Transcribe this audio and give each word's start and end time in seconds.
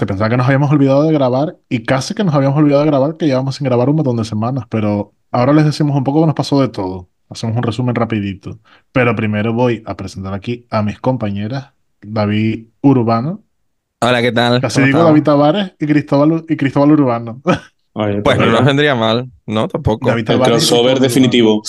se 0.00 0.06
pensaba 0.06 0.30
que 0.30 0.38
nos 0.38 0.46
habíamos 0.46 0.70
olvidado 0.70 1.02
de 1.02 1.12
grabar 1.12 1.58
y 1.68 1.84
casi 1.84 2.14
que 2.14 2.24
nos 2.24 2.34
habíamos 2.34 2.56
olvidado 2.56 2.84
de 2.84 2.86
grabar, 2.86 3.18
que 3.18 3.26
llevamos 3.26 3.56
sin 3.56 3.66
grabar 3.66 3.90
un 3.90 3.96
montón 3.96 4.16
de 4.16 4.24
semanas, 4.24 4.64
pero 4.70 5.12
ahora 5.30 5.52
les 5.52 5.66
decimos 5.66 5.94
un 5.94 6.04
poco 6.04 6.20
que 6.20 6.26
nos 6.26 6.34
pasó 6.34 6.58
de 6.58 6.68
todo. 6.68 7.10
Hacemos 7.28 7.54
un 7.54 7.62
resumen 7.62 7.94
rapidito. 7.94 8.58
Pero 8.92 9.14
primero 9.14 9.52
voy 9.52 9.82
a 9.84 9.98
presentar 9.98 10.32
aquí 10.32 10.66
a 10.70 10.82
mis 10.82 10.98
compañeras, 10.98 11.72
David 12.00 12.68
Urbano. 12.80 13.42
Hola, 14.00 14.22
¿qué 14.22 14.32
tal? 14.32 14.62
Casi 14.62 14.76
¿Cómo 14.76 14.86
digo? 14.86 15.02
David 15.04 15.22
Tavares 15.22 15.72
y 15.78 15.86
Cristóbal, 15.86 16.46
y 16.48 16.56
Cristóbal 16.56 16.92
Urbano. 16.92 17.42
Oye, 17.92 18.22
Pues 18.22 18.38
no 18.38 18.46
nos 18.46 18.64
vendría 18.64 18.94
mal, 18.94 19.30
¿no? 19.44 19.68
Tampoco. 19.68 20.08
David 20.08 20.30
el 20.30 20.40
crossover 20.40 20.98
definitivo. 20.98 21.60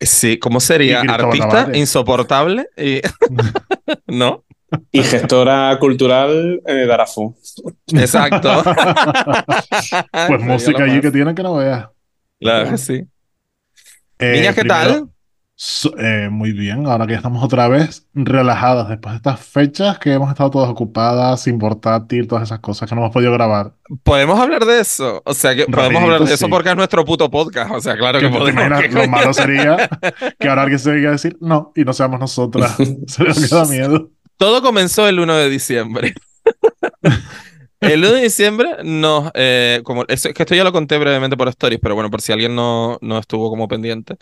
Sí, 0.00 0.36
¿cómo 0.40 0.58
sería? 0.58 1.02
Artista 1.02 1.48
Tavares. 1.48 1.78
insoportable 1.78 2.66
y... 2.76 3.00
¿No? 4.08 4.42
Y 4.92 5.02
gestora 5.02 5.76
cultural 5.78 6.60
eh, 6.66 6.86
Darafo. 6.86 7.36
Exacto. 7.94 8.62
Pues 10.28 10.40
música 10.42 10.84
allí 10.84 11.00
que 11.00 11.10
tienen 11.10 11.34
que 11.34 11.42
no 11.42 11.56
veas. 11.56 11.88
Claro 12.40 12.70
que 12.70 12.78
sí. 12.78 13.04
Eh, 14.18 14.32
Niñas, 14.36 14.54
¿qué 14.54 14.60
primero, 14.62 14.80
tal? 14.84 15.08
So- 15.62 15.92
eh, 15.98 16.28
muy 16.30 16.52
bien, 16.52 16.86
ahora 16.86 17.06
que 17.06 17.12
ya 17.12 17.18
estamos 17.18 17.44
otra 17.44 17.68
vez 17.68 18.06
relajadas 18.14 18.88
después 18.88 19.12
de 19.12 19.16
estas 19.16 19.40
fechas 19.40 19.98
que 19.98 20.12
hemos 20.14 20.30
estado 20.30 20.48
todas 20.50 20.70
ocupadas, 20.70 21.42
sin 21.42 21.58
portátil, 21.58 22.26
todas 22.26 22.44
esas 22.44 22.60
cosas 22.60 22.88
que 22.88 22.94
no 22.94 23.02
hemos 23.02 23.12
podido 23.12 23.30
grabar. 23.32 23.74
¿Podemos 24.02 24.40
hablar 24.40 24.64
de 24.64 24.80
eso? 24.80 25.20
O 25.26 25.34
sea, 25.34 25.54
que 25.54 25.66
podemos 25.66 26.02
hablar 26.02 26.24
de 26.24 26.32
eso 26.32 26.48
porque 26.48 26.70
es 26.70 26.76
nuestro 26.76 27.04
puto 27.04 27.30
podcast. 27.30 27.72
O 27.72 27.80
sea, 27.80 27.94
claro 27.96 28.20
que 28.20 28.30
Que 28.30 28.38
podemos. 28.38 28.64
imaginas, 28.64 28.94
¿Qué 28.94 29.06
lo 29.06 29.08
malo 29.10 29.34
sería 29.34 29.76
que 30.38 30.48
ahora 30.48 30.62
alguien 30.62 30.78
se 30.78 30.94
diga 30.94 31.10
a 31.10 31.12
decir 31.12 31.36
no 31.42 31.72
y 31.76 31.84
no 31.84 31.92
seamos 31.92 32.18
nosotras. 32.20 32.76
Sería 33.06 33.34
que 33.34 33.54
da 33.54 33.64
miedo. 33.66 34.10
Todo 34.40 34.62
comenzó 34.62 35.06
el 35.06 35.20
1 35.20 35.36
de 35.36 35.50
diciembre. 35.50 36.14
El 37.80 38.00
1 38.00 38.12
de 38.12 38.22
diciembre 38.22 38.76
nos, 38.84 39.30
eh, 39.34 39.82
como, 39.84 40.06
es 40.08 40.22
que 40.22 40.42
esto 40.42 40.54
ya 40.54 40.64
lo 40.64 40.72
conté 40.72 40.96
brevemente 40.96 41.36
por 41.36 41.48
stories, 41.48 41.78
pero 41.82 41.94
bueno, 41.94 42.10
por 42.10 42.22
si 42.22 42.32
alguien 42.32 42.54
no, 42.54 42.96
no 43.02 43.18
estuvo 43.18 43.50
como 43.50 43.68
pendiente, 43.68 44.16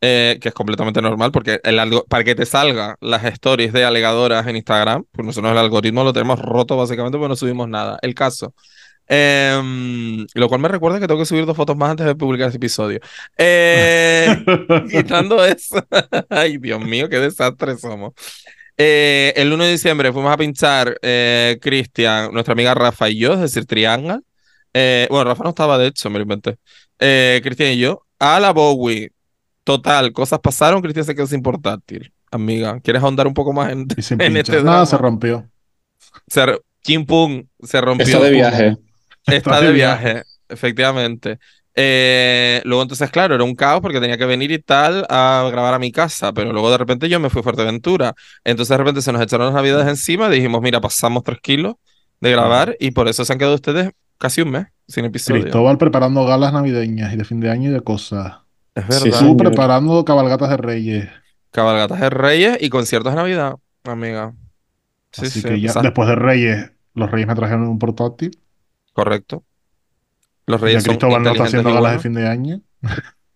eh, 0.00 0.38
que 0.40 0.48
es 0.48 0.54
completamente 0.54 1.02
normal, 1.02 1.32
porque 1.32 1.60
el 1.64 1.78
algo, 1.78 2.04
para 2.06 2.24
que 2.24 2.34
te 2.34 2.46
salgan 2.46 2.96
las 3.00 3.24
stories 3.24 3.74
de 3.74 3.84
alegadoras 3.84 4.46
en 4.46 4.56
Instagram, 4.56 5.04
pues 5.12 5.26
nosotros 5.26 5.52
el 5.52 5.58
algoritmo 5.58 6.02
lo 6.02 6.14
tenemos 6.14 6.38
roto 6.40 6.76
básicamente 6.78 7.18
porque 7.18 7.28
no 7.28 7.36
subimos 7.36 7.68
nada. 7.68 7.98
El 8.00 8.14
caso. 8.14 8.54
Em, 9.06 10.26
lo 10.34 10.48
cual 10.48 10.62
me 10.62 10.68
recuerda 10.68 10.98
que 10.98 11.06
tengo 11.06 11.20
que 11.20 11.26
subir 11.26 11.44
dos 11.44 11.56
fotos 11.56 11.76
más 11.76 11.90
antes 11.90 12.06
de 12.06 12.14
publicar 12.14 12.48
este 12.48 12.56
episodio. 12.56 13.00
Eh, 13.36 14.44
quitando 14.90 15.44
eso. 15.44 15.86
Ay, 16.30 16.56
Dios 16.56 16.80
mío, 16.80 17.08
qué 17.10 17.18
desastre 17.18 17.76
somos. 17.76 18.14
Eh, 18.80 19.32
el 19.34 19.52
1 19.52 19.64
de 19.64 19.72
diciembre 19.72 20.12
fuimos 20.12 20.32
a 20.32 20.36
pinchar 20.36 20.98
eh, 21.02 21.58
Cristian, 21.60 22.32
nuestra 22.32 22.52
amiga 22.52 22.74
Rafa 22.74 23.10
y 23.10 23.18
yo, 23.18 23.34
es 23.34 23.40
decir, 23.40 23.66
Triangle. 23.66 24.20
Eh, 24.72 25.08
bueno, 25.10 25.24
Rafa 25.24 25.42
no 25.42 25.50
estaba, 25.50 25.76
de 25.78 25.88
hecho, 25.88 26.08
me 26.10 26.18
lo 26.18 26.22
inventé. 26.22 26.58
Eh, 27.00 27.40
Cristian 27.42 27.72
y 27.72 27.78
yo, 27.78 28.06
a 28.20 28.38
la 28.38 28.52
Bowie. 28.52 29.10
Total, 29.64 30.12
cosas 30.12 30.38
pasaron, 30.38 30.80
Cristian 30.80 31.04
se 31.04 31.14
quedó 31.14 31.26
sin 31.26 31.42
portátil. 31.42 32.12
Amiga, 32.30 32.78
¿quieres 32.80 33.02
ahondar 33.02 33.26
un 33.26 33.34
poco 33.34 33.52
más 33.52 33.72
en, 33.72 33.86
Y 33.96 34.02
sin 34.02 34.20
en 34.22 34.36
este 34.36 34.62
Nada, 34.62 34.86
se 34.86 34.96
rompió. 34.96 35.50
Se 36.28 36.44
Kim 36.80 37.04
Pum 37.04 37.44
se 37.62 37.80
rompió. 37.80 38.06
Está 38.06 38.20
de 38.20 38.30
viaje. 38.30 38.76
Está 39.26 39.60
de 39.60 39.72
viaje, 39.72 40.22
efectivamente. 40.48 41.38
Eh, 41.80 42.60
luego 42.64 42.82
entonces, 42.82 43.10
claro, 43.10 43.34
era 43.36 43.44
un 43.44 43.54
caos 43.54 43.80
porque 43.80 44.00
tenía 44.00 44.18
que 44.18 44.26
venir 44.26 44.50
y 44.50 44.58
tal 44.58 45.06
a 45.08 45.48
grabar 45.52 45.74
a 45.74 45.78
mi 45.78 45.92
casa, 45.92 46.32
pero 46.32 46.52
luego 46.52 46.70
de 46.72 46.78
repente 46.78 47.08
yo 47.08 47.20
me 47.20 47.30
fui 47.30 47.40
a 47.40 47.42
Fuerteventura. 47.44 48.14
Entonces 48.44 48.70
de 48.70 48.78
repente 48.78 49.02
se 49.02 49.12
nos 49.12 49.22
echaron 49.22 49.46
las 49.46 49.54
navidades 49.54 49.86
encima, 49.88 50.28
dijimos, 50.28 50.60
mira, 50.62 50.80
pasamos 50.80 51.22
tres 51.22 51.38
kilos 51.40 51.74
de 52.20 52.30
grabar 52.32 52.76
y 52.80 52.90
por 52.90 53.06
eso 53.08 53.24
se 53.24 53.32
han 53.32 53.38
quedado 53.38 53.54
ustedes 53.54 53.90
casi 54.18 54.42
un 54.42 54.50
mes 54.50 54.66
sin 54.88 55.04
episodio. 55.04 55.60
Cristóbal 55.60 55.78
preparando 55.78 56.24
galas 56.26 56.52
navideñas 56.52 57.12
y 57.12 57.16
de 57.16 57.24
fin 57.24 57.38
de 57.40 57.50
año 57.50 57.70
y 57.70 57.72
de 57.72 57.82
cosas. 57.82 58.38
Es 58.74 58.86
Sí, 58.88 59.12
verdad. 59.12 59.18
Tú 59.18 59.36
señor. 59.36 59.36
preparando 59.36 60.04
cabalgatas 60.04 60.50
de 60.50 60.56
reyes. 60.56 61.08
Cabalgatas 61.50 62.00
de 62.00 62.10
Reyes 62.10 62.58
y 62.60 62.68
conciertos 62.70 63.12
de 63.12 63.16
Navidad, 63.16 63.56
amiga. 63.84 64.34
Sí, 65.12 65.28
Así 65.28 65.42
sí, 65.42 65.48
que 65.48 65.60
ya 65.60 65.74
después 65.80 66.08
de 66.08 66.14
reyes, 66.14 66.72
los 66.94 67.10
reyes 67.10 67.26
me 67.28 67.34
trajeron 67.34 67.68
un 67.68 67.78
portátil. 67.78 68.38
correcto. 68.92 69.44
Los 70.48 70.60
Reyes 70.60 70.82
son 70.82 70.94
Cristóbal 70.96 71.22
no 71.22 71.30
está 71.32 71.44
haciendo 71.44 71.72
galas 71.72 71.92
de 71.92 71.98
fin 72.00 72.14
de 72.14 72.26
año. 72.28 72.60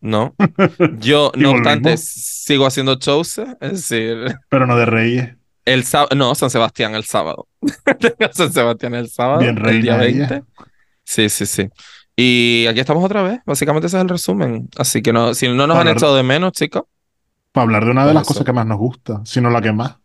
No. 0.01 0.35
Yo, 0.99 1.31
no 1.37 1.51
obstante, 1.53 1.97
sigo 1.97 2.67
haciendo 2.67 2.97
shows, 2.97 3.39
es 3.61 3.71
decir, 3.73 4.37
Pero 4.49 4.67
no 4.67 4.77
de 4.77 4.87
reyes. 4.87 5.37
El 5.65 5.85
sábado, 5.85 6.17
no, 6.17 6.35
San 6.35 6.51
Sebastián 6.51 6.95
el 6.97 7.05
sábado. 7.05 7.47
San 8.33 8.53
Sebastián 8.53 8.95
el 8.95 9.09
sábado, 9.09 9.41
Bien 9.41 9.57
el 9.65 9.83
día 9.83 9.97
reina 9.97 10.25
ella. 10.25 10.29
20. 10.29 10.45
Sí, 11.05 11.29
sí, 11.29 11.47
sí. 11.47 11.69
Y 12.17 12.67
aquí 12.69 12.81
estamos 12.81 13.05
otra 13.05 13.23
vez. 13.23 13.41
Básicamente 13.47 13.87
ese 13.87 13.97
es 13.97 14.03
el 14.03 14.09
resumen. 14.09 14.69
Así 14.77 15.03
que 15.03 15.13
no, 15.13 15.35
si 15.35 15.47
no 15.49 15.55
nos 15.55 15.77
han 15.77 15.83
Hablar- 15.83 15.97
echado 15.97 16.17
de 16.17 16.23
menos, 16.25 16.53
chicos, 16.53 16.83
Para 17.53 17.63
hablar 17.65 17.85
de 17.85 17.91
una 17.93 18.07
de 18.07 18.15
las 18.15 18.27
cosas 18.27 18.45
que 18.45 18.53
más 18.53 18.67
nos 18.67 18.79
gusta, 18.79 19.21
sino 19.25 19.51
la 19.51 19.61
que 19.63 19.73
más. 19.73 19.97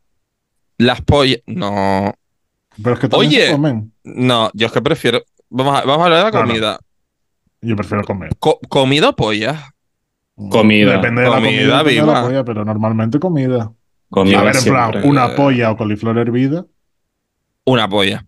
las 0.78 1.02
pollas. 1.02 1.40
No, 1.48 2.14
Pero 2.84 2.94
es 2.96 3.00
que 3.00 3.10
Oye. 3.14 3.52
comen. 3.52 3.94
no, 4.04 4.52
yo 4.54 4.68
es 4.68 4.74
que 4.74 4.82
prefiero. 4.82 5.24
Vamos 5.50 5.76
a, 5.76 5.86
vamos 5.86 6.02
a 6.02 6.06
hablar 6.06 6.32
de 6.32 6.38
la 6.38 6.46
no. 6.46 6.78
Yo 7.62 7.76
prefiero 7.76 8.04
comer. 8.04 8.30
Co- 8.40 8.60
¿Comida 8.70 9.10
o 9.10 9.16
pollas? 9.16 9.62
Comida. 10.50 10.94
Depende 10.94 11.22
de 11.24 11.30
la 11.30 11.36
Comida 11.36 11.62
de 11.62 11.68
la 11.68 11.84
viva. 11.84 12.24
polla, 12.24 12.44
pero 12.44 12.64
normalmente 12.64 13.20
comida. 13.20 13.72
Comida 14.10 14.40
a 14.40 14.44
ver, 14.44 14.56
en 14.56 14.64
plan, 14.64 15.02
una 15.06 15.36
polla 15.36 15.72
o 15.72 15.78
coliflor 15.78 16.18
hervida, 16.20 16.66
Una 17.66 17.90
polla. 17.90 18.26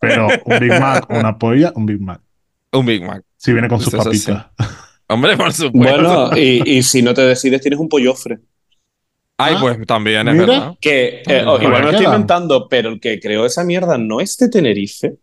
pero 0.00 0.28
un 0.44 0.58
Big 0.58 0.70
Mac, 0.80 1.06
una 1.10 1.36
polla, 1.38 1.72
un 1.74 1.86
Big 1.86 2.00
Mac. 2.00 2.20
Un 2.72 2.86
Big 2.86 3.04
Mac. 3.04 3.22
Si 3.36 3.52
viene 3.52 3.68
con 3.68 3.78
sus 3.80 3.92
Eso 3.92 4.10
sí. 4.12 4.26
papitas. 4.32 4.46
Hombre, 5.08 5.36
por 5.36 5.52
supuesto. 5.52 6.00
Bueno, 6.02 6.36
y, 6.36 6.78
y 6.78 6.82
si 6.82 7.02
no 7.02 7.12
te 7.12 7.22
decides, 7.22 7.60
tienes 7.60 7.78
un 7.78 7.88
pollofre. 7.88 8.38
Ay, 9.36 9.54
Ah, 9.56 9.60
pues 9.60 9.86
también 9.86 10.26
es 10.28 10.34
mira. 10.34 10.46
verdad. 10.46 10.74
Que 10.80 11.22
eh, 11.26 11.44
oh, 11.46 11.56
igual 11.60 11.72
me 11.72 11.80
lo 11.82 11.90
estoy 11.90 12.06
inventando, 12.06 12.68
pero 12.68 12.88
el 12.90 13.00
que 13.00 13.20
creó 13.20 13.44
esa 13.44 13.64
mierda 13.64 13.98
no 13.98 14.20
es 14.20 14.36
de 14.38 14.48
Tenerife. 14.48 15.16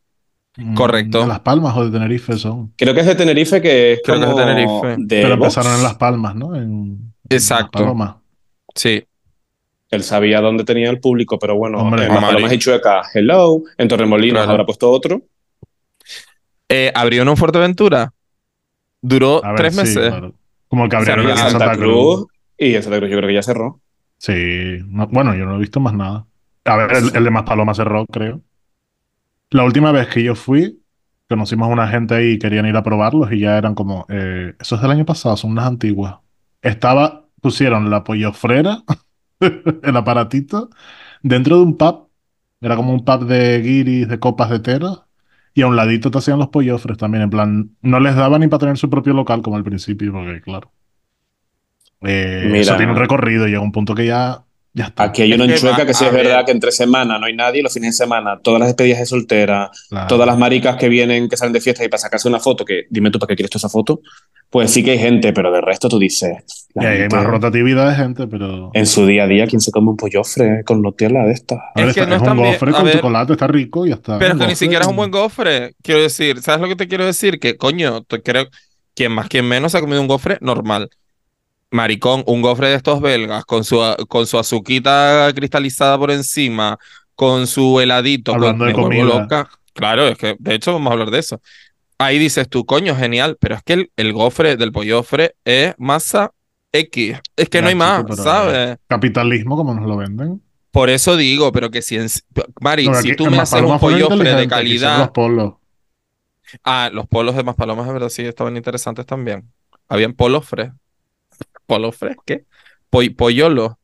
Correcto. 0.76 1.22
De 1.22 1.28
Las 1.28 1.40
Palmas 1.40 1.76
o 1.78 1.86
de 1.86 1.92
Tenerife 1.92 2.38
son. 2.38 2.74
Creo 2.78 2.94
que 2.94 3.00
es 3.02 3.06
de 3.06 3.16
Tenerife, 3.16 3.62
que 3.62 3.94
es 3.94 4.02
Creo 4.04 4.18
que 4.20 4.24
es 4.26 4.30
de 4.30 4.36
Tenerife. 4.36 4.96
de 5.00 5.22
Pero 5.24 5.38
Vox. 5.38 5.56
empezaron 5.56 5.78
en 5.78 5.84
Las 5.84 5.96
Palmas, 5.96 6.36
¿no? 6.36 6.56
En, 6.56 6.64
en 6.64 7.14
Exacto. 7.30 7.80
Las 7.80 7.84
Palomas. 7.84 8.16
Sí. 8.76 9.04
Él 9.90 10.04
sabía 10.04 10.40
dónde 10.42 10.64
tenía 10.64 10.90
el 10.90 11.00
público, 11.00 11.38
pero 11.40 11.56
bueno, 11.56 11.80
Hombre, 11.80 12.04
en 12.06 12.10
Las 12.14 12.22
Mari. 12.22 12.34
Palomas 12.36 12.54
y 12.54 12.60
Chueca, 12.60 13.02
hello. 13.14 13.62
En 13.78 13.88
Torremolinos 13.88 14.38
Claro. 14.40 14.52
habrá 14.52 14.66
puesto 14.66 14.90
otro. 14.92 15.22
Eh, 16.70 16.92
abrió 16.96 17.24
en 17.24 17.38
Fuerteventura. 17.38 18.14
Duró 19.02 19.42
ver, 19.42 19.56
tres 19.56 19.74
sí, 19.74 19.80
meses. 19.82 20.10
claro. 20.10 20.34
Como 20.68 20.84
el 20.86 20.90
que 20.90 20.96
abrieron 20.96 21.26
en 21.26 21.32
en 21.32 21.38
Santa, 21.38 21.76
Cruz. 21.76 22.28
Y 22.58 22.76
en 22.76 22.84
Santa 22.84 23.00
Cruz 23.00 23.10
yo 23.10 23.18
creo 23.18 23.28
que 23.28 23.34
ya 23.34 23.44
cerró. 23.44 23.82
Sí. 24.18 24.34
no- 24.88 25.08
bueno, 25.08 25.36
yo 25.36 25.46
no 25.46 25.56
he 25.56 25.60
visto 25.60 25.80
más 25.80 25.94
nada. 25.94 26.26
A 26.66 26.76
ver, 26.78 26.94
el, 26.96 27.16
el 27.16 27.24
de 27.24 27.30
Maspalomas 27.32 27.76
cerró, 27.78 28.06
creo. 28.06 28.42
La 29.52 29.64
última 29.64 29.92
vez 29.92 30.08
que 30.08 30.24
yo 30.24 30.34
fui, 30.36 30.82
conocimos 31.30 31.68
a 31.70 31.72
una 31.72 31.88
gente 31.88 32.16
ahí 32.16 32.32
y 32.32 32.40
querían 32.40 32.66
ir 32.66 32.76
a 32.76 32.84
probarlos 32.84 33.32
y 33.32 33.40
ya 33.40 33.58
eran 33.58 33.76
como, 33.76 34.06
eh, 34.10 34.56
eso 34.60 34.76
es 34.76 34.82
del 34.82 34.92
año 34.92 35.06
pasado, 35.06 35.38
son 35.38 35.52
unas 35.52 35.68
antiguas. 35.68 36.16
Estaba, 36.62 37.26
pusieron 37.42 37.90
la 37.90 38.04
pollofrera, 38.04 38.84
el 39.40 39.98
aparatito, 39.98 40.70
dentro 41.22 41.58
de 41.58 41.64
un 41.64 41.78
pub. 41.78 42.10
Era 42.62 42.76
como 42.76 42.94
un 42.94 43.04
pub 43.04 43.26
de 43.26 43.60
guiris, 43.62 44.08
de 44.08 44.20
copas 44.20 44.50
de 44.50 44.60
teras. 44.60 45.02
Y 45.54 45.64
a 45.64 45.68
un 45.68 45.76
ladito 45.76 46.12
te 46.12 46.18
hacían 46.20 46.40
los 46.40 46.48
pollofres 46.48 46.98
también. 46.98 47.24
En 47.24 47.30
plan, 47.30 47.72
no 47.82 48.00
les 48.00 48.16
daba 48.16 48.40
ni 48.40 48.48
para 48.48 48.60
tener 48.60 48.78
su 48.78 48.90
propio 48.90 49.14
local 49.14 49.42
como 49.42 49.58
al 49.58 49.64
principio, 49.64 50.14
porque 50.14 50.42
claro. 50.42 50.72
Eh, 52.02 52.44
Mira. 52.46 52.60
eso 52.60 52.78
tiene 52.78 52.94
un 52.94 52.98
recorrido 52.98 53.48
y 53.48 53.52
llega 53.52 53.62
un 53.62 53.72
punto 53.72 53.94
que 53.94 54.06
ya, 54.06 54.46
ya 54.74 54.86
está. 54.86 55.04
Aquí 55.04 55.22
hay 55.24 55.32
Es 55.32 55.36
uno 55.36 55.44
en 55.46 55.52
que 55.52 55.58
Chueca 55.58 55.78
va- 55.80 55.86
que 55.86 55.94
sí 55.94 56.06
es 56.06 56.14
ver. 56.14 56.24
verdad 56.26 56.46
que 56.46 56.52
entre 56.52 56.72
semana 56.72 57.18
no 57.20 57.26
hay 57.26 57.34
nadie, 57.36 57.60
y 57.60 57.64
los 57.64 57.74
fines 57.74 57.98
de 57.98 58.04
semana, 58.06 58.40
todas 58.42 58.60
las 58.60 58.70
despedidas 58.70 59.00
de 59.00 59.06
soltera, 59.06 59.70
Claro. 59.90 60.08
todas 60.08 60.26
las 60.28 60.38
maricas 60.38 60.78
que 60.78 60.88
vienen, 60.90 61.28
que 61.30 61.38
salen 61.38 61.54
de 61.54 61.62
fiesta 61.62 61.84
y 61.84 61.90
para 61.90 62.00
sacarse 62.00 62.28
una 62.28 62.40
foto, 62.40 62.64
que 62.66 62.84
dime 62.90 63.12
tú 63.12 63.20
para 63.20 63.28
qué 63.30 63.36
quieres 63.36 63.50
toda 63.50 63.60
esa 63.60 63.70
foto, 63.70 64.00
pues 64.50 64.70
sí 64.72 64.84
que 64.84 64.92
hay 64.92 65.00
gente, 65.00 65.32
pero 65.34 65.50
de 65.52 65.62
resto 65.62 65.88
tú 65.88 65.98
dices, 66.00 66.38
Y 66.76 66.86
hay 66.86 66.98
gente, 67.00 67.16
más 67.16 67.26
rotatividad 67.26 67.90
de 67.90 67.96
gente, 67.96 68.28
pero. 68.28 68.70
en 68.74 68.86
su 68.86 69.06
día 69.06 69.24
a 69.24 69.28
día, 69.28 69.48
¿quién 69.48 69.62
se 69.62 69.72
come 69.72 69.90
un 69.92 69.98
pollofre 69.98 70.64
con 70.66 70.82
Nutella 70.82 71.24
de 71.24 71.32
estas? 71.34 71.60
Ver, 71.76 71.88
Es 71.90 71.94
que 71.94 72.00
está- 72.02 72.10
no 72.10 72.16
es 72.18 72.22
es 72.22 72.28
un 72.30 72.38
gofre 72.38 72.70
a 72.70 72.74
con 72.74 72.84
ver. 72.86 72.96
chocolate, 72.96 73.32
está 73.34 73.48
rico 73.48 73.86
y 73.86 73.90
ya 73.90 73.96
está. 73.96 74.20
Pero 74.20 74.34
es 74.34 74.40
que 74.40 74.48
ni 74.48 74.56
siquiera 74.56 74.82
es 74.84 74.88
un 74.90 74.96
buen 74.98 75.12
gofre. 75.12 75.74
Quiero 75.82 76.02
decir, 76.02 76.42
¿sabes 76.42 76.62
lo 76.62 76.68
que 76.68 76.76
te 76.76 76.88
quiero 76.88 77.06
decir? 77.06 77.40
Que, 77.40 77.56
coño, 77.58 78.04
te 78.04 78.22
creo, 78.22 78.48
quien 78.94 79.12
más, 79.14 79.28
quien 79.30 79.46
menos 79.48 79.74
ha 79.76 79.80
comido 79.82 80.02
un 80.02 80.08
gofre 80.08 80.38
normal. 80.42 80.90
Maricón, 81.72 82.24
un 82.28 82.42
gofre 82.42 82.68
de 82.70 82.76
estos 82.76 83.02
belgas, 83.02 83.46
con 83.46 83.64
su, 83.64 83.80
con 84.10 84.28
su 84.28 84.38
azuquita 84.38 85.32
cristalizada 85.34 85.98
por 85.98 86.12
encima, 86.12 86.78
con 87.16 87.48
su 87.48 87.80
heladito. 87.80 88.36
con- 88.38 88.60
de 88.60 88.74
comida. 88.74 89.04
loca. 89.04 89.50
Claro, 89.74 90.08
es 90.08 90.18
que, 90.18 90.36
de 90.38 90.56
hecho, 90.56 90.74
vamos 90.74 90.90
a 90.90 90.94
hablar 90.94 91.12
de 91.12 91.20
eso. 91.20 91.42
Ahí 91.98 92.20
dices 92.20 92.50
tú, 92.50 92.66
coño, 92.66 92.96
genial, 92.96 93.38
pero 93.40 93.56
es 93.56 93.64
que 93.64 93.74
el, 93.74 93.92
el 93.96 94.12
gofre 94.12 94.58
del 94.58 94.72
pollofre 94.72 95.36
es 95.46 95.74
masa 95.78 96.34
X. 96.74 97.18
Es 97.36 97.48
que 97.50 97.60
Ya, 97.60 97.62
no 97.62 97.68
hay 97.68 97.74
chico, 98.00 98.10
más, 98.10 98.18
¿sabes? 98.24 98.78
Capitalismo, 98.88 99.56
como 99.56 99.74
nos 99.74 99.86
lo 99.88 99.98
venden. 99.98 100.42
Por 100.72 100.90
eso 100.90 101.16
digo, 101.16 101.52
pero 101.52 101.70
que 101.70 101.82
si 101.82 101.98
en... 101.98 102.08
Mari, 102.60 102.86
si 102.86 102.90
aquí 102.92 103.16
tú 103.16 103.30
me 103.30 103.40
haces 103.40 103.62
un 103.62 103.78
pollofre 103.80 104.36
de 104.36 104.48
calidad. 104.48 105.00
Los 105.00 105.10
polos. 105.12 105.54
Ah, 106.64 106.90
los 106.92 107.08
polos 107.08 107.36
de 107.36 107.44
Maspalomas, 107.44 107.88
de 107.88 107.94
verdad, 107.94 108.10
sí, 108.10 108.24
estaban 108.24 108.58
interesantes 108.58 109.06
también. 109.06 109.50
Habían 109.88 110.14
polos 110.14 110.46
fres. 111.38 111.50
¿Polos 111.66 111.96
fres? 111.96 112.16
¿Qué? 112.26 112.46
Poy- 112.90 113.10
pollolo. 113.10 113.78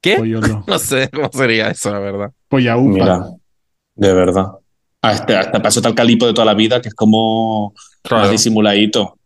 ¿Qué? 0.00 0.16
Pollolo. 0.18 0.64
No 0.66 0.78
sé 0.78 1.08
cómo 1.12 1.30
sería 1.32 1.68
eso, 1.70 1.90
la 1.92 1.98
verdad. 1.98 2.32
Pollaupa. 2.48 2.88
Mira, 2.90 3.20
de 3.94 4.12
verdad. 4.14 4.46
Hasta, 5.02 5.40
hasta 5.40 5.62
pasó 5.62 5.80
tal 5.82 5.94
calipo 5.94 6.26
de 6.26 6.32
toda 6.34 6.44
la 6.46 6.54
vida 6.54 6.80
que 6.80 6.88
es 6.88 6.94
como 6.94 7.74
más 8.10 8.30
disimuladito. 8.30 9.18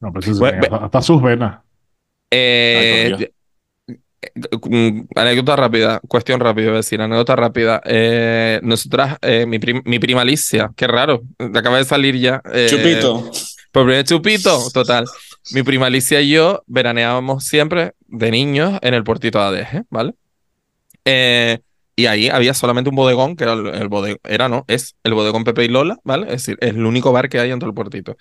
No, 0.00 0.12
pues 0.12 0.26
eso 0.28 0.42
Ve- 0.42 0.50
tiene 0.52 0.66
hasta, 0.66 0.84
hasta 0.84 1.02
sus 1.02 1.22
venas. 1.22 1.60
Eh, 2.30 3.14
Ay, 3.16 3.30
mm, 4.68 5.06
anécdota 5.14 5.56
rápida, 5.56 6.00
cuestión 6.08 6.40
rápida, 6.40 6.64
iba 6.66 6.74
a 6.74 6.76
decir, 6.78 7.00
anécdota 7.00 7.36
rápida. 7.36 7.80
Eh, 7.84 8.60
nosotras, 8.62 9.16
eh, 9.22 9.46
mi, 9.46 9.58
prim- 9.58 9.82
mi 9.84 9.98
prima 9.98 10.22
Alicia, 10.22 10.70
qué 10.76 10.86
raro, 10.86 11.22
acaba 11.38 11.78
de 11.78 11.84
salir 11.84 12.16
ya. 12.18 12.40
eh, 12.52 12.66
Chupito. 12.68 13.30
Por 13.72 13.84
primer 13.84 14.04
chupito, 14.04 14.70
total. 14.72 15.04
Mi 15.52 15.62
prima 15.62 15.86
Alicia 15.86 16.20
y 16.20 16.30
yo 16.30 16.62
veraneábamos 16.66 17.44
siempre 17.44 17.94
de 18.06 18.30
niños 18.30 18.78
en 18.82 18.94
el 18.94 19.04
puertito 19.04 19.38
de 19.38 19.44
Adeje, 19.44 19.82
¿vale? 19.90 20.14
Eh, 21.04 21.58
y 21.96 22.06
ahí 22.06 22.28
había 22.28 22.54
solamente 22.54 22.90
un 22.90 22.96
bodegón, 22.96 23.36
que 23.36 23.44
era 23.44 23.52
el, 23.52 23.66
el 23.68 23.88
bodegón, 23.88 24.18
era 24.24 24.48
no, 24.48 24.64
es 24.68 24.96
el 25.04 25.14
bodegón 25.14 25.44
Pepe 25.44 25.64
y 25.64 25.68
Lola, 25.68 25.98
¿vale? 26.04 26.26
Es 26.26 26.32
decir, 26.44 26.58
es 26.60 26.70
el 26.70 26.84
único 26.86 27.12
bar 27.12 27.28
que 27.28 27.38
hay 27.40 27.50
en 27.50 27.58
todo 27.58 27.70
el 27.70 27.74
puertito. 27.74 28.16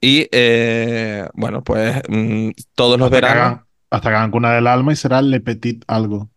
Y 0.00 0.28
eh, 0.32 1.28
bueno, 1.34 1.62
pues 1.64 2.02
mm, 2.08 2.50
todos 2.74 2.98
los 2.98 3.10
Hasta 3.10 3.20
que, 3.22 3.26
veranos, 3.26 3.36
hagan, 3.36 3.66
hasta 3.90 4.10
que 4.10 4.16
hagan 4.16 4.30
cuna 4.30 4.52
del 4.54 4.66
alma 4.66 4.92
y 4.92 4.96
será 4.96 5.22
Le 5.22 5.40
Petit 5.40 5.84
algo. 5.88 6.30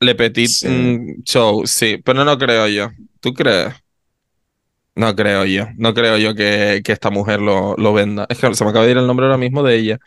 Le 0.00 0.14
Petit 0.14 0.48
Sí. 0.48 0.68
mm, 0.68 1.22
Show, 1.24 1.66
sí, 1.66 1.98
pero 2.04 2.24
no 2.24 2.38
creo 2.38 2.68
yo. 2.68 2.90
¿Tú 3.20 3.32
crees? 3.34 3.74
No 4.96 5.16
creo 5.16 5.44
yo, 5.44 5.66
no 5.76 5.92
creo 5.92 6.18
yo 6.18 6.34
que, 6.34 6.80
que 6.84 6.92
esta 6.92 7.10
mujer 7.10 7.40
lo, 7.40 7.74
lo 7.76 7.92
venda. 7.92 8.26
Es 8.28 8.38
que 8.38 8.54
se 8.54 8.64
me 8.64 8.70
acaba 8.70 8.84
de 8.84 8.92
ir 8.92 8.96
el 8.98 9.06
nombre 9.06 9.26
ahora 9.26 9.38
mismo 9.38 9.62
de 9.62 9.76
ella. 9.76 9.98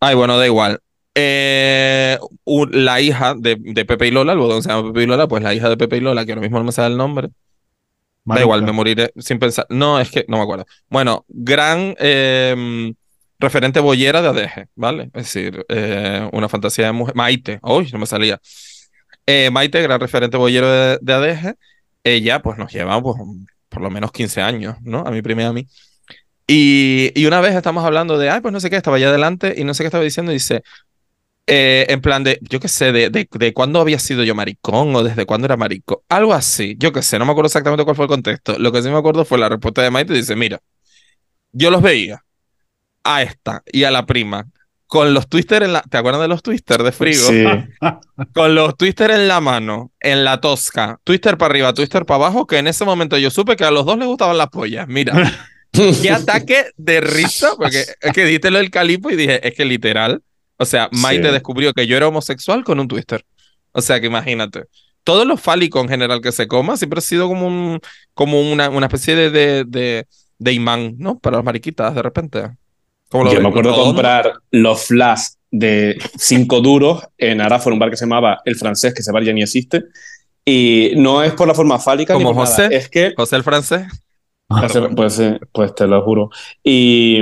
Ay, 0.00 0.14
bueno, 0.14 0.38
da 0.38 0.46
igual. 0.46 0.80
Eh, 1.14 2.16
la 2.70 3.00
hija 3.00 3.34
de, 3.36 3.56
de 3.58 3.84
Pepe 3.84 4.06
y 4.06 4.10
Lola, 4.12 4.34
el 4.34 4.62
se 4.62 4.68
llama 4.68 4.88
Pepe 4.92 5.02
y 5.02 5.06
Lola, 5.06 5.26
pues 5.26 5.42
la 5.42 5.52
hija 5.52 5.68
de 5.68 5.76
Pepe 5.76 5.96
y 5.96 6.00
Lola, 6.00 6.24
que 6.24 6.30
ahora 6.30 6.42
mismo 6.42 6.58
no 6.58 6.64
me 6.64 6.70
sale 6.70 6.92
el 6.92 6.96
nombre. 6.96 7.28
Da 8.24 8.40
igual, 8.40 8.62
me 8.62 8.72
moriré 8.72 9.10
sin 9.16 9.38
pensar. 9.38 9.66
No, 9.70 9.98
es 9.98 10.10
que 10.10 10.24
no 10.28 10.36
me 10.36 10.42
acuerdo. 10.42 10.66
Bueno, 10.90 11.24
gran 11.28 11.96
eh, 11.98 12.92
referente 13.38 13.80
boyera 13.80 14.20
de 14.20 14.28
Adeje, 14.28 14.66
¿vale? 14.74 15.04
Es 15.14 15.34
decir, 15.34 15.64
eh, 15.68 16.28
una 16.32 16.48
fantasía 16.48 16.86
de 16.86 16.92
mujer. 16.92 17.14
Maite, 17.16 17.58
uy, 17.62 17.90
no 17.90 17.98
me 17.98 18.06
salía. 18.06 18.38
Eh, 19.26 19.50
Maite, 19.50 19.80
gran 19.82 19.98
referente 19.98 20.36
boyero 20.36 20.70
de, 20.70 20.98
de 21.00 21.12
Adeje. 21.12 21.54
Ella, 22.04 22.42
pues 22.42 22.58
nos 22.58 22.72
lleva 22.72 23.02
pues, 23.02 23.16
por 23.68 23.82
lo 23.82 23.90
menos 23.90 24.12
15 24.12 24.42
años, 24.42 24.76
¿no? 24.82 25.00
A 25.00 25.10
mi 25.10 25.22
prima 25.22 25.42
y 25.42 25.44
a 25.46 25.52
mí. 25.52 25.66
Y, 26.46 27.12
y 27.14 27.26
una 27.26 27.40
vez 27.40 27.54
estamos 27.54 27.84
hablando 27.84 28.18
de, 28.18 28.30
ay, 28.30 28.40
pues 28.40 28.52
no 28.52 28.60
sé 28.60 28.70
qué, 28.70 28.76
estaba 28.76 28.96
allá 28.96 29.10
adelante 29.10 29.54
y 29.56 29.64
no 29.64 29.74
sé 29.74 29.82
qué 29.82 29.88
estaba 29.88 30.04
diciendo 30.04 30.32
y 30.32 30.36
dice, 30.36 30.62
eh, 31.46 31.86
en 31.88 32.00
plan 32.00 32.24
de, 32.24 32.38
yo 32.42 32.60
qué 32.60 32.68
sé, 32.68 32.92
de, 32.92 33.10
de, 33.10 33.28
de 33.30 33.54
cuándo 33.54 33.80
había 33.80 33.98
sido 33.98 34.24
yo 34.24 34.34
maricón 34.34 34.94
o 34.94 35.02
desde 35.02 35.26
cuándo 35.26 35.46
era 35.46 35.56
maricón. 35.56 35.98
Algo 36.08 36.34
así, 36.34 36.76
yo 36.78 36.92
qué 36.92 37.02
sé, 37.02 37.18
no 37.18 37.24
me 37.26 37.32
acuerdo 37.32 37.46
exactamente 37.48 37.84
cuál 37.84 37.96
fue 37.96 38.06
el 38.06 38.10
contexto. 38.10 38.58
Lo 38.58 38.72
que 38.72 38.82
sí 38.82 38.88
me 38.90 38.98
acuerdo 38.98 39.24
fue 39.24 39.38
la 39.38 39.48
respuesta 39.48 39.82
de 39.82 39.90
Maite. 39.90 40.14
Dice, 40.14 40.36
mira, 40.36 40.60
yo 41.52 41.70
los 41.70 41.82
veía 41.82 42.24
a 43.04 43.22
esta 43.22 43.62
y 43.72 43.84
a 43.84 43.90
la 43.90 44.06
prima 44.06 44.46
con 44.88 45.14
los 45.14 45.28
twisters 45.28 45.66
en 45.66 45.74
la... 45.74 45.82
¿Te 45.82 45.98
acuerdas 45.98 46.22
de 46.22 46.28
los 46.28 46.42
twisters 46.42 46.82
de 46.82 46.92
Frigo? 46.92 47.28
Sí. 47.28 47.44
Con 48.34 48.54
los 48.54 48.76
twister 48.76 49.10
en 49.12 49.28
la 49.28 49.40
mano, 49.40 49.92
en 50.00 50.24
la 50.24 50.40
tosca, 50.40 50.98
twister 51.04 51.38
para 51.38 51.52
arriba, 51.52 51.72
twister 51.74 52.04
para 52.04 52.16
abajo, 52.24 52.46
que 52.46 52.58
en 52.58 52.66
ese 52.66 52.84
momento 52.84 53.16
yo 53.18 53.30
supe 53.30 53.54
que 53.54 53.64
a 53.64 53.70
los 53.70 53.86
dos 53.86 53.96
les 53.98 54.08
gustaban 54.08 54.36
las 54.38 54.48
pollas. 54.48 54.88
Mira, 54.88 55.12
qué 55.72 56.10
ataque 56.10 56.70
de 56.76 57.00
risa, 57.00 57.50
porque 57.56 57.84
es 58.00 58.12
que 58.12 58.24
diste 58.24 58.50
lo 58.50 58.58
del 58.58 58.70
calipo 58.70 59.10
y 59.10 59.16
dije, 59.16 59.46
es 59.46 59.54
que 59.54 59.64
literal, 59.64 60.22
o 60.56 60.64
sea, 60.64 60.88
Maite 60.90 61.28
Sí. 61.28 61.32
descubrió 61.32 61.72
que 61.74 61.86
yo 61.86 61.96
era 61.96 62.08
homosexual 62.08 62.64
con 62.64 62.80
un 62.80 62.88
twister. 62.88 63.24
O 63.72 63.80
sea, 63.82 64.00
que 64.00 64.06
imagínate. 64.06 64.64
Todo 65.04 65.24
lo 65.24 65.36
fálico 65.36 65.80
en 65.80 65.88
general 65.88 66.20
que 66.20 66.32
se 66.32 66.48
coma 66.48 66.76
siempre 66.76 66.98
ha 66.98 67.02
sido 67.02 67.28
como, 67.28 67.46
un, 67.46 67.78
como 68.14 68.40
una, 68.40 68.68
una 68.70 68.86
especie 68.86 69.14
de, 69.14 69.30
de, 69.30 69.64
de, 69.66 70.06
de 70.38 70.52
imán, 70.52 70.96
¿no? 70.98 71.18
Para 71.18 71.36
las 71.36 71.44
mariquitas, 71.44 71.94
de 71.94 72.02
repente. 72.02 72.50
Yo 73.12 73.24
de- 73.24 73.40
me 73.40 73.48
acuerdo 73.48 73.74
comprar 73.74 74.34
los 74.50 74.84
flash 74.86 75.20
de 75.50 75.98
5 76.18 76.60
duros 76.60 77.02
en 77.16 77.40
Arafora, 77.40 77.72
un 77.74 77.80
bar 77.80 77.90
que 77.90 77.96
se 77.96 78.04
llamaba 78.04 78.40
El 78.44 78.56
Francés, 78.56 78.92
que 78.94 79.00
ese 79.00 79.12
bar 79.12 79.22
ya 79.24 79.32
ni 79.32 79.42
existe. 79.42 79.84
Y 80.44 80.92
no 80.96 81.22
es 81.22 81.32
por 81.34 81.46
la 81.48 81.54
forma 81.54 81.78
fálica 81.78 82.14
Como 82.14 82.34
por 82.34 82.44
nada, 82.44 82.46
José. 82.46 82.68
es 82.76 82.88
que 82.88 83.12
José 83.16 83.36
el 83.36 83.42
francés. 83.42 83.86
Hace- 84.50 84.80
Pues, 84.96 85.18
eh, 85.20 85.38
pues 85.52 85.74
te 85.74 85.86
lo 85.86 86.02
juro. 86.02 86.30
Y, 86.62 87.20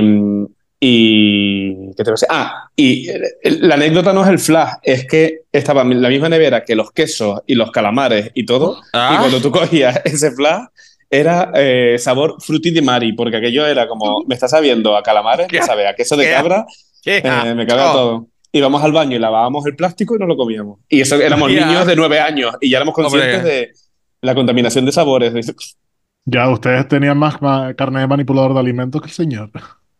y 0.79 1.91
¿qué 1.95 2.03
te 2.03 2.11
decir? 2.11 2.27
Ah, 2.31 2.69
y 2.75 3.09
eh, 3.09 3.19
la 3.61 3.75
anécdota 3.75 4.13
no 4.13 4.23
es 4.23 4.29
el 4.29 4.39
flash, 4.39 4.73
es 4.83 5.05
que 5.07 5.41
estaba 5.51 5.81
en 5.81 6.01
la 6.01 6.09
misma 6.09 6.29
nevera 6.29 6.63
que 6.63 6.75
los 6.75 6.91
quesos 6.91 7.41
y 7.47 7.55
los 7.55 7.71
calamares 7.71 8.31
y 8.33 8.45
todo. 8.45 8.77
Y 8.77 8.87
Ah, 8.93 9.17
cuando 9.19 9.41
tú 9.41 9.51
cogías 9.51 10.01
ese 10.05 10.31
flash, 10.31 10.65
era 11.09 11.51
eh, 11.55 11.95
sabor 11.99 12.35
frutti 12.39 12.71
di 12.71 12.81
mari, 12.81 13.13
porque 13.13 13.37
aquello 13.37 13.65
era 13.65 13.87
como, 13.87 14.23
me 14.27 14.35
está 14.35 14.47
sabiendo 14.47 14.95
a 14.97 15.03
calamares, 15.03 15.47
¿Qué? 15.47 15.59
me 15.59 15.65
sabe 15.65 15.87
a 15.87 15.95
queso 15.95 16.15
de 16.17 16.25
¿Qué? 16.25 16.31
cabra, 16.31 16.65
qué 17.03 17.17
eh, 17.23 17.55
me 17.55 17.65
caga 17.65 17.85
asco. 17.85 17.97
todo. 17.97 18.27
Íbamos 18.51 18.83
al 18.83 18.91
baño 18.91 19.15
y 19.15 19.19
lavábamos 19.19 19.65
el 19.65 19.75
plástico 19.75 20.15
y 20.15 20.19
no 20.19 20.25
lo 20.25 20.35
comíamos. 20.37 20.79
Y 20.89 21.01
eso 21.01 21.15
éramos 21.15 21.51
Ya. 21.51 21.65
niños 21.65 21.85
de 21.85 21.95
nueve 21.95 22.19
años 22.19 22.55
y 22.61 22.69
ya 22.69 22.77
éramos 22.77 22.95
conscientes 22.95 23.37
Hombre. 23.37 23.51
de 23.51 23.71
la 24.21 24.33
contaminación 24.35 24.85
de 24.85 24.91
sabores. 24.91 25.33
Ya 26.25 26.49
ustedes 26.49 26.87
tenían 26.87 27.17
más, 27.17 27.37
carne 27.75 27.99
de 28.01 28.07
manipulador 28.07 28.53
de 28.53 28.59
alimentos 28.59 29.01
que 29.01 29.07
el 29.07 29.13
señor. 29.13 29.51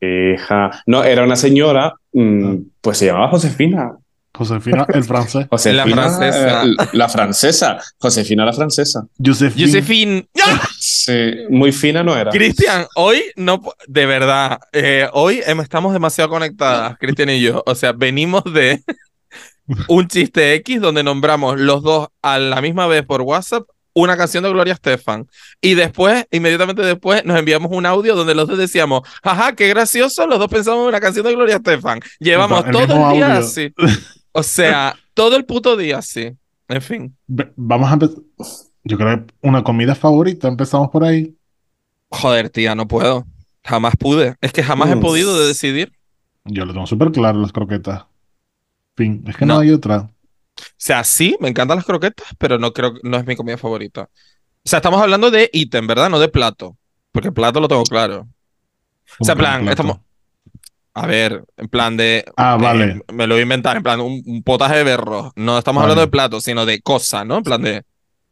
Hija. 0.01 0.71
No, 0.85 1.03
era 1.03 1.23
una 1.23 1.35
señora, 1.35 1.93
mm, 2.13 2.55
pues 2.81 2.97
se 2.97 3.05
llamaba 3.07 3.29
Josefina. 3.29 3.97
Josefina, 4.37 4.85
el 4.93 5.03
francés. 5.03 5.47
Josefina, 5.51 5.85
La 5.85 5.95
francesa. 5.95 6.63
eh, 6.63 6.75
la 6.93 7.09
francesa. 7.09 7.77
Josefina 7.97 8.45
la 8.45 8.53
francesa. 8.53 9.05
Josephine. 9.23 9.65
Josephine. 9.67 10.27
Sí, 10.79 11.33
muy 11.49 11.71
fina 11.71 12.03
no 12.03 12.15
era. 12.15 12.31
Cristian, 12.31 12.85
hoy 12.95 13.23
no, 13.35 13.61
de 13.87 14.05
verdad, 14.05 14.59
eh, 14.71 15.07
hoy 15.13 15.41
em- 15.45 15.59
estamos 15.61 15.93
demasiado 15.93 16.29
conectadas, 16.29 16.97
Cristian 16.99 17.29
y 17.29 17.41
yo. 17.41 17.63
O 17.65 17.75
sea, 17.75 17.91
venimos 17.93 18.43
de 18.53 18.81
un 19.87 20.07
chiste 20.07 20.53
X 20.55 20.79
donde 20.81 21.03
nombramos 21.03 21.59
los 21.59 21.81
dos 21.83 22.07
a 22.21 22.39
la 22.39 22.61
misma 22.61 22.87
vez 22.87 23.03
por 23.05 23.21
WhatsApp 23.21 23.63
una 23.93 24.15
canción 24.15 24.43
de 24.43 24.51
Gloria 24.51 24.73
Estefan. 24.75 25.25
Y 25.59 25.73
después, 25.73 26.23
inmediatamente 26.29 26.83
después, 26.83 27.25
nos 27.25 27.39
enviamos 27.39 27.71
un 27.71 27.83
audio 27.87 28.15
donde 28.15 28.35
los 28.35 28.47
dos 28.47 28.55
decíamos, 28.59 29.01
jaja, 29.23 29.55
qué 29.55 29.67
gracioso, 29.69 30.27
los 30.27 30.37
dos 30.37 30.49
pensamos 30.49 30.83
en 30.83 30.89
una 30.89 30.99
canción 30.99 31.25
de 31.25 31.33
Gloria 31.33 31.55
Estefan. 31.55 31.99
Llevamos 32.19 32.63
El 32.67 32.71
todo 32.73 32.81
el 32.83 32.87
día 33.17 33.25
audio. 33.37 33.39
así. 33.39 33.73
O 34.37 34.43
sea, 34.43 34.95
todo 35.15 35.35
el 35.35 35.45
puto 35.45 35.75
día 35.75 35.97
así. 35.97 36.37
En 36.67 36.81
fin. 36.81 37.17
Vamos 37.27 37.89
a 37.89 37.93
empezar. 37.93 38.17
Yo 38.83 38.97
creo 38.97 39.25
que 39.25 39.33
una 39.41 39.63
comida 39.63 39.95
favorita, 39.95 40.47
empezamos 40.47 40.89
por 40.89 41.03
ahí. 41.03 41.35
Joder, 42.09 42.49
tía, 42.51 42.75
no 42.75 42.87
puedo. 42.87 43.25
Jamás 43.63 43.95
pude. 43.97 44.35
Es 44.41 44.53
que 44.53 44.61
jamás 44.63 44.91
he 44.91 44.97
podido 44.97 45.37
de 45.39 45.47
decidir. 45.47 45.91
Yo 46.45 46.65
lo 46.65 46.73
tengo 46.73 46.85
súper 46.85 47.11
claro, 47.11 47.39
las 47.41 47.51
croquetas. 47.51 48.05
Fin, 48.95 49.23
es 49.27 49.35
que 49.35 49.45
no, 49.45 49.55
No. 49.55 49.59
hay 49.61 49.71
otra. 49.71 50.01
O 50.01 50.63
sea, 50.77 51.03
sí, 51.03 51.35
me 51.39 51.49
encantan 51.49 51.77
las 51.77 51.85
croquetas, 51.85 52.27
pero 52.37 52.59
no 52.59 52.73
creo 52.73 52.93
no 53.03 53.17
es 53.17 53.25
mi 53.25 53.35
comida 53.35 53.57
favorita. 53.57 54.03
O 54.03 54.69
sea, 54.69 54.77
estamos 54.77 55.01
hablando 55.01 55.31
de 55.31 55.49
ítem, 55.51 55.87
¿verdad? 55.87 56.09
No 56.09 56.19
de 56.19 56.29
plato. 56.29 56.77
Porque 57.11 57.31
plato 57.31 57.59
lo 57.59 57.67
tengo 57.67 57.83
claro. 57.83 58.27
O 59.19 59.25
sea, 59.25 59.35
plan, 59.35 59.61
plato. 59.63 59.71
estamos. 59.71 60.06
A 60.99 61.05
ver, 61.07 61.43
en 61.57 61.67
plan 61.67 61.95
de. 61.97 62.25
Ah, 62.37 62.57
eh, 62.59 62.63
vale. 62.63 63.01
me 63.13 63.27
lo 63.27 63.35
voy 63.35 63.41
a 63.41 63.43
inventar, 63.43 63.77
en 63.77 63.83
plan, 63.83 63.99
un, 63.99 64.21
un 64.25 64.43
potaje 64.43 64.77
de 64.77 64.83
berro. 64.83 65.31
No 65.35 65.57
estamos 65.57 65.81
Vale. 65.81 65.91
hablando 65.91 66.01
de 66.07 66.11
plato, 66.11 66.41
sino 66.41 66.65
de 66.65 66.81
cosa, 66.81 67.23
¿no? 67.23 67.37
En 67.37 67.43
plan 67.43 67.61
de. 67.61 67.83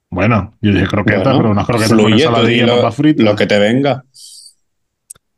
Bueno, 0.09 0.53
yo 0.61 0.71
dije 0.71 0.87
croquetas, 0.87 1.23
Bueno, 1.23 1.37
pero 1.39 1.51
unas 1.51 1.65
croquetas 1.65 1.89
con 1.89 1.99
fluye, 1.99 2.23
tú 2.23 2.29
ensaladilla 2.29 2.65
lo- 2.67 2.75
papas 2.77 2.95
fritas. 2.95 3.25
Lo 3.25 3.35
que 3.35 3.45
te 3.47 3.59
venga. 3.59 4.03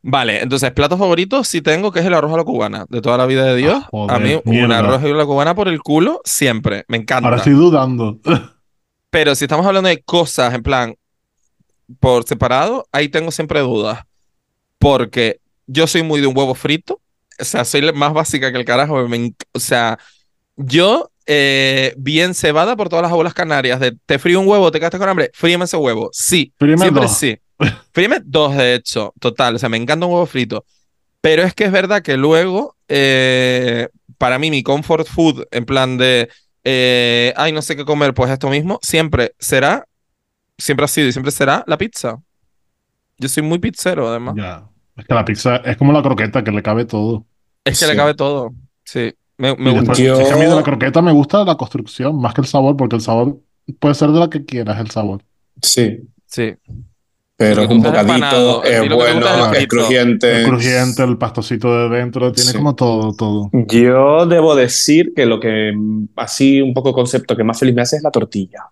Vale, 0.03 0.41
entonces, 0.41 0.72
plato 0.72 0.98
favorito 0.98 1.43
sí 1.43 1.62
tengo, 1.62 1.91
que 1.91 2.00
es 2.00 2.05
el 2.05 2.13
arroz 2.13 2.31
a 2.34 2.38
la 2.38 2.43
cubana. 2.46 2.86
De 2.88 3.01
toda 3.01 3.17
la 3.17 3.25
vida 3.25 3.43
de 3.43 3.55
Dios. 3.57 3.81
Ah, 3.84 3.88
joder, 3.91 4.15
a 4.15 4.19
mí, 4.19 4.41
un 4.46 4.72
arroz 4.72 5.03
a 5.03 5.07
la 5.07 5.25
cubana 5.25 5.53
por 5.53 5.67
el 5.67 5.81
culo, 5.81 6.22
siempre. 6.24 6.86
Me 6.88 6.98
encanta. 6.98 7.27
Ahora 7.27 7.38
estoy 7.38 7.53
dudando. 7.53 8.19
Pero 9.10 9.36
si 9.36 9.46
estamos 9.46 9.65
hablando 9.65 9.89
de 9.89 10.01
cosas 10.03 10.53
en 10.53 10.63
plan 10.63 10.96
por 12.00 12.24
separado, 12.25 12.86
ahí 12.91 13.10
tengo 13.10 13.31
siempre 13.31 13.60
dudas. 13.62 14.00
Porque 14.77 15.39
yo 15.65 15.88
soy 15.88 16.03
muy 16.03 16.22
de 16.22 16.27
un 16.27 16.38
huevo 16.38 16.53
frito. 16.55 17.01
O 17.39 17.46
sea, 17.46 17.65
soy 17.65 17.91
más 17.94 18.13
básica 18.13 18.51
que 18.51 18.58
el 18.58 18.65
carajo. 18.65 19.08
me 19.08 19.34
o 19.53 19.60
sea, 19.60 19.98
yo 20.56 21.12
eh, 21.25 21.94
bien 21.98 22.34
cebada 22.34 22.75
por 22.75 22.89
todas 22.89 23.03
las 23.03 23.12
abuelas 23.12 23.34
canarias 23.34 23.79
de 23.79 23.98
te 24.06 24.20
frío 24.20 24.39
un 24.39 24.48
huevo, 24.48 24.72
te 24.72 24.79
quedaste 24.79 24.98
con 24.98 25.10
hambre, 25.10 25.32
fríeme 25.34 25.65
ese 25.65 25.77
huevo. 25.77 26.10
Sí, 26.13 26.53
Fríeme 26.58 26.82
siempre 26.82 27.03
dos. 27.03 27.17
sí. 27.17 27.38
Fríeme 27.94 28.20
dos, 28.24 28.56
de 28.56 28.75
hecho, 28.75 29.13
total. 29.20 29.56
O 29.56 29.60
sea, 29.60 29.70
me 29.70 29.77
encanta 29.77 30.06
un 30.06 30.13
huevo 30.13 30.25
frito. 30.25 30.65
Pero 31.22 31.44
es 31.44 31.53
que 31.53 31.65
es 31.65 31.72
verdad 31.72 32.01
que 32.01 32.15
luego, 32.15 32.75
eh, 32.88 33.88
para 34.17 34.38
mí, 34.38 34.51
mi 34.51 34.62
comfort 34.63 35.08
food, 35.08 35.46
en 35.51 35.65
plan 35.65 35.98
de 35.98 36.29
eh, 36.70 37.34
ay, 37.38 37.53
no 37.53 37.62
sé 37.62 37.77
qué 37.77 37.86
comer, 37.86 38.13
pues 38.13 38.29
esto 38.29 38.50
mismo, 38.50 38.77
siempre 38.82 39.34
será, 39.39 39.88
siempre 40.58 40.84
ha 40.84 40.89
sido 40.89 41.08
y 41.08 41.13
siempre 41.13 41.32
será 41.32 41.63
la 41.65 41.77
pizza. 41.77 42.17
Yo 43.17 43.29
soy 43.29 43.41
muy 43.41 43.58
pizzero, 43.58 44.10
además. 44.10 44.36
Ya. 44.36 44.67
Es 44.98 45.06
que 45.06 45.13
la 45.13 45.24
pizza 45.25 45.58
es 45.58 45.77
como 45.77 45.94
la 45.94 46.01
croqueta, 46.01 46.44
que 46.44 46.51
le 46.51 46.62
cabe 46.63 46.86
todo. 46.86 47.25
Es 47.63 47.80
que 47.80 47.86
Sí. 47.86 47.92
le 47.92 47.98
cabe 47.98 48.13
todo. 48.16 48.54
Sí, 48.84 49.13
me, 49.38 49.56
me 49.56 49.72
gusta. 49.72 49.92
después, 49.92 49.98
Yo- 50.00 50.20
es 50.20 50.27
que 50.27 50.34
a 50.34 50.38
mí 50.38 50.46
de 50.46 50.56
la 50.56 50.63
croqueta 50.63 51.01
me 51.01 51.12
gusta 51.12 51.44
la 51.46 51.56
construcción, 51.56 52.20
más 52.20 52.34
que 52.34 52.42
el 52.42 52.48
sabor, 52.48 52.75
porque 52.75 52.96
el 52.96 53.01
sabor 53.01 53.38
puede 53.80 53.94
ser 53.96 54.10
de 54.10 54.20
la 54.20 54.30
que 54.30 54.44
quieras, 54.46 54.80
el 54.80 54.89
sabor. 54.89 55.22
Sí. 55.62 56.00
Sí. 56.25 56.56
Pero 57.39 57.62
es 57.62 57.70
un 57.70 57.77
es 57.77 57.84
bocadito, 57.84 58.63
es 58.63 58.82
es 58.82 58.89
bueno, 58.89 59.54
es 59.54 59.68
crujiente. 59.68 60.42
El 60.42 60.48
crujiente, 60.48 61.04
el 61.04 61.18
pastosito 61.20 61.88
de 61.89 61.98
dentro, 61.98 62.32
tiene 62.32 62.50
Sí. 62.51 62.58
como 62.58 62.74
todo, 62.74 63.13
todo. 63.13 63.51
Yo 63.68 64.25
debo 64.25 64.56
decir 64.56 65.13
que 65.16 65.27
lo 65.27 65.39
que 65.39 65.72
mm, 65.75 66.08
así 66.16 66.62
un 66.62 66.74
poco 66.74 66.94
concepto 66.94 67.36
que 67.38 67.44
más 67.44 67.60
feliz 67.60 67.75
me 67.75 67.84
hace 67.84 67.98
es 67.98 68.01
la 68.04 68.10
tortilla. 68.10 68.63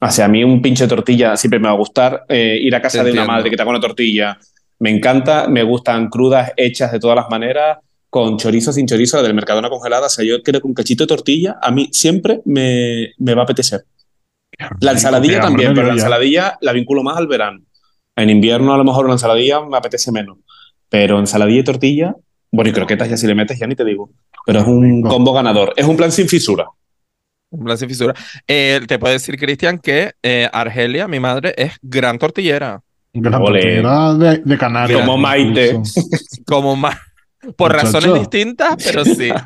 O 0.00 0.10
sea, 0.10 0.24
a 0.24 0.28
mí 0.28 0.42
un 0.42 0.60
pinche 0.60 0.88
tortilla 0.88 1.36
siempre 1.36 1.60
me 1.60 1.66
va 1.68 1.74
a 1.74 1.76
gustar. 1.76 2.24
Eh, 2.28 2.58
ir 2.60 2.74
a 2.74 2.82
casa 2.82 2.98
Te 2.98 3.04
de 3.04 3.12
una 3.12 3.24
madre 3.24 3.48
que 3.48 3.54
te 3.54 3.62
haga 3.62 3.70
una 3.70 3.80
tortilla 3.80 4.36
me 4.82 4.90
encanta. 4.90 5.46
Me 5.46 5.62
gustan 5.62 6.08
crudas, 6.08 6.50
hechas 6.56 6.90
de 6.90 6.98
todas 6.98 7.14
las 7.14 7.30
maneras, 7.30 7.78
con 8.10 8.36
chorizo, 8.36 8.72
sin 8.72 8.84
chorizo, 8.88 9.16
la 9.16 9.22
del 9.22 9.32
Mercadona 9.32 9.70
congelada. 9.70 10.06
O 10.06 10.10
sea, 10.10 10.24
yo 10.24 10.42
creo 10.42 10.60
que 10.60 10.66
un 10.66 10.74
cachito 10.74 11.04
de 11.04 11.08
tortilla 11.08 11.56
a 11.62 11.70
mí 11.70 11.88
siempre 11.92 12.40
me, 12.44 13.12
me 13.18 13.34
va 13.34 13.42
a 13.42 13.44
apetecer. 13.44 13.84
La 14.80 14.90
ensaladilla 14.90 15.40
también, 15.40 15.72
pero 15.72 15.86
la 15.86 15.92
ensaladilla 15.92 16.58
la 16.60 16.72
vinculo 16.72 17.04
más 17.04 17.16
al 17.16 17.28
verano. 17.28 17.60
En 18.16 18.28
invierno 18.28 18.74
a 18.74 18.76
lo 18.76 18.82
mejor 18.82 19.04
una 19.04 19.14
ensaladilla 19.14 19.60
me 19.60 19.76
apetece 19.76 20.10
menos. 20.10 20.38
Pero 20.88 21.20
ensaladilla 21.20 21.60
y 21.60 21.64
tortilla, 21.64 22.16
bueno, 22.50 22.70
y 22.70 22.72
croquetas 22.72 23.08
ya 23.08 23.16
si 23.16 23.28
le 23.28 23.36
metes 23.36 23.60
ya 23.60 23.68
ni 23.68 23.76
te 23.76 23.84
digo. 23.84 24.10
Pero 24.44 24.58
es 24.58 24.66
un 24.66 25.00
combo 25.02 25.32
ganador. 25.32 25.72
Es 25.76 25.86
un 25.86 25.96
plan 25.96 26.10
sin 26.10 26.28
fisura. 26.28 26.66
Un 27.50 27.64
plan 27.64 27.78
sin 27.78 27.88
fisura. 27.88 28.14
Eh, 28.48 28.80
te 28.88 28.98
puedo 28.98 29.12
decir, 29.12 29.36
Cristian, 29.38 29.78
que 29.78 30.12
eh, 30.24 30.48
Argelia, 30.52 31.06
mi 31.06 31.20
madre, 31.20 31.54
es 31.56 31.74
gran 31.82 32.18
tortillera. 32.18 32.82
Gran 33.14 33.42
tortillera 33.42 34.14
de, 34.14 34.38
de 34.38 34.58
Canarias. 34.58 35.00
Como 35.00 35.18
Maite. 35.18 35.80
Como 36.46 36.76
más. 36.76 36.96
Por 37.56 37.72
Muchacho. 37.72 37.98
razones 37.98 38.20
distintas, 38.20 38.76
pero 38.84 39.04
sí. 39.04 39.30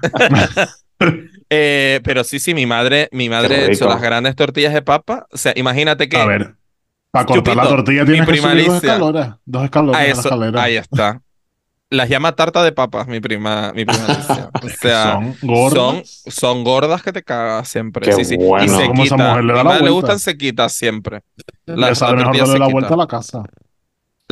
Eh, 1.49 2.00
pero 2.02 2.25
sí, 2.25 2.40
sí, 2.40 2.54
mi 2.54 2.66
madre, 2.66 3.08
mi 3.12 3.28
madre 3.28 3.54
Qué 3.54 3.54
ha 3.54 3.64
hecho 3.66 3.85
rico. 3.85 3.88
las 3.90 4.02
grandes 4.02 4.35
tortillas 4.35 4.75
de 4.75 4.82
papa. 4.82 5.26
O 5.30 5.37
sea, 5.37 5.52
imagínate 5.54 6.08
que 6.08 6.16
A 6.16 6.26
ver, 6.26 6.56
para 7.12 7.25
cortar 7.25 7.54
la 7.56 7.68
tortilla 7.68 8.04
tienes 8.04 8.26
que 8.28 8.37
subir 8.37 8.66
dos 8.66 8.82
escalones. 8.82 9.28
Dos 9.44 9.64
escalones 9.64 9.96
a 10.00 10.04
en 10.06 10.12
la 10.16 10.20
escalera. 10.23 10.62
ahí 10.62 10.76
está. 10.76 11.23
Las 11.88 12.08
llama 12.08 12.32
tarta 12.34 12.64
de 12.64 12.72
papas, 12.72 13.06
mi 13.06 13.20
prima, 13.20 13.72
mi 13.72 13.84
prima 13.84 14.04
Alicia. 14.08 14.50
O 14.60 14.68
sea, 14.68 15.12
Son 15.14 15.36
gordas. 15.42 16.22
son, 16.24 16.32
son 16.32 16.64
gordas 16.64 17.02
que 17.02 17.12
te 17.12 17.22
cagas 17.22 17.68
siempre. 17.68 18.04
Qué 18.04 18.12
sí, 18.12 18.24
sí. 18.24 18.36
bueno. 18.36 18.64
Y 18.64 18.68
Como 18.86 19.04
sequitas. 19.04 19.28
mujer 19.28 19.44
le 19.44 19.52
da 19.54 19.64
la 19.64 19.78
le 19.80 19.90
gustan 19.90 20.18
sequitas 20.18 20.72
siempre. 20.72 21.22
Le 21.66 21.76
Las 21.76 21.98
sale 21.98 22.16
mejor 22.16 22.36
darle 22.36 22.58
la 22.58 22.68
vuelta 22.68 22.94
a 22.94 22.96
la 22.96 23.06
casa. 23.06 23.44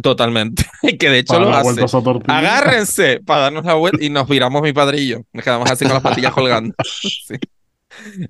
Totalmente. 0.03 0.65
que 0.99 1.09
de 1.09 1.19
hecho 1.21 1.35
Para 1.35 1.45
lo 1.45 1.51
la 1.51 1.61
hace. 1.61 1.85
Agárrense 2.27 3.21
para 3.25 3.43
darnos 3.43 3.65
la 3.65 3.75
vuelta 3.75 4.05
y 4.05 4.11
nos 4.11 4.29
viramos 4.29 4.61
mi 4.63 4.73
yo. 5.07 5.21
Nos 5.33 5.45
quedamos 5.45 5.71
así 5.71 5.85
con 5.85 5.95
las 5.95 6.03
patillas 6.03 6.33
colgando. 6.35 6.75
Sí. 6.83 7.37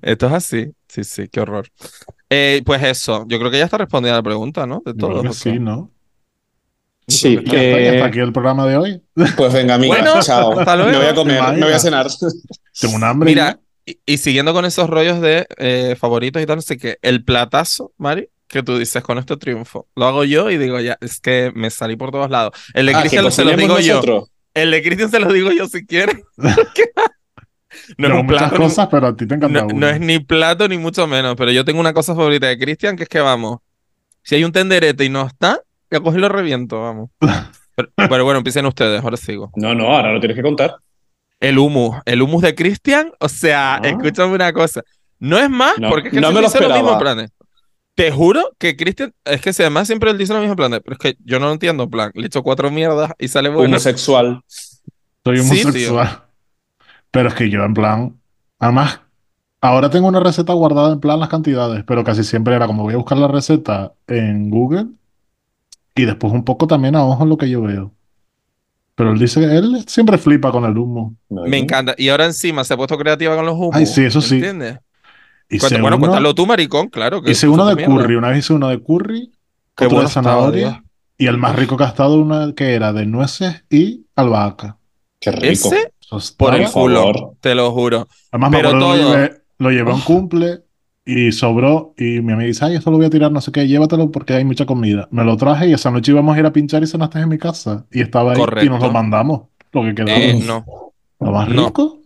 Esto 0.03 0.27
es 0.27 0.33
así. 0.33 0.71
Sí, 0.87 1.03
sí, 1.03 1.27
qué 1.29 1.39
horror. 1.41 1.67
Eh, 2.29 2.61
pues 2.65 2.83
eso, 2.83 3.25
yo 3.27 3.39
creo 3.39 3.49
que 3.49 3.57
ya 3.57 3.65
está 3.65 3.77
respondida 3.79 4.13
la 4.13 4.23
pregunta, 4.23 4.67
¿no? 4.67 4.81
De 4.85 4.93
todo. 4.93 5.33
sí, 5.33 5.57
¿no? 5.59 5.91
Sí, 7.07 7.35
Ya 7.35 7.39
está, 7.41 7.53
ya 7.55 7.61
eh, 7.61 7.95
está 7.95 8.05
aquí 8.07 8.19
el 8.19 8.33
programa 8.33 8.65
de 8.65 8.77
hoy. 8.77 9.01
pues 9.37 9.53
venga, 9.53 9.75
amiga, 9.75 9.95
Bueno, 9.95 10.21
chao. 10.21 10.59
hasta 10.59 10.75
luego. 10.75 10.91
Me 10.91 10.97
voy 10.97 11.05
a 11.07 11.15
comer, 11.15 11.39
Vaya. 11.39 11.57
me 11.57 11.65
voy 11.65 11.73
a 11.73 11.79
cenar. 11.79 12.07
Tengo 12.79 12.95
un 12.95 13.03
hambre. 13.03 13.29
Mira, 13.29 13.59
y, 13.85 13.99
y 14.05 14.17
siguiendo 14.17 14.53
con 14.53 14.65
esos 14.65 14.89
rollos 14.89 15.21
de 15.21 15.45
eh, 15.57 15.95
favoritos 15.99 16.41
y 16.41 16.45
tal, 16.45 16.55
no 16.57 16.61
sé 16.63 16.77
qué, 16.77 16.97
el 17.03 17.23
platazo, 17.23 17.93
Mari, 17.97 18.29
que 18.47 18.63
tú 18.63 18.77
dices 18.77 19.03
con 19.03 19.17
este 19.19 19.37
triunfo, 19.37 19.87
lo 19.95 20.05
hago 20.07 20.23
yo 20.23 20.49
y 20.49 20.57
digo 20.57 20.79
ya, 20.79 20.97
es 21.01 21.19
que 21.19 21.51
me 21.55 21.69
salí 21.69 21.95
por 21.95 22.11
todos 22.11 22.29
lados. 22.31 22.53
El 22.73 22.87
de 22.87 22.93
Ah, 22.95 23.03
que 23.03 23.09
Cristian 23.09 23.31
se 23.31 23.45
lo 23.45 23.55
digo 23.55 23.79
yo. 23.79 24.27
El 24.55 24.71
de 24.71 24.81
Cristian 24.81 25.11
se 25.11 25.19
lo 25.19 25.31
digo 25.31 25.51
yo 25.51 25.67
si 25.67 25.85
quiere. 25.85 26.23
no 27.97 28.07
es 28.07 28.13
un 28.13 28.25
muchas 28.25 28.39
plato, 28.39 28.57
ni- 28.57 28.63
cosas, 28.65 28.87
pero 28.89 29.07
a 29.07 29.15
ti 29.15 29.27
te 29.27 29.35
encanta 29.35 29.59
no, 29.61 29.65
uno. 29.67 29.79
no 29.79 29.89
es 29.89 29.99
ni 29.99 30.19
plato 30.19 30.67
ni 30.67 30.77
mucho 30.77 31.05
menos, 31.07 31.35
pero 31.35 31.51
yo 31.51 31.63
tengo 31.65 31.79
una 31.79 31.93
cosa 31.93 32.15
favorita 32.15 32.47
de 32.47 32.57
Cristian, 32.57 32.95
que 32.95 33.03
es 33.03 33.09
que 33.09 33.19
vamos, 33.19 33.59
si 34.23 34.35
hay 34.35 34.43
un 34.43 34.51
tenderete 34.51 35.05
y 35.05 35.09
no 35.09 35.27
está, 35.27 35.61
ya 35.91 35.99
cojo 35.99 36.17
y 36.17 36.21
lo 36.21 36.29
reviento, 36.29 36.81
vamos. 36.81 37.09
Pero, 37.75 37.89
pero 37.95 38.23
bueno, 38.23 38.37
empiecen 38.37 38.65
ustedes, 38.65 39.03
ahora 39.03 39.17
sigo. 39.17 39.51
No, 39.55 39.75
no, 39.75 39.87
ahora 39.87 40.13
lo 40.13 40.19
tienes 40.19 40.35
que 40.37 40.43
contar. 40.43 40.75
El 41.39 41.57
humus, 41.59 41.97
el 42.05 42.21
humus 42.21 42.41
de 42.41 42.55
Cristian, 42.55 43.11
o 43.19 43.27
sea, 43.29 43.75
Ah. 43.75 43.81
escúchame 43.83 44.33
una 44.33 44.53
cosa. 44.53 44.81
No 45.19 45.37
es 45.37 45.49
más, 45.49 45.77
No, 45.79 45.89
porque 45.89 46.07
es 46.09 46.13
que 46.13 46.21
no 46.21 46.31
me 46.31 46.41
lo 46.41 46.49
siempre 46.49 46.67
dice 46.67 46.69
los 46.69 46.77
mismos 46.77 46.93
esperaba. 46.93 47.15
planes. 47.15 47.31
Te 47.95 48.11
juro 48.11 48.51
que 48.57 48.75
Cristian, 48.75 49.13
es 49.25 49.41
que 49.41 49.53
si 49.53 49.61
además 49.63 49.87
siempre 49.87 50.11
él 50.11 50.17
dice 50.17 50.33
los 50.33 50.41
mismos 50.41 50.57
planes, 50.57 50.81
pero 50.83 50.93
es 50.93 50.99
que 50.99 51.15
yo 51.23 51.39
no 51.39 51.47
lo 51.47 51.53
entiendo, 51.53 51.83
en 51.83 51.89
plan, 51.89 52.11
le 52.13 52.27
echo 52.27 52.43
cuatro 52.43 52.69
mierdas 52.71 53.11
y 53.19 53.27
sale 53.27 53.49
bueno. 53.49 53.69
Homosexual. 53.75 54.41
Soy 55.23 55.37
Sí, 55.39 55.61
homosexual. 55.61 56.23
Pero 57.11 57.29
es 57.29 57.35
que 57.35 57.49
yo, 57.49 57.63
en 57.63 57.73
plan. 57.73 58.19
Además, 58.59 59.01
ahora 59.61 59.89
tengo 59.89 60.07
una 60.07 60.19
receta 60.19 60.53
guardada 60.53 60.93
en 60.93 60.99
plan 60.99 61.19
las 61.19 61.29
cantidades, 61.29 61.83
pero 61.87 62.03
casi 62.03 62.23
siempre 62.23 62.55
era 62.55 62.67
como 62.67 62.83
voy 62.83 62.93
a 62.93 62.97
buscar 62.97 63.17
la 63.17 63.27
receta 63.29 63.93
en 64.07 64.49
Google 64.49 64.87
y 65.95 66.05
después 66.05 66.33
un 66.33 66.43
poco 66.43 66.67
también 66.67 66.95
a 66.95 67.03
ojo 67.05 67.25
lo 67.25 67.37
que 67.37 67.49
yo 67.49 67.61
veo. 67.61 67.91
Pero 68.95 69.11
él 69.11 69.19
dice, 69.19 69.43
él 69.57 69.83
siempre 69.87 70.17
flipa 70.17 70.51
con 70.51 70.63
el 70.65 70.77
humo. 70.77 71.15
Me 71.29 71.57
encanta. 71.57 71.95
Y 71.97 72.09
ahora 72.09 72.25
encima 72.25 72.63
se 72.63 72.73
ha 72.73 72.77
puesto 72.77 72.97
creativa 72.97 73.35
con 73.35 73.45
los 73.45 73.55
humos. 73.55 73.75
Ay, 73.75 73.85
sí, 73.85 74.05
eso 74.05 74.21
sí. 74.21 74.35
¿Entiendes? 74.35 74.79
Cuenta- 75.49 75.81
bueno, 75.81 75.97
uno, 75.97 75.99
cuéntalo 76.07 76.33
tú, 76.33 76.45
maricón, 76.45 76.87
claro. 76.87 77.21
Que 77.21 77.31
hice 77.31 77.47
uno 77.47 77.65
de 77.65 77.75
mierda. 77.75 77.93
curry, 77.93 78.15
una 78.15 78.29
vez 78.29 78.39
hice 78.39 78.53
uno 78.53 78.69
de 78.69 78.81
curry, 78.81 79.31
Qué 79.75 79.85
otro 79.85 79.97
bueno 79.97 80.07
de 80.09 80.13
zanahoria 80.13 80.67
estaba, 80.67 80.83
y 81.17 81.27
el 81.27 81.37
más 81.37 81.55
rico 81.55 81.77
que 81.77 81.83
ha 81.83 81.87
estado 81.87 82.15
una 82.19 82.53
que 82.53 82.73
era 82.73 82.93
de 82.93 83.05
nueces 83.05 83.63
y 83.69 84.05
albahaca. 84.15 84.77
Qué 85.19 85.31
rico. 85.31 85.69
Ese 85.73 85.91
por 86.37 86.55
el 86.55 86.69
culo, 86.71 87.35
te 87.41 87.53
lo 87.53 87.71
juro. 87.71 88.07
Además, 88.31 88.51
me 88.51 88.57
Pero 88.57 88.69
acuerdo 88.69 88.91
que 88.93 88.97
lo 88.97 89.03
todo- 89.03 89.13
llevé, 89.15 89.41
lo 89.59 89.71
llevé 89.71 89.91
a 89.91 89.95
un 89.95 90.01
cumple 90.01 90.63
y 91.05 91.31
sobró. 91.31 91.93
Y 91.97 92.21
mi 92.21 92.33
amiga 92.33 92.47
dice, 92.47 92.65
ay, 92.65 92.75
esto 92.75 92.91
lo 92.91 92.97
voy 92.97 93.05
a 93.05 93.09
tirar, 93.09 93.31
no 93.31 93.41
sé 93.41 93.51
qué, 93.51 93.67
llévatelo 93.67 94.11
porque 94.11 94.33
hay 94.33 94.43
mucha 94.45 94.65
comida. 94.65 95.07
Me 95.11 95.23
lo 95.23 95.37
traje 95.37 95.67
y 95.69 95.73
esa 95.73 95.91
noche 95.91 96.11
íbamos 96.11 96.35
a 96.35 96.39
ir 96.39 96.45
a 96.45 96.51
pinchar 96.53 96.83
y 96.83 96.87
cenaste 96.87 97.19
en 97.19 97.29
mi 97.29 97.37
casa. 97.37 97.85
Y 97.91 98.01
estaba 98.01 98.31
ahí 98.31 98.37
y 98.37 98.39
Correcto. 98.41 98.69
nos 98.71 98.81
lo 98.81 98.91
mandamos. 98.91 99.41
Lo 99.71 99.83
que 99.83 99.95
quedaba. 99.95 100.17
Eh, 100.19 100.39
no, 100.45 100.65
Lo 101.19 101.31
más 101.31 101.47
no. 101.49 101.67
rico. 101.67 101.99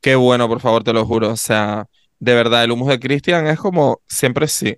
qué 0.00 0.14
bueno, 0.16 0.48
por 0.48 0.60
favor, 0.60 0.82
te 0.84 0.92
lo 0.92 1.04
juro. 1.06 1.30
O 1.30 1.36
sea, 1.36 1.86
de 2.18 2.34
verdad, 2.34 2.64
el 2.64 2.72
humus 2.72 2.88
de 2.88 2.98
Cristian 3.00 3.46
es 3.46 3.58
como 3.58 4.00
siempre 4.08 4.48
sí. 4.48 4.76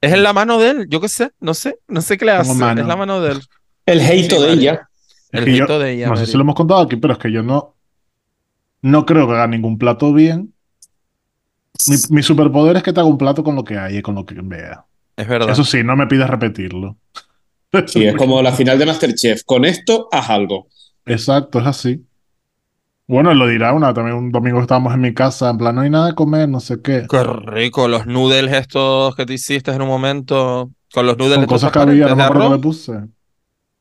Es 0.00 0.12
en 0.12 0.22
la 0.24 0.32
mano 0.32 0.58
de 0.58 0.70
él, 0.70 0.86
yo 0.88 1.00
qué 1.00 1.08
sé, 1.08 1.30
no 1.38 1.54
sé, 1.54 1.78
no 1.86 2.00
sé 2.02 2.18
qué 2.18 2.24
le 2.24 2.32
hace. 2.32 2.54
mano. 2.54 2.80
Es 2.80 2.86
la 2.86 2.96
mano 2.96 3.20
de 3.20 3.32
él. 3.32 3.40
El 3.86 4.00
hate 4.00 4.30
Sí, 4.32 4.42
de 4.42 4.52
ella. 4.52 4.88
El 5.30 5.48
hito 5.48 5.78
de 5.78 5.92
ella. 5.92 6.08
no 6.08 6.16
sé 6.16 6.26
si 6.26 6.34
lo 6.36 6.40
hemos 6.42 6.54
contado 6.56 6.80
aquí, 6.80 6.96
pero 6.96 7.12
es 7.14 7.18
que 7.20 7.30
yo 7.30 7.42
no, 7.42 7.76
no 8.82 9.06
creo 9.06 9.26
que 9.26 9.34
haga 9.34 9.46
ningún 9.46 9.78
plato 9.78 10.12
bien. 10.12 10.52
Mi, 11.88 11.96
mi 12.10 12.22
superpoder 12.22 12.76
es 12.76 12.82
que 12.82 12.92
te 12.92 13.00
haga 13.00 13.08
un 13.08 13.18
plato 13.18 13.42
con 13.42 13.56
lo 13.56 13.64
que 13.64 13.78
hay 13.78 13.98
y 13.98 14.02
con 14.02 14.14
lo 14.14 14.24
que 14.24 14.36
vea. 14.42 14.84
Es 15.16 15.26
verdad. 15.26 15.50
Eso 15.50 15.64
sí, 15.64 15.82
no 15.82 15.96
me 15.96 16.06
pides 16.06 16.28
repetirlo. 16.28 16.96
Sí, 17.86 18.04
es 18.04 18.14
como 18.16 18.42
la 18.42 18.52
final 18.52 18.78
de 18.78 18.84
Masterchef. 18.84 19.44
Con 19.44 19.64
esto, 19.64 20.08
haz 20.12 20.28
algo. 20.28 20.66
Exacto, 21.06 21.58
es 21.58 21.66
así. 21.66 22.04
Bueno, 23.06 23.30
él 23.30 23.38
lo 23.38 23.46
dirá 23.46 23.72
una, 23.72 23.92
también 23.92 24.16
un 24.16 24.30
domingo 24.30 24.58
que 24.58 24.62
estábamos 24.62 24.94
en 24.94 25.00
mi 25.00 25.12
casa, 25.12 25.50
en 25.50 25.58
plan, 25.58 25.74
no 25.74 25.80
hay 25.80 25.90
nada 25.90 26.08
de 26.08 26.14
comer, 26.14 26.48
no 26.48 26.60
sé 26.60 26.80
qué. 26.82 27.06
Qué 27.08 27.22
rico, 27.24 27.88
los 27.88 28.06
noodles 28.06 28.52
estos 28.52 29.14
que 29.16 29.26
te 29.26 29.34
hiciste 29.34 29.70
en 29.70 29.82
un 29.82 29.88
momento, 29.88 30.70
con 30.92 31.06
los 31.06 31.18
noodles 31.18 31.38
Con 31.38 31.46
cosas 31.46 31.72
que 31.72 31.78
había, 31.78 32.08
no 32.08 32.16
me 32.16 32.22
acuerdo 32.22 32.48
le 32.48 32.54
arroz. 32.54 32.60
puse. 32.60 32.92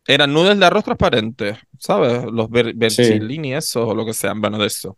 Eran 0.08 0.34
noodles 0.34 0.60
de 0.60 0.66
arroz 0.66 0.84
transparentes, 0.84 1.58
¿sabes? 1.78 2.24
Los 2.26 2.50
ver 2.50 2.74
vercellini, 2.76 3.54
esos 3.54 3.88
o 3.88 3.94
lo 3.96 4.06
que 4.06 4.14
sean, 4.14 4.42
bueno, 4.42 4.58
de 4.58 4.68
eso. 4.68 4.98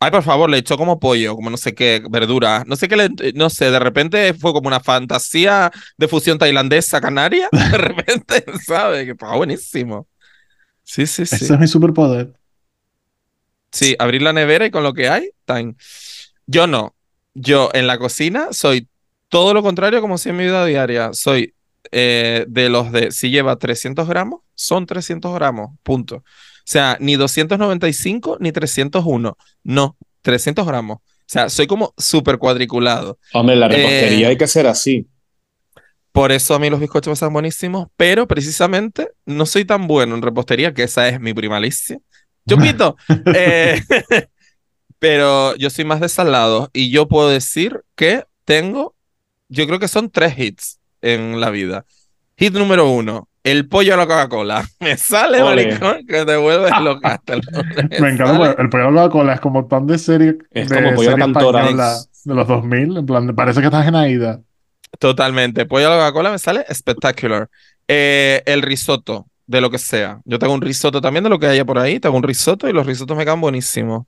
Ay, 0.00 0.12
por 0.12 0.22
favor, 0.22 0.48
le 0.48 0.58
echó 0.58 0.76
como 0.76 1.00
pollo, 1.00 1.34
como 1.34 1.50
no 1.50 1.56
sé 1.56 1.74
qué, 1.74 2.02
verduras. 2.08 2.64
No 2.66 2.76
sé 2.76 2.86
qué 2.86 2.96
le, 2.96 3.32
no 3.34 3.50
sé, 3.50 3.70
de 3.70 3.80
repente 3.80 4.32
fue 4.32 4.52
como 4.52 4.68
una 4.68 4.78
fantasía 4.78 5.72
de 5.96 6.08
fusión 6.08 6.38
tailandesa 6.38 7.00
canaria. 7.00 7.48
De 7.52 7.78
repente, 7.78 8.44
¿sabes? 8.64 9.04
Que 9.04 9.10
estaba 9.12 9.36
buenísimo. 9.36 10.06
Sí, 10.84 11.06
sí, 11.06 11.26
sí. 11.26 11.34
Ese 11.34 11.54
es 11.54 11.60
mi 11.60 11.66
superpoder. 11.66 12.32
Sí, 13.72 13.96
abrir 13.98 14.22
la 14.22 14.32
nevera 14.32 14.66
y 14.66 14.70
con 14.70 14.84
lo 14.84 14.94
que 14.94 15.08
hay, 15.08 15.30
time. 15.44 15.74
Yo 16.46 16.66
no. 16.66 16.94
Yo 17.34 17.70
en 17.74 17.86
la 17.86 17.98
cocina 17.98 18.48
soy 18.52 18.88
todo 19.28 19.52
lo 19.52 19.62
contrario 19.62 20.00
como 20.00 20.16
si 20.16 20.28
en 20.28 20.36
mi 20.36 20.44
vida 20.44 20.64
diaria. 20.64 21.10
Soy 21.12 21.54
eh, 21.90 22.44
de 22.48 22.68
los 22.68 22.92
de, 22.92 23.10
si 23.10 23.30
lleva 23.30 23.56
300 23.56 24.08
gramos, 24.08 24.40
son 24.54 24.86
300 24.86 25.34
gramos, 25.34 25.70
punto. 25.82 26.24
O 26.68 26.70
sea, 26.70 26.98
ni 27.00 27.16
295 27.16 28.36
ni 28.40 28.52
301. 28.52 29.38
No, 29.64 29.96
300 30.20 30.66
gramos. 30.66 30.98
O 30.98 31.24
sea, 31.24 31.48
soy 31.48 31.66
como 31.66 31.94
súper 31.96 32.36
cuadriculado. 32.36 33.18
Hombre, 33.32 33.56
la 33.56 33.68
Eh, 33.68 33.70
repostería 33.70 34.28
hay 34.28 34.36
que 34.36 34.46
ser 34.46 34.66
así. 34.66 35.08
Por 36.12 36.30
eso 36.30 36.54
a 36.54 36.58
mí 36.58 36.68
los 36.68 36.78
bizcochos 36.78 37.08
me 37.08 37.14
están 37.14 37.32
buenísimos, 37.32 37.88
pero 37.96 38.28
precisamente 38.28 39.12
no 39.24 39.46
soy 39.46 39.64
tan 39.64 39.86
bueno 39.86 40.14
en 40.14 40.20
repostería, 40.20 40.74
que 40.74 40.82
esa 40.82 41.08
es 41.08 41.18
mi 41.20 41.32
primalicia. 41.32 42.00
Chupito, 42.46 42.96
eh, 43.34 43.80
Pero 44.98 45.56
yo 45.56 45.70
soy 45.70 45.86
más 45.86 46.00
de 46.00 46.08
salados 46.08 46.68
y 46.74 46.90
yo 46.90 47.08
puedo 47.08 47.30
decir 47.30 47.80
que 47.94 48.24
tengo, 48.44 48.94
yo 49.48 49.66
creo 49.66 49.78
que 49.78 49.88
son 49.88 50.10
tres 50.10 50.38
hits 50.38 50.80
en 51.00 51.40
la 51.40 51.50
vida. 51.50 51.86
Hit 52.36 52.52
número 52.52 52.90
uno, 52.90 53.27
el 53.50 53.68
pollo 53.68 53.94
a 53.94 53.96
la 53.96 54.06
Coca-Cola. 54.06 54.64
Me 54.80 54.96
sale, 54.96 55.42
maricón, 55.42 56.06
que 56.06 56.24
te 56.24 56.36
vuelves 56.36 56.72
loca 56.80 57.14
hasta 57.14 57.34
el 57.34 57.42
Me 58.00 58.10
encanta, 58.10 58.56
el 58.58 58.68
pollo 58.68 58.88
a 58.88 58.90
la 58.90 59.02
Coca-Cola 59.02 59.34
es 59.34 59.40
como 59.40 59.66
tan 59.66 59.86
de 59.86 59.98
serie, 59.98 60.38
Es 60.50 60.68
de 60.68 60.74
como 60.76 60.94
pollo 60.94 61.10
serie 61.10 61.24
cantora. 61.24 61.60
española 61.60 61.96
de 62.24 62.34
los 62.34 62.48
2000, 62.48 62.96
en 62.98 63.06
plan, 63.06 63.34
parece 63.34 63.60
que 63.60 63.66
estás 63.66 63.86
en 63.86 63.94
Aida. 63.94 64.40
Totalmente. 64.98 65.66
Pollo 65.66 65.86
a 65.86 65.90
la 65.90 65.96
Coca-Cola 65.96 66.30
me 66.30 66.38
sale 66.38 66.64
espectacular. 66.68 67.48
Eh, 67.86 68.42
el 68.46 68.62
risotto, 68.62 69.26
de 69.46 69.60
lo 69.60 69.70
que 69.70 69.78
sea. 69.78 70.20
Yo 70.24 70.38
tengo 70.38 70.52
un 70.52 70.60
risotto 70.60 71.00
también 71.00 71.24
de 71.24 71.30
lo 71.30 71.38
que 71.38 71.46
haya 71.46 71.64
por 71.64 71.78
ahí. 71.78 71.98
Tengo 71.98 72.16
un 72.16 72.22
risotto 72.22 72.68
y 72.68 72.72
los 72.72 72.86
risotos 72.86 73.16
me 73.16 73.24
quedan 73.24 73.40
buenísimos. 73.40 74.06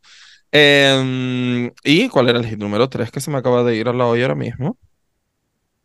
Em, 0.52 1.70
¿y 1.84 2.08
cuál 2.08 2.28
era 2.28 2.38
el 2.38 2.46
hit 2.46 2.58
número 2.58 2.88
3 2.88 3.10
que 3.10 3.20
se 3.20 3.30
me 3.30 3.38
acaba 3.38 3.62
de 3.64 3.76
ir 3.76 3.88
a 3.88 3.92
la 3.92 4.06
olla 4.06 4.22
ahora 4.24 4.34
mismo? 4.34 4.76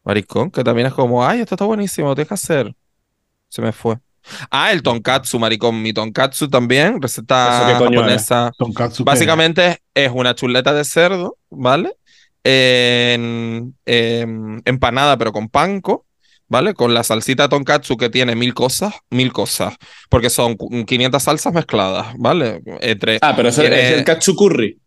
Maricón, 0.04 0.52
que 0.52 0.64
también 0.64 0.88
es 0.88 0.94
como, 0.94 1.26
ay, 1.26 1.42
esto 1.42 1.56
está 1.56 1.66
buenísimo, 1.66 2.10
lo 2.10 2.16
tienes 2.16 2.28
que 2.28 2.34
hacer. 2.36 2.74
Se 3.56 3.62
me 3.62 3.72
fue. 3.72 3.98
Ah, 4.52 4.74
el 4.74 4.84
tonkatsu, 4.84 5.40
maricón. 5.40 5.82
Mi 5.82 5.94
tonkatsu 5.94 6.50
también, 6.50 7.02
receta 7.02 7.62
¿Eso 7.62 7.68
qué 7.80 7.86
coño 7.86 8.00
japonesa. 8.02 8.52
Tonkatsu, 8.58 9.06
¿qué 9.06 9.12
Básicamente 9.12 9.80
es 9.94 10.12
una 10.14 10.36
chuleta 10.36 10.74
de 10.74 10.84
cerdo, 10.84 11.38
¿vale? 11.50 11.96
En, 12.44 13.74
em, 13.86 14.62
empanada, 14.66 15.18
pero 15.18 15.32
con 15.32 15.48
panko, 15.48 16.06
¿vale? 16.50 16.74
Con 16.74 16.94
la 16.94 17.04
salsita 17.04 17.48
tonkatsu 17.48 17.96
que 17.96 18.10
tiene 18.10 18.36
mil 18.36 18.54
cosas, 18.54 18.94
mil 19.10 19.32
cosas, 19.32 19.76
porque 20.10 20.30
son 20.30 20.56
cu- 20.56 20.86
500 20.86 21.24
salsas 21.24 21.54
mezcladas, 21.54 22.14
¿vale? 22.18 22.62
Entre... 22.82 23.20
Ah, 23.22 23.34
pero 23.38 23.48
eso 23.48 23.62
tiene- 23.62 23.82
es 23.82 23.92
el 23.98 24.04
katsu 24.04 24.36
curry. 24.36 24.78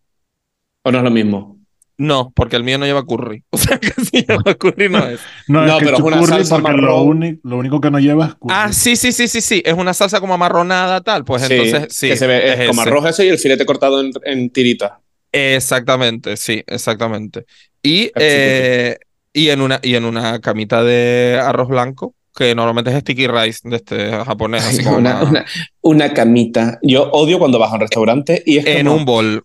¿O 0.84 0.92
no 0.92 0.98
es 0.98 1.04
lo 1.04 1.10
mismo? 1.10 1.57
No, 2.00 2.32
porque 2.34 2.54
el 2.56 2.62
mío 2.64 2.78
no 2.78 2.86
lleva 2.86 3.04
curry. 3.04 3.42
O 3.50 3.58
sea, 3.58 3.78
que 3.78 3.90
si 4.04 4.24
lleva 4.24 4.54
curry 4.54 4.88
no 4.88 4.98
es. 5.06 5.20
No, 5.48 5.62
No, 5.66 5.72
es 5.74 5.78
que 5.80 5.84
pero 5.86 5.96
es 5.96 6.02
una 6.04 6.26
salsa 6.26 6.58
porque 6.60 6.76
lo, 6.80 7.12
lo 7.42 7.56
único 7.56 7.80
que 7.80 7.90
no 7.90 7.98
lleva 7.98 8.26
es 8.26 8.34
curry. 8.34 8.54
Ah, 8.56 8.72
sí, 8.72 8.94
sí, 8.96 9.10
sí, 9.12 9.26
sí, 9.28 9.40
sí. 9.40 9.62
Es 9.64 9.74
una 9.74 9.92
salsa 9.92 10.20
como 10.20 10.34
amarronada, 10.34 11.00
tal. 11.00 11.24
Pues 11.24 11.42
Sí, 11.42 11.54
entonces, 11.54 11.94
sí. 11.94 12.08
que 12.08 12.16
se 12.16 12.26
ve, 12.26 12.52
es, 12.52 12.60
es 12.60 12.68
como 12.68 12.82
ese. 12.82 12.90
arroz 12.90 13.06
eso 13.06 13.22
y 13.24 13.28
el 13.28 13.38
filete 13.38 13.66
cortado 13.66 14.00
en, 14.00 14.12
en 14.24 14.50
tiritas. 14.50 14.92
Exactamente, 15.32 16.36
sí, 16.36 16.62
exactamente. 16.66 17.44
Y, 17.82 18.10
eh, 18.14 18.96
y, 19.32 19.48
en 19.50 19.60
una, 19.60 19.80
y 19.82 19.94
en 19.94 20.04
una 20.04 20.40
camita 20.40 20.82
de 20.82 21.38
arroz 21.42 21.68
blanco, 21.68 22.14
que 22.34 22.54
normalmente 22.54 22.90
es 22.92 22.98
sticky 23.00 23.26
rice 23.26 23.68
de 23.68 23.76
este 23.76 24.10
japonés, 24.24 24.64
así 24.64 24.84
como 24.84 24.98
una, 24.98 25.22
una- 25.24 25.44
una 25.80 26.14
camita. 26.14 26.78
Yo 26.82 27.10
odio 27.10 27.38
cuando 27.38 27.58
vas 27.58 27.70
a 27.72 27.74
un 27.74 27.80
restaurante 27.80 28.42
y 28.46 28.58
es 28.58 28.66
en 28.66 28.86
como 28.86 28.96
un 28.98 29.04
bol. 29.04 29.44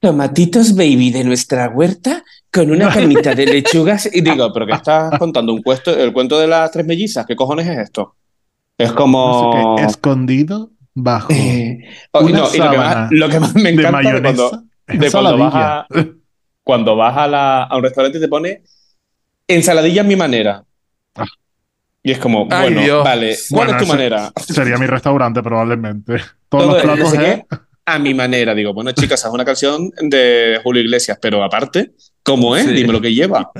Tomatitos 0.00 0.74
baby 0.74 1.10
de 1.10 1.24
nuestra 1.24 1.68
huerta 1.68 2.22
con 2.52 2.70
una 2.70 2.88
camita 2.94 3.34
de 3.34 3.46
lechugas. 3.46 4.08
Y 4.12 4.20
digo, 4.20 4.52
¿pero 4.52 4.66
qué 4.66 4.72
estás 4.74 5.18
contando? 5.18 5.52
¿Un 5.52 5.62
cuento, 5.62 5.96
¿El 5.96 6.12
cuento 6.12 6.38
de 6.38 6.46
las 6.46 6.70
tres 6.70 6.86
mellizas? 6.86 7.26
¿Qué 7.26 7.36
cojones 7.36 7.66
es 7.66 7.78
esto? 7.78 8.14
Es 8.76 8.90
No 8.90 8.94
como... 8.96 9.76
sé 9.76 9.82
qué, 9.82 9.90
escondido 9.90 10.70
bajo 10.94 11.32
Eh, 11.32 11.80
oh, 12.12 12.20
Una 12.24 12.38
no, 12.38 12.54
y 12.54 12.58
lo 12.58 12.70
que, 12.70 12.76
más, 12.76 12.92
sábana 12.94 13.08
lo 13.10 13.28
que 13.28 13.40
más 13.40 13.54
me 13.54 13.70
encanta 13.70 14.12
de 14.12 14.22
cuando, 14.22 14.62
de 14.86 15.10
cuando 15.10 15.38
vas 15.38 15.54
a, 15.54 15.86
cuando 16.62 16.96
vas 16.96 17.16
a, 17.16 17.26
la- 17.28 17.62
a 17.64 17.76
un 17.76 17.82
restaurante 17.82 18.18
y 18.18 18.20
te 18.20 18.28
pone 18.28 18.62
ensaladilla 19.46 20.02
a 20.02 20.04
mi 20.04 20.16
manera. 20.16 20.64
Ah. 21.16 21.24
Y 22.02 22.12
es 22.12 22.18
como, 22.18 22.46
Ay, 22.50 22.62
bueno, 22.72 22.80
Dios. 22.82 23.04
vale, 23.04 23.36
¿cuál 23.50 23.66
Bueno, 23.66 23.80
es 23.80 23.86
tu 23.86 23.88
manera? 23.92 24.32
Sería 24.36 24.76
mi 24.78 24.86
restaurante 24.86 25.42
probablemente. 25.42 26.18
Todos 26.48 26.64
Todo 26.64 26.72
los 26.74 26.82
platos 26.82 27.14
¿eh? 27.14 27.46
A 27.94 27.98
mi 27.98 28.14
manera. 28.14 28.54
Digo, 28.54 28.72
bueno, 28.74 28.92
chicas, 28.92 29.24
es 29.24 29.30
una 29.30 29.44
canción 29.44 29.90
de 30.00 30.60
Julio 30.62 30.82
Iglesias, 30.82 31.18
pero 31.20 31.42
aparte, 31.42 31.92
¿cómo 32.22 32.56
es? 32.56 32.66
Sí. 32.66 32.72
Dime 32.72 32.92
lo 32.92 33.00
que 33.00 33.12
lleva. 33.14 33.50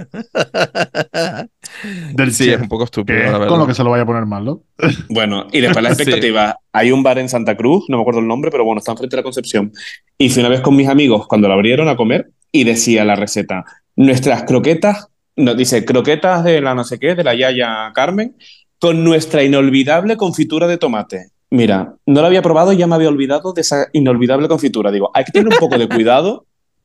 del 2.13 2.33
sí, 2.33 2.45
chef, 2.45 2.55
es 2.57 2.61
un 2.63 2.69
poco 2.69 2.85
estúpido, 2.85 3.19
la 3.19 3.33
verdad. 3.33 3.49
con 3.49 3.59
lo 3.59 3.67
que 3.67 3.75
se 3.75 3.83
lo 3.85 3.91
vaya 3.91 4.03
a 4.03 4.07
poner 4.07 4.27
mal, 4.27 4.45
¿no? 4.45 4.63
Bueno, 5.09 5.47
y 5.53 5.61
después 5.61 5.83
las 5.83 5.97
Sí. 5.97 6.03
expectativas. 6.03 6.55
Hay 6.73 6.91
un 6.93 7.03
bar 7.03 7.19
en 7.19 7.29
Santa 7.29 7.57
Cruz, 7.57 7.85
no 7.89 7.97
me 7.97 8.03
acuerdo 8.03 8.21
el 8.21 8.27
nombre, 8.27 8.51
pero 8.51 8.65
bueno, 8.65 8.79
está 8.79 8.93
enfrente 8.93 9.17
de 9.17 9.21
la 9.21 9.25
Concepción. 9.25 9.73
Y 10.17 10.31
fui 10.31 10.41
una 10.41 10.51
vez 10.51 10.61
con 10.61 10.77
mis 10.77 10.89
amigos 10.89 11.27
cuando 11.27 11.49
lo 11.49 11.55
abrieron 11.55 11.89
a 11.89 11.97
comer 11.97 12.31
y 12.53 12.65
decía 12.65 13.05
la 13.05 13.17
receta, 13.17 13.65
nuestras 13.97 14.45
croquetas, 14.45 15.09
no, 15.37 15.55
dice 15.55 15.85
croquetas 15.85 16.45
de 16.45 16.61
la 16.61 16.75
no 16.75 16.85
sé 16.85 16.99
qué, 16.99 17.15
de 17.15 17.25
la 17.25 17.35
Yaya 17.35 17.91
Carmen, 17.95 18.37
con 18.79 19.03
nuestra 19.05 19.43
inolvidable 19.43 20.17
confitura 20.17 20.67
de 20.67 20.79
tomate. 20.79 21.29
Mira, 21.51 21.95
no 22.07 22.21
la 22.21 22.27
había 22.27 22.43
probado 22.43 22.73
y 22.73 22.77
ya 22.77 22.87
me 22.87 22.95
había 22.95 23.09
olvidado 23.09 23.53
de 23.53 23.63
esa 23.63 23.87
inolvidable 23.93 24.49
confitura. 24.49 24.91
Digo, 24.91 25.11
hay 25.15 25.25
que 25.25 25.33
tener 25.33 25.49
un 25.53 25.59
poco 25.59 25.79
de 25.79 25.89
cuidado 25.89 26.45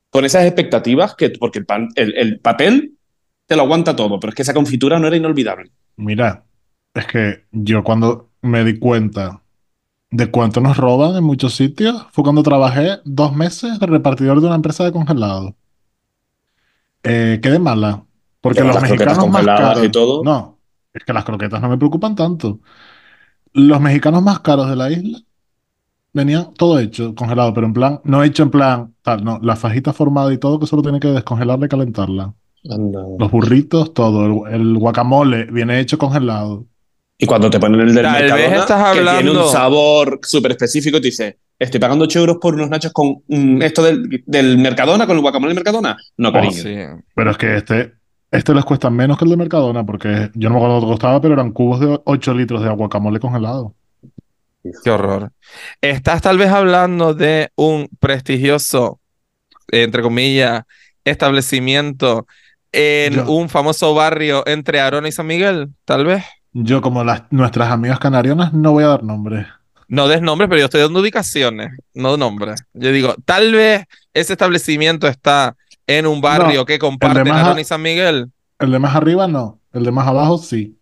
con 0.10 0.24
esas 0.26 0.46
expectativas, 0.46 1.16
que, 1.16 1.32
porque 1.32 1.60
el, 1.60 1.66
pan- 1.66 1.90
el- 1.96 2.16
el 2.18 2.40
papel 2.40 2.98
te 3.46 3.56
lo 3.56 3.64
aguanta 3.64 3.96
todo, 3.96 4.20
pero 4.20 4.30
es 4.30 4.36
que 4.36 4.42
esa 4.44 4.54
confitura 4.54 5.00
no 5.00 5.08
era 5.08 5.18
inolvidable. 5.18 5.72
Mira, 5.98 6.46
es 6.94 7.06
que 7.08 7.44
yo 7.52 7.84
cuando 7.84 8.30
me 8.42 8.64
di 8.64 8.80
cuenta 8.80 9.42
de 10.12 10.30
cuánto 10.32 10.62
nos 10.62 10.78
roban 10.78 11.16
en 11.18 11.24
muchos 11.24 11.56
sitios 11.56 12.06
fue 12.12 12.24
cuando 12.24 12.44
trabajé 12.44 13.00
dos 13.04 13.36
meses 13.36 13.80
de 13.80 13.86
repartidor 13.88 14.40
de 14.40 14.46
una 14.48 14.56
empresa 14.56 14.86
de 14.86 14.92
congelados. 14.92 15.54
Eh, 17.04 17.40
quedé 17.42 17.60
mala. 17.60 18.06
Porque 18.42 18.62
los 18.64 18.76
las 18.76 18.84
mexicanos 18.84 19.30
más 19.30 19.46
caros. 19.46 19.84
y 19.86 19.90
todo. 19.90 20.24
No, 20.24 20.60
es 20.94 21.04
que 21.04 21.14
las 21.14 21.24
croquetas 21.26 21.62
no 21.62 21.70
me 21.70 21.78
preocupan 21.78 22.16
tanto. 22.16 22.60
Los 23.54 23.82
mexicanos 23.82 24.24
más 24.24 24.40
caros 24.40 24.70
de 24.70 24.76
la 24.76 24.92
isla 24.92 25.20
venían 26.14 26.54
todo 26.56 26.80
hecho, 26.80 27.16
congelado, 27.16 27.54
pero 27.54 27.68
en 27.68 27.74
plan, 27.74 28.02
no 28.04 28.24
hecho 28.24 28.44
en 28.44 28.52
plan, 28.52 28.94
tal, 29.02 29.24
no, 29.24 29.40
la 29.42 29.56
fajita 29.56 29.94
formada 29.94 30.32
y 30.34 30.38
todo 30.38 30.60
que 30.60 30.68
solo 30.68 30.82
tiene 30.82 31.00
que 31.00 31.08
descongelarla 31.08 31.66
y 31.66 31.70
calentarla. 31.70 32.34
Los 32.64 33.30
burritos, 33.32 33.94
todo, 33.94 34.48
el, 34.48 34.54
el 34.54 34.78
guacamole 34.78 35.46
viene 35.46 35.80
hecho 35.80 35.98
congelado. 35.98 36.66
Y 37.18 37.26
cuando 37.26 37.50
te 37.50 37.60
ponen 37.60 37.82
el 37.82 37.94
del 37.94 38.04
Tal 38.04 38.38
vez 38.38 38.52
Mercadona, 38.52 38.94
que 38.94 39.24
tiene 39.24 39.38
un 39.40 39.48
sabor 39.50 40.20
súper 40.24 40.52
específico, 40.52 41.00
te 41.00 41.08
dice, 41.08 41.40
estoy 41.60 41.80
pagando 41.80 42.06
8 42.06 42.20
euros 42.20 42.38
por 42.42 42.56
unos 42.56 42.70
nachos 42.70 42.92
con 42.92 43.22
mm, 43.28 43.62
esto 43.62 43.84
del, 43.84 44.24
del 44.26 44.58
Mercadona, 44.58 45.06
con 45.06 45.16
el 45.16 45.22
guacamole 45.22 45.50
del 45.50 45.56
Mercadona. 45.56 45.98
No, 46.18 46.30
Oh, 46.30 46.34
cariño. 46.34 46.54
Sí. 46.54 46.76
Pero 47.16 47.32
es 47.32 47.38
que 47.38 47.58
este, 47.58 47.94
este 48.34 48.54
les 48.56 48.66
cuesta 48.66 48.90
menos 48.90 49.18
que 49.18 49.26
el 49.26 49.32
de 49.32 49.38
Mercadona, 49.38 49.86
porque 49.86 50.32
yo 50.34 50.50
no 50.50 50.56
me 50.56 50.62
acuerdo 50.62 50.80
cuánto 50.80 50.88
costaba, 50.88 51.22
pero 51.22 51.36
eran 51.36 51.52
cubos 51.52 51.80
de 51.80 52.02
8 52.04 52.34
litros 52.34 52.64
de 52.64 52.70
guacamole 52.70 53.20
congelado. 53.20 53.76
Qué 54.84 54.90
horror. 54.90 55.32
Estás 55.82 56.24
tal 56.24 56.40
vez 56.40 56.50
hablando 56.50 57.14
de 57.14 57.52
un 57.56 57.90
prestigioso, 58.00 59.00
entre 59.68 60.02
comillas, 60.02 60.64
establecimiento 61.06 62.26
en 62.72 63.14
Yo. 63.14 63.32
un 63.32 63.50
famoso 63.50 63.94
barrio 63.94 64.44
entre 64.48 64.80
Arona 64.80 65.08
y 65.08 65.12
San 65.12 65.28
Miguel, 65.28 65.70
tal 65.86 66.06
vez. 66.06 66.24
Yo, 66.54 66.82
como 66.82 67.04
las, 67.04 67.24
nuestras 67.30 67.72
amigas 67.72 68.00
canarianas, 68.00 68.52
no 68.52 68.72
voy 68.72 68.84
a 68.84 68.88
dar 68.88 69.04
nombres. 69.04 69.46
No 69.88 70.08
des 70.08 70.24
nombres, 70.24 70.50
pero 70.50 70.60
yo 70.60 70.66
estoy 70.66 70.82
dando 70.82 71.02
ubicaciones, 71.02 71.78
no 71.94 72.18
nombres. 72.18 72.64
Yo 72.74 72.92
digo, 72.92 73.16
tal 73.26 73.52
vez 73.54 73.86
ese 74.16 74.34
establecimiento 74.34 75.08
está 75.08 75.56
en 75.88 76.06
un 76.08 76.22
barrio 76.22 76.66
que 76.66 76.80
comparten 76.80 77.28
más 77.28 77.38
a- 77.38 77.46
Arona 77.48 77.62
y 77.62 77.66
San 77.66 77.82
Miguel. 77.82 78.32
El 78.60 78.72
de 78.72 78.80
más 78.80 78.96
arriba 78.96 79.28
no, 79.28 79.60
el 79.74 79.84
de 79.84 79.92
más 79.92 80.08
abajo 80.08 80.38
sí. 80.38 80.78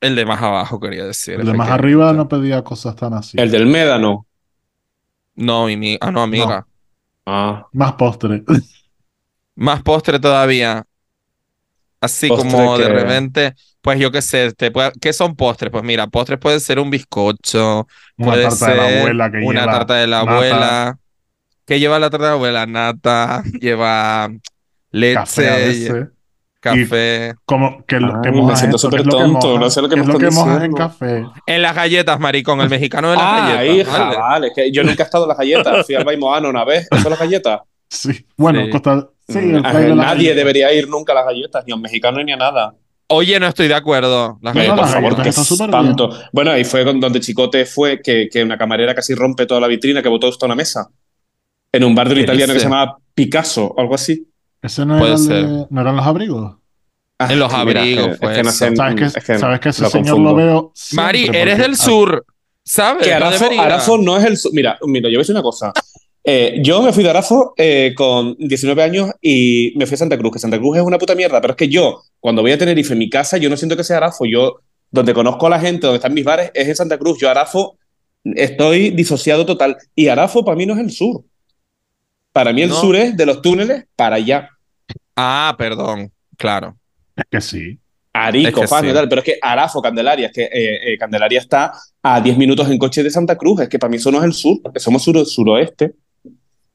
El 0.00 0.14
de 0.14 0.24
más 0.26 0.40
abajo, 0.42 0.78
quería 0.78 1.04
decir. 1.04 1.40
El 1.40 1.46
de 1.46 1.54
más 1.54 1.70
arriba 1.70 2.12
no 2.12 2.28
pedía 2.28 2.62
cosas 2.62 2.94
tan 2.96 3.14
así. 3.14 3.38
El 3.40 3.50
del 3.50 3.66
Médano. 3.66 4.26
No, 5.34 5.66
mi, 5.66 5.76
mi- 5.76 5.98
ah, 6.00 6.10
no, 6.10 6.22
amiga. 6.22 6.66
Ah, 7.26 7.66
Más 7.72 7.92
postre. 7.94 8.44
Más 9.56 9.82
postre 9.82 10.18
todavía. 10.20 10.84
Así 12.00 12.28
Postre 12.28 12.50
como 12.50 12.78
de 12.78 12.88
repente, 12.88 13.54
pues 13.80 13.98
yo 13.98 14.10
qué 14.12 14.22
sé, 14.22 14.52
te 14.52 14.70
puede- 14.70 14.92
¿qué 15.00 15.12
son 15.12 15.34
postres? 15.34 15.72
Pues 15.72 15.82
mira, 15.82 16.06
postres 16.06 16.38
pueden 16.38 16.60
ser 16.60 16.78
un 16.78 16.90
bizcocho, 16.90 17.86
Una 18.18 18.30
puede 18.30 18.42
tarta 18.42 18.66
de 18.70 18.76
la 18.76 18.82
ser 18.84 18.98
abuela 18.98 19.30
que 19.30 19.38
una 19.38 19.60
lleva 19.60 19.72
tarta 19.72 19.94
de 19.94 20.06
la 20.06 20.20
nata, 20.20 20.32
abuela. 20.32 20.98
¿Qué 21.66 21.80
lleva 21.80 21.98
la 21.98 22.10
tarta 22.10 22.26
de 22.26 22.30
la 22.30 22.34
abuela? 22.36 22.66
Nata, 22.66 23.42
lleva 23.60 24.28
leche, 24.90 25.14
café 25.14 25.48
a 25.50 25.56
veces. 25.56 26.06
café. 26.60 27.34
Como 27.44 27.84
que, 27.86 28.00
lo- 28.00 28.20
que 28.22 28.28
Ay, 28.28 28.42
me 28.42 28.56
siento 28.56 28.76
esto, 28.76 28.88
¿qué 28.90 28.96
es 28.96 29.02
súper 29.02 29.02
que 29.02 29.10
tonto, 29.10 29.58
no 29.58 29.70
sé 29.70 29.82
lo 29.82 29.88
que 29.88 29.94
¿Qué 29.96 30.00
me 30.00 30.06
es 30.06 30.12
lo 30.12 30.18
que 30.18 30.26
están 30.28 30.48
mojas 30.48 30.62
en 30.64 30.72
café? 30.72 31.24
En 31.46 31.62
las 31.62 31.74
galletas, 31.74 32.18
maricón, 32.20 32.60
el 32.60 32.68
mexicano 32.70 33.10
de 33.10 33.16
las 33.16 33.24
ah 33.26 33.54
galletas. 33.56 33.88
hija, 33.88 33.98
¿vale? 34.04 34.16
vale. 34.16 34.46
es 34.48 34.52
que 34.54 34.70
yo 34.72 34.82
nunca 34.84 35.02
he 35.02 35.06
estado 35.06 35.24
en 35.24 35.28
las 35.28 35.38
galletas. 35.38 35.86
Fui 35.86 35.94
al 35.94 36.04
Baimoano 36.04 36.48
una 36.50 36.64
vez. 36.64 36.86
¿Eso 36.90 37.02
es 37.02 37.10
las 37.10 37.18
galletas? 37.18 37.60
Sí. 37.88 38.26
Bueno, 38.36 38.64
Sí. 38.64 38.70
costa- 38.70 39.08
sí, 39.28 39.38
Mm, 39.38 39.54
el 39.56 39.58
a- 39.58 39.72
país 39.72 39.84
de 39.84 39.88
la 39.94 39.94
Nadie 40.06 40.34
debería 40.34 40.72
ir 40.72 40.88
nunca 40.88 41.12
a 41.12 41.14
las 41.16 41.24
galletas, 41.26 41.62
ni 41.66 41.72
a 41.72 41.76
un 41.76 41.82
mexicano 41.82 42.20
ni 42.22 42.32
a 42.32 42.36
nada. 42.36 42.74
Oye, 43.08 43.38
no 43.38 43.46
estoy 43.46 43.68
de 43.68 43.74
acuerdo. 43.76 44.38
Las 44.42 44.54
No, 44.56 44.60
Eh, 44.60 44.66
no, 44.66 44.74
por 44.74 44.82
las 44.84 44.92
favor, 44.92 45.04
galletas 45.04 45.22
qué 45.22 45.28
están 45.30 45.44
súper 45.44 45.66
espanto. 45.66 46.10
Bueno, 46.32 46.50
ahí 46.50 46.64
fue 46.64 46.82
donde 46.84 47.20
Chicote 47.20 47.64
fue 47.64 48.00
que, 48.02 48.28
que 48.28 48.42
una 48.42 48.58
camarera 48.58 48.92
casi 48.92 49.14
rompe 49.14 49.46
toda 49.46 49.60
la 49.60 49.68
vitrina 49.68 50.02
que 50.02 50.08
botó 50.08 50.26
hasta 50.28 50.46
una 50.46 50.56
mesa. 50.56 50.88
En 51.76 51.84
un 51.84 51.94
bar 51.94 52.08
de 52.08 52.14
un 52.14 52.18
¿Qué 52.18 52.22
italiano 52.24 52.52
que 52.52 52.58
se 52.60 52.64
llamaba 52.66 52.96
Picasso 53.14 53.66
o 53.66 53.80
algo 53.80 53.94
así. 53.94 54.26
Ese 54.62 54.84
no 54.86 54.98
Puede 54.98 55.12
era 55.12 55.20
el 55.20 55.28
de- 55.28 55.34
ser. 55.58 55.66
no 55.70 55.80
eran 55.80 55.96
los 55.96 56.06
abrigos. 56.06 56.56
Ah, 57.18 57.32
En 57.32 57.38
los 57.38 57.48
mira, 57.50 57.60
abrigos 57.80 58.06
es 58.08 58.12
que- 58.12 58.18
fue 58.18 58.30
es 58.32 58.36
que 58.36 58.42
no 58.42 58.48
eso. 58.50 58.58
sé, 58.58 58.76
¿Sabes 58.76 58.94
que, 58.96 59.04
es 59.06 59.24
que 59.24 59.38
sabes 59.38 59.60
que 59.60 59.68
ese 59.70 59.82
lo 59.82 59.90
señor 59.90 60.06
confundo. 60.16 60.30
lo 60.30 60.36
veo 60.36 60.72
Mari, 60.92 61.24
porque- 61.26 61.40
eres 61.42 61.58
del 61.58 61.72
ah, 61.72 61.76
sur, 61.76 62.26
¿sabes? 62.64 63.04
Que. 63.06 63.14
Arafo 63.14 63.96
no 63.98 64.16
es 64.18 64.24
el... 64.24 64.36
sur. 64.36 64.52
Mira, 64.52 64.78
mira, 64.86 65.08
yo 65.08 65.12
voy 65.14 65.16
a 65.16 65.18
decir 65.20 65.34
una 65.34 65.42
cosa. 65.42 65.72
Eh, 66.28 66.58
yo 66.62 66.82
me 66.82 66.92
fui 66.92 67.04
de 67.04 67.10
Arafo 67.10 67.54
eh, 67.56 67.94
con 67.96 68.34
19 68.38 68.82
años 68.82 69.10
y 69.22 69.72
me 69.76 69.86
fui 69.86 69.94
a 69.94 69.98
Santa 69.98 70.18
Cruz, 70.18 70.32
que 70.32 70.38
Santa 70.40 70.58
Cruz 70.58 70.76
es 70.76 70.82
una 70.82 70.98
puta 70.98 71.14
mierda, 71.14 71.40
pero 71.40 71.52
es 71.52 71.56
que 71.56 71.68
yo, 71.68 72.02
cuando 72.18 72.42
voy 72.42 72.50
a 72.52 72.58
Tenerife 72.58 72.92
en 72.94 72.98
mi 72.98 73.08
casa, 73.08 73.36
yo 73.38 73.48
no 73.48 73.56
siento 73.56 73.76
que 73.76 73.84
sea 73.84 73.98
Arafo. 73.98 74.24
Yo, 74.26 74.56
donde 74.90 75.14
conozco 75.14 75.46
a 75.46 75.50
la 75.50 75.60
gente, 75.60 75.86
donde 75.86 75.96
están 75.98 76.12
mis 76.14 76.24
bares, 76.24 76.50
es 76.52 76.66
en 76.68 76.74
Santa 76.76 76.98
Cruz. 76.98 77.18
Yo, 77.20 77.30
Arafo, 77.30 77.76
estoy 78.24 78.90
disociado 78.90 79.46
total. 79.46 79.76
Y 79.94 80.08
Arafo 80.08 80.44
para 80.44 80.56
mí 80.56 80.66
no 80.66 80.74
es 80.74 80.80
el 80.80 80.90
sur. 80.90 81.22
Para 82.36 82.52
mí 82.52 82.60
el 82.60 82.68
No. 82.68 82.74
sur 82.78 82.94
es 82.96 83.16
de 83.16 83.24
los 83.24 83.40
túneles 83.40 83.86
para 83.96 84.16
allá. 84.16 84.50
Ah, 85.16 85.54
perdón. 85.56 86.12
Claro. 86.36 86.76
Es 87.16 87.24
que 87.30 87.40
sí. 87.40 87.78
Arico, 88.12 88.48
Es 88.48 88.54
que 88.54 88.68
Fano 88.68 88.88
y 88.88 88.90
sí. 88.90 88.94
tal, 88.94 89.08
pero 89.08 89.20
es 89.22 89.24
que 89.24 89.38
Arafo, 89.40 89.80
Candelaria, 89.80 90.26
es 90.26 90.32
que 90.34 90.42
eh, 90.44 90.92
eh, 90.92 90.98
Candelaria 90.98 91.38
está 91.40 91.72
a 92.02 92.20
10 92.20 92.36
minutos 92.36 92.68
en 92.70 92.76
coche 92.76 93.02
de 93.02 93.10
Santa 93.10 93.36
Cruz, 93.38 93.60
es 93.62 93.68
que 93.70 93.78
para 93.78 93.90
mí 93.90 93.96
eso 93.96 94.10
no 94.10 94.18
es 94.18 94.24
el 94.24 94.34
sur, 94.34 94.58
que 94.70 94.78
somos 94.80 95.02
suro- 95.02 95.24
suroeste. 95.24 95.94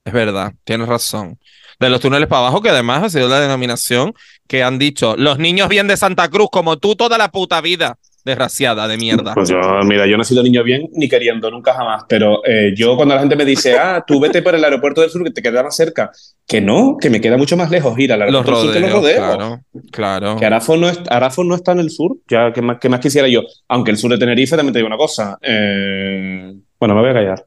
Es 0.04 0.13
verdad, 0.13 0.52
tienes 0.63 0.88
razón. 0.88 1.38
De 1.80 1.89
los 1.91 2.00
túneles 2.00 2.28
para 2.28 2.39
abajo, 2.41 2.60
que 2.62 2.69
además 2.69 3.04
ha 3.04 3.10
sido 3.12 3.30
la 3.30 3.39
denominación 3.39 4.13
que 4.47 4.63
han 4.63 4.80
dicho 4.80 5.15
los 5.15 5.38
niños 5.38 5.69
bien 5.69 5.88
de 5.88 5.95
Santa 5.95 6.28
Cruz, 6.28 6.50
como 6.52 6.78
tú 6.78 6.95
toda 6.95 7.19
la 7.19 7.30
puta 7.30 7.62
vida. 7.62 7.97
Desgraciada 8.23 8.88
de 8.88 8.97
mierda. 8.97 9.34
Pues 9.34 9.49
yo, 9.49 9.60
mira, 9.86 10.05
yo 10.07 10.15
no 10.17 10.23
he 10.23 10.25
sido 10.25 10.43
niño 10.43 10.63
bien 10.63 10.88
ni 10.93 11.10
queriendo, 11.10 11.49
nunca 11.49 11.73
jamás, 11.73 12.03
pero 12.07 12.41
eh, 12.45 12.73
yo 12.75 12.95
cuando 12.95 13.15
la 13.15 13.21
gente 13.21 13.36
me 13.36 13.45
dice, 13.45 13.77
ah, 13.79 14.03
tú 14.05 14.19
vete 14.19 14.41
por 14.41 14.53
el 14.55 14.63
aeropuerto 14.63 15.01
del 15.01 15.10
sur 15.10 15.23
que 15.23 15.31
te 15.31 15.41
queda 15.41 15.63
más 15.63 15.75
cerca, 15.75 16.12
que 16.47 16.62
no, 16.62 16.97
que 17.01 17.10
me 17.10 17.19
queda 17.19 17.38
mucho 17.38 17.57
más 17.57 17.71
lejos 17.71 17.97
ir 17.97 18.13
al 18.13 18.19
Los 18.19 18.27
aeropuerto 18.27 18.62
del 18.63 18.73
sur 18.73 18.73
que 18.73 18.79
los 18.81 18.91
rodeos, 18.91 19.19
rodeos. 19.19 19.38
claro, 19.38 19.62
claro. 19.91 20.36
Que 20.38 20.45
Arafo 20.45 20.77
no, 20.77 20.89
es- 20.89 20.99
Arafo 21.10 21.43
no 21.43 21.55
está 21.55 21.71
en 21.71 21.79
el 21.79 21.89
sur, 21.89 22.17
ya 22.29 22.53
que 22.53 22.62
más, 22.62 22.77
que 22.79 22.89
más 22.89 22.99
quisiera 22.99 23.27
yo. 23.27 23.41
Aunque 23.67 23.91
el 23.91 23.97
sur 23.97 24.12
de 24.12 24.17
Tenerife 24.17 24.55
también 24.55 24.73
te 24.73 24.79
digo 24.79 24.88
una 24.88 24.97
cosa. 24.97 25.38
eh, 25.41 26.53
bueno, 26.79 26.95
me 26.95 27.01
voy 27.01 27.10
a 27.10 27.13
callar. 27.13 27.45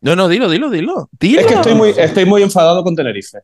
No, 0.00 0.16
no, 0.16 0.28
dilo, 0.28 0.48
dilo, 0.50 0.68
dilo. 0.70 1.08
Dilo. 1.20 1.40
Es 1.40 1.46
que 1.46 1.54
estoy 1.54 1.74
muy, 1.74 1.90
estoy 1.96 2.24
muy 2.24 2.42
enfadado 2.42 2.82
con 2.82 2.96
Tenerife. 2.96 3.38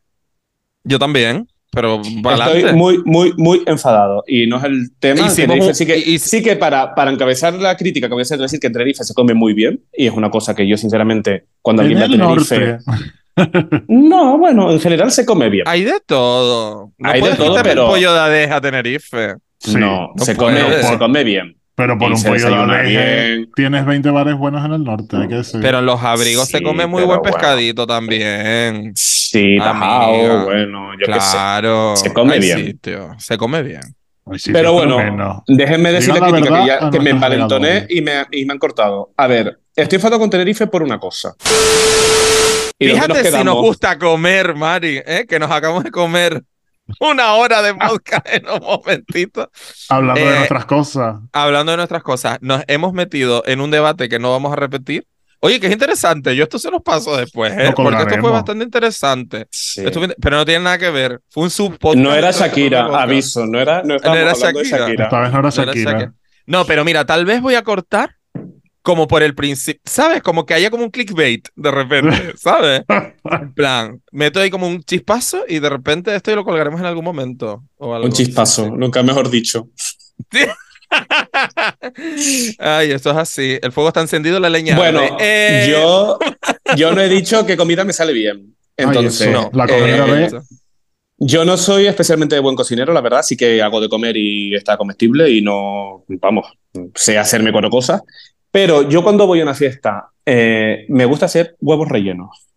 Yo 0.83 0.99
también, 0.99 1.47
pero 1.71 2.01
Estoy 2.01 2.73
muy, 2.73 2.99
muy, 3.05 3.33
muy 3.37 3.61
enfadado. 3.65 4.23
Y 4.27 4.47
no 4.47 4.57
es 4.57 4.63
el 4.63 4.91
tema. 4.99 5.21
Hicimos 5.27 5.35
Tenerife 5.35 5.67
un- 5.67 5.75
sí 5.75 5.85
que, 5.85 5.97
y- 5.97 6.13
y- 6.15 6.19
sí 6.19 6.41
que 6.43 6.55
para, 6.55 6.95
para 6.95 7.11
encabezar 7.11 7.53
la 7.53 7.75
crítica 7.77 8.07
que 8.07 8.13
voy 8.13 8.21
a 8.21 8.23
hacer, 8.23 8.39
decir 8.39 8.59
que 8.59 8.67
en 8.67 8.73
Tenerife 8.73 9.03
se 9.03 9.13
come 9.13 9.33
muy 9.33 9.53
bien. 9.53 9.81
Y 9.95 10.07
es 10.07 10.13
una 10.13 10.29
cosa 10.29 10.55
que 10.55 10.67
yo, 10.67 10.77
sinceramente, 10.77 11.45
cuando 11.61 11.83
En 11.83 11.97
alguien 11.97 12.21
va 12.21 12.25
a 12.25 12.35
Tenerife. 12.35 12.77
No, 13.87 14.37
bueno, 14.37 14.69
en 14.71 14.79
general 14.81 15.11
se 15.11 15.25
come 15.25 15.49
bien. 15.49 15.63
Hay 15.67 15.83
de 15.85 15.99
todo. 16.05 16.91
No 16.97 17.09
Hay 17.09 17.21
de 17.21 17.35
todo, 17.35 17.55
pero- 17.63 17.83
el 17.85 17.89
pollo 17.91 18.13
de 18.13 18.19
adeja 18.19 18.55
a 18.57 18.61
Tenerife. 18.61 19.35
Sí. 19.59 19.75
no, 19.75 20.11
no 20.15 20.25
se, 20.25 20.35
come, 20.35 20.59
se 20.83 20.97
come 20.97 21.23
bien. 21.23 21.55
Pero 21.75 21.97
por 21.97 22.11
Y 22.11 22.15
un 22.15 22.23
pollo 22.23 22.67
de 22.67 22.83
bien. 22.83 23.49
tienes 23.55 23.85
20 23.85 24.09
bares 24.09 24.35
buenos 24.37 24.65
en 24.65 24.73
el 24.73 24.83
norte, 24.83 25.15
hay 25.15 25.27
que 25.29 25.35
decir. 25.35 25.61
Pero 25.61 25.79
en 25.79 25.85
los 25.85 26.01
abrigos 26.03 26.49
se 26.49 26.61
come 26.61 26.85
muy 26.87 27.03
buen 27.03 27.19
bueno. 27.19 27.21
pescadito 27.21 27.87
también. 27.87 28.91
Sí, 28.95 29.18
Amiga. 29.37 29.63
tajao, 29.65 30.43
bueno, 30.45 30.91
yo 30.93 31.05
qué 31.05 31.19
sé. 31.19 31.31
Claro. 31.31 31.95
Se 31.95 32.13
come 32.13 32.39
bien. 32.39 32.57
sitio, 32.65 33.15
Se 33.17 33.37
come 33.37 33.61
bien. 33.63 33.81
Pero 34.53 34.73
bueno, 34.73 35.43
déjenme 35.47 35.91
decir 35.91 36.09
la 36.09 36.15
Digan 36.27 36.31
la 36.31 36.37
crítica 36.37 36.59
que, 36.61 36.67
ya- 36.67 36.89
que 36.91 36.99
me 36.99 37.09
envalentoné 37.11 37.87
y 37.89 38.01
me, 38.01 38.25
y 38.31 38.45
me 38.45 38.53
han 38.53 38.59
cortado. 38.59 39.11
A 39.17 39.25
ver, 39.27 39.59
estoy 39.75 39.95
enfadado 39.95 40.19
con 40.19 40.29
Tenerife 40.29 40.67
por 40.67 40.83
una 40.83 40.99
cosa. 40.99 41.33
¿Y 42.77 42.87
dónde 42.87 43.01
Fíjate 43.07 43.23
nos 43.31 43.39
si 43.39 43.43
nos 43.45 43.55
gusta 43.55 43.97
comer, 43.97 44.55
Mari, 44.55 45.01
¿eh? 45.05 45.25
que 45.27 45.39
nos 45.39 45.49
acabamos 45.51 45.83
de 45.83 45.91
comer 45.91 46.43
una 46.99 47.33
hora 47.33 47.61
de 47.61 47.73
podcast 47.73 48.27
en 48.31 48.47
un 48.47 48.59
momentito. 48.61 49.49
Hablando 49.89 50.21
Eh, 50.21 50.25
de 50.29 50.35
nuestras 50.37 50.65
cosas. 50.65 51.15
Hablando 51.33 51.71
de 51.71 51.77
nuestras 51.77 52.03
cosas, 52.03 52.37
nos 52.41 52.63
hemos 52.67 52.93
metido 52.93 53.43
en 53.47 53.61
un 53.61 53.71
debate 53.71 54.09
que 54.09 54.19
no 54.19 54.31
vamos 54.31 54.53
a 54.53 54.55
repetir. 54.57 55.05
Oye, 55.41 55.59
que 55.59 55.67
es 55.67 55.73
interesante. 55.73 56.35
Yo 56.35 56.43
esto 56.43 56.59
se 56.59 56.69
los 56.69 56.81
paso 56.81 57.15
después, 57.15 57.53
¿eh? 57.57 57.71
Porque 57.75 58.01
esto 58.01 58.19
fue 58.19 58.31
bastante 58.31 58.63
interesante. 58.63 59.47
Sí. 59.49 59.81
Esto 59.85 60.01
pero 60.19 60.37
no 60.37 60.45
tiene 60.45 60.63
nada 60.63 60.77
que 60.77 60.89
ver. 60.89 61.21
Fue 61.29 61.43
un 61.43 61.49
subpodcast. 61.49 62.03
No 62.03 62.13
era 62.13 62.31
Shakira, 62.31 62.85
aviso, 63.01 63.45
no 63.45 63.59
era, 63.59 63.81
no 63.83 63.95
estábamos 63.95 64.21
era 64.21 64.33
Shakira. 64.33 64.77
Shakira. 64.79 65.03
Esta 65.05 65.19
vez 65.21 65.31
no 65.31 65.39
era 65.39 65.49
No 65.49 65.61
era 65.63 65.73
Shakira. 65.73 66.13
No, 66.45 66.65
pero 66.65 66.83
mira, 66.83 67.05
tal 67.05 67.25
vez 67.25 67.41
voy 67.41 67.55
a 67.55 67.63
cortar 67.63 68.15
como 68.81 69.07
por 69.07 69.21
el 69.23 69.35
principio, 69.35 69.81
¿sabes? 69.85 70.21
Como 70.23 70.45
que 70.45 70.53
haya 70.55 70.71
como 70.71 70.83
un 70.83 70.89
clickbait 70.89 71.47
de 71.55 71.71
repente, 71.71 72.33
¿sabes? 72.37 72.83
En 73.23 73.53
plan, 73.53 74.01
meto 74.11 74.39
ahí 74.39 74.49
como 74.49 74.67
un 74.67 74.81
chispazo 74.81 75.43
y 75.47 75.59
de 75.59 75.69
repente 75.69 76.15
esto 76.15 76.35
lo 76.35 76.43
colgaremos 76.43 76.79
en 76.79 76.87
algún 76.87 77.05
momento. 77.05 77.63
O 77.77 77.93
algo. 77.93 78.07
Un 78.07 78.13
chispazo, 78.13 78.65
Sí, 78.65 78.71
nunca 78.75 79.03
mejor 79.03 79.29
dicho. 79.29 79.69
sí. 80.31 80.39
Ay, 82.59 82.91
esto 82.91 83.11
es 83.11 83.17
así. 83.17 83.59
El 83.61 83.71
fuego 83.71 83.89
está 83.89 84.01
encendido, 84.01 84.39
la 84.39 84.49
leña. 84.49 84.75
Bueno. 84.75 85.01
Eh, 85.19 85.67
yo, 85.71 86.17
yo 86.75 86.91
no 86.93 87.01
he 87.01 87.09
dicho 87.09 87.45
que 87.45 87.57
comida 87.57 87.83
me 87.83 87.93
sale 87.93 88.13
bien. 88.13 88.55
Entonces, 88.77 89.27
eso, 89.27 89.49
la 89.53 89.67
comida 89.67 90.25
eh, 90.25 90.31
yo 91.21 91.43
no 91.43 91.57
soy 91.57 91.87
especialmente 91.87 92.39
buen 92.39 92.55
cocinero, 92.55 92.93
la 92.93 93.01
verdad, 93.01 93.23
sí 93.23 93.35
que 93.35 93.61
hago 93.61 93.81
de 93.81 93.89
comer 93.89 94.15
y 94.15 94.55
está 94.55 94.77
comestible 94.77 95.29
y 95.29 95.41
no, 95.41 96.05
vamos, 96.07 96.47
sé 96.95 97.17
hacerme 97.17 97.51
cuatro 97.51 97.69
cosas. 97.69 98.01
Pero 98.51 98.87
yo 98.87 99.03
cuando 99.03 99.27
voy 99.27 99.41
a 99.41 99.43
una 99.43 99.53
fiesta, 99.53 100.09
eh, 100.25 100.85
me 100.87 101.03
gusta 101.05 101.25
hacer 101.25 101.57
huevos 101.59 101.89
rellenos. 101.89 102.47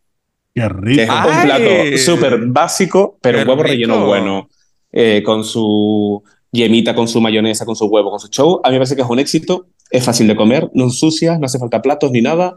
Qué 0.54 0.60
que 0.60 0.68
rico. 0.68 1.02
es 1.02 1.10
Ay. 1.10 1.30
un 1.30 1.42
plato 1.42 1.98
súper 1.98 2.46
básico, 2.46 3.18
pero 3.20 3.42
un 3.42 3.48
huevo 3.48 3.62
relleno 3.64 4.06
bueno, 4.06 4.48
eh, 4.92 5.22
con 5.24 5.42
su 5.42 6.22
yemita, 6.52 6.94
con 6.94 7.08
su 7.08 7.20
mayonesa, 7.20 7.64
con 7.64 7.74
su 7.74 7.86
huevo, 7.86 8.10
con 8.10 8.20
su 8.20 8.28
show. 8.28 8.60
A 8.62 8.68
mí 8.68 8.74
me 8.74 8.78
parece 8.80 8.94
que 8.96 9.02
es 9.02 9.08
un 9.08 9.18
éxito, 9.18 9.66
es 9.90 10.04
fácil 10.04 10.28
de 10.28 10.36
comer, 10.36 10.70
no 10.74 10.84
ensucias, 10.84 11.38
no 11.40 11.46
hace 11.46 11.58
falta 11.58 11.82
platos 11.82 12.10
ni 12.12 12.20
nada. 12.22 12.56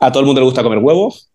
A 0.00 0.10
todo 0.10 0.20
el 0.20 0.26
mundo 0.26 0.40
le 0.40 0.46
gusta 0.46 0.62
comer 0.62 0.78
huevos. 0.78 1.30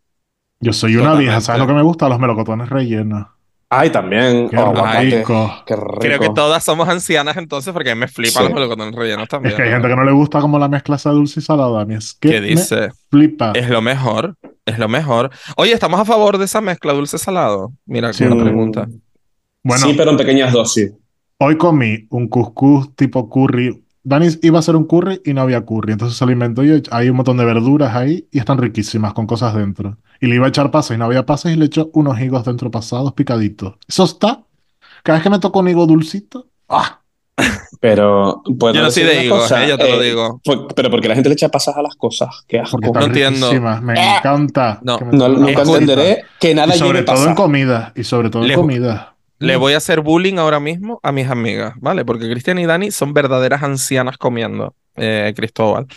Yo 0.59 0.73
soy 0.73 0.95
una 0.95 1.03
Totalmente. 1.03 1.23
vieja, 1.29 1.41
¿sabes 1.41 1.61
lo 1.61 1.67
que 1.67 1.73
me 1.73 1.81
gusta? 1.83 2.09
Los 2.09 2.19
melocotones 2.19 2.67
rellenos. 2.69 3.27
Ay, 3.71 3.91
también. 3.91 4.49
Qué 4.49 4.57
oh, 4.57 4.73
rico. 4.99 5.53
Qué 5.65 5.75
rico. 5.75 5.99
Creo 5.99 6.19
que 6.19 6.29
todas 6.31 6.63
somos 6.63 6.89
ancianas 6.89 7.37
entonces, 7.37 7.71
porque 7.71 7.93
me 7.93 8.07
flipan 8.07 8.33
Sí. 8.41 8.43
los 8.49 8.53
melocotones 8.53 8.95
rellenos 8.95 9.27
también. 9.29 9.51
Es 9.53 9.57
que 9.57 9.63
hay 9.63 9.69
gente 9.71 9.87
que 9.87 9.95
no 9.95 10.03
le 10.03 10.11
gusta 10.11 10.41
como 10.41 10.57
la 10.57 10.67
mezcla 10.67 10.95
esa 10.95 11.11
dulce 11.11 11.39
y 11.39 11.43
salada. 11.43 11.81
A 11.81 11.85
mí 11.85 11.93
es 11.93 12.15
que 12.19 12.29
¿Qué 12.31 12.41
me 12.41 12.47
dice? 12.47 12.89
flipa. 13.11 13.51
Es 13.53 13.69
lo 13.69 13.81
mejor, 13.81 14.35
es 14.65 14.79
lo 14.79 14.89
mejor. 14.89 15.29
Oye, 15.55 15.71
¿estamos 15.71 15.99
a 15.99 16.05
favor 16.05 16.39
de 16.39 16.45
esa 16.45 16.61
mezcla 16.61 16.93
dulce-salado? 16.93 17.71
Mira, 17.85 18.11
Sí, 18.11 18.23
una 18.23 18.43
pregunta. 18.43 18.87
Bueno, 19.63 19.85
Sí, 19.85 19.93
pero 19.95 20.11
en 20.11 20.17
pequeñas 20.17 20.51
dosis. 20.51 20.91
Hoy 21.39 21.57
comí 21.57 22.05
un 22.09 22.27
couscous 22.27 22.95
tipo 22.95 23.29
curry. 23.29 23.83
Dani 24.03 24.27
iba 24.41 24.57
a 24.57 24.59
hacer 24.59 24.75
un 24.75 24.85
curry 24.85 25.21
y 25.25 25.33
no 25.33 25.41
había 25.41 25.65
curry. 25.65 25.93
Entonces 25.93 26.17
se 26.17 26.25
lo 26.25 26.31
inventó 26.31 26.63
y 26.63 26.81
hay 26.91 27.09
un 27.09 27.17
montón 27.17 27.37
de 27.37 27.45
verduras 27.45 27.95
ahí 27.95 28.27
y 28.31 28.39
están 28.39 28.57
riquísimas 28.57 29.13
con 29.13 29.25
cosas 29.27 29.53
dentro. 29.55 29.97
Y 30.21 30.27
le 30.27 30.35
iba 30.35 30.45
a 30.45 30.49
echar 30.49 30.71
pasas 30.71 30.95
y 30.95 30.99
no 30.99 31.05
había 31.05 31.25
pasas 31.25 31.53
y 31.53 31.55
le 31.55 31.65
echó 31.65 31.89
unos 31.93 32.19
higos 32.19 32.45
dentro 32.45 32.71
pasados 32.71 33.13
picaditos. 33.13 33.75
Eso 33.87 34.03
está. 34.05 34.41
Cada 35.03 35.17
vez 35.17 35.23
que 35.23 35.29
me 35.29 35.39
toca 35.39 35.59
un 35.59 35.67
higo 35.69 35.85
dulcito. 35.85 36.47
¡Ah! 36.67 36.99
Pero 37.79 38.41
puedo 38.59 38.73
Yo 38.73 38.81
no 38.83 38.91
soy 38.91 39.03
de 39.03 39.23
higos, 39.23 39.49
eh, 39.51 39.65
yo 39.69 39.77
te 39.77 39.89
lo 39.89 40.01
Eh, 40.01 40.07
digo. 40.07 40.41
pero 40.75 40.89
porque 40.91 41.07
la 41.07 41.15
gente 41.15 41.29
le 41.29 41.33
echa 41.33 41.47
pasas 41.47 41.77
a 41.77 41.81
las 41.81 41.95
cosas. 41.95 42.43
Qué 42.47 42.59
asco. 42.59 42.77
Porque 42.81 42.99
No 42.99 43.05
entiendo. 43.05 43.49
Me 43.81 43.93
Eh. 43.93 44.17
encanta. 44.17 44.79
No, 44.83 44.97
que 44.97 45.05
me 45.05 45.17
No, 45.17 45.29
nunca 45.29 45.61
entenderé 45.61 46.23
que 46.39 46.53
nada 46.53 46.75
Y 46.75 46.79
sobre 46.79 46.99
lleve 46.99 47.03
todo 47.05 47.27
en 47.29 47.35
comida. 47.35 47.93
Y 47.95 48.03
sobre 48.03 48.29
todo 48.29 48.41
en 48.41 48.49
Le- 48.49 48.55
comida. 48.55 49.15
Le 49.39 49.55
voy 49.55 49.73
a 49.73 49.77
hacer 49.77 50.01
bullying 50.01 50.37
ahora 50.37 50.59
mismo 50.59 50.99
a 51.01 51.11
mis 51.11 51.27
amigas, 51.27 51.73
¿vale? 51.77 52.03
Porque 52.05 52.29
Cristian 52.29 52.59
y 52.59 52.65
Dani 52.65 52.91
son 52.91 53.13
verdaderas 53.13 53.63
ancianas 53.63 54.17
comiendo, 54.17 54.75
eh, 54.95 55.33
Cristóbal. 55.35 55.87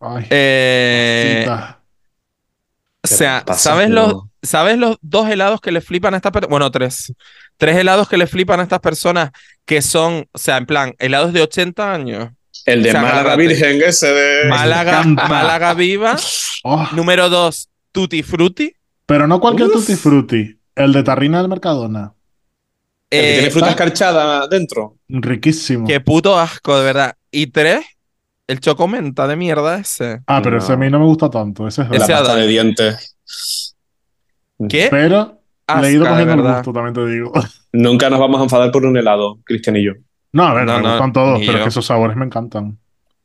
Ay, 0.00 0.26
Eh, 0.30 1.46
o 3.04 3.06
sea, 3.08 3.44
¿sabes 3.56 3.90
los, 3.90 4.14
¿sabes 4.42 4.78
los 4.78 4.96
dos 5.02 5.28
helados 5.28 5.60
que 5.60 5.72
le 5.72 5.80
flipan 5.80 6.14
a 6.14 6.18
estas 6.18 6.30
personas? 6.32 6.50
Bueno, 6.50 6.70
tres. 6.70 7.12
Tres 7.56 7.76
helados 7.76 8.08
que 8.08 8.16
le 8.16 8.26
flipan 8.28 8.60
a 8.60 8.62
estas 8.62 8.78
personas 8.80 9.30
que 9.64 9.82
son, 9.82 10.26
o 10.32 10.38
sea, 10.38 10.56
en 10.56 10.66
plan, 10.66 10.94
helados 10.98 11.32
de 11.32 11.42
80 11.42 11.92
años. 11.92 12.30
El 12.64 12.82
de 12.84 12.90
O 12.90 12.92
sea, 12.92 13.02
Málaga 13.02 13.20
agárrate. 13.20 13.42
Virgen, 13.48 13.82
ese 13.82 14.06
de. 14.12 14.48
Málaga. 14.48 15.02
Málaga 15.04 15.74
Viva. 15.74 16.16
Oh, 16.62 16.88
Número 16.92 17.28
dos, 17.28 17.68
Tutti 17.90 18.22
Frutti. 18.22 18.72
pero 19.06 19.26
no 19.26 19.40
cualquier 19.40 19.68
Uf. 19.68 19.74
tutti 19.74 19.96
frutti. 19.96 20.58
El 20.76 20.92
de 20.92 21.02
tarrina 21.02 21.38
del 21.38 21.48
Mercadona. 21.48 22.14
El 23.12 23.20
que 23.20 23.30
Eh, 23.30 23.34
tiene 23.34 23.50
fruta 23.50 23.70
escarchada 23.70 24.46
dentro. 24.48 24.96
Riquísimo. 25.08 25.86
Qué 25.86 26.00
puto 26.00 26.38
asco, 26.38 26.78
de 26.78 26.84
verdad. 26.84 27.14
Y 27.30 27.48
tres, 27.48 27.84
el 28.46 28.60
chocomenta 28.60 29.26
de 29.26 29.36
mierda 29.36 29.78
ese. 29.78 30.20
Ah, 30.26 30.40
pero 30.42 30.56
No. 30.56 30.62
ese 30.62 30.72
a 30.72 30.76
mí 30.76 30.90
no 30.90 30.98
me 30.98 31.04
gusta 31.06 31.28
tanto. 31.30 31.68
Ese 31.68 31.82
es 31.82 31.88
Ese 31.90 31.98
La 32.12 32.18
pasta 32.18 32.36
de 32.36 32.46
dientes. 32.46 33.16
¿Qué? 34.68 34.88
Pero 34.90 35.38
le 35.80 35.88
he 35.88 35.92
ido 35.92 36.04
Asca, 36.04 36.10
cogiendo 36.24 36.48
el 36.48 36.54
gusto, 36.54 36.72
también 36.72 36.94
te 36.94 37.06
digo. 37.06 37.32
Nunca 37.72 38.10
nos 38.10 38.20
vamos 38.20 38.40
a 38.40 38.44
enfadar 38.44 38.70
por 38.70 38.84
un 38.84 38.96
helado, 38.96 39.38
Cristian 39.44 39.76
y 39.76 39.84
yo. 39.84 39.92
No, 40.32 40.44
a 40.44 40.54
ver, 40.54 40.64
No, 40.64 40.76
me 40.76 40.82
no, 40.82 40.90
gustan 40.90 41.12
todos, 41.12 41.40
pero 41.40 41.58
es 41.58 41.62
que 41.64 41.68
esos 41.68 41.84
sabores 41.86 42.16
me 42.16 42.24
encantan. 42.24 42.78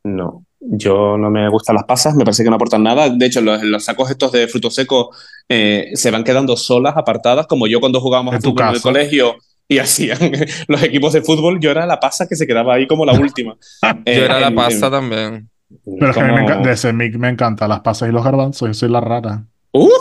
No, 0.04 0.44
yo 0.60 1.18
no 1.18 1.30
me 1.30 1.48
gustan 1.50 1.76
las 1.76 1.86
pasas, 1.86 2.16
me 2.16 2.24
parece 2.26 2.44
que 2.44 2.50
no 2.50 2.56
aportan 2.56 2.84
nada. 2.84 3.10
De 3.10 3.26
hecho, 3.26 3.42
los, 3.42 3.62
los 3.64 3.84
sacos 3.84 4.10
estos 4.10 4.32
de 4.32 4.48
frutos 4.48 4.76
secos 4.76 5.08
eh, 5.48 5.92
se 5.94 6.12
van 6.12 6.24
quedando 6.24 6.56
solas, 6.58 6.96
apartadas, 6.98 7.48
como 7.48 7.68
yo 7.68 7.80
cuando 7.80 8.00
jugábamos 8.02 8.34
En 8.34 8.38
a 8.40 8.42
tu 8.42 8.50
fútbol 8.52 8.68
en 8.70 8.76
el 8.76 8.82
colegio 8.82 9.36
y 9.68 9.80
hacían 9.80 10.18
los 10.68 10.84
equipos 10.84 11.14
de 11.14 11.22
fútbol, 11.22 11.60
yo 11.60 11.72
era 11.72 11.86
la 11.86 12.00
pasa 12.00 12.28
que 12.28 12.36
se 12.36 12.48
quedaba 12.48 12.76
ahí 12.76 12.88
como 12.88 13.06
la 13.06 13.14
última. 13.20 13.58
Yo 13.82 13.90
era 14.06 14.40
la 14.40 14.70
en- 14.70 14.82
también. 14.82 15.50
Pero 15.84 16.10
es 16.12 16.16
que 16.16 16.22
a 16.22 16.28
mí 16.28 16.34
me 16.34 16.42
encanta, 16.44 16.68
de 16.70 16.74
ese 16.74 16.94
mix 16.94 17.18
me 17.18 17.30
encantan 17.30 17.70
las 17.70 17.82
pasas 17.82 18.08
y 18.08 18.12
los 18.12 18.24
garbanzos, 18.24 18.70
yo 18.70 18.74
soy 18.74 18.90
la 18.90 19.02
rara. 19.02 19.44
¡Uf! 19.72 19.92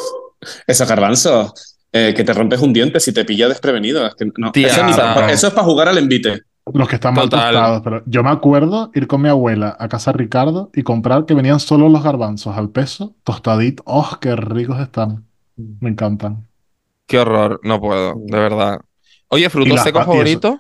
Esos 0.67 0.89
garbanzos, 0.89 1.79
eh, 1.93 2.15
que 2.17 2.23
te 2.23 2.33
rompes 2.33 2.61
un 2.61 2.73
diente 2.73 3.01
si 3.01 3.13
te 3.13 3.25
pilla 3.25 3.49
desprevenido. 3.49 4.07
Es 4.07 4.15
que 4.15 4.31
no, 4.37 4.53
Tía, 4.53 4.69
eso, 4.69 5.49
es 5.49 5.53
para 5.53 5.65
jugar 5.67 5.89
al 5.89 5.99
envite. 5.99 6.43
Los 6.73 6.89
que 6.89 6.97
están 6.97 7.15
mal 7.15 7.29
tostados, 7.29 7.81
pero 7.83 8.03
yo 8.07 8.23
me 8.25 8.31
acuerdo 8.31 8.91
ir 8.95 9.07
con 9.07 9.23
mi 9.23 9.29
abuela 9.29 9.77
a 9.79 9.89
casa 9.89 10.13
de 10.13 10.19
Ricardo 10.19 10.71
y 10.75 10.83
comprar 10.83 11.25
que 11.25 11.35
venían 11.35 11.61
solo 11.61 11.89
los 11.89 12.03
garbanzos 12.03 12.57
al 12.57 12.71
peso, 12.71 13.15
tostaditos. 13.23 13.85
¡Oh, 13.89 14.19
qué 14.21 14.35
ricos 14.35 14.81
están! 14.81 15.25
Me 15.57 15.91
encantan. 15.91 16.47
Qué 17.07 17.19
horror, 17.21 17.61
no 17.63 17.81
puedo, 17.81 18.15
de 18.17 18.39
verdad. 18.39 18.81
Oye, 19.29 19.47
Y 19.47 19.49
¿fruto 19.49 19.75
las 19.75 19.85
seco 19.85 19.99
pa- 19.99 20.01
y 20.01 20.05
eso. 20.05 20.11
favorito? 20.13 20.59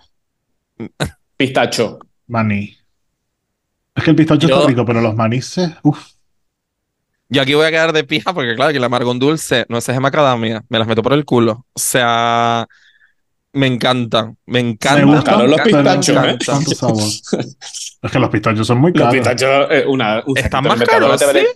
Pistacho. 1.36 1.98
Maní. 2.26 2.76
Es 3.94 4.04
que 4.04 4.10
el 4.10 4.16
pistacho 4.16 4.48
Yo- 4.48 4.56
está 4.56 4.68
rico, 4.68 4.84
pero 4.84 5.00
los 5.00 5.14
manices, 5.14 5.70
uff. 5.82 5.98
Yo 7.28 7.42
aquí 7.42 7.54
voy 7.54 7.66
a 7.66 7.70
quedar 7.70 7.92
de 7.92 8.04
pija 8.04 8.32
porque, 8.32 8.54
claro, 8.54 8.72
que 8.72 8.78
la 8.78 8.86
amargón 8.86 9.18
dulce, 9.18 9.66
no 9.68 9.78
es 9.78 9.86
de 9.86 9.98
macadamia, 9.98 10.62
me 10.68 10.78
las 10.78 10.86
meto 10.86 11.02
por 11.02 11.12
el 11.12 11.24
culo. 11.24 11.66
O 11.72 11.78
sea, 11.78 12.66
me 13.52 13.66
encantan, 13.66 14.36
me 14.46 14.60
encantan. 14.60 15.38
Me 15.38 15.48
los 15.48 15.60
pistachos, 15.60 16.24
¿eh? 16.24 16.38
tanto 16.44 16.70
sabor. 16.72 17.02
Es 17.02 18.12
que 18.12 18.18
los 18.20 18.30
pistachos 18.30 18.66
son 18.66 18.78
muy 18.78 18.92
Los 18.92 19.00
caros. 19.08 19.14
pistachos, 19.14 19.66
eh, 19.70 19.84
una, 19.88 20.22
un 20.26 20.38
¿Están 20.38 20.64
más 20.64 20.80
caros, 20.82 21.20
sí? 21.20 21.46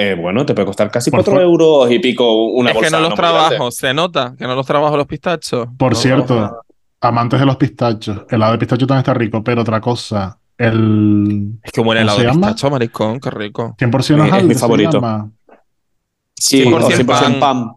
Eh, 0.00 0.14
bueno, 0.14 0.44
te 0.46 0.54
puede 0.54 0.66
costar 0.66 0.90
casi 0.90 1.10
Por 1.10 1.18
4 1.24 1.34
fu- 1.34 1.40
euros 1.40 1.90
y 1.90 1.98
pico 1.98 2.46
una 2.46 2.70
Es 2.70 2.74
que 2.76 2.80
bolsa. 2.82 2.96
no 3.00 3.08
los 3.08 3.14
trabajo, 3.14 3.48
grande. 3.50 3.70
se 3.72 3.94
nota 3.94 4.34
que 4.38 4.46
no 4.46 4.54
los 4.54 4.66
trabajo 4.66 4.96
los 4.96 5.06
pistachos. 5.06 5.68
Por 5.76 5.92
No 5.92 5.98
cierto, 5.98 6.56
amantes 7.00 7.40
de 7.40 7.46
los 7.46 7.56
pistachos, 7.56 8.18
el 8.28 8.36
helado 8.36 8.52
de 8.52 8.58
pistacho 8.58 8.86
también 8.86 9.00
está 9.00 9.14
rico, 9.14 9.42
pero 9.44 9.62
otra 9.62 9.80
cosa, 9.80 10.38
el 10.58 11.52
Es 11.62 11.72
que 11.72 11.80
un 11.80 11.86
buen 11.86 11.98
¿Cómo 11.98 12.02
helado 12.02 12.18
de 12.18 12.24
llama? 12.26 12.46
pistacho, 12.48 12.70
maricón, 12.70 13.20
qué 13.20 13.30
rico. 13.30 13.74
100% 13.78 14.16
Mi- 14.16 14.28
es 14.28 14.32
hojaldre 14.32 14.48
mi 14.48 14.60
favorito. 14.60 15.00
Sí, 16.34 16.62
100% 16.64 16.84
o 16.86 16.90
100% 16.90 17.06
pan. 17.06 17.40
pan. 17.40 17.72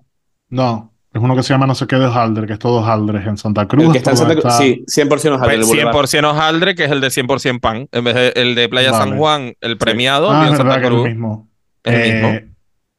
No, 0.50 0.92
es 1.14 1.22
uno 1.22 1.36
que 1.36 1.44
se 1.44 1.54
llama 1.54 1.68
no 1.68 1.76
sé 1.76 1.86
qué 1.88 1.96
de 1.98 2.06
hojaldre, 2.06 2.48
que 2.48 2.54
es 2.54 2.60
todo 2.60 2.80
hojaldres 2.80 3.26
en 3.28 3.38
Santa 3.38 3.68
Cruz. 3.68 3.86
El 3.86 3.92
que 3.92 3.98
está 3.98 4.12
en 4.12 4.18
Santa 4.18 4.34
Cruz. 4.34 4.46
está- 4.46 4.58
Sí, 4.58 4.84
100% 4.88 5.36
hojaldre. 5.36 5.58
Pues 5.58 5.60
el 5.60 5.66
Boulevard. 5.66 5.94
100% 6.08 6.30
hojaldre, 6.30 6.76
que 6.76 6.86
es 6.86 6.92
el 6.92 7.02
de 7.02 7.10
100% 7.10 7.60
pan. 7.60 7.88
En 7.92 8.04
vez 8.04 8.16
de 8.16 8.34
el 8.36 8.56
de 8.56 8.70
Playa 8.70 8.92
San. 8.92 9.18
Juan, 9.18 9.54
el 9.62 9.78
premiado, 9.78 10.32
Ah, 10.32 10.46
es 10.46 10.52
de 10.52 10.58
verdad 10.58 10.58
Santa 10.58 10.76
que 10.76 10.82
es 10.82 10.92
el 10.92 10.94
Cruz. 10.98 11.08
mismo. 11.10 11.48
El 11.84 11.94
Eh, 11.96 12.14
mismo. 12.14 12.54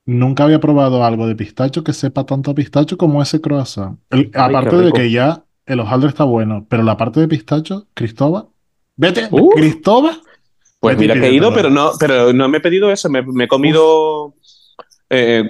Nunca 0.07 0.45
había 0.45 0.61
probado 0.61 1.03
algo 1.05 1.27
de 1.27 1.35
pistacho 1.35 1.83
que 1.83 1.95
sepa 1.95 2.25
tanto 2.27 2.51
a 2.51 2.55
pistacho 2.55 2.99
como 2.99 3.23
ese 3.23 3.41
croissant. 3.41 3.99
El- 4.11 4.31
aparte 4.35 4.77
de 4.77 4.93
que 4.93 5.11
ya 5.11 5.45
el 5.65 5.81
hojaldre 5.81 6.11
está 6.11 6.25
bueno, 6.25 6.67
pero 6.69 6.83
la 6.83 6.97
parte 6.99 7.21
de 7.21 7.29
pistacho, 7.29 7.87
Cristóbal, 7.95 8.47
vete, 8.97 9.29
Uh. 9.31 9.51
Cristóbal. 9.51 10.21
Pues 10.79 10.99
mira 10.99 11.15
que 11.15 11.27
he 11.29 11.33
ido, 11.33 11.55
pero 11.55 11.71
no, 11.71 11.93
pero 11.99 12.35
no 12.35 12.47
me 12.51 12.59
he 12.59 12.61
pedido 12.61 12.91
eso. 12.91 13.09
Me, 13.09 13.23
me 13.23 13.45
he 13.45 13.49
comido 13.49 14.35
eh, 15.09 15.45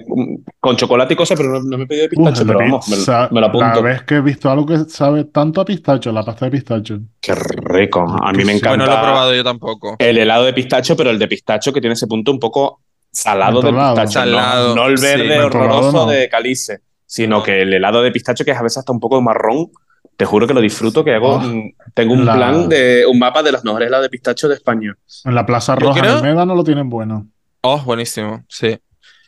con 0.61 0.77
chocolate 0.77 1.14
y 1.14 1.16
cosas, 1.16 1.37
pero 1.37 1.55
no, 1.55 1.61
no 1.62 1.79
me 1.79 1.85
he 1.85 1.87
pedido 1.88 2.05
de 2.05 2.09
pistacho. 2.11 2.47
pero 2.47 2.59
vamos, 2.61 2.88
me, 2.88 2.97
lo- 2.97 3.03
me 3.31 3.35
lo 3.35 3.40
La 3.40 3.47
apunto. 3.49 3.83
vez 3.83 4.03
que 4.03 4.14
he 4.16 4.20
visto 4.20 4.49
algo 4.49 4.66
que 4.66 4.79
sabe 4.88 5.25
tanto 5.25 5.61
a 5.61 5.64
pistacho, 5.64 6.12
la 6.12 6.23
pasta 6.25 6.44
de 6.44 6.53
pistacho. 6.53 7.01
Qué 7.20 7.35
rico. 7.35 8.07
A 8.23 8.33
mí 8.33 8.44
me 8.44 8.53
encanta 8.53 8.68
Bueno, 8.68 8.85
no 8.87 8.92
lo 8.92 8.97
he 8.99 9.03
probado 9.03 9.35
yo 9.35 9.42
tampoco. 9.42 9.97
el 9.99 10.18
helado 10.18 10.44
de 10.44 10.53
pistacho, 10.53 10.97
pero 10.97 11.11
el 11.11 11.18
de 11.18 11.27
pistacho 11.27 11.73
que 11.73 11.81
tiene 11.81 11.94
ese 11.94 12.07
punto 12.07 12.31
un 12.31 12.38
poco 12.38 12.81
salado 13.14 13.61
de 13.62 13.70
pistacho. 13.72 14.05
no- 14.05 14.11
Salado, 14.11 14.74
No, 14.77 14.87
el 14.87 14.96
verde 15.00 15.40
horroroso 15.40 15.92
no. 15.92 16.07
de 16.07 16.29
calice, 16.29 16.81
sino 17.07 17.42
que 17.42 17.62
el 17.62 17.72
helado 17.72 18.03
de 18.03 18.11
pistacho 18.11 18.44
que 18.44 18.50
es 18.50 18.59
a 18.59 18.62
veces 18.62 18.79
hasta 18.79 18.92
un 18.92 19.00
poco 19.00 19.20
marrón. 19.22 19.68
Te 20.16 20.24
juro 20.27 20.46
que 20.46 20.55
lo 20.55 20.61
disfruto, 20.61 21.03
que 21.05 21.12
hago, 21.14 21.37
Oh, 21.37 21.40
mm, 21.40 21.72
tengo 21.94 22.12
un 22.14 22.24
la- 22.24 22.35
plan 22.37 22.68
de 22.68 23.05
un 23.07 23.18
mapa 23.18 23.42
de 23.42 23.50
los 23.53 23.64
mejores 23.64 23.88
helados 23.88 24.05
de 24.05 24.11
pistacho 24.11 24.48
de 24.48 24.55
España. 24.55 24.94
En 25.24 25.35
la 25.35 25.44
Plaza 25.46 25.74
Roja 25.74 26.00
creo- 26.00 26.18
en 26.18 26.24
el 26.27 26.33
Médano 26.35 26.55
lo 26.55 26.62
tienen 26.62 26.88
bueno. 26.88 27.27
Oh, 27.62 27.81
buenísimo, 27.81 28.44
sí. 28.48 28.79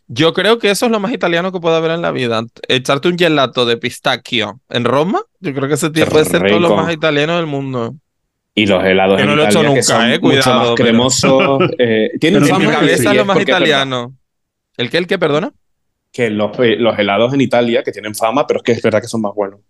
Yo 0.09 0.33
creo 0.33 0.61
que 0.61 0.71
eso 0.71 0.87
es 0.87 0.93
lo 0.93 1.01
más 1.01 1.13
italiano 1.13 1.51
que 1.51 1.59
puede 1.59 1.77
haber 1.77 1.91
en 1.91 2.03
la 2.03 2.13
vida. 2.13 2.41
Echarte 2.69 3.09
un 3.09 3.19
gelato 3.19 3.67
de 3.67 3.77
pistachio 3.77 4.61
en 4.69 4.85
Roma, 4.85 5.21
yo 5.41 5.53
creo 5.53 5.67
que 5.67 5.75
ese 5.75 5.91
tío 5.91 6.05
Qué 6.05 6.11
puede 6.13 6.25
ser 6.27 6.47
todo 6.47 6.61
lo 6.61 6.77
más 6.77 6.93
italiano 6.93 7.37
del 7.37 7.47
mundo. 7.47 7.97
Y 8.59 8.67
los 8.67 8.83
helados 8.83 9.21
en 9.21 9.27
no 9.27 9.37
lo 9.37 9.43
he 9.43 9.47
hecho 9.47 9.61
Italia, 9.61 9.69
que 9.69 9.75
nunca, 9.75 9.83
son 9.83 10.03
eh, 10.03 10.09
mucho 10.09 10.21
cuidado, 10.23 10.59
más 10.61 10.65
pero- 10.65 10.75
cremosos. 10.75 11.63
eh, 11.79 12.11
tienen 12.19 12.43
Pero 12.43 12.59
mi 12.59 12.67
cabeza 12.67 13.11
es 13.13 13.17
lo 13.17 13.25
más 13.27 13.37
porque 13.37 13.51
italiano. 13.53 14.17
¿El 14.77 14.91
qué? 14.91 14.99
¿El 14.99 15.07
qué? 15.07 15.19
Perdona? 15.19 15.53
que 16.13 16.31
los, 16.31 16.59
eh, 16.61 16.77
los 16.79 16.99
helados 16.99 17.35
en 17.35 17.43
Italia, 17.43 17.83
que 17.83 17.93
tienen 17.93 18.15
fama, 18.15 18.47
pero 18.47 18.61
es 18.61 18.65
que 18.65 18.73
es 18.73 18.81
verdad 18.81 19.03
que 19.03 19.07
son 19.07 19.21
más 19.21 19.35
buenos. 19.35 19.61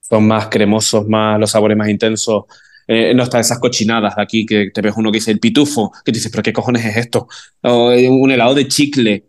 Son 0.00 0.26
más 0.26 0.48
cremosos, 0.48 1.06
más, 1.06 1.38
los 1.38 1.48
sabores 1.52 1.76
más 1.76 1.88
intensos. 1.88 2.46
Eh, 2.88 3.12
no 3.14 3.22
están 3.22 3.42
esas 3.42 3.60
cochinadas 3.60 4.16
de 4.16 4.22
aquí 4.22 4.44
que 4.44 4.70
te 4.74 4.80
ves 4.80 4.94
uno 4.96 5.12
que 5.12 5.18
dice 5.18 5.30
el 5.30 5.38
pitufo, 5.38 5.92
que 6.04 6.10
dices, 6.10 6.32
pero 6.32 6.42
¿qué 6.42 6.52
cojones 6.52 6.84
es 6.84 6.96
esto? 6.96 7.28
O 7.62 7.92
eh, 7.92 8.08
un 8.08 8.28
helado 8.32 8.54
de 8.54 8.66
chicle. 8.66 9.26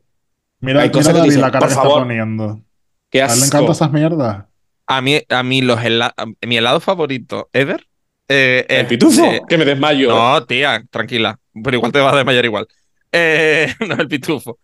Mira, 0.61 0.81
Hay 0.81 0.87
mira 0.87 0.91
cosas 0.99 1.13
que 1.13 1.21
dicen, 1.21 1.41
la 1.41 1.51
cara 1.51 1.59
por 1.59 1.69
que 1.69 1.75
favor. 1.75 1.91
está 1.91 2.01
poniendo. 2.07 2.61
Qué 3.11 3.21
A 3.21 3.25
él 3.25 3.31
le 3.31 3.33
asco. 3.43 3.45
encantan 3.57 3.71
esas 3.75 3.91
mierdas. 3.91 4.45
A 4.87 5.01
mí, 5.01 5.21
a 5.29 5.43
mí 5.43 5.61
los 5.61 5.79
hela- 5.79 6.15
mi 6.47 6.57
helado 6.57 6.79
favorito 6.79 7.47
ever 7.53 7.85
eh, 8.29 8.65
¿El 8.69 8.81
es 8.81 8.87
pitufo? 8.87 9.21
de- 9.23 9.41
Que 9.49 9.57
me 9.57 9.65
desmayo. 9.65 10.09
No, 10.09 10.45
tía, 10.45 10.83
tranquila. 10.89 11.39
Pero 11.63 11.77
igual 11.77 11.91
te 11.91 11.99
vas 11.99 12.13
a 12.13 12.17
desmayar 12.17 12.45
igual. 12.45 12.67
Eh, 13.11 13.73
no, 13.87 13.95
el 13.95 14.07
pitufo. 14.07 14.57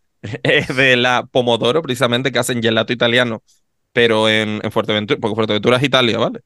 Es 0.44 0.76
de 0.76 0.96
la 0.96 1.26
Pomodoro, 1.30 1.82
precisamente, 1.82 2.32
que 2.32 2.40
hacen 2.40 2.62
gelato 2.62 2.94
italiano. 2.94 3.44
Pero 3.94 4.30
en, 4.30 4.60
en 4.64 4.72
Fuerteventura, 4.72 5.20
porque 5.20 5.36
Fuerteventura 5.36 5.78
es 5.78 5.84
Italia, 5.84 6.18
¿vale? 6.18 6.40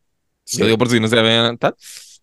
Sí. 0.43 0.59
Lo 0.59 0.65
digo 0.65 0.77
por 0.77 0.89
si 0.89 0.99
no 0.99 1.07
se 1.07 1.21
ven 1.21 1.57
tal. 1.57 1.75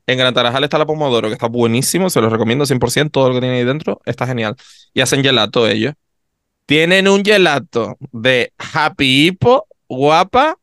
En 0.09 0.18
Gran 0.18 0.35
Tarajal 0.35 0.62
está 0.64 0.78
la 0.78 0.87
Pomodoro, 0.87 1.28
que 1.28 1.35
está 1.35 1.48
buenísimo, 1.48 2.11
se 2.11 2.20
los 2.20 2.30
recomiendo 2.32 2.64
100%, 2.64 3.11
todo 3.11 3.28
lo 3.28 3.35
que 3.35 3.40
tiene 3.40 3.56
ahí 3.56 3.64
dentro 3.64 4.00
está 4.04 4.26
genial. 4.26 4.54
Y 4.94 5.00
hacen 5.00 5.22
gelato 5.22 5.66
ellos. 5.66 5.94
Tienen 6.66 7.09
un 7.09 7.24
gelato 7.24 7.96
de 8.12 8.52
Happy 8.59 9.26
Hippo, 9.26 9.66
guapa, 9.88 10.56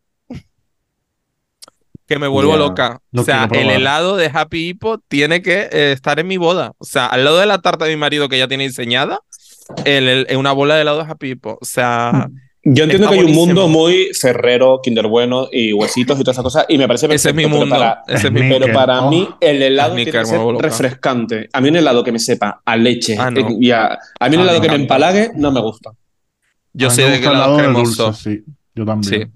que 2.08 2.20
me 2.20 2.28
vuelvo 2.28 2.52
Ya, 2.54 2.58
loca. 2.58 3.00
lo 3.12 3.22
O 3.22 3.26
sea, 3.26 3.48
el 3.52 3.70
helado 3.70 4.18
de 4.18 4.30
Happy 4.34 4.68
Hippo 4.70 4.98
tiene 5.08 5.42
que 5.42 5.70
eh, 5.72 5.92
estar 5.94 6.20
en 6.20 6.28
mi 6.28 6.38
boda. 6.38 6.74
O 6.78 6.86
sea, 6.86 7.06
al 7.08 7.24
lado 7.24 7.40
de 7.40 7.46
la 7.46 7.60
tarta 7.60 7.86
de 7.86 7.92
mi 7.92 7.98
marido 7.98 8.28
que 8.30 8.38
ya 8.38 8.48
tiene 8.48 8.66
diseñada, 8.68 9.20
el, 9.86 10.08
el- 10.30 10.38
una 10.38 10.52
bola 10.52 10.76
de 10.76 10.82
helado 10.82 11.04
de 11.04 11.10
Happy 11.12 11.30
Hippo. 11.32 11.58
O 11.62 11.66
sea, 11.66 12.28
Yo 12.66 12.84
entiendo 12.84 13.08
que 13.10 13.14
hay 13.16 13.20
un 13.20 13.26
buenísimo. 13.34 13.46
mundo 13.46 13.68
muy 13.68 14.10
ferrero, 14.14 14.80
Kinder 14.84 15.08
Bueno 15.08 15.48
y 15.52 15.72
huesitos 15.74 16.20
y 16.20 16.24
todas 16.24 16.36
esas 16.36 16.44
cosas, 16.44 16.66
y 16.70 16.78
me 16.78 16.88
parece 16.88 17.06
ese 17.14 17.30
es 17.30 17.36
mi 17.36 17.44
perfecto, 17.44 17.50
pero 17.50 17.60
mundo. 17.60 17.76
para- 17.76 18.04
Ese 18.18 18.28
es 18.28 18.34
mi. 18.34 18.40
Pero 18.42 18.74
para 18.74 19.02
Oh. 19.04 19.10
mí 19.10 19.28
el 19.40 19.62
helado 19.64 19.96
tiene 19.96 20.12
que 20.12 20.26
ser 20.26 20.40
refrescante. 20.60 21.50
A 21.54 21.62
mí 21.62 21.70
un 21.70 21.76
helado 21.78 22.04
que 22.04 22.12
me 22.12 22.20
sepa 22.20 22.62
a 22.66 22.76
leche 22.78 23.16
Ah, 23.20 23.32
no. 23.32 23.48
y 23.60 23.72
a, 23.72 23.98
a 24.20 24.30
mí 24.30 24.36
un 24.36 24.42
Ah, 24.42 24.44
helado 24.44 24.60
me 24.60 24.66
que 24.68 24.70
me 24.76 24.82
empalague 24.82 25.32
no 25.36 25.52
me 25.52 25.62
gusta. 25.62 25.92
yo 26.74 26.90
sé 26.90 27.04
de 27.04 27.20
qué 27.20 27.28
el 27.28 27.34
helado 27.34 27.58
cremoso. 27.58 28.06
dulce, 28.08 28.32
sí. 28.38 28.44
Yo 28.76 28.86
también. 28.86 29.24
Sí. 29.24 29.28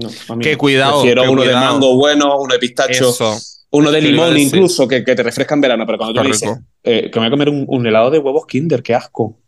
No, 0.00 0.18
a 0.28 0.36
mí 0.36 0.44
Que 0.44 0.52
no. 0.52 0.58
cuidado, 0.58 1.02
Prefiero 1.02 1.24
uno 1.24 1.44
de 1.44 1.56
mango 1.56 1.96
bueno, 1.96 2.38
uno 2.38 2.52
de 2.54 2.58
pistacho, 2.58 3.10
Eso. 3.10 3.44
uno 3.70 3.90
de 3.90 4.00
limón 4.00 4.36
incluso, 4.36 4.86
que, 4.88 5.04
que 5.04 5.14
te 5.14 5.22
refresca 5.22 5.54
en 5.54 5.60
verano. 5.60 5.86
Pero 5.86 5.98
cuando 5.98 6.14
tú 6.14 6.20
Qué 6.20 6.22
me 6.22 6.28
dices 6.28 6.50
eh, 6.82 7.10
que 7.10 7.20
me 7.20 7.26
voy 7.26 7.28
a 7.28 7.30
comer 7.30 7.48
un, 7.50 7.64
un 7.68 7.86
helado 7.86 8.10
de 8.10 8.18
huevos 8.18 8.46
Kinder, 8.46 8.82
qué 8.82 8.94
asco. 8.94 9.38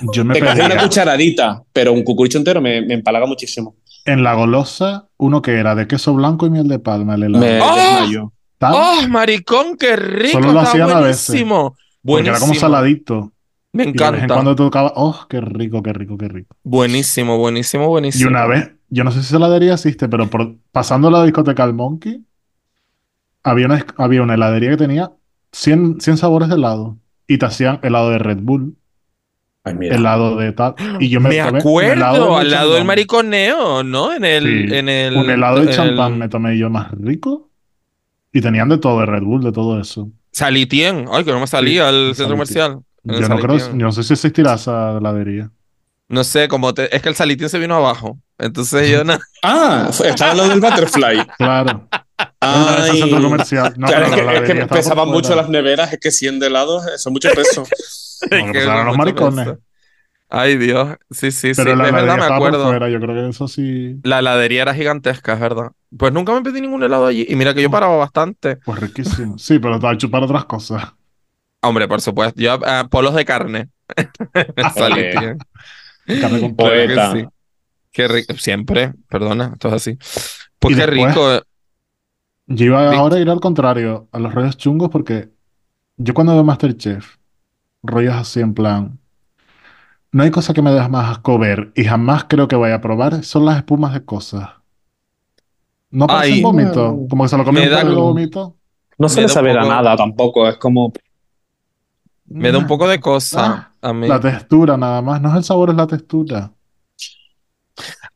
Yo 0.00 0.24
me 0.24 0.34
Te 0.34 0.42
coges 0.42 0.60
una 0.62 0.76
pedía 0.76 0.78
cucharadita, 0.78 1.62
pero 1.72 1.92
un 1.92 2.02
cucurucho 2.04 2.38
entero 2.38 2.60
me, 2.60 2.82
me 2.82 2.94
empalaga 2.94 3.26
muchísimo. 3.26 3.76
en 4.04 4.22
la 4.22 4.34
golosa 4.34 5.08
uno 5.16 5.42
que 5.42 5.52
era 5.52 5.74
de 5.74 5.86
queso 5.86 6.14
blanco 6.14 6.46
y 6.46 6.50
miel 6.50 6.68
de 6.68 6.78
palma, 6.78 7.14
el 7.14 7.24
helado. 7.24 7.48
Me 7.48 7.60
¡Oh! 7.60 7.74
desmayo. 7.74 8.32
¡Oh, 8.66 9.02
maricón, 9.08 9.76
qué 9.76 9.96
rico! 9.96 10.32
Solo 10.32 10.52
lo 10.52 10.60
hacían 10.60 10.92
a 10.92 11.00
veces, 11.00 11.46
buenísimo. 11.46 11.76
era 12.14 12.38
como 12.40 12.54
Buenísimo. 12.54 12.54
saladito. 12.54 13.32
Me 13.72 13.86
Y 13.92 13.98
de 13.98 14.10
vez 14.10 14.22
en 14.22 14.28
encanta. 14.28 14.34
cuando 14.34 14.54
tocaba, 14.56 14.92
oh, 14.96 15.26
qué 15.28 15.40
rico, 15.40 15.82
qué 15.82 15.92
rico, 15.92 16.16
qué 16.18 16.28
rico. 16.28 16.56
Buenísimo, 16.62 17.38
buenísimo, 17.38 17.88
Y 18.12 18.24
buenísimo. 18.24 18.28
una 18.28 18.46
vez, 18.46 18.70
yo 18.94 19.04
no 19.04 19.10
sé 19.10 19.20
si 19.20 19.26
esa 19.26 19.36
heladería 19.38 19.74
existe, 19.74 20.08
pero 20.08 20.30
por, 20.30 20.54
pasando 20.70 21.10
la 21.10 21.24
discoteca 21.24 21.64
al 21.64 21.74
Monkey, 21.74 22.24
había 23.42 23.66
una, 23.66 23.84
había 23.96 24.22
una 24.22 24.34
heladería 24.34 24.70
que 24.70 24.76
tenía 24.76 25.12
100, 25.52 26.00
100 26.00 26.16
sabores 26.16 26.48
de 26.48 26.54
helado. 26.54 26.96
Y 27.26 27.38
te 27.38 27.46
hacían 27.46 27.80
helado 27.82 28.10
de 28.10 28.18
Red 28.18 28.38
Bull, 28.42 28.76
Ay, 29.64 29.74
mira. 29.74 29.96
helado 29.96 30.36
de 30.36 30.52
tal. 30.52 30.74
Y 31.00 31.08
yo 31.08 31.20
me, 31.20 31.30
Me 31.30 31.40
acuerdo, 31.40 31.92
helado 31.92 32.34
de 32.34 32.40
al 32.40 32.50
lado 32.50 32.74
del 32.74 32.84
mariconeo, 32.84 33.82
¿no? 33.82 34.12
En 34.12 34.24
el, 34.24 34.68
Sí, 34.68 34.76
en 34.76 34.88
el, 34.88 35.16
Un 35.16 35.30
helado 35.30 35.56
de 35.56 35.70
el 35.70 35.76
champán 35.76 36.18
me 36.18 36.28
tomé 36.28 36.56
yo 36.58 36.70
más 36.70 36.90
rico. 36.92 37.50
Y 38.32 38.40
tenían 38.40 38.68
de 38.68 38.78
todo, 38.78 39.00
de 39.00 39.06
Red 39.06 39.22
Bull, 39.22 39.42
de 39.42 39.52
todo 39.52 39.80
eso. 39.80 40.10
Salitien. 40.32 41.06
Ay, 41.10 41.24
que 41.24 41.32
no 41.32 41.40
me 41.40 41.46
salía 41.46 41.88
al 41.88 42.14
centro 42.14 42.34
comercial. 42.34 42.80
Yo 43.04 43.28
no 43.28 43.38
creo, 43.38 43.58
yo 43.58 43.86
no 43.86 43.92
sé 43.92 44.02
si 44.02 44.14
existirá 44.14 44.54
esa 44.54 44.98
heladería. 44.98 45.50
No 46.14 46.24
sé, 46.24 46.48
como 46.48 46.72
te- 46.74 46.94
es 46.94 47.02
que 47.02 47.08
el 47.08 47.14
Salitien 47.14 47.48
se 47.50 47.58
vino 47.58 47.74
abajo. 47.74 48.18
Entonces 48.38 48.88
yo 48.88 49.04
no. 49.04 49.18
Ah, 49.42 49.90
estaba 50.04 50.34
lo 50.34 50.48
del 50.48 50.60
butterfly. 50.60 51.26
Claro. 51.38 51.88
Ay. 52.40 52.98
centro 53.00 53.20
comercial. 53.22 53.74
No, 53.76 53.86
Claro, 53.88 54.04
es 54.06 54.10
la 54.10 54.32
que, 54.32 54.52
es 54.52 54.58
estaba 54.60 54.66
pesaban 54.68 55.08
mucho 55.08 55.28
fuera. 55.28 55.42
las 55.42 55.50
neveras, 55.50 55.92
es 55.92 55.98
que 56.00 56.10
100 56.10 56.38
de 56.38 56.46
helados 56.46 56.86
eh, 56.86 56.98
son 56.98 57.12
mucho 57.12 57.28
peso. 57.34 57.64
No, 58.30 58.52
que 58.52 58.62
son 58.64 58.76
los 58.76 58.96
mucho 58.96 58.98
maricones. 58.98 59.44
peso. 59.46 59.58
Ay, 60.30 60.56
Dios. 60.56 60.96
Sí, 61.10 61.30
sí, 61.30 61.54
sí. 61.54 61.62
Pero 61.62 61.76
la 61.76 61.86
es 61.88 61.92
verdad, 61.92 62.14
me 62.14 62.20
estaba 62.22 62.36
acuerdo. 62.36 62.64
fuera. 62.64 62.88
Yo 62.88 62.98
creo 63.00 63.14
que 63.14 63.28
eso 63.28 63.46
sí. 63.48 64.00
La 64.02 64.20
heladería 64.20 64.62
era 64.62 64.74
gigantesca, 64.74 65.34
es 65.34 65.40
verdad. 65.40 65.72
Pues 65.96 66.12
nunca 66.12 66.32
me 66.32 66.40
pedí 66.42 66.60
ningún 66.60 66.82
helado 66.82 67.06
allí. 67.06 67.26
Y 67.28 67.36
mira 67.36 67.52
que 67.54 67.60
yo 67.62 67.70
paraba 67.70 67.96
bastante. 67.96 68.56
Pues 68.56 68.80
riquísimo. 68.80 69.36
Sí, 69.38 69.58
pero 69.58 69.78
te 69.78 69.86
va 69.86 69.92
a 69.92 69.98
chupar 69.98 70.22
otras 70.22 70.44
cosas. 70.46 70.82
Hombre, 71.60 71.86
por 71.86 72.00
supuesto. 72.00 72.40
Yo, 72.40 72.58
ah, 72.64 72.86
polos 72.90 73.14
de 73.14 73.24
carne. 73.24 73.68
Salitien. 74.74 75.38
Carne 76.06 76.40
con 76.40 76.54
Claro 76.54 76.72
que 76.72 76.86
Poeta. 76.86 77.12
sí. 77.12 77.24
Qué 77.92 78.08
rico. 78.08 78.34
Siempre, 78.36 78.92
perdona, 79.08 79.50
esto 79.54 79.68
es 79.68 79.74
así. 79.74 79.98
Pues 80.58 80.74
Y 80.74 80.80
qué 80.80 80.86
después- 80.86 81.14
rico. 81.14 81.46
Yo 82.46 82.66
iba 82.66 82.92
ahora 82.94 83.16
a 83.16 83.20
ir 83.20 83.30
al 83.30 83.40
contrario, 83.40 84.08
a 84.12 84.18
los 84.18 84.34
rollos 84.34 84.56
chungos, 84.58 84.90
porque 84.90 85.30
yo 85.96 86.12
cuando 86.12 86.34
veo 86.34 86.44
Masterchef, 86.44 87.16
rollos 87.82 88.14
así 88.14 88.40
en 88.40 88.52
plan, 88.52 88.98
no 90.12 90.22
hay 90.22 90.30
cosa 90.30 90.52
que 90.52 90.60
me 90.60 90.70
dé 90.70 90.86
más 90.88 91.10
asco 91.12 91.38
ver 91.38 91.72
y 91.74 91.84
jamás 91.84 92.24
creo 92.28 92.46
que 92.46 92.56
vaya 92.56 92.74
a 92.76 92.80
probar, 92.82 93.24
son 93.24 93.46
las 93.46 93.56
espumas 93.56 93.94
de 93.94 94.04
cosas. 94.04 94.50
No 95.90 96.06
parecen 96.06 96.34
Ay. 96.34 96.42
vómito, 96.42 97.06
como 97.08 97.22
que 97.24 97.28
se 97.30 97.36
lo 97.38 97.44
comió 97.44 97.62
un 97.62 97.94
vomito. 97.94 98.56
No 98.98 99.08
da 99.08 99.22
un 99.22 99.28
saber 99.28 99.58
a 99.58 99.64
nada 99.64 99.96
tampoco, 99.96 100.46
es 100.48 100.56
como... 100.58 100.92
Me 102.26 102.52
da 102.52 102.58
un 102.58 102.66
poco 102.66 102.86
de 102.88 103.00
cosa 103.00 103.72
a 103.84 103.92
mí. 103.92 104.08
La 104.08 104.18
textura 104.20 104.76
nada 104.76 105.00
más, 105.02 105.20
no 105.20 105.30
es 105.30 105.36
el 105.36 105.44
sabor, 105.44 105.70
es 105.70 105.76
la 105.76 105.86
textura. 105.86 106.50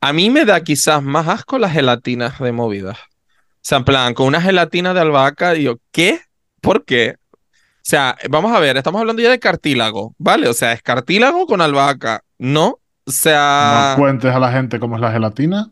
A 0.01 0.13
mí 0.13 0.31
me 0.31 0.45
da 0.45 0.61
quizás 0.63 1.03
más 1.03 1.27
asco 1.29 1.59
las 1.59 1.73
gelatinas 1.73 2.39
de 2.39 2.53
movidas. 2.53 2.97
O 2.99 3.61
sea, 3.69 3.79
en 3.79 3.85
plan, 3.85 4.15
con 4.15 4.27
una 4.27 4.41
gelatina 4.41 4.95
de 4.95 5.01
albahaca, 5.01 5.57
y 5.57 5.65
yo, 5.65 5.77
¿qué? 5.91 6.21
¿Por 6.61 6.85
qué? 6.85 7.17
O 7.33 7.91
sea, 7.91 8.17
vamos 8.31 8.55
a 8.55 8.61
ver, 8.61 8.77
estamos 8.77 9.01
hablando 9.01 9.23
ya 9.23 9.31
de 9.31 9.39
cartílago, 9.39 10.15
¿vale? 10.19 10.49
O 10.49 10.53
sea, 10.53 10.73
es 10.73 10.83
cartílago 10.83 11.47
con 11.47 11.61
albahaca, 11.61 12.23
¿no? 12.39 12.79
O 13.05 13.11
sea, 13.11 13.95
No 13.97 14.03
cuentes 14.03 14.33
a 14.35 14.39
la 14.39 14.53
gente 14.53 14.79
cómo 14.79 14.95
es 14.97 15.01
la 15.01 15.11
gelatina. 15.11 15.71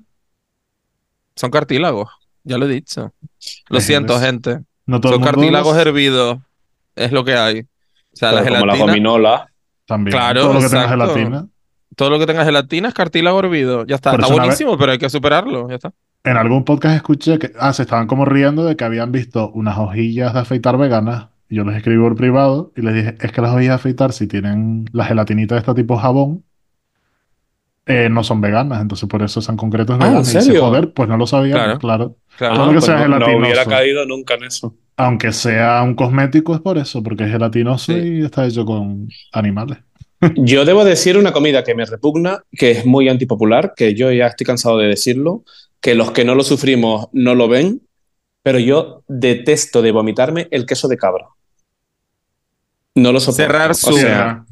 son 1.37 1.51
cartílagos, 1.51 2.09
ya 2.45 2.57
lo 2.59 2.65
he 2.67 2.69
dicho. 2.69 3.13
Lo 3.69 3.79
Es- 3.79 3.85
siento, 3.87 4.17
es- 4.17 4.23
gente. 4.23 4.61
No 4.87 5.01
todo 5.01 5.13
Son 5.15 5.23
cartílagos 5.23 5.75
los- 5.77 5.87
hervidos, 5.87 6.39
es 6.95 7.13
lo 7.13 7.25
que 7.25 7.35
hay. 7.37 7.61
O 7.61 7.67
sea, 8.17 8.33
la 8.33 8.43
pero 8.43 8.55
como 8.55 8.67
las 8.67 8.77
gelatina, 8.77 8.93
gominolas. 8.93 9.51
También. 9.87 10.17
Claro, 10.17 10.41
todo 10.43 10.53
lo 10.55 10.61
que 10.61 10.67
tenga 10.69 10.83
exacto. 10.85 11.15
gelatina. 11.15 11.47
todo 11.97 12.11
lo 12.11 12.19
que 12.19 12.27
tenga 12.27 12.45
gelatina 12.45 12.89
es 12.89 12.95
cartílago 12.95 13.39
hervido. 13.39 13.87
Ya 13.87 13.95
está, 13.97 14.11
está 14.13 14.27
vez- 14.29 14.37
buenísimo, 14.37 14.77
pero 14.77 14.93
hay 14.93 14.99
que 14.99 15.09
superarlo, 15.09 15.69
ya 15.69 15.77
está. 15.77 15.93
En 16.25 16.37
algún 16.37 16.65
podcast 16.65 16.97
escuché 16.97 17.39
que 17.39 17.53
ah, 17.59 17.73
se 17.73 17.83
estaban 17.83 18.07
como 18.09 18.25
riendo 18.25 18.65
de 18.65 18.75
que 18.77 18.85
habían 18.85 19.13
visto 19.13 19.51
unas 19.53 19.79
hojillas 19.79 20.35
de 20.35 20.41
afeitar 20.41 20.77
veganas. 20.77 21.29
Y 21.49 21.55
Yo 21.55 21.65
les 21.65 21.77
escribí 21.77 22.01
por 22.03 22.17
privado 22.17 22.73
y 22.77 22.83
les 22.83 22.95
dije, 22.95 23.15
es 23.21 23.31
que 23.31 23.41
las 23.41 23.53
hojillas 23.53 23.71
de 23.71 23.75
afeitar, 23.77 24.13
si 24.13 24.27
tienen 24.27 24.87
la 24.93 25.05
gelatinita 25.05 25.55
de 25.55 25.61
este 25.61 25.73
tipo 25.75 25.97
jabón, 25.97 26.43
eh, 27.87 28.09
no 28.11 28.25
son 28.25 28.41
veganas. 28.41 28.81
Entonces 28.83 29.09
por 29.09 29.23
eso 29.23 29.41
son 29.41 29.57
concretos 29.57 29.93
Ah, 30.01 30.05
¿en 30.05 30.11
veganas. 30.11 30.29
Y 30.35 30.37
dice, 30.39 30.47
serio? 30.47 30.63
joder, 30.67 30.93
pues 30.93 31.09
no 31.09 31.17
lo 31.17 31.27
sabía, 31.29 31.55
Claro. 31.55 31.79
claro. 31.79 32.17
Claro. 32.37 32.55
Todo 32.57 32.67
lo 32.67 32.73
que 32.73 32.75
pues 32.79 32.85
sea 32.87 33.07
no, 33.09 33.39
hubiera 33.39 33.65
caído 33.65 34.05
nunca 34.07 34.35
en 34.35 34.45
eso. 34.45 34.75
Aunque 34.97 35.33
sea 35.33 35.83
un 35.83 35.95
cosmético 35.95 36.55
es 36.55 36.61
por 36.61 36.79
eso, 36.79 37.03
porque 37.03 37.25
es 37.25 37.31
gelatinoso 37.31 37.93
Sí. 37.93 37.99
y 37.99 38.25
está 38.25 38.47
hecho 38.47 38.65
con 38.65 39.09
animales. 39.33 39.79
Yo 40.37 40.65
debo 40.65 40.85
decir 40.85 41.19
una 41.19 41.33
comida 41.33 41.63
que 41.63 41.75
me 41.75 41.85
repugna, 41.85 42.43
que 42.51 42.71
es 42.71 42.87
muy 42.87 43.09
antipopular, 43.09 43.75
que 43.77 43.95
yo 43.95 44.11
ya 44.11 44.29
estoy 44.29 44.47
cansado 44.47 44.79
de 44.79 44.89
decirlo, 44.89 45.45
que 45.81 45.95
los 45.95 46.11
que 46.13 46.25
no 46.25 46.35
lo 46.35 46.43
sufrimos 46.43 47.09
no 47.13 47.35
lo 47.35 47.49
ven, 47.49 47.83
pero 48.43 48.59
yo 48.59 49.03
detesto 49.09 49.83
de 49.83 49.93
vomitarme 49.93 50.49
el 50.51 50.65
queso 50.65 50.89
de 50.89 50.97
cabra. 50.97 51.27
No 52.95 53.13
lo 53.13 53.21
soporto. 53.21 53.43
Cerrar 53.43 53.71
O 53.73 53.75
su- 53.75 53.93
sea, 53.99 54.45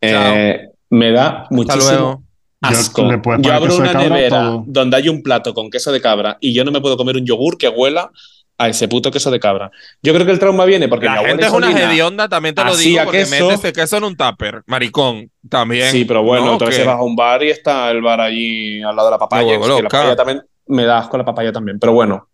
eh, 0.00 0.70
me 0.90 1.12
da 1.12 1.42
Hasta 1.42 1.54
muchísimo 1.54 1.84
luego. 1.92 2.22
asco. 2.62 3.02
Yo- 3.02 3.12
le 3.12 3.18
puedes 3.18 3.42
Yo 3.42 3.50
poner 3.50 3.56
abro 3.56 3.66
queso 3.68 3.76
de 3.76 3.82
una 3.82 3.92
cabra 3.92 4.06
a 4.06 4.10
nevera 4.18 4.40
todo. 4.40 4.64
donde 4.66 4.96
hay 4.96 5.08
un 5.08 5.22
plato 5.22 5.54
con 5.54 5.70
queso 5.70 5.92
de 5.92 6.00
cabra 6.00 6.36
y 6.40 6.52
yo 6.52 6.64
no 6.64 6.72
me 6.72 6.80
puedo 6.80 6.96
comer 6.96 7.16
un 7.16 7.24
yogur 7.24 7.56
que 7.58 7.68
huela 7.68 8.10
a 8.58 8.68
ese 8.68 8.88
puto 8.88 9.10
queso 9.10 9.30
de 9.30 9.38
cabra. 9.38 9.70
Yo 10.02 10.14
creo 10.14 10.24
que 10.24 10.32
el 10.32 10.38
trauma 10.38 10.64
viene 10.64 10.88
porque 10.88 11.06
mi 11.08 11.14
La 11.14 11.18
abuela 11.20 11.32
gente 11.34 11.46
es 11.46 11.52
una 11.52 11.70
hedionda, 11.92 12.28
también 12.28 12.54
te 12.54 12.64
lo 12.64 12.76
digo, 12.76 13.04
porque 13.04 13.18
queso. 13.18 13.30
metes 13.48 13.58
ese 13.60 13.72
queso 13.72 13.96
en 13.98 14.04
un 14.04 14.16
tupper, 14.16 14.62
maricón, 14.66 15.30
también. 15.48 15.90
Sí, 15.92 16.04
pero 16.04 16.22
bueno, 16.22 16.58
¿no? 16.58 16.70
se 16.72 16.84
vas 16.84 16.96
a 16.98 17.02
un 17.02 17.14
bar 17.14 17.42
y 17.42 17.50
está 17.50 17.90
el 17.90 18.00
bar 18.00 18.20
allí 18.20 18.82
al 18.82 18.96
lado 18.96 19.08
de 19.08 19.12
la 19.12 19.18
papaya. 19.18 19.58
Que 19.60 19.66
la 19.68 19.82
papaya 19.88 20.16
también 20.16 20.42
me 20.68 20.84
da 20.84 20.98
asco 20.98 21.16
la 21.18 21.24
papaya 21.24 21.52
también. 21.52 21.78
Pero 21.78 21.92
bueno, 21.92 22.28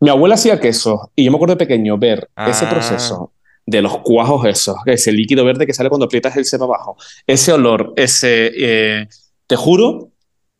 mi 0.00 0.10
abuela 0.10 0.36
hacía 0.36 0.60
queso 0.60 1.10
y 1.16 1.24
yo 1.24 1.30
me 1.30 1.36
acuerdo 1.36 1.54
de 1.54 1.66
pequeño 1.66 1.98
ver 1.98 2.28
ese 2.46 2.66
Ah. 2.66 2.70
proceso 2.70 3.32
de 3.66 3.80
los 3.82 3.98
cuajos 3.98 4.44
esos, 4.46 4.76
ese 4.86 5.10
líquido 5.10 5.44
verde 5.44 5.66
que 5.66 5.72
sale 5.72 5.88
cuando 5.88 6.04
aprietas 6.06 6.36
el 6.36 6.44
cepa 6.44 6.64
abajo, 6.66 6.96
ese 7.26 7.52
olor, 7.52 7.94
ese. 7.96 8.52
eh, 8.56 9.08
te 9.46 9.56
juro 9.56 10.10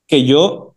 que 0.09 0.25
yo. 0.25 0.74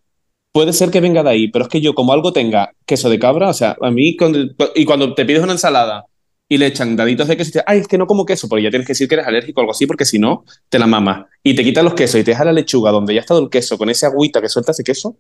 Puede 0.58 0.74
ser 0.74 0.90
que 0.90 1.02
venga 1.02 1.22
de 1.22 1.30
ahí, 1.30 1.48
pero 1.50 1.66
es 1.66 1.70
que 1.70 1.80
yo, 1.82 1.94
como 1.94 2.14
algo 2.14 2.34
tenga 2.34 2.72
queso 2.88 3.12
de 3.12 3.20
cabra, 3.20 3.50
o 3.50 3.54
sea, 3.54 3.78
a 3.80 3.92
mí, 3.92 4.18
cuando, 4.18 4.40
y 4.74 4.86
cuando 4.86 5.14
te 5.14 5.24
pides 5.24 5.44
una 5.44 5.52
ensalada 5.52 6.06
y 6.50 6.58
le 6.58 6.66
echan 6.66 6.96
daditos 6.96 7.28
de 7.28 7.38
queso 7.38 7.50
y 7.50 7.54
te 7.54 7.64
ay, 7.68 7.78
es 7.82 7.88
que 7.88 7.96
no 8.00 8.08
como 8.08 8.26
queso, 8.26 8.50
porque 8.50 8.64
ya 8.64 8.72
tienes 8.72 8.88
que 8.88 8.94
decir 8.94 9.08
que 9.08 9.14
eres 9.14 9.28
alérgico 9.28 9.60
o 9.60 9.62
algo 9.62 9.74
así, 9.74 9.86
porque 9.86 10.04
si 10.04 10.18
no, 10.18 10.46
te 10.70 10.80
la 10.80 10.88
mamas. 10.88 11.28
Y 11.44 11.54
te 11.56 11.64
quitan 11.64 11.86
los 11.86 11.94
quesos 11.94 12.20
y 12.20 12.24
te 12.24 12.32
deja 12.32 12.44
la 12.44 12.54
lechuga 12.54 12.90
donde 12.90 13.14
ya 13.14 13.20
ha 13.20 13.22
estado 13.22 13.40
el 13.40 13.52
queso 13.52 13.78
con 13.78 13.92
ese 13.92 14.08
agüita 14.08 14.42
que 14.42 14.50
suelta 14.50 14.72
ese 14.72 14.84
queso. 14.84 15.16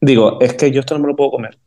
Digo, 0.00 0.38
es 0.40 0.54
que 0.54 0.70
yo 0.70 0.78
esto 0.78 0.94
no 0.94 1.00
me 1.00 1.08
lo 1.08 1.16
puedo 1.16 1.32
comer. 1.32 1.58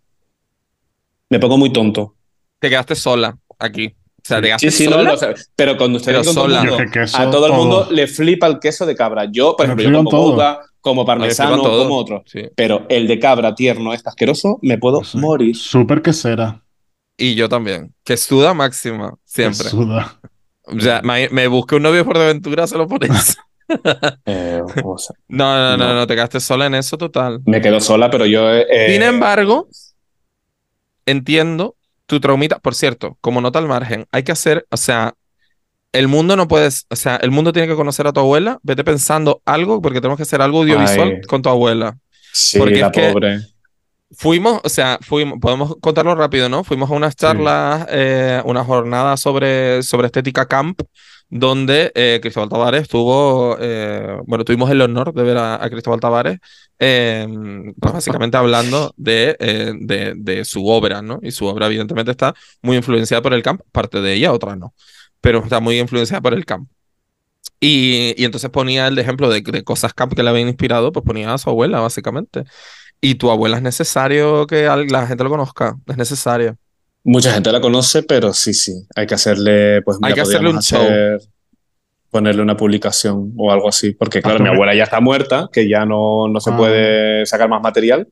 Me 1.29 1.37
pongo 1.37 1.57
muy 1.57 1.73
tonto. 1.73 2.15
Te 2.59 2.69
quedaste 2.69 2.95
sola 2.95 3.37
aquí. 3.59 3.87
O 3.87 4.23
sea, 4.23 4.39
te 4.39 4.47
quedaste 4.47 4.71
Sí, 4.71 4.77
sí, 4.85 4.85
no, 4.85 4.91
sola. 4.93 5.03
no, 5.09 5.13
o 5.15 5.17
sea, 5.17 5.33
pero 5.53 5.75
cuando 5.75 5.97
ustedes 5.97 6.19
Pero 6.19 6.25
con 6.25 6.35
todo 6.35 6.43
sola. 6.45 6.59
mundo, 6.61 6.77
Yo 6.77 6.85
que 6.85 6.91
queso, 6.91 7.17
a 7.17 7.29
todo 7.29 7.47
el 7.47 7.53
mundo 7.53 7.81
todo. 7.83 7.91
le 7.91 8.07
flipa 8.07 8.47
el 8.47 8.59
queso 8.59 8.85
de 8.85 8.95
cabra. 8.95 9.25
Yo, 9.29 9.57
por 9.57 9.67
Me 9.67 9.73
ejemplo, 9.73 9.99
yo 9.99 10.05
como. 10.05 10.37
Como 10.81 11.03
Me 11.03 11.05
parmesano, 11.07 11.61
como 11.61 11.95
otro. 11.97 12.23
Sí. 12.25 12.41
Pero 12.55 12.85
el 12.89 13.07
de 13.07 13.19
cabra 13.19 13.55
tierno, 13.55 13.93
este 13.93 14.09
asqueroso, 14.09 14.59
me 14.61 14.77
puedo 14.77 15.03
Sí. 15.03 15.17
morir. 15.17 15.55
Súper 15.55 16.01
quesera. 16.01 16.63
Y 17.17 17.35
yo 17.35 17.47
también. 17.47 17.93
Que 18.03 18.17
suda 18.17 18.53
máxima, 18.53 19.13
siempre. 19.23 19.69
Suda. 19.69 20.19
O 20.63 20.79
sea, 20.79 21.01
me, 21.03 21.29
me 21.29 21.47
busqué 21.47 21.75
un 21.75 21.83
novio 21.83 22.03
por 22.05 22.17
aventura 22.17 22.67
solo 22.67 22.87
por 22.87 23.03
eso. 23.03 23.33
Eh, 24.25 24.61
o 24.83 24.97
sea, 24.97 25.15
No, 25.29 25.55
no, 25.55 25.77
no, 25.77 25.87
No. 25.87 25.93
no, 25.95 26.07
te 26.07 26.13
quedaste 26.15 26.41
sola 26.41 26.65
en 26.65 26.75
eso 26.75 26.97
total. 26.97 27.39
me 27.45 27.61
quedo 27.61 27.79
sola, 27.79 28.09
pero 28.11 28.25
yo. 28.25 28.51
eh, 28.51 28.91
Sin 28.91 29.01
embargo, 29.01 29.69
entiendo 31.05 31.75
tu 32.05 32.19
traumita. 32.19 32.59
Por 32.59 32.75
cierto, 32.75 33.17
como 33.21 33.39
nota 33.41 33.59
al 33.59 33.67
margen, 33.67 34.07
hay 34.11 34.23
que 34.23 34.31
hacer, 34.31 34.67
o 34.71 34.77
sea, 34.77 35.13
el 35.93 36.07
mundo 36.07 36.35
no 36.35 36.47
puedes, 36.47 36.85
o 36.89 36.95
sea, 36.95 37.17
el 37.17 37.31
mundo 37.31 37.51
tiene 37.53 37.67
que 37.67 37.75
conocer 37.75 38.07
a 38.07 38.13
tu 38.13 38.19
abuela. 38.21 38.59
Vete 38.63 38.83
pensando 38.83 39.41
algo, 39.45 39.81
porque 39.81 39.99
tenemos 39.99 40.17
que 40.17 40.23
hacer 40.23 40.41
algo 40.41 40.59
audiovisual 40.61 41.09
Ay. 41.15 41.21
con 41.27 41.41
tu 41.41 41.49
abuela. 41.49 41.97
sí, 42.33 42.57
porque 42.59 42.79
la 42.79 42.87
es 42.87 42.91
que- 42.93 43.09
pobre. 43.11 43.39
Fuimos, 44.13 44.59
o 44.65 44.67
sea, 44.69 44.99
fuimos, 45.01 45.39
podemos 45.39 45.75
contarlo 45.79 46.13
rápido, 46.15 46.49
¿no? 46.49 46.65
Fuimos 46.65 46.91
a 46.91 46.93
unas 46.95 47.15
charlas, 47.15 47.87
eh, 47.89 48.41
una 48.43 48.61
jornada 48.65 49.15
sobre, 49.15 49.81
sobre 49.83 50.07
estética 50.07 50.45
camp, 50.47 50.81
donde 51.29 51.93
eh, 51.95 52.19
Cristóbal 52.21 52.49
Tavares 52.49 52.89
tuvo, 52.89 53.55
eh, 53.61 54.17
bueno, 54.25 54.43
tuvimos 54.43 54.69
el 54.69 54.81
honor 54.81 55.13
de 55.13 55.23
ver 55.23 55.37
a, 55.37 55.63
a 55.63 55.69
Cristóbal 55.69 56.01
Tavares, 56.01 56.39
eh, 56.77 57.25
pues 57.79 57.93
básicamente 57.93 58.35
hablando 58.35 58.93
de, 58.97 59.37
eh, 59.39 59.71
de, 59.79 60.13
de 60.17 60.43
su 60.43 60.67
obra, 60.67 61.01
¿no? 61.01 61.19
Y 61.23 61.31
su 61.31 61.45
obra 61.45 61.67
evidentemente 61.67 62.11
está 62.11 62.33
muy 62.61 62.75
influenciada 62.75 63.21
por 63.21 63.33
el 63.33 63.41
camp, 63.43 63.61
parte 63.71 64.01
de 64.01 64.13
ella, 64.13 64.33
otra 64.33 64.57
no, 64.57 64.73
pero 65.21 65.39
está 65.43 65.59
muy 65.59 65.79
influenciada 65.79 66.21
por 66.21 66.33
el 66.33 66.45
camp. 66.45 66.69
Y, 67.59 68.13
y 68.17 68.25
entonces 68.25 68.49
ponía 68.49 68.87
el 68.87 68.97
ejemplo 68.97 69.29
de, 69.29 69.41
de 69.41 69.63
cosas 69.63 69.93
camp 69.93 70.13
que 70.13 70.23
le 70.23 70.29
habían 70.29 70.47
inspirado, 70.47 70.91
pues 70.91 71.05
ponía 71.05 71.33
a 71.33 71.37
su 71.37 71.49
abuela, 71.49 71.79
básicamente. 71.79 72.43
Y 72.99 73.15
tu 73.15 73.29
abuela 73.31 73.57
es 73.57 73.63
necesario 73.63 74.45
que 74.47 74.63
la 74.89 75.07
gente 75.07 75.23
lo 75.23 75.29
conozca, 75.29 75.75
es 75.87 75.97
necesario. 75.97 76.57
Mucha 77.03 77.33
gente 77.33 77.51
la 77.51 77.61
conoce, 77.61 78.03
pero 78.03 78.31
sí, 78.33 78.53
sí. 78.53 78.73
Hay 78.95 79.07
que 79.07 79.15
hacerle, 79.15 79.81
pues, 79.83 79.97
Hay 80.03 80.13
que 80.13 80.21
hacerle 80.21 80.49
un 80.49 80.57
hacer- 80.57 81.19
Ponerle 82.11 82.41
una 82.41 82.57
publicación 82.57 83.33
o 83.37 83.51
algo 83.53 83.69
así. 83.69 83.91
Porque, 83.93 84.21
claro, 84.21 84.39
mi 84.43 84.49
abuela 84.49 84.75
ya 84.75 84.83
está 84.83 84.99
muerta, 84.99 85.47
que 85.51 85.69
ya 85.69 85.85
no, 85.85 86.27
no 86.27 86.41
se 86.41 86.51
Ah. 86.51 86.57
puede 86.57 87.25
sacar 87.25 87.47
más 87.47 87.61
material. 87.61 88.07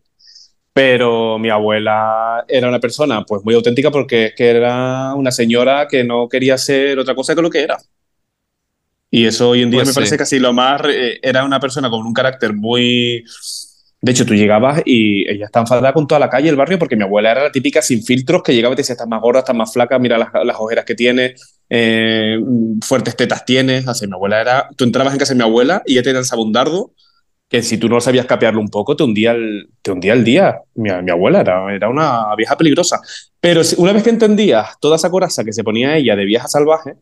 Pero 0.80 1.38
mi 1.38 1.50
abuela 1.50 2.46
era 2.48 2.70
una 2.70 2.80
persona, 2.80 3.26
pues, 3.26 3.44
muy 3.44 3.54
auténtica 3.54 3.92
porque 3.92 4.28
es 4.28 4.34
que 4.34 4.48
era 4.50 5.14
una 5.14 5.30
señora 5.30 5.90
que 5.90 6.06
no 6.06 6.30
quería 6.30 6.58
ser 6.58 6.98
otra 7.00 7.16
cosa 7.16 7.36
que 7.36 7.42
lo 7.42 7.50
que 7.50 7.60
era. 7.64 7.78
Y 9.12 9.26
eso 9.26 9.50
hoy 9.50 9.62
en 9.64 9.72
día 9.72 9.80
Pues 9.80 9.90
me 9.90 9.94
parece 9.94 10.16
sí. 10.16 10.18
casi 10.18 10.40
lo 10.40 10.54
más. 10.54 10.82
eh, 10.88 11.20
era 11.22 11.44
una 11.44 11.60
persona 11.60 11.90
con 11.90 12.06
un 12.06 12.14
carácter 12.14 12.54
muy. 12.54 13.26
De 14.02 14.14
hecho, 14.14 14.26
tú 14.26 14.34
llegabas 14.34 14.82
y 14.86 15.30
ella 15.30 15.48
está 15.48 15.60
enfadada 15.60 15.92
con 15.92 16.08
toda 16.08 16.20
la 16.20 16.30
calle, 16.30 16.48
el 16.48 16.56
barrio, 16.56 16.80
porque 16.80 16.96
mi 16.96 17.04
abuela 17.04 17.32
era 17.32 17.44
la 17.44 17.52
típica 17.52 17.82
sin 17.82 18.02
filtros 18.02 18.42
que 18.42 18.54
llegaba 18.56 18.72
y 18.74 18.78
te 18.78 18.84
decía: 18.84 18.94
estás 18.94 19.08
más 19.10 19.20
gorda, 19.22 19.40
estás 19.40 19.58
más 19.58 19.74
flaca, 19.74 20.00
mira 20.00 20.18
las, 20.18 20.30
las 20.46 20.56
ojeras 20.58 20.86
que 20.86 20.96
tienes, 20.96 21.60
eh, 21.70 22.40
fuertes 22.82 23.18
tetas 23.18 23.44
tienes. 23.44 23.86
Así, 23.86 24.08
mi 24.08 24.14
abuela 24.14 24.40
era. 24.40 24.70
Tú 24.78 24.86
entrabas 24.86 25.12
en 25.12 25.20
casa 25.20 25.34
de 25.34 25.40
mi 25.40 25.44
abuela 25.44 25.84
y 25.86 25.94
ella 25.96 26.04
te 26.04 26.14
lanzaba 26.14 26.42
un 26.42 26.54
dardo 26.54 26.94
que 27.50 27.64
si 27.64 27.78
tú 27.80 27.90
no 27.90 28.00
sabías 28.00 28.28
capearlo 28.28 28.62
un 28.62 28.70
poco, 28.70 28.96
te 28.96 29.04
hundía 29.04 29.32
el, 29.32 29.70
te 29.82 29.92
hundía 29.92 30.14
el 30.14 30.24
día. 30.24 30.60
Mi, 30.76 30.90
abuela 30.92 31.42
era, 31.42 31.74
era 31.76 31.90
una 31.90 32.36
vieja 32.38 32.56
peligrosa. 32.58 33.00
Pero 33.42 33.62
una 33.78 33.92
vez 33.94 34.04
que 34.04 34.12
entendías 34.12 34.80
toda 34.80 34.98
esa 34.98 35.10
coraza 35.10 35.44
que 35.44 35.54
se 35.54 35.64
ponía 35.64 35.98
ella 35.98 36.16
de 36.16 36.26
vieja 36.26 36.48
salvaje, 36.48 36.94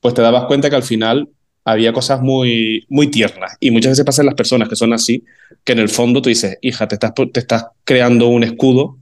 pues 0.00 0.14
te 0.14 0.22
dabas 0.22 0.44
cuenta 0.46 0.68
que 0.70 0.76
al 0.76 0.82
final 0.82 1.28
había 1.64 1.92
cosas 1.92 2.20
muy, 2.20 2.84
muy 2.88 3.06
tiernas. 3.08 3.56
Y 3.60 3.70
muchas 3.70 3.92
veces 3.92 4.04
pasan 4.04 4.26
las 4.26 4.34
personas 4.34 4.68
que 4.68 4.74
son 4.76 4.92
así, 4.92 5.24
que 5.64 5.72
en 5.72 5.78
el 5.78 5.88
fondo 5.88 6.20
tú 6.20 6.28
dices, 6.28 6.58
hija, 6.62 6.88
te 6.88 6.96
estás, 6.96 7.12
te 7.32 7.38
estás 7.40 7.66
creando 7.84 8.26
un 8.28 8.42
escudo 8.42 8.98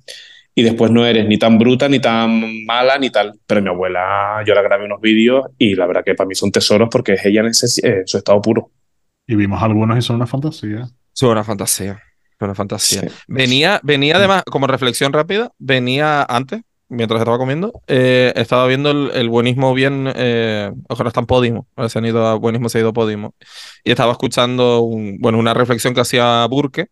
y 0.55 0.63
después 0.63 0.91
no 0.91 1.07
eres 1.07 1.27
ni 1.27 1.39
tan 1.39 1.59
bruta, 1.59 1.89
ni 1.89 2.01
tan 2.01 2.65
mala, 2.67 2.99
ni 2.99 3.09
tal. 3.11 3.33
Pero 3.47 3.63
mi 3.63 3.69
abuela, 3.71 4.43
yo 4.47 4.55
la 4.55 4.61
grabé 4.63 4.85
unos 4.85 5.01
vídeos 5.01 5.47
y 5.57 5.75
la 5.75 5.87
verdad 5.87 6.05
que 6.05 6.15
para 6.15 6.29
mí 6.29 6.35
son 6.35 6.53
tesoros 6.53 6.89
porque 6.91 7.15
es 7.15 7.25
ella 7.25 7.41
en, 7.41 7.47
ese- 7.47 7.87
en 7.89 8.07
su 8.07 8.19
estado 8.19 8.43
puro. 8.43 8.71
Y 9.31 9.37
vimos 9.37 9.63
algunos 9.63 9.97
y 9.97 10.03
son 10.03 10.17
una 10.17 10.27
fantasía. 10.27 10.89
Es 11.15 11.23
una 11.23 11.45
fantasía. 11.45 12.03
Una 12.41 12.53
fantasía. 12.55 13.03
Sí. 13.03 13.07
Venía, 13.29 13.79
venía 13.85 14.17
además, 14.17 14.43
como 14.51 14.67
reflexión 14.67 15.13
rápida, 15.13 15.53
venía 15.59 16.25
antes, 16.25 16.63
mientras 16.89 17.21
estaba 17.21 17.39
comiendo, 17.39 17.81
eh, 17.87 18.33
estaba 18.35 18.67
viendo 18.67 18.91
el, 18.91 19.13
el 19.15 19.29
buenismo 19.29 19.73
bien, 19.73 20.11
eh, 20.17 20.73
ojalá 20.89 21.09
está 21.11 21.21
en 21.21 21.27
Podimo, 21.27 21.69
se 21.89 21.99
han 22.01 22.07
ido 22.07 22.27
a 22.27 22.35
buenismo, 22.35 22.69
se 22.69 22.79
ha 22.79 22.81
ido 22.81 22.91
a 22.91 22.93
Podimo, 22.93 23.35
y 23.85 23.93
estaba 23.93 24.11
escuchando 24.11 24.81
un- 24.81 25.19
bueno, 25.21 25.39
una 25.39 25.55
reflexión 25.55 25.95
que 25.95 26.01
hacía 26.01 26.45
Burke 26.47 26.89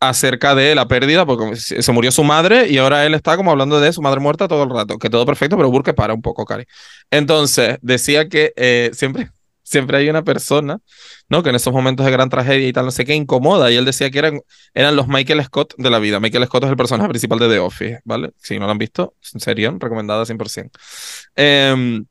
acerca 0.00 0.54
de 0.54 0.74
la 0.76 0.86
pérdida, 0.88 1.26
porque 1.26 1.56
se 1.56 1.82
se 1.82 1.92
murió 1.92 2.10
su 2.12 2.22
madre 2.24 2.68
y 2.68 2.78
ahora 2.78 3.04
él 3.04 3.14
está 3.14 3.36
como 3.36 3.50
hablando 3.50 3.80
de 3.80 3.92
su 3.92 4.00
madre 4.00 4.20
muerta 4.20 4.48
todo 4.48 4.62
el 4.62 4.70
rato, 4.70 4.96
que 4.96 5.10
todo 5.10 5.26
perfecto, 5.26 5.56
pero 5.56 5.70
Burke 5.70 5.92
para 5.92 6.14
un 6.14 6.22
poco, 6.22 6.44
Cari. 6.46 6.64
Entonces, 7.10 7.78
decía 7.82 8.28
que 8.28 8.52
eh, 8.56 8.90
siempre, 8.94 9.30
siempre 9.68 9.98
hay 9.98 10.08
una 10.08 10.24
persona, 10.24 10.80
¿no? 11.28 11.42
Que 11.42 11.50
en 11.50 11.56
esos 11.56 11.72
momentos 11.72 12.06
de 12.06 12.12
gran 12.12 12.30
tragedia 12.30 12.66
y 12.66 12.72
tal, 12.72 12.86
no 12.86 12.90
sé 12.90 13.04
qué, 13.04 13.14
incomoda, 13.14 13.70
y 13.70 13.76
él 13.76 13.84
decía 13.84 14.10
que 14.10 14.18
eran, 14.18 14.40
eran 14.72 14.96
los 14.96 15.08
Michael 15.08 15.44
Scott 15.44 15.74
de 15.76 15.90
la 15.90 15.98
vida. 15.98 16.20
Michael 16.20 16.46
Scott 16.46 16.64
es 16.64 16.70
el 16.70 16.76
personaje 16.76 17.08
principal 17.10 17.38
de 17.38 17.48
The 17.48 17.58
Office, 17.58 18.00
¿vale? 18.04 18.32
Si 18.38 18.58
no 18.58 18.64
lo 18.64 18.72
han 18.72 18.78
visto, 18.78 19.14
serían 19.20 19.78
recomendada 19.78 20.24
100%. 20.24 20.70
Em, 21.36 22.06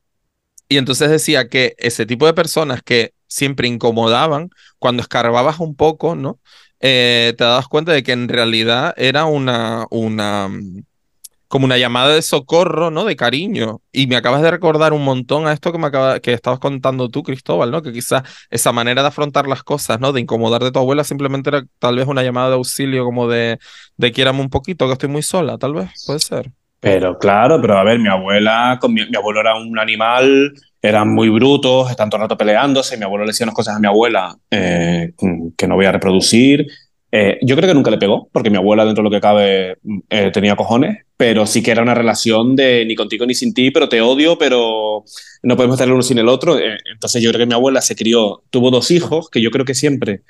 y 0.68 0.76
entonces 0.76 1.10
decía 1.10 1.48
que 1.48 1.74
ese 1.78 2.06
tipo 2.06 2.26
de 2.26 2.34
personas 2.34 2.82
que 2.82 3.12
siempre 3.26 3.66
incomodaban, 3.66 4.50
cuando 4.78 5.02
escarbabas 5.02 5.58
un 5.58 5.74
poco, 5.74 6.14
¿no? 6.14 6.38
Eh, 6.80 7.34
te 7.36 7.44
dabas 7.44 7.66
cuenta 7.66 7.92
de 7.92 8.04
que 8.04 8.12
en 8.12 8.28
realidad 8.28 8.94
era 8.96 9.24
una, 9.24 9.86
una, 9.90 10.48
como 11.48 11.64
una 11.64 11.78
llamada 11.78 12.14
de 12.14 12.22
socorro, 12.22 12.90
¿no? 12.90 13.04
De 13.04 13.16
cariño. 13.16 13.80
Y 13.90 14.06
me 14.06 14.16
acabas 14.16 14.42
de 14.42 14.50
recordar 14.50 14.92
un 14.92 15.02
montón 15.02 15.46
a 15.46 15.52
esto 15.52 15.72
que 15.72 15.78
me 15.78 15.86
acaba, 15.86 16.20
que 16.20 16.34
estabas 16.34 16.60
contando 16.60 17.08
tú, 17.08 17.22
Cristóbal, 17.22 17.70
¿no? 17.70 17.82
Que 17.82 17.92
quizás 17.92 18.22
esa 18.50 18.72
manera 18.72 19.02
de 19.02 19.08
afrontar 19.08 19.48
las 19.48 19.62
cosas, 19.62 19.98
¿no? 19.98 20.12
De 20.12 20.20
incomodar 20.20 20.62
de 20.62 20.70
tu 20.70 20.78
abuela 20.78 21.04
simplemente 21.04 21.50
era 21.50 21.64
tal 21.78 21.96
vez 21.96 22.06
una 22.06 22.22
llamada 22.22 22.50
de 22.50 22.54
auxilio, 22.54 23.04
como 23.04 23.26
de, 23.28 23.58
de 23.96 24.12
quiérame 24.12 24.40
un 24.40 24.50
poquito, 24.50 24.86
que 24.86 24.92
estoy 24.92 25.08
muy 25.08 25.22
sola, 25.22 25.58
tal 25.58 25.74
vez, 25.74 25.90
puede 26.06 26.20
ser. 26.20 26.52
Pero 26.80 27.18
claro, 27.18 27.60
pero 27.60 27.76
a 27.76 27.82
ver, 27.82 27.98
mi 27.98 28.08
abuela, 28.08 28.78
con 28.80 28.94
mi, 28.94 29.04
mi 29.06 29.16
abuelo 29.16 29.40
era 29.40 29.56
un 29.56 29.76
animal, 29.78 30.52
eran 30.80 31.12
muy 31.12 31.28
brutos, 31.28 31.90
están 31.90 32.08
todo 32.08 32.18
el 32.18 32.22
rato 32.24 32.38
peleándose, 32.38 32.96
mi 32.96 33.04
abuelo 33.04 33.24
le 33.24 33.30
decía 33.30 33.44
unas 33.44 33.54
cosas 33.54 33.76
a 33.76 33.80
mi 33.80 33.88
abuela 33.88 34.36
eh, 34.50 35.12
que 35.56 35.66
no 35.66 35.74
voy 35.74 35.86
a 35.86 35.92
reproducir. 35.92 36.66
Eh, 37.10 37.38
yo 37.42 37.56
creo 37.56 37.68
que 37.68 37.74
nunca 37.74 37.90
le 37.90 37.96
pegó, 37.98 38.28
porque 38.32 38.50
mi 38.50 38.58
abuela, 38.58 38.84
dentro 38.84 39.02
de 39.02 39.08
lo 39.08 39.14
que 39.14 39.20
cabe, 39.20 39.78
eh, 40.10 40.30
tenía 40.32 40.56
cojones, 40.56 41.04
pero 41.16 41.46
sí 41.46 41.62
que 41.62 41.70
era 41.70 41.82
una 41.82 41.94
relación 41.94 42.54
de 42.54 42.84
ni 42.86 42.94
contigo 42.94 43.24
ni 43.24 43.34
sin 43.34 43.54
ti, 43.54 43.70
pero 43.70 43.88
te 43.88 44.00
odio, 44.02 44.36
pero 44.36 45.04
no 45.42 45.56
podemos 45.56 45.76
estar 45.76 45.88
el 45.88 45.94
uno 45.94 46.02
sin 46.02 46.18
el 46.18 46.28
otro. 46.28 46.58
Eh, 46.58 46.76
entonces 46.92 47.22
yo 47.22 47.30
creo 47.30 47.40
que 47.40 47.46
mi 47.46 47.54
abuela 47.54 47.80
se 47.80 47.96
crió, 47.96 48.42
tuvo 48.50 48.70
dos 48.70 48.90
hijos, 48.90 49.30
que 49.30 49.40
yo 49.40 49.50
creo 49.50 49.64
que 49.64 49.74
siempre 49.74 50.20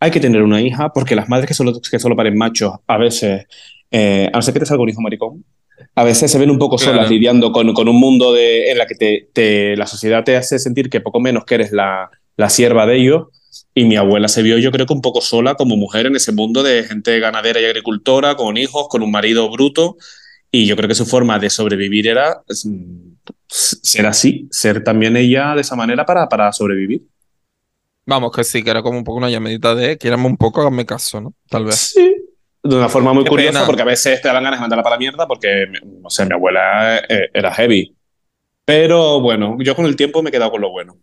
hay 0.00 0.12
que 0.12 0.20
tener 0.20 0.42
una 0.42 0.60
hija, 0.62 0.92
porque 0.92 1.16
las 1.16 1.28
madres 1.28 1.48
que 1.48 1.54
solo, 1.54 1.72
que 1.90 1.98
solo 1.98 2.14
paren 2.14 2.38
machos, 2.38 2.72
a 2.86 2.98
veces, 2.98 3.46
eh, 3.90 4.30
a 4.32 4.36
no 4.36 4.42
ser 4.42 4.54
que 4.54 4.60
te 4.60 4.66
salga 4.66 4.84
un 4.84 4.90
hijo 4.90 5.00
maricón, 5.00 5.44
a 5.96 6.04
veces 6.04 6.30
se 6.30 6.38
ven 6.38 6.50
un 6.50 6.58
poco 6.58 6.76
Claro. 6.76 6.94
solas 6.98 7.10
lidiando 7.10 7.50
con, 7.50 7.72
con 7.74 7.88
un 7.88 7.98
mundo 7.98 8.32
de, 8.32 8.70
en 8.70 8.78
la 8.78 8.86
que 8.86 8.94
te, 8.94 9.28
te- 9.32 9.76
la 9.76 9.86
sociedad 9.88 10.22
te 10.22 10.36
hace 10.36 10.60
sentir 10.60 10.88
que 10.88 11.00
poco 11.00 11.18
menos 11.20 11.44
que 11.44 11.56
eres 11.56 11.72
la, 11.72 12.10
la 12.36 12.48
sierva 12.48 12.86
de 12.86 12.96
ellos. 12.96 13.24
Y 13.74 13.84
mi 13.84 13.96
abuela 13.96 14.28
se 14.28 14.42
vio, 14.42 14.58
yo 14.58 14.70
creo 14.72 14.86
que 14.86 14.92
un 14.92 15.02
poco 15.02 15.20
sola 15.20 15.54
como 15.54 15.76
mujer 15.76 16.06
en 16.06 16.16
ese 16.16 16.32
mundo 16.32 16.62
de 16.62 16.84
gente 16.84 17.18
ganadera 17.20 17.60
y 17.60 17.64
agricultora, 17.64 18.34
con 18.36 18.56
hijos, 18.56 18.88
con 18.88 19.02
un 19.02 19.10
marido 19.10 19.48
bruto. 19.50 19.96
Y 20.50 20.66
yo 20.66 20.76
creo 20.76 20.88
que 20.88 20.94
su 20.94 21.06
forma 21.06 21.38
de 21.38 21.50
sobrevivir 21.50 22.08
era 22.08 22.42
mm, 22.64 23.12
ser 23.48 24.06
así, 24.06 24.48
ser 24.50 24.82
también 24.82 25.16
ella 25.16 25.54
de 25.54 25.60
esa 25.60 25.76
manera 25.76 26.06
para, 26.06 26.28
para 26.28 26.52
sobrevivir. 26.52 27.02
Vamos, 28.06 28.32
que 28.32 28.42
sí, 28.42 28.62
que 28.62 28.70
era 28.70 28.82
como 28.82 28.96
un 28.96 29.04
poco 29.04 29.18
una 29.18 29.28
llamadita 29.28 29.74
de 29.74 29.98
quierame 29.98 30.26
un 30.26 30.38
poco, 30.38 30.62
háganme 30.62 30.86
caso, 30.86 31.20
¿no? 31.20 31.34
Tal 31.50 31.66
vez. 31.66 31.92
Sí. 31.94 32.16
De 32.62 32.74
una 32.74 32.88
forma 32.88 33.12
muy 33.12 33.24
Qué 33.24 33.30
curiosa, 33.30 33.52
pena. 33.52 33.66
porque 33.66 33.82
a 33.82 33.84
veces 33.84 34.20
te 34.20 34.28
dan 34.28 34.42
ganas 34.42 34.58
de 34.58 34.62
mandarla 34.62 34.82
para 34.82 34.96
la 34.96 35.00
mierda, 35.00 35.28
porque, 35.28 35.66
no 36.02 36.10
sé, 36.10 36.24
mi 36.26 36.32
abuela 36.32 36.98
eh, 37.08 37.30
era 37.32 37.52
heavy. 37.52 37.94
Pero 38.64 39.20
bueno, 39.20 39.56
yo 39.60 39.74
con 39.76 39.86
el 39.86 39.96
tiempo 39.96 40.22
me 40.22 40.30
he 40.30 40.32
quedado 40.32 40.50
con 40.50 40.60
lo 40.60 40.70
bueno. 40.70 40.96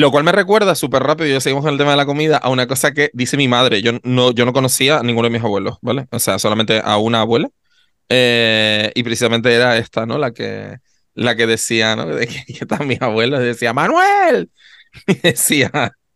Lo 0.00 0.10
cual 0.10 0.24
me 0.24 0.32
recuerda 0.32 0.74
súper 0.74 1.02
rápido, 1.02 1.28
ya 1.28 1.40
seguimos 1.42 1.62
con 1.62 1.74
el 1.74 1.78
tema 1.78 1.90
de 1.90 1.98
la 1.98 2.06
comida, 2.06 2.38
a 2.38 2.48
una 2.48 2.66
cosa 2.66 2.92
que 2.94 3.10
dice 3.12 3.36
mi 3.36 3.48
madre. 3.48 3.82
Yo 3.82 3.92
no, 4.02 4.30
yo 4.30 4.46
no 4.46 4.54
conocía 4.54 4.96
a 4.96 5.02
ninguno 5.02 5.28
de 5.28 5.32
mis 5.34 5.44
abuelos, 5.44 5.76
¿vale? 5.82 6.06
O 6.10 6.18
sea, 6.18 6.38
solamente 6.38 6.80
a 6.82 6.96
una 6.96 7.20
abuela. 7.20 7.50
Eh, 8.08 8.92
y 8.94 9.02
precisamente 9.02 9.52
era 9.52 9.76
esta, 9.76 10.06
¿no? 10.06 10.16
La 10.16 10.32
que, 10.32 10.78
la 11.12 11.36
que 11.36 11.46
decía, 11.46 11.96
¿no? 11.96 12.06
De 12.06 12.26
que, 12.26 12.46
que 12.46 12.60
están 12.62 12.86
mis 12.86 13.02
abuelos, 13.02 13.40
decía, 13.40 13.74
Manuel. 13.74 14.50
Y 15.06 15.14
decía, 15.22 15.70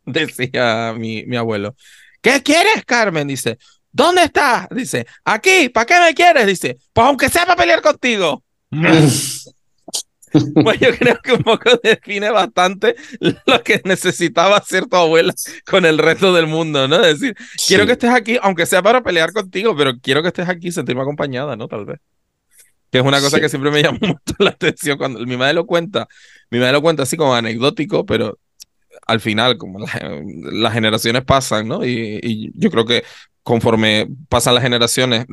decía 0.06 0.94
mi, 0.96 1.26
mi 1.26 1.36
abuelo, 1.36 1.76
¿qué 2.22 2.42
quieres, 2.42 2.86
Carmen? 2.86 3.28
Dice, 3.28 3.58
¿dónde 3.92 4.22
estás? 4.22 4.66
Dice, 4.70 5.06
aquí, 5.26 5.68
¿para 5.68 5.84
qué 5.84 6.00
me 6.00 6.14
quieres? 6.14 6.46
Dice, 6.46 6.78
pues 6.90 7.06
aunque 7.06 7.28
sea 7.28 7.44
para 7.44 7.56
pelear 7.56 7.82
contigo. 7.82 8.42
Pues 10.62 10.80
yo 10.80 10.88
creo 10.98 11.18
que 11.22 11.32
un 11.32 11.42
poco 11.42 11.70
define 11.82 12.30
bastante 12.30 12.96
lo 13.46 13.62
que 13.62 13.80
necesitaba 13.84 14.56
hacer 14.56 14.86
tu 14.86 14.96
abuela 14.96 15.32
con 15.66 15.84
el 15.86 15.98
resto 15.98 16.32
del 16.34 16.46
mundo, 16.46 16.88
¿no? 16.88 16.96
Es 17.04 17.20
decir, 17.20 17.36
quiero 17.66 17.82
Sí. 17.84 17.86
que 17.86 17.92
estés 17.92 18.10
aquí, 18.10 18.38
aunque 18.42 18.66
sea 18.66 18.82
para 18.82 19.02
pelear 19.02 19.32
contigo, 19.32 19.76
pero 19.76 19.92
quiero 20.00 20.22
que 20.22 20.28
estés 20.28 20.48
aquí 20.48 20.72
sentirme 20.72 21.02
acompañada, 21.02 21.56
¿no? 21.56 21.68
Tal 21.68 21.84
vez. 21.84 22.00
Que 22.90 22.98
es 22.98 23.04
una 23.04 23.20
cosa 23.20 23.36
Sí. 23.36 23.42
que 23.42 23.48
siempre 23.48 23.70
me 23.70 23.82
llamó 23.82 23.98
mucho 24.18 24.34
la 24.38 24.50
atención 24.50 24.98
cuando 24.98 25.20
mi 25.20 25.36
madre 25.36 25.54
lo 25.54 25.66
cuenta. 25.66 26.08
Mi 26.50 26.58
madre 26.58 26.72
lo 26.72 26.82
cuenta 26.82 27.04
así 27.04 27.16
como 27.16 27.34
anecdótico, 27.34 28.04
pero 28.06 28.38
al 29.06 29.20
final, 29.20 29.58
como 29.58 29.80
la- 29.80 30.22
las 30.52 30.72
generaciones 30.72 31.24
pasan, 31.24 31.68
¿no? 31.68 31.84
Y, 31.84 32.20
y 32.22 32.50
yo 32.54 32.70
creo 32.70 32.84
que 32.86 33.04
conforme 33.44 34.08
pasan 34.28 34.54
las 34.54 34.64
generaciones, 34.64 35.26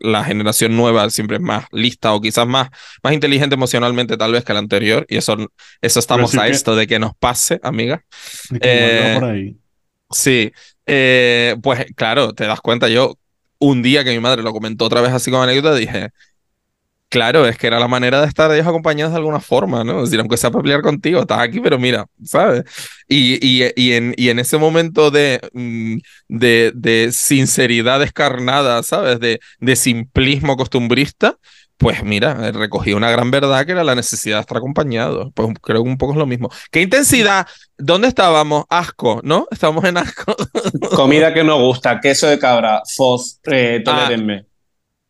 la 0.00 0.24
generación 0.24 0.76
nueva 0.76 1.08
siempre 1.10 1.36
es 1.36 1.42
más 1.42 1.66
lista 1.70 2.12
o 2.14 2.20
quizás 2.20 2.46
más, 2.48 2.70
más 3.04 3.12
inteligente 3.12 3.54
emocionalmente 3.54 4.16
tal 4.16 4.32
vez 4.32 4.44
que 4.44 4.52
la 4.54 4.58
anterior. 4.58 5.06
Y 5.08 5.18
eso, 5.18 5.36
eso 5.80 6.00
estamos 6.00 6.32
sí 6.32 6.38
a 6.40 6.46
que- 6.46 6.50
esto 6.50 6.74
de 6.74 6.86
que 6.88 6.98
nos 6.98 7.14
pase, 7.16 7.60
amiga. 7.62 8.04
Que 8.50 8.58
Eh, 8.62 9.14
por 9.20 9.30
ahí. 9.30 9.56
Sí, 10.10 10.50
eh, 10.86 11.56
pues 11.62 11.86
claro, 11.94 12.32
te 12.34 12.44
das 12.46 12.60
cuenta, 12.60 12.88
yo 12.88 13.18
un 13.58 13.82
día 13.82 14.04
que 14.04 14.10
mi 14.10 14.20
madre 14.20 14.42
lo 14.42 14.52
comentó 14.52 14.86
otra 14.86 15.00
vez 15.02 15.12
así 15.12 15.30
como 15.30 15.42
anécdota, 15.42 15.74
dije, 15.74 16.10
claro, 17.08 17.46
es 17.46 17.56
que 17.58 17.66
era 17.66 17.78
la 17.80 17.88
manera 17.88 18.20
de 18.20 18.26
estar 18.26 18.50
ellos 18.52 18.66
acompañados 18.66 19.12
de 19.12 19.18
alguna 19.18 19.40
forma, 19.40 19.84
¿no? 19.84 19.98
Es 19.98 20.10
decir, 20.10 20.20
aunque 20.20 20.36
sea 20.36 20.50
para 20.50 20.62
pelear 20.62 20.82
contigo, 20.82 21.20
estás 21.20 21.40
aquí, 21.40 21.60
pero 21.60 21.78
mira, 21.78 22.06
¿sabes? 22.24 22.64
Y, 23.08 23.38
y, 23.46 23.70
y, 23.76 23.92
en, 23.92 24.14
y 24.16 24.28
en 24.28 24.38
ese 24.38 24.58
momento 24.58 25.10
de, 25.10 25.40
mm, 25.52 25.96
de, 26.28 26.72
de 26.74 27.10
sinceridad 27.12 28.00
descarnada, 28.00 28.82
¿sabes? 28.82 29.20
De, 29.20 29.40
de 29.60 29.76
simplismo 29.76 30.56
costumbrista. 30.56 31.36
Pues 31.76 32.02
mira, 32.02 32.50
recogí 32.50 32.92
una 32.92 33.08
gran 33.08 33.30
verdad 33.30 33.64
que 33.64 33.70
era 33.70 33.84
la 33.84 33.94
necesidad 33.94 34.38
de 34.38 34.40
estar 34.40 34.56
acompañado. 34.58 35.30
Pues 35.30 35.48
creo 35.62 35.84
que 35.84 35.88
un 35.88 35.96
poco 35.96 36.12
es 36.12 36.18
lo 36.18 36.26
mismo. 36.26 36.50
¿Qué 36.72 36.82
intensidad? 36.82 37.46
¿Dónde 37.76 38.08
estábamos? 38.08 38.64
Asco, 38.68 39.20
¿no? 39.22 39.46
Estábamos 39.52 39.84
en 39.84 39.96
asco. 39.96 40.34
Comida 40.96 41.32
que 41.34 41.44
nos 41.44 41.60
gusta, 41.60 42.00
queso 42.00 42.26
de 42.26 42.38
cabra, 42.38 42.82
foz, 42.96 43.38
eh, 43.44 43.82
Ah. 43.86 44.10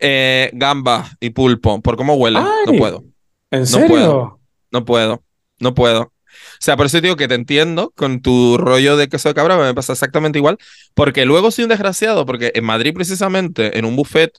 Eh, 0.00 0.50
gambas 0.54 1.10
y 1.20 1.30
pulpo. 1.30 1.80
¿Por 1.80 1.96
cómo 1.96 2.14
huele? 2.14 2.40
No 2.66 2.72
puedo. 2.78 3.04
¿En 3.50 3.60
No 3.60 3.66
serio? 3.66 3.88
puedo. 3.88 4.40
No 4.70 4.84
puedo. 4.84 5.22
No 5.60 5.74
puedo. 5.74 6.02
O 6.02 6.60
sea, 6.60 6.76
por 6.76 6.86
eso 6.86 7.00
digo 7.00 7.16
que 7.16 7.26
te 7.28 7.34
entiendo 7.34 7.92
con 7.96 8.20
tu 8.20 8.58
rollo 8.58 8.96
de 8.96 9.08
queso 9.08 9.28
de 9.28 9.34
cabra, 9.34 9.56
me 9.56 9.74
pasa 9.74 9.92
exactamente 9.92 10.38
igual, 10.38 10.58
porque 10.94 11.24
luego 11.24 11.50
soy 11.50 11.64
un 11.64 11.70
desgraciado, 11.70 12.26
porque 12.26 12.52
en 12.54 12.64
Madrid 12.64 12.92
precisamente, 12.94 13.78
en 13.78 13.84
un 13.84 13.96
buffet 13.96 14.38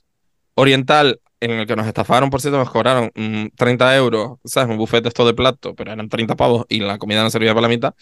oriental 0.54 1.20
en 1.40 1.52
el 1.52 1.66
que 1.66 1.76
nos 1.76 1.86
estafaron, 1.86 2.30
por 2.30 2.40
cierto, 2.40 2.58
nos 2.58 2.70
cobraron 2.70 3.10
mm, 3.14 3.46
30 3.56 3.96
euros, 3.96 4.38
¿sabes? 4.44 4.70
Un 4.70 4.76
buffet 4.78 5.02
de 5.02 5.08
esto 5.08 5.26
de 5.26 5.34
plato, 5.34 5.74
pero 5.74 5.92
eran 5.92 6.08
30 6.08 6.36
pavos 6.36 6.66
y 6.68 6.80
la 6.80 6.98
comida 6.98 7.22
no 7.22 7.30
servía 7.30 7.50
para 7.52 7.62
la 7.62 7.68
mitad. 7.68 7.94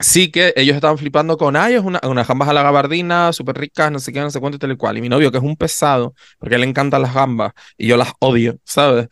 Sí 0.00 0.30
que 0.30 0.52
ellos 0.56 0.76
estaban 0.76 0.96
flipando 0.96 1.36
con, 1.36 1.56
ay, 1.56 1.74
es 1.74 1.82
una, 1.82 2.00
unas 2.04 2.28
gambas 2.28 2.48
a 2.48 2.52
la 2.52 2.62
gabardina, 2.62 3.32
súper 3.32 3.58
ricas, 3.58 3.90
no 3.90 3.98
sé 3.98 4.12
qué, 4.12 4.20
no 4.20 4.30
sé 4.30 4.38
cuánto 4.38 4.56
y 4.56 4.58
tal 4.60 4.72
y 4.72 4.76
cual. 4.76 4.96
Y 4.96 5.00
mi 5.00 5.08
novio, 5.08 5.32
que 5.32 5.38
es 5.38 5.42
un 5.44 5.56
pesado, 5.56 6.14
porque 6.38 6.56
le 6.56 6.66
encantan 6.66 7.02
las 7.02 7.14
gambas 7.14 7.52
y 7.76 7.88
yo 7.88 7.96
las 7.96 8.12
odio, 8.20 8.58
¿sabes? 8.64 9.08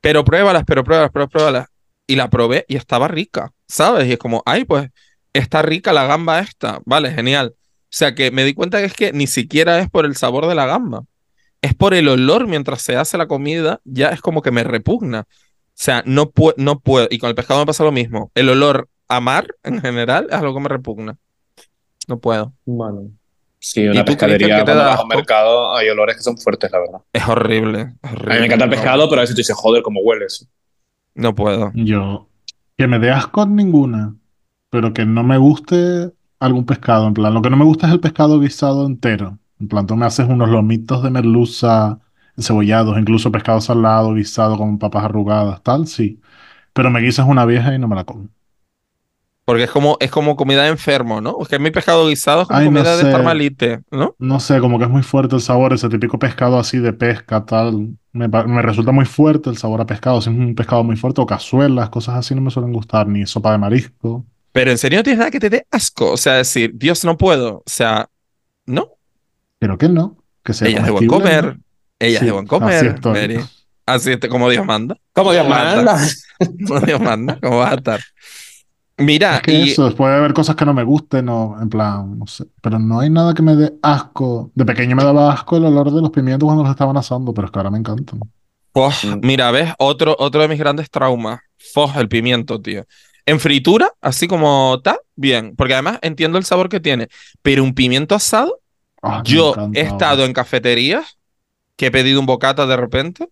Pero 0.00 0.24
pruébalas, 0.24 0.64
pero 0.66 0.82
pruébalas, 0.82 1.10
pero 1.12 1.28
pruébalas. 1.28 1.68
Y 2.06 2.16
la 2.16 2.28
probé 2.30 2.64
y 2.68 2.76
estaba 2.76 3.08
rica, 3.08 3.52
¿sabes? 3.68 4.08
Y 4.08 4.12
es 4.12 4.18
como, 4.18 4.42
ay, 4.44 4.64
pues 4.64 4.90
está 5.32 5.62
rica 5.62 5.92
la 5.92 6.06
gamba 6.06 6.40
esta, 6.40 6.80
vale, 6.84 7.12
genial. 7.12 7.54
O 7.56 7.96
sea 7.96 8.14
que 8.14 8.30
me 8.30 8.44
di 8.44 8.54
cuenta 8.54 8.78
que 8.78 8.86
es 8.86 8.94
que 8.94 9.12
ni 9.12 9.26
siquiera 9.26 9.78
es 9.78 9.88
por 9.88 10.04
el 10.04 10.16
sabor 10.16 10.46
de 10.46 10.54
la 10.56 10.66
gamba, 10.66 11.04
es 11.62 11.74
por 11.74 11.94
el 11.94 12.08
olor 12.08 12.46
mientras 12.46 12.82
se 12.82 12.96
hace 12.96 13.16
la 13.16 13.28
comida, 13.28 13.80
ya 13.84 14.08
es 14.08 14.20
como 14.20 14.42
que 14.42 14.50
me 14.50 14.64
repugna. 14.64 15.26
O 15.28 15.76
sea, 15.76 16.02
no, 16.06 16.30
puedo, 16.30 16.54
no 16.58 16.80
puedo, 16.80 17.08
y 17.10 17.18
con 17.18 17.28
el 17.30 17.34
pescado 17.34 17.60
me 17.60 17.66
pasa 17.66 17.84
lo 17.84 17.92
mismo. 17.92 18.30
El 18.34 18.48
olor 18.48 18.88
a 19.08 19.20
mar 19.20 19.46
en 19.62 19.80
general 19.80 20.26
es 20.30 20.36
algo 20.36 20.54
que 20.54 20.60
me 20.60 20.68
repugna. 20.68 21.16
No 22.08 22.18
puedo. 22.18 22.52
Bueno. 22.64 23.10
Sí, 23.58 23.80
¿Y 23.80 23.88
una 23.88 24.04
pescadería 24.04 24.62
cuando 24.62 24.74
da 24.74 24.88
vas 24.88 25.00
a 25.00 25.06
mercado 25.06 25.74
hay 25.74 25.88
olores 25.88 26.16
que 26.16 26.22
son 26.22 26.36
fuertes, 26.36 26.70
la 26.70 26.80
verdad. 26.80 27.00
Es 27.12 27.26
horrible. 27.26 27.94
A 28.02 28.10
mí 28.10 28.40
me 28.40 28.44
encanta 28.44 28.64
el 28.64 28.70
No, 28.70 28.76
pescado, 28.76 29.08
pero 29.08 29.20
a 29.20 29.22
veces 29.22 29.34
tú 29.34 29.40
dices, 29.40 29.56
joder, 29.56 29.82
cómo 29.82 30.00
hueles. 30.00 30.46
No 31.14 31.34
puedo. 31.34 31.72
Yo, 31.74 32.28
que 32.76 32.86
me 32.86 32.98
dé 32.98 33.10
asco 33.10 33.46
ninguna, 33.46 34.16
pero 34.68 34.92
que 34.92 35.06
no 35.06 35.22
me 35.22 35.38
guste 35.38 36.12
algún 36.40 36.66
pescado. 36.66 37.06
En 37.06 37.14
plan, 37.14 37.32
lo 37.32 37.40
que 37.40 37.48
no 37.48 37.56
me 37.56 37.64
gusta 37.64 37.86
es 37.86 37.94
el 37.94 38.00
pescado 38.00 38.38
guisado 38.38 38.84
entero. 38.84 39.38
En 39.58 39.68
plan, 39.68 39.86
tú 39.86 39.96
me 39.96 40.04
haces 40.04 40.28
unos 40.28 40.50
lomitos 40.50 41.02
de 41.02 41.10
merluza 41.10 42.00
cebollados, 42.38 42.98
incluso 42.98 43.32
pescado 43.32 43.60
salado, 43.60 44.14
guisado 44.14 44.58
con 44.58 44.78
papas 44.78 45.04
arrugadas, 45.04 45.62
tal, 45.62 45.86
sí. 45.86 46.20
Pero 46.74 46.90
me 46.90 47.00
guisas 47.00 47.26
una 47.26 47.46
vieja 47.46 47.74
y 47.74 47.78
no 47.78 47.88
me 47.88 47.96
la 47.96 48.04
como. 48.04 48.28
Porque 49.54 49.66
es 49.66 49.70
como, 49.70 49.96
es 50.00 50.10
como 50.10 50.34
comida 50.34 50.64
de 50.64 50.70
enfermo, 50.70 51.20
¿no? 51.20 51.36
Es 51.40 51.46
que 51.46 51.60
mi 51.60 51.70
pescado 51.70 52.08
guisado 52.08 52.42
es 52.42 52.48
como 52.48 52.58
Ay, 52.58 52.64
no 52.70 52.80
comida 52.80 52.96
de 52.96 53.04
estar 53.04 53.20
sé. 53.20 53.24
malite, 53.24 53.82
¿no? 53.92 54.16
No 54.18 54.40
sé, 54.40 54.58
como 54.58 54.78
que 54.80 54.84
es 54.86 54.90
muy 54.90 55.04
fuerte 55.04 55.36
el 55.36 55.42
sabor, 55.42 55.72
ese 55.72 55.88
típico 55.88 56.18
pescado 56.18 56.58
así 56.58 56.78
de 56.80 56.92
pesca, 56.92 57.44
tal. 57.46 57.96
Me, 58.10 58.26
me 58.26 58.62
resulta 58.62 58.90
muy 58.90 59.04
fuerte 59.04 59.50
el 59.50 59.56
sabor 59.56 59.80
a 59.80 59.86
pescado. 59.86 60.20
Si 60.20 60.28
es 60.28 60.36
un 60.36 60.56
pescado 60.56 60.82
muy 60.82 60.96
fuerte 60.96 61.20
o 61.20 61.26
cazuelas, 61.26 61.88
cosas 61.90 62.16
así 62.16 62.34
no 62.34 62.40
me 62.40 62.50
suelen 62.50 62.72
gustar, 62.72 63.06
ni 63.06 63.24
sopa 63.26 63.52
de 63.52 63.58
marisco. 63.58 64.26
Pero 64.50 64.72
en 64.72 64.78
serio 64.78 64.98
no 64.98 65.02
tienes 65.04 65.18
nada 65.20 65.30
que 65.30 65.38
te 65.38 65.50
dé 65.50 65.66
asco. 65.70 66.10
O 66.10 66.16
sea, 66.16 66.32
decir, 66.34 66.72
Dios, 66.74 67.04
no 67.04 67.16
puedo. 67.16 67.58
O 67.58 67.62
sea, 67.66 68.08
no. 68.66 68.88
Pero 69.60 69.78
que 69.78 69.88
no, 69.88 70.16
que 70.42 70.52
sea 70.52 70.66
Ella 70.66 70.80
es 70.80 70.84
de 70.86 70.90
buen 70.90 71.06
comer. 71.06 71.44
¿no? 71.44 71.62
Ella 72.00 72.14
es 72.14 72.18
Sí, 72.18 72.24
de 72.26 72.32
buen 72.32 72.44
así 72.44 72.48
comer, 72.48 72.86
estoy. 72.86 73.12
Mary. 73.12 73.40
Así 73.86 74.10
es, 74.10 74.18
como 74.28 74.50
Dios 74.50 74.66
manda. 74.66 74.96
¿Cómo 75.12 75.32
Dios 75.32 75.46
Manda. 75.46 75.96
Como 76.66 76.80
Dios 76.80 77.00
manda, 77.00 77.38
¿cómo 77.40 77.58
vas 77.58 77.72
a 77.72 77.76
estar? 77.76 78.00
Mira, 78.96 79.36
Es 79.36 79.42
que 79.42 79.52
y 79.52 79.70
eso, 79.70 79.92
puede 79.94 80.14
haber 80.14 80.32
cosas 80.32 80.54
que 80.54 80.64
no 80.64 80.72
me 80.72 80.84
gusten, 80.84 81.28
o 81.28 81.56
en 81.60 81.68
plan, 81.68 82.18
no 82.18 82.26
sé. 82.26 82.44
Pero 82.62 82.78
no 82.78 83.00
hay 83.00 83.10
nada 83.10 83.34
que 83.34 83.42
me 83.42 83.56
dé 83.56 83.74
asco. 83.82 84.50
De 84.54 84.64
pequeño 84.64 84.94
me 84.94 85.02
daba 85.02 85.32
asco 85.32 85.56
el 85.56 85.64
olor 85.64 85.90
de 85.90 86.00
los 86.00 86.10
pimientos 86.10 86.46
cuando 86.46 86.62
los 86.62 86.70
estaban 86.70 86.96
asando, 86.96 87.34
pero 87.34 87.46
es 87.46 87.52
que 87.52 87.58
ahora 87.58 87.70
me 87.70 87.78
encantan. 87.78 88.20
Mm. 88.74 89.20
mira, 89.22 89.50
¿ves? 89.50 89.72
Otro, 89.78 90.16
otro 90.18 90.42
de 90.42 90.48
mis 90.48 90.58
grandes 90.58 90.90
traumas. 90.90 91.40
Foj, 91.72 91.96
el 91.96 92.08
pimiento, 92.08 92.60
tío. 92.60 92.84
En 93.26 93.40
fritura, 93.40 93.90
así 94.00 94.28
como 94.28 94.74
está, 94.76 94.98
bien. 95.16 95.54
Porque 95.56 95.74
además 95.74 95.98
entiendo 96.02 96.38
el 96.38 96.44
sabor 96.44 96.68
que 96.68 96.80
tiene. 96.80 97.08
Pero 97.42 97.62
un 97.62 97.74
pimiento 97.74 98.14
asado, 98.14 98.60
me 99.02 99.22
yo 99.24 99.52
encanta 99.52 99.80
he 99.80 99.82
estado 99.82 100.24
en 100.24 100.32
cafeterías 100.32 101.18
que 101.76 101.86
he 101.86 101.90
pedido 101.90 102.20
un 102.20 102.26
bocata 102.26 102.66
de 102.66 102.76
repente, 102.76 103.28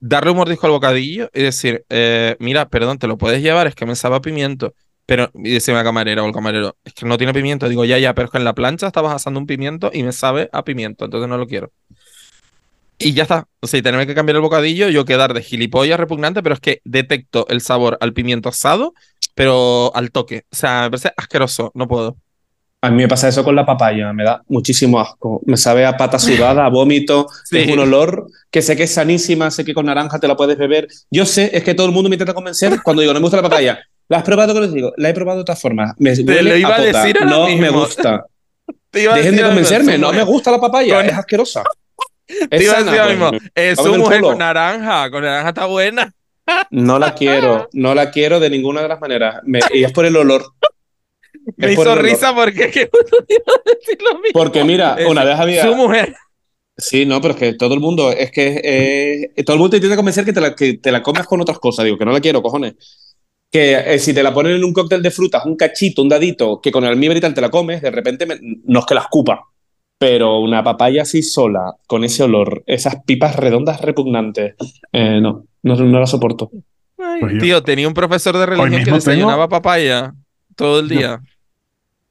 darle 0.00 0.30
un 0.30 0.36
mordisco 0.36 0.66
al 0.66 0.72
bocadillo 0.72 1.30
y 1.32 1.42
decir, 1.42 1.84
eh, 1.88 2.36
mira, 2.38 2.68
perdón, 2.68 2.98
te 2.98 3.06
lo 3.06 3.16
puedes 3.16 3.42
llevar, 3.42 3.66
es 3.66 3.74
que 3.74 3.86
me 3.86 3.96
sabe 3.96 4.16
a 4.16 4.20
pimiento. 4.20 4.74
Pero, 5.06 5.30
y 5.34 5.52
decirme 5.52 5.78
a 5.80 5.82
la 5.82 5.88
camarera 5.88 6.22
o 6.22 6.26
el 6.26 6.32
camarero, 6.32 6.76
es 6.84 6.92
que 6.94 7.06
no 7.06 7.16
tiene 7.16 7.32
pimiento. 7.32 7.68
Digo, 7.68 7.84
ya, 7.84 7.98
ya, 7.98 8.14
pero 8.14 8.26
es 8.26 8.32
que 8.32 8.38
en 8.38 8.44
la 8.44 8.54
plancha 8.54 8.88
estabas 8.88 9.14
asando 9.14 9.38
un 9.40 9.46
pimiento 9.46 9.90
y 9.92 10.02
me 10.02 10.12
sabe 10.12 10.48
a 10.52 10.64
pimiento, 10.64 11.04
entonces 11.04 11.28
no 11.28 11.38
lo 11.38 11.46
quiero. 11.46 11.72
Y 12.98 13.12
ya 13.12 13.24
está. 13.24 13.46
O 13.60 13.66
sea, 13.66 13.78
y 13.78 13.82
tenerme 13.82 14.06
que 14.06 14.14
cambiar 14.14 14.36
el 14.36 14.42
bocadillo, 14.42 14.88
yo 14.88 15.04
quedar 15.04 15.34
de 15.34 15.42
gilipollas 15.42 16.00
repugnante, 16.00 16.42
pero 16.42 16.54
es 16.54 16.60
que 16.60 16.80
detecto 16.84 17.46
el 17.48 17.60
sabor 17.60 17.98
al 18.00 18.14
pimiento 18.14 18.48
asado, 18.48 18.94
pero 19.34 19.92
al 19.94 20.10
toque. 20.10 20.44
O 20.50 20.56
sea, 20.56 20.82
me 20.84 20.90
parece 20.90 21.12
asqueroso, 21.16 21.70
no 21.74 21.86
puedo. 21.88 22.16
A 22.82 22.90
mí 22.90 22.96
me 23.02 23.08
pasa 23.08 23.28
eso 23.28 23.42
con 23.42 23.56
la 23.56 23.66
papaya, 23.66 24.12
me 24.12 24.24
da 24.24 24.42
muchísimo 24.48 25.00
asco. 25.00 25.40
Me 25.44 25.56
sabe 25.56 25.84
a 25.84 25.96
pata 25.96 26.18
sudada, 26.18 26.64
a 26.64 26.68
vómito, 26.70 27.26
Sí. 27.44 27.58
es 27.58 27.68
un 27.68 27.80
olor 27.80 28.26
que 28.50 28.62
sé 28.62 28.76
que 28.76 28.84
es 28.84 28.94
sanísima, 28.94 29.50
sé 29.50 29.64
que 29.64 29.74
con 29.74 29.86
naranja 29.86 30.18
te 30.18 30.28
la 30.28 30.36
puedes 30.36 30.56
beber. 30.56 30.86
Yo 31.10 31.26
sé, 31.26 31.50
es 31.52 31.64
que 31.64 31.74
todo 31.74 31.86
el 31.86 31.92
mundo 31.92 32.08
me 32.08 32.14
intenta 32.14 32.34
convencer 32.34 32.80
cuando 32.82 33.02
digo, 33.02 33.12
no 33.12 33.20
me 33.20 33.24
gusta 33.24 33.38
la 33.38 33.42
papaya. 33.42 33.78
¿La 34.08 34.18
has 34.18 34.22
probado 34.22 34.54
con 34.54 34.72
digo? 34.72 34.92
La 34.96 35.10
he 35.10 35.14
probado 35.14 35.38
de 35.40 35.44
todas 35.44 35.60
formas. 35.60 35.92
Me 35.98 36.12
huele 36.12 36.42
lo 36.50 36.56
iba 36.56 36.76
a 36.76 36.80
decir 36.80 37.18
no 37.24 37.46
me 37.46 37.56
mismo. 37.56 37.80
gusta. 37.80 38.26
Te 38.90 39.02
iba 39.02 39.14
a 39.14 39.16
Dejen 39.16 39.36
de 39.36 39.42
convencerme, 39.42 39.98
no 39.98 40.12
me 40.12 40.22
gusta 40.22 40.50
la 40.50 40.60
papaya, 40.60 40.96
Con- 40.96 41.06
es 41.06 41.12
asquerosa. 41.12 41.64
Te 42.26 42.56
Es 42.56 42.62
iba 42.62 42.72
a 42.78 42.82
decir 42.82 43.00
mismo, 43.08 43.30
Dame 43.54 43.76
su 43.76 43.94
mujer 43.96 44.20
con 44.20 44.38
naranja, 44.38 45.10
con 45.10 45.22
naranja 45.22 45.48
está 45.48 45.66
buena. 45.66 46.12
No 46.70 47.00
la 47.00 47.12
quiero, 47.14 47.68
no 47.72 47.92
la 47.94 48.12
quiero 48.12 48.38
de 48.38 48.48
ninguna 48.50 48.80
de 48.80 48.86
las 48.88 49.00
maneras. 49.00 49.40
Me- 49.44 49.58
y 49.74 49.82
es 49.82 49.90
por 49.90 50.04
el 50.06 50.16
olor. 50.16 50.44
Me 51.56 51.70
Es 51.72 51.76
por 51.76 51.86
hizo 51.86 51.92
olor. 51.92 52.04
risa 52.04 52.32
porque 52.36 52.64
es 52.66 52.72
te 52.72 52.82
a 52.82 53.62
decir 53.64 53.98
lo 54.00 54.14
mismo. 54.20 54.30
Porque 54.32 54.62
mira, 54.62 54.94
Es 54.96 55.06
una 55.08 55.24
vez 55.24 55.36
había. 55.38 55.64
Su 55.64 55.74
mujer. 55.74 56.14
Sí, 56.78 57.04
no, 57.06 57.20
pero 57.20 57.34
es 57.34 57.40
que 57.40 57.52
todo 57.54 57.74
el 57.74 57.80
mundo, 57.80 58.12
es 58.12 58.30
que 58.30 58.60
eh, 58.62 59.42
todo 59.44 59.54
el 59.54 59.58
mundo 59.60 59.70
te 59.70 59.76
intenta 59.78 59.96
convencer 59.96 60.24
que 60.24 60.32
te, 60.32 60.40
la, 60.40 60.54
que 60.54 60.74
te 60.78 60.92
la 60.92 61.02
comas 61.02 61.26
con 61.26 61.40
otras 61.40 61.58
cosas. 61.58 61.84
Digo, 61.84 61.98
que 61.98 62.04
no 62.04 62.12
la 62.12 62.20
quiero, 62.20 62.40
cojones. 62.42 62.74
Que 63.56 63.94
eh, 63.94 63.98
si 63.98 64.12
te 64.12 64.22
la 64.22 64.34
ponen 64.34 64.56
en 64.56 64.64
un 64.64 64.72
cóctel 64.74 65.00
de 65.00 65.10
frutas, 65.10 65.46
un 65.46 65.56
cachito, 65.56 66.02
un 66.02 66.10
dadito, 66.10 66.60
que 66.60 66.70
con 66.70 66.84
el 66.84 66.90
almíbar 66.90 67.16
y 67.16 67.20
tal 67.20 67.32
te 67.32 67.40
la 67.40 67.48
comes, 67.50 67.80
de 67.80 67.90
repente 67.90 68.26
me- 68.26 68.38
no 68.64 68.80
es 68.80 68.84
que 68.86 68.94
la 68.94 69.00
escupa. 69.00 69.44
Pero 69.98 70.40
una 70.40 70.62
papaya 70.62 71.02
así 71.02 71.22
sola, 71.22 71.74
con 71.86 72.04
ese 72.04 72.22
olor, 72.22 72.62
esas 72.66 72.96
pipas 73.06 73.34
redondas 73.36 73.80
repugnantes, 73.80 74.56
eh, 74.92 75.20
no, 75.22 75.44
no, 75.62 75.74
no 75.76 76.00
la 76.00 76.06
soporto. 76.06 76.50
Ay, 76.98 77.20
Pues 77.20 77.32
yo- 77.34 77.38
tío, 77.40 77.62
tenía 77.62 77.88
un 77.88 77.94
profesor 77.94 78.36
de 78.36 78.44
religión 78.44 78.70
que 78.72 78.76
mismo 78.76 78.84
tengo- 78.92 78.96
desayunaba 78.98 79.48
papaya 79.48 80.12
todo 80.54 80.80
el 80.80 80.88
Yo- 80.90 80.98
día. 80.98 81.20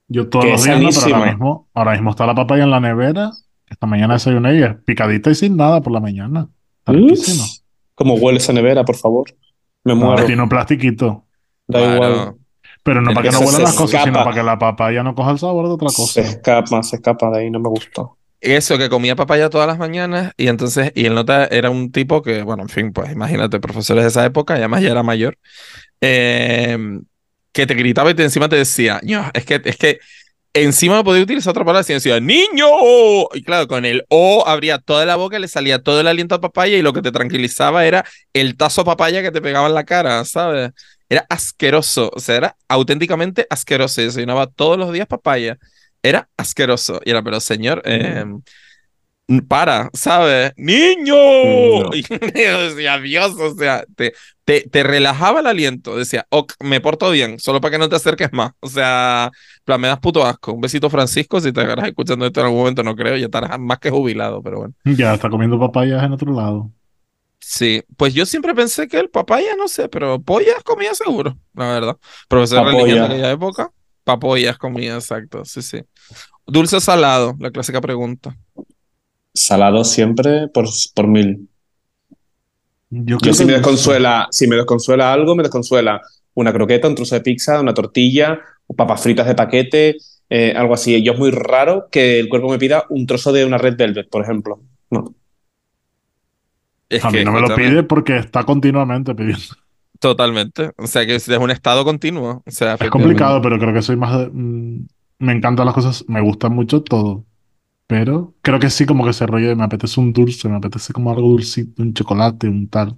Yo 0.07 0.27
todos 0.29 0.45
Que 0.45 0.51
los 0.51 0.63
días 0.63 0.81
no, 0.81 0.89
pero 1.03 1.15
ahora 1.15 1.29
mismo, 1.31 1.67
ahora 1.75 1.91
mismo 1.91 2.09
está 2.09 2.25
la 2.25 2.33
papaya 2.35 2.63
en 2.63 2.71
la 2.71 2.79
nevera. 2.79 3.31
Esta 3.69 3.85
mañana 3.87 4.15
desayuné 4.15 4.57
y 4.59 4.63
es 4.63 4.75
picadita 4.83 5.29
y 5.29 5.35
sin 5.35 5.55
nada 5.57 5.81
por 5.81 5.93
la 5.93 5.99
mañana. 5.99 6.47
¿Cómo 7.93 8.15
huele 8.15 8.37
esa 8.39 8.53
nevera, 8.53 8.83
por 8.83 8.95
favor? 8.95 9.25
Me 9.83 9.93
Ahora 9.93 10.05
muero. 10.07 10.25
tiene 10.25 10.41
un 10.41 10.49
plastiquito. 10.49 11.24
Da 11.67 11.79
Claro. 11.79 11.95
igual. 11.95 12.35
Pero 12.83 13.01
no 13.01 13.13
para 13.13 13.23
que 13.23 13.29
que 13.29 13.33
no 13.33 13.39
huelan 13.39 13.55
se 13.55 13.61
las 13.63 13.73
cosas, 13.75 14.03
sino 14.03 14.23
para 14.23 14.35
que 14.35 14.43
la 14.43 14.59
papaya 14.59 15.01
no 15.01 15.15
coja 15.15 15.31
el 15.31 15.39
sabor 15.39 15.65
de 15.67 15.73
otra 15.73 15.89
Se 15.89 15.95
cosa. 15.95 16.21
escapa, 16.21 16.83
se 16.83 16.97
escapa 16.97 17.31
de 17.31 17.39
ahí, 17.39 17.49
no 17.49 17.59
me 17.59 17.69
gusta. 17.69 18.03
Eso, 18.41 18.77
que 18.77 18.89
comía 18.89 19.15
papaya 19.15 19.49
todas 19.49 19.65
las 19.67 19.79
mañanas 19.79 20.33
y 20.37 20.49
entonces, 20.49 20.91
y 20.93 21.05
el 21.07 21.15
nota 21.15 21.45
era 21.45 21.71
un 21.71 21.91
tipo 21.91 22.21
que, 22.21 22.43
bueno, 22.43 22.61
en 22.61 22.69
fin, 22.69 22.93
pues 22.93 23.11
imagínate, 23.11 23.59
profesores 23.59 24.03
de 24.03 24.09
esa 24.09 24.23
época, 24.23 24.53
y 24.53 24.59
además 24.59 24.83
ya 24.83 24.91
era 24.91 25.01
mayor, 25.01 25.39
eh, 26.01 26.77
que 27.51 27.65
te 27.65 27.73
gritaba 27.73 28.11
y 28.11 28.13
te, 28.13 28.23
encima 28.23 28.49
te 28.49 28.57
decía, 28.57 28.99
"Ño, 29.01 29.31
es 29.33 29.45
que, 29.45 29.61
es 29.65 29.77
que 29.77 29.99
encima 30.53 30.95
no 30.95 31.03
podía 31.03 31.23
utilizar 31.23 31.51
otra 31.51 31.65
palabra, 31.65 31.83
sino 31.83 31.95
decía, 31.95 32.19
niño, 32.19 32.67
y 33.33 33.41
claro, 33.43 33.67
con 33.67 33.83
el 33.83 34.05
O 34.09 34.43
abría 34.47 34.77
toda 34.77 35.05
la 35.05 35.15
boca, 35.15 35.39
le 35.39 35.47
salía 35.47 35.81
todo 35.81 35.99
el 36.01 36.07
aliento 36.07 36.35
a 36.35 36.41
papaya 36.41 36.77
y 36.77 36.81
lo 36.83 36.93
que 36.93 37.01
te 37.01 37.11
tranquilizaba 37.11 37.85
era 37.85 38.05
el 38.33 38.55
tazo 38.57 38.85
papaya 38.85 39.23
que 39.23 39.31
te 39.31 39.41
pegaba 39.41 39.67
en 39.67 39.73
la 39.73 39.85
cara, 39.85 40.23
¿sabes? 40.25 40.71
Era 41.09 41.25
asqueroso, 41.29 42.11
o 42.13 42.19
sea, 42.19 42.35
era 42.35 42.57
auténticamente 42.67 43.45
asqueroso, 43.49 44.01
y 44.01 44.05
desayunaba 44.05 44.47
todos 44.47 44.77
los 44.77 44.91
días 44.91 45.07
papaya. 45.07 45.57
Era 46.01 46.29
asqueroso. 46.37 46.99
Y 47.05 47.11
era, 47.11 47.23
pero 47.23 47.39
señor, 47.39 47.81
eh, 47.85 48.25
para, 49.47 49.89
¿sabes? 49.93 50.53
¡Niño! 50.57 51.15
No. 51.15 51.89
Y 51.93 52.03
yo 52.03 52.69
decía, 52.69 52.99
Dios, 52.99 53.33
o 53.39 53.55
sea, 53.55 53.83
te, 53.95 54.13
te, 54.43 54.61
te 54.69 54.83
relajaba 54.83 55.39
el 55.39 55.47
aliento. 55.47 55.97
Decía, 55.97 56.25
ok, 56.29 56.53
me 56.59 56.81
porto 56.81 57.09
bien, 57.11 57.39
solo 57.39 57.59
para 57.61 57.71
que 57.71 57.77
no 57.79 57.89
te 57.89 57.95
acerques 57.95 58.31
más. 58.33 58.51
O 58.59 58.67
sea, 58.67 59.31
plan, 59.63 59.81
me 59.81 59.87
das 59.87 59.99
puto 59.99 60.25
asco. 60.25 60.53
Un 60.53 60.61
besito, 60.61 60.89
Francisco, 60.89 61.39
si 61.41 61.51
te 61.51 61.61
agarras 61.61 61.87
escuchando 61.87 62.25
esto 62.25 62.39
en 62.39 62.45
algún 62.45 62.59
momento, 62.59 62.83
no 62.83 62.95
creo, 62.95 63.17
ya 63.17 63.25
estarás 63.25 63.59
más 63.59 63.79
que 63.79 63.89
jubilado, 63.89 64.41
pero 64.41 64.59
bueno. 64.59 64.73
Ya 64.83 65.13
está 65.13 65.29
comiendo 65.29 65.59
papayas 65.59 66.03
en 66.03 66.11
otro 66.11 66.31
lado. 66.33 66.71
Sí, 67.39 67.83
pues 67.97 68.13
yo 68.13 68.25
siempre 68.25 68.55
pensé 68.55 68.87
que 68.87 68.99
el 68.99 69.09
papaya, 69.09 69.55
no 69.55 69.67
sé, 69.67 69.87
pero 69.89 70.21
pollas 70.21 70.63
comía 70.63 70.93
seguro, 70.95 71.37
la 71.53 71.67
verdad. 71.73 71.97
Profesor 72.27 72.59
de 72.59 72.65
religión 72.65 72.99
de 72.99 73.01
Papoya. 73.01 73.05
aquella 73.05 73.31
época, 73.31 73.71
papollas 74.03 74.57
comía, 74.57 74.95
exacto, 74.95 75.45
sí, 75.45 75.61
sí. 75.61 75.81
Dulce 76.47 76.77
o 76.77 76.79
salado, 76.79 77.35
la 77.39 77.51
clásica 77.51 77.81
pregunta. 77.81 78.35
Salado 79.33 79.83
siempre 79.83 80.47
por, 80.47 80.65
por 80.93 81.07
mil. 81.07 81.49
Yo 82.89 83.17
Yo 83.17 83.19
creo 83.19 83.33
si 83.33 83.43
que 83.43 83.45
me 83.45 83.53
desconsuela, 83.53 84.27
si 84.31 84.47
me 84.47 84.55
desconsuela 84.55 85.11
algo, 85.13 85.35
me 85.35 85.43
desconsuela 85.43 86.01
una 86.33 86.53
croqueta, 86.53 86.87
un 86.87 86.95
trozo 86.95 87.15
de 87.15 87.21
pizza, 87.21 87.59
una 87.59 87.73
tortilla, 87.73 88.39
o 88.67 88.75
papas 88.75 89.01
fritas 89.01 89.27
de 89.27 89.35
paquete, 89.35 89.97
eh, 90.29 90.53
algo 90.55 90.73
así. 90.73 91.01
Yo 91.03 91.13
es 91.13 91.19
muy 91.19 91.31
raro 91.31 91.87
que 91.91 92.19
el 92.19 92.29
cuerpo 92.29 92.49
me 92.49 92.59
pida 92.59 92.85
un 92.89 93.05
trozo 93.05 93.31
de 93.33 93.45
una 93.45 93.57
red 93.57 93.75
velvet, 93.77 94.09
por 94.09 94.23
ejemplo. 94.23 94.61
No. 94.89 95.13
Es 96.89 97.03
A 97.03 97.09
mí 97.11 97.17
que 97.19 97.25
no 97.25 97.31
me 97.31 97.41
lo 97.41 97.55
pide 97.55 97.83
porque 97.83 98.17
está 98.17 98.43
continuamente 98.43 99.15
pidiendo. 99.15 99.55
Totalmente. 99.99 100.71
O 100.77 100.87
sea, 100.87 101.05
que 101.05 101.15
es 101.15 101.27
un 101.27 101.51
estado 101.51 101.83
continuo. 101.83 102.43
O 102.45 102.51
sea, 102.51 102.75
Es 102.79 102.89
complicado, 102.89 103.41
pero 103.41 103.57
creo 103.57 103.73
que 103.73 103.81
soy 103.81 103.95
más 103.95 104.17
de... 104.19 104.29
mm, 104.31 104.87
me 105.19 105.31
encantan 105.33 105.65
las 105.65 105.73
cosas, 105.73 106.05
me 106.07 106.21
gusta 106.21 106.49
mucho 106.49 106.83
todo. 106.83 107.25
Pero 107.87 108.33
creo 108.41 108.59
que 108.59 108.69
sí, 108.69 108.85
como 108.85 109.03
que 109.03 109.11
ese 109.11 109.27
rollo 109.27 109.47
de 109.47 109.55
me 109.55 109.63
apetece 109.63 109.99
un 109.99 110.11
dulce, 110.11 110.49
me 110.49 110.57
apetece 110.57 110.91
como 110.91 111.11
algo 111.11 111.29
dulcito, 111.29 111.81
un 111.83 111.93
chocolate, 111.93 112.47
un 112.47 112.67
tal. 112.67 112.95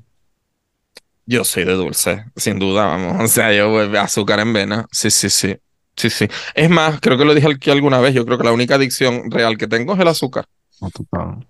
Yo 1.25 1.43
soy 1.43 1.65
de 1.65 1.73
dulce, 1.73 2.25
sin 2.37 2.57
duda, 2.57 2.85
vamos. 2.85 3.23
O 3.23 3.27
sea, 3.27 3.53
yo 3.53 3.81
eh, 3.83 3.99
azúcar 3.99 4.39
en 4.39 4.53
vena. 4.53 4.85
Sí, 4.91 5.11
sí, 5.11 5.29
sí. 5.29 5.55
Sí, 5.95 6.09
sí. 6.09 6.27
Es 6.53 6.69
más, 6.69 6.99
creo 7.01 7.17
que 7.17 7.25
lo 7.25 7.33
dije 7.33 7.49
aquí 7.51 7.69
alguna 7.69 7.99
vez. 7.99 8.13
Yo 8.13 8.25
creo 8.25 8.37
que 8.37 8.43
la 8.45 8.53
única 8.53 8.75
adicción 8.75 9.29
real 9.31 9.57
que 9.57 9.67
tengo 9.67 9.93
es 9.93 9.99
el 9.99 10.07
azúcar. 10.07 10.45
No, 10.79 10.89
total. 10.91 11.47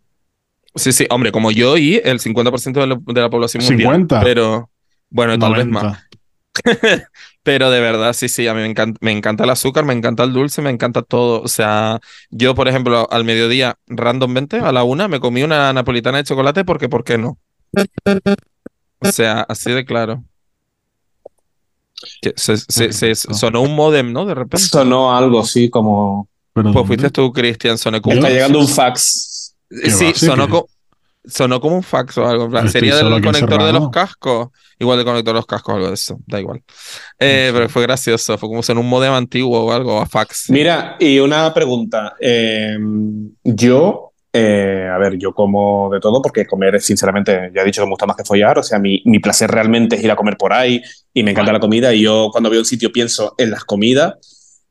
Sí, 0.77 0.91
sí, 0.93 1.05
hombre, 1.09 1.31
como 1.31 1.51
yo 1.51 1.77
y 1.77 2.01
el 2.03 2.19
50% 2.19 2.79
de 2.79 2.87
la, 2.87 2.97
de 3.01 3.21
la 3.21 3.29
población 3.29 3.63
mundial. 3.63 3.93
50. 3.93 4.21
Pero, 4.21 4.69
bueno, 5.09 5.37
tal 5.37 5.53
vez 5.55 5.67
más. 5.67 5.83
90. 5.83 6.07
Pero 7.43 7.69
de 7.71 7.79
verdad, 7.79 8.13
sí, 8.13 8.27
sí, 8.29 8.47
a 8.47 8.53
mí 8.53 8.61
me 8.61 8.65
encanta, 8.67 8.97
me 9.01 9.11
encanta 9.11 9.43
el 9.45 9.49
azúcar, 9.51 9.85
me 9.85 9.93
encanta 9.93 10.23
el 10.23 10.33
dulce, 10.33 10.61
me 10.61 10.69
encanta 10.69 11.01
todo. 11.01 11.41
O 11.41 11.47
sea, 11.47 11.99
yo, 12.29 12.55
por 12.55 12.67
ejemplo, 12.67 13.07
al 13.11 13.23
mediodía, 13.23 13.77
randommente, 13.87 14.59
a 14.59 14.71
la 14.71 14.83
una, 14.83 15.07
me 15.07 15.19
comí 15.19 15.43
una 15.43 15.71
napolitana 15.71 16.17
de 16.17 16.23
chocolate 16.25 16.65
porque, 16.65 16.89
¿por 16.89 17.03
qué 17.03 17.17
no? 17.17 17.37
O 18.99 19.11
sea, 19.11 19.41
así 19.47 19.71
de 19.71 19.85
claro. 19.85 20.23
Que 22.21 22.33
se, 22.35 22.57
se- 22.57 22.91
se- 22.93 23.07
Perfecto. 23.07 23.33
sonó 23.33 23.61
un 23.61 23.75
modem, 23.75 24.11
¿no? 24.11 24.25
De 24.25 24.35
repente. 24.35 24.65
Sonó 24.65 25.15
algo 25.15 25.39
así 25.39 25.69
como. 25.69 26.27
¿Pero 26.53 26.71
Pues 26.73 26.87
fuiste 26.87 27.09
tú, 27.11 27.31
Cristian, 27.31 27.77
sonó 27.77 28.01
como... 28.01 28.15
Está 28.15 28.29
llegando 28.29 28.59
un 28.59 28.67
fax. 28.67 29.36
¿Qué 29.69 29.89
Sí, 29.91 30.13
sonó, 30.13 30.47
co- 30.49 30.69
sonó 31.25 31.59
como 31.59 31.75
un 31.75 31.83
fax 31.83 32.17
o 32.17 32.27
algo. 32.27 32.45
en 32.45 32.51
plan, 32.51 32.69
Sería 32.69 32.95
del 32.95 33.21
conector 33.21 33.63
de 33.63 33.73
los 33.73 33.89
cascos. 33.89 34.49
Igual 34.79 34.97
del 34.99 35.05
conector 35.05 35.33
de 35.33 35.39
los 35.39 35.45
cascos, 35.45 35.75
algo 35.75 35.87
de 35.87 35.93
eso. 35.95 36.19
Da 36.25 36.39
igual. 36.39 36.61
Eh, 37.19 37.47
Sí. 37.49 37.53
Pero 37.53 37.69
fue 37.69 37.81
gracioso. 37.83 38.37
Fue 38.37 38.47
como 38.49 38.61
en 38.67 38.77
un 38.77 38.87
modem 38.87 39.13
antiguo 39.13 39.59
o 39.65 39.71
algo, 39.71 39.99
a 39.99 40.05
fax. 40.05 40.49
Mira, 40.49 40.95
y 40.99 41.19
una 41.19 41.53
pregunta. 41.53 42.13
Eh, 42.21 42.77
yo, 43.43 44.11
eh, 44.31 44.87
a 44.93 44.97
ver, 44.99 45.17
yo 45.17 45.33
como 45.33 45.89
de 45.91 45.99
todo 45.99 46.21
porque 46.21 46.45
comer, 46.45 46.79
sinceramente, 46.79 47.51
ya 47.55 47.61
he 47.61 47.65
dicho 47.65 47.81
que 47.81 47.85
me 47.87 47.91
gusta 47.91 48.05
más 48.05 48.15
que 48.17 48.23
follar. 48.23 48.59
O 48.59 48.63
sea, 48.63 48.77
mi, 48.79 49.01
mi 49.05 49.19
placer 49.19 49.49
realmente 49.49 49.95
es 49.95 50.03
ir 50.03 50.11
a 50.11 50.15
comer 50.15 50.37
por 50.37 50.53
ahí 50.53 50.81
y 51.13 51.23
me 51.23 51.31
encanta 51.31 51.51
la 51.51 51.59
comida. 51.59 51.93
Y 51.93 52.01
yo 52.03 52.29
cuando 52.31 52.49
veo 52.49 52.59
un 52.59 52.65
sitio 52.65 52.91
pienso 52.91 53.33
en 53.37 53.51
las 53.51 53.63
comidas. 53.65 54.13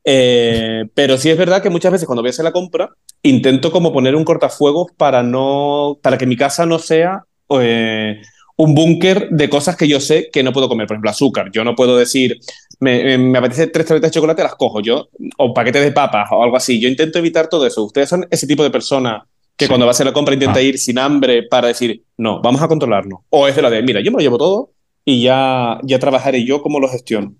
Eh, 0.09 0.85
pero 0.95 1.19
sí 1.19 1.31
es 1.31 1.37
verdad 1.37 1.61
que 1.61 1.69
muchas 1.69 1.91
veces 1.91 2.07
cuando 2.07 2.23
voy 2.23 2.29
a 2.29 2.31
hacer 2.31 2.45
la 2.45 2.53
compra 2.53 2.91
intento 3.25 3.73
como 3.73 3.93
poner 3.93 4.15
un 4.15 4.23
cortafuegos 4.25 4.93
para 4.97 5.25
no, 5.25 5.99
para 6.01 6.17
que 6.17 6.27
mi 6.27 6.37
casa 6.37 6.65
no 6.65 6.79
sea 6.79 7.25
eh, 7.61 8.21
un 8.57 8.75
búnker 8.77 9.31
de 9.31 9.49
cosas 9.51 9.75
que 9.77 9.89
yo 9.89 9.99
sé 9.99 10.31
que 10.33 10.45
no 10.45 10.53
puedo 10.53 10.69
comer. 10.69 10.87
Por 10.87 10.95
ejemplo, 10.95 11.11
azúcar. 11.11 11.51
Yo 11.53 11.65
no 11.65 11.75
puedo 11.75 11.97
decir, 11.97 12.39
me, 12.79 13.15
eh, 13.15 13.19
me 13.19 13.37
apetece 13.39 13.67
tres 13.67 13.85
tabletas 13.87 14.13
de 14.13 14.15
chocolate, 14.15 14.45
las 14.45 14.55
cojo 14.55 14.81
yo, 14.81 15.09
o 15.39 15.53
paquetes 15.53 15.83
de 15.83 15.91
papas 15.93 16.29
o 16.31 16.41
algo 16.43 16.57
así. 16.57 16.81
Yo 16.81 16.89
intento 16.89 17.19
evitar 17.19 17.49
todo 17.49 17.67
eso. 17.67 17.83
Ustedes 17.85 18.09
son 18.09 18.27
ese 18.31 18.47
tipo 18.47 18.63
de 18.63 18.71
persona 18.71 19.27
que 19.57 19.65
Sí. 19.65 19.69
cuando 19.69 19.87
va 19.87 19.91
a 19.91 19.93
hacer 19.93 20.07
la 20.07 20.13
compra 20.13 20.35
intenta 20.35 20.61
Ah. 20.61 20.63
ir 20.63 20.79
sin 20.79 20.99
hambre 21.01 21.43
para 21.43 21.67
decir, 21.69 22.03
no, 22.17 22.41
vamos 22.43 22.63
a 22.63 22.69
controlarnos. 22.69 23.21
O 23.31 23.49
es 23.49 23.57
de 23.57 23.63
la 23.63 23.71
de, 23.71 23.83
mira, 23.83 24.01
yo 24.01 24.13
me 24.13 24.19
lo 24.19 24.23
llevo 24.23 24.39
todo 24.39 24.71
y 25.05 25.23
ya, 25.23 25.81
ya 25.83 25.99
trabajaré 25.99 26.45
yo 26.45 26.63
cómo 26.63 26.79
lo 26.79 26.89
gestiono. 26.89 27.35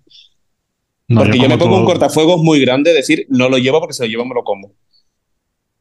No, 1.09 1.21
porque 1.21 1.39
yo, 1.39 1.47
me 1.47 1.57
pongo 1.57 1.77
un 1.79 1.85
cortafuegos 1.85 2.41
muy 2.41 2.59
grande, 2.59 2.93
decir, 2.93 3.25
no 3.29 3.47
lo 3.49 3.57
llevo 3.57 3.79
porque 3.79 3.93
si 3.93 4.03
lo 4.03 4.09
llevo 4.09 4.25
me 4.25 4.35
lo 4.35 4.43
como. 4.43 4.73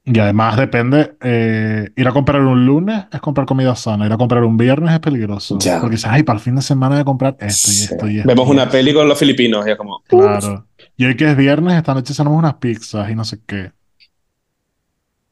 Y 0.04 0.16
además 0.20 0.56
depende, 0.56 1.16
eh, 1.20 1.88
ir 1.96 2.06
a 2.06 2.12
comprar 2.12 2.40
un 2.40 2.64
lunes 2.64 3.06
es 3.12 3.20
comprar 3.20 3.44
comida 3.44 3.74
sana, 3.74 4.06
ir 4.06 4.12
a 4.12 4.16
comprar 4.16 4.44
un 4.44 4.56
viernes 4.56 4.94
es 4.94 5.00
peligroso. 5.00 5.58
Ya. 5.58 5.80
Porque 5.80 5.96
dices, 5.96 6.08
ay, 6.12 6.22
para 6.22 6.38
el 6.38 6.44
fin 6.44 6.54
de 6.54 6.62
semana 6.62 6.94
voy 6.94 7.00
a 7.02 7.04
comprar 7.04 7.36
esto 7.40 7.70
y 7.70 7.74
Sí. 7.74 7.84
esto 7.92 8.08
y 8.08 8.18
esto. 8.18 8.28
Vemos 8.28 8.46
y 8.46 8.50
una 8.52 8.62
esto". 8.62 8.72
peli 8.72 8.94
con 8.94 9.08
los 9.08 9.18
filipinos 9.18 9.66
y 9.66 9.70
es 9.72 9.76
como, 9.76 10.02
Claro. 10.06 10.68
Y 10.96 11.06
hoy 11.06 11.16
que 11.16 11.28
es 11.28 11.36
viernes, 11.36 11.74
esta 11.74 11.92
noche 11.92 12.14
cenamos 12.14 12.38
unas 12.38 12.54
pizzas 12.54 13.10
y 13.10 13.16
no 13.16 13.24
sé 13.24 13.40
qué. 13.44 13.72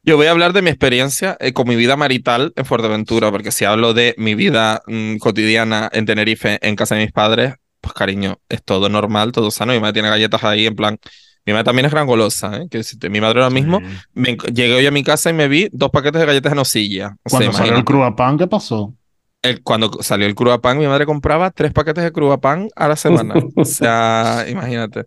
Yo 0.03 0.17
voy 0.17 0.27
a 0.27 0.33
hablar 0.33 0.53
de 0.53 0.61
mi 0.61 0.71
experiencia 0.71 1.37
eh, 1.39 1.53
con 1.53 1.69
mi 1.69 1.77
vida 1.77 1.97
marital 1.97 2.53
en 2.57 2.65
Fuerteventura, 2.65 3.31
porque 3.31 3.53
si 3.53 3.65
hablo 3.65 3.95
de 3.95 4.15
mi 4.19 4.35
vida 4.35 4.83
mm, 4.89 5.17
cotidiana 5.19 5.89
en 5.93 6.05
Tenerife, 6.05 6.59
en 6.61 6.75
casa 6.75 6.97
de 6.97 7.03
mis 7.03 7.13
padres, 7.13 7.55
pues 7.85 7.95
cariño, 7.95 8.39
es 8.49 8.63
todo 8.65 8.89
normal, 8.89 9.31
todo 9.33 9.51
sano. 9.51 9.73
Mi 9.75 9.81
madre 9.81 9.93
tiene 9.93 10.09
galletas 10.09 10.43
ahí, 10.43 10.67
en 10.67 10.75
plan. 10.75 10.99
Mi 11.47 11.53
madre 11.53 11.65
también 11.65 11.85
es 11.87 11.93
gran 11.93 12.07
golosa, 12.07 12.57
¿eh? 12.57 12.69
Que 12.71 12.83
mi 13.11 13.21
madre 13.21 13.41
ahora 13.43 13.51
mismo, 13.55 13.79
Sí. 13.81 13.87
me 14.15 14.37
enc- 14.37 14.53
llegué 14.55 14.75
hoy 14.77 14.87
a 14.87 14.91
mi 14.91 15.05
casa 15.05 15.29
y 15.29 15.35
me 15.35 15.47
vi 15.47 15.69
dos 15.73 15.91
paquetes 15.91 16.19
de 16.21 16.27
galletas 16.27 16.53
en 16.53 16.59
hosilla. 16.59 17.17
O 17.23 17.29
sea, 17.29 17.39
Cuando 17.41 17.53
salió 17.59 17.77
el. 17.77 17.85
Cruapan, 17.85 18.39
¿qué 18.39 18.47
pasó? 18.47 18.95
El- 19.43 19.63
cuando 19.63 19.91
salió 20.03 20.27
el 20.27 20.35
Cruapan, 20.35 20.79
mi 20.79 20.87
madre 20.87 21.05
compraba 21.05 21.51
tres 21.51 21.73
paquetes 21.75 22.03
de 22.03 22.13
Cruapan 22.13 22.69
a 22.75 22.89
la 22.89 22.97
semana. 22.97 23.35
O 23.57 23.65
sea, 23.67 24.47
imagínate. 24.49 25.05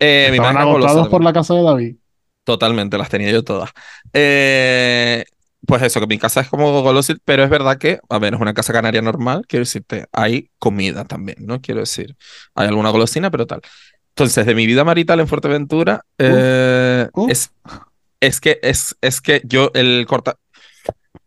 Eh, 0.00 0.28
mi 0.32 0.40
madre 0.40 0.58
agotados 0.58 1.06
por 1.08 1.22
la 1.22 1.32
casa 1.32 1.54
de 1.54 1.62
David. 1.62 1.96
Totalmente, 2.42 2.98
las 2.98 3.08
tenía 3.08 3.30
yo 3.30 3.44
todas. 3.44 3.70
Eh, 4.12 5.24
pues 5.66 5.82
eso, 5.82 6.00
que 6.00 6.06
mi 6.06 6.18
casa 6.18 6.40
es 6.40 6.48
como 6.48 6.82
golosa, 6.82 7.14
pero 7.24 7.44
es 7.44 7.50
verdad 7.50 7.78
que, 7.78 8.00
a 8.08 8.18
ver, 8.18 8.34
es 8.34 8.40
una 8.40 8.54
casa 8.54 8.72
canaria 8.72 9.02
normal, 9.02 9.44
quiero 9.46 9.64
decirte, 9.64 10.06
hay 10.12 10.50
comida 10.58 11.04
también, 11.04 11.38
¿no? 11.40 11.60
Quiero 11.60 11.80
decir, 11.80 12.16
hay 12.54 12.68
alguna 12.68 12.90
golosina, 12.90 13.30
pero 13.30 13.46
tal. 13.46 13.60
Entonces, 14.10 14.46
de 14.46 14.54
mi 14.54 14.66
vida 14.66 14.84
marital 14.84 15.20
en 15.20 15.28
Fuerteventura, 15.28 16.04
eh, 16.18 17.08
uf. 17.12 17.30
es, 17.30 17.52
es 18.20 18.40
que, 18.40 18.58
es, 18.62 18.96
es 19.00 19.20
que 19.20 19.42
yo, 19.44 19.70
el 19.74 20.04
corta... 20.06 20.36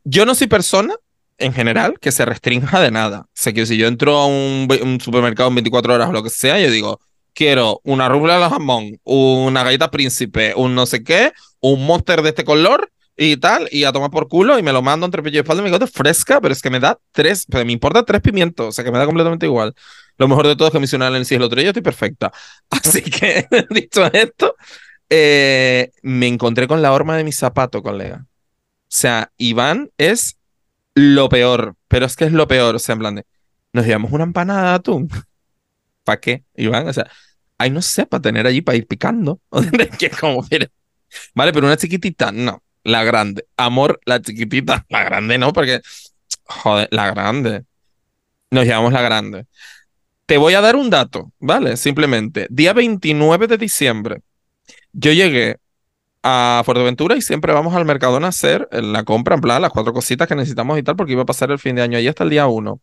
Yo 0.03 0.25
no 0.25 0.36
soy 0.36 0.47
persona, 0.47 0.95
en 1.38 1.53
general, 1.53 1.99
que 1.99 2.11
se 2.11 2.25
restrinja 2.25 2.81
de 2.81 2.91
nada. 2.91 3.21
O 3.21 3.29
sea, 3.34 3.53
que 3.53 3.65
si 3.65 3.77
yo 3.77 3.88
entro 3.88 4.17
a 4.17 4.27
un, 4.27 4.67
un 4.81 4.99
supermercado 4.99 5.49
en 5.49 5.55
24 5.55 5.93
horas 5.93 6.09
o 6.09 6.11
lo 6.11 6.23
que 6.23 6.29
sea, 6.29 6.59
yo 6.59 6.69
digo, 6.69 6.99
quiero 7.34 7.81
una 7.84 8.09
rubla 8.09 8.38
de 8.38 8.49
jamón, 8.49 8.99
una 9.03 9.63
galleta 9.63 9.91
príncipe, 9.91 10.53
un 10.55 10.75
no 10.75 10.86
sé 10.86 11.03
qué, 11.03 11.31
un 11.59 11.86
monster 11.86 12.21
de 12.21 12.29
este 12.29 12.43
color 12.43 12.91
y 13.16 13.38
tal, 13.38 13.68
y 13.72 13.84
a 13.84 13.91
tomar 13.91 14.09
por 14.09 14.28
culo 14.28 14.57
y 14.57 14.64
me 14.64 14.74
lo 14.74 14.82
mando 14.82 15.05
entre 15.05 15.22
pecho 15.22 15.38
y 15.38 15.39
espalda 15.39 15.61
y 15.61 15.66
me 15.66 15.72
quedo 15.72 15.88
fresca, 15.88 16.41
pero 16.41 16.51
es 16.51 16.61
que 16.61 16.70
me 16.70 16.80
da 16.80 16.99
tres, 17.11 17.45
me 17.49 17.72
importa 17.72 18.03
tres 18.03 18.22
pimientos, 18.22 18.68
o 18.68 18.72
sea 18.72 18.84
que 18.84 18.91
me 18.91 18.97
da 18.97 19.05
completamente 19.05 19.45
igual. 19.45 19.76
Lo 20.18 20.28
mejor 20.28 20.47
de 20.47 20.55
todo 20.55 20.68
es 20.68 20.74
que 20.74 20.88
señora 20.88 21.16
en 21.16 21.26
sí 21.26 21.36
es 21.36 21.38
el 21.38 21.43
otro 21.43 21.57
día, 21.57 21.66
yo 21.66 21.70
estoy 21.70 21.84
perfecta. 21.84 22.32
Así 22.70 23.01
que, 23.01 23.47
dicho 23.70 24.05
esto, 24.11 24.55
eh, 25.09 25.91
me 26.01 26.28
encontré 26.28 26.68
con 26.68 26.82
la 26.82 26.91
horma 26.91 27.18
de 27.18 27.24
mi 27.24 27.32
zapato, 27.32 27.84
colega. 27.84 28.26
O 28.26 28.95
sea, 28.95 29.32
Iván 29.38 29.91
es 29.97 30.38
lo 30.95 31.30
peor, 31.30 31.76
pero 31.88 32.05
es 32.05 32.16
que 32.16 32.26
es 32.26 32.32
lo 32.32 32.47
peor, 32.47 32.76
o 32.76 32.80
sea, 32.80 32.93
en 32.93 32.99
plan 32.99 33.16
de, 33.16 33.26
nos 33.74 33.86
llevamos 33.86 34.11
una 34.11 34.24
empanada 34.24 34.70
de 34.70 34.76
atún. 34.76 35.09
¿Para 36.03 36.20
qué, 36.20 36.43
Iván? 36.55 36.88
O 36.88 36.93
sea, 36.93 37.09
ay, 37.57 37.70
no 37.70 37.82
sé, 37.82 38.05
para 38.05 38.22
tener 38.22 38.47
allí, 38.47 38.61
para 38.61 38.78
ir 38.78 38.88
picando. 38.88 39.39
que 39.99 40.09
como. 40.09 40.45
Vale, 41.36 41.53
pero 41.53 41.68
una 41.68 41.78
chiquitita, 41.78 42.32
no. 42.32 42.62
La 42.84 43.03
grande. 43.03 43.45
Amor, 43.57 43.99
la 44.05 44.21
chiquitita. 44.21 44.86
La 44.89 45.03
grande 45.03 45.38
no, 45.38 45.53
porque, 45.53 45.81
joder, 46.45 46.88
la 46.91 47.11
grande. 47.11 47.63
Nos 48.51 48.65
llevamos 48.65 48.93
la 48.93 49.01
grande. 49.01 49.45
Te 50.25 50.38
voy 50.38 50.53
a 50.53 50.61
dar 50.61 50.75
un 50.75 50.89
dato, 50.89 51.31
¿vale? 51.39 51.77
Simplemente. 51.77 52.47
Día 52.49 52.73
29 52.73 53.47
de 53.47 53.57
diciembre, 53.57 54.21
yo 54.91 55.11
llegué 55.11 55.57
a 56.23 56.61
Fuerteventura 56.65 57.17
y 57.17 57.21
siempre 57.21 57.51
vamos 57.51 57.75
al 57.75 57.86
Mercadona 57.86 58.27
a 58.27 58.29
hacer 58.29 58.67
la 58.71 59.03
compra, 59.03 59.36
en 59.36 59.41
plan, 59.41 59.61
las 59.61 59.71
cuatro 59.71 59.93
cositas 59.93 60.27
que 60.27 60.36
necesitamos 60.36 60.77
y 60.79 60.84
tal, 60.84 60.95
porque 60.95 61.11
iba 61.11 61.23
a 61.23 61.25
pasar 61.25 61.51
el 61.51 61.59
fin 61.59 61.75
de 61.75 61.81
año 61.81 61.97
ahí 61.97 62.07
hasta 62.07 62.23
el 62.23 62.29
día 62.29 62.47
1. 62.47 62.79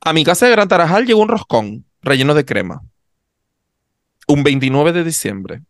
A 0.00 0.12
mi 0.12 0.24
casa 0.24 0.46
de 0.46 0.52
Gran 0.52 0.68
Tarajal 0.68 1.06
llegó 1.06 1.20
un 1.20 1.28
roscón 1.28 1.84
relleno 2.02 2.34
de 2.34 2.44
crema. 2.44 2.82
Un 4.28 4.42
29 4.42 4.92
de 4.92 5.04
diciembre. 5.04 5.62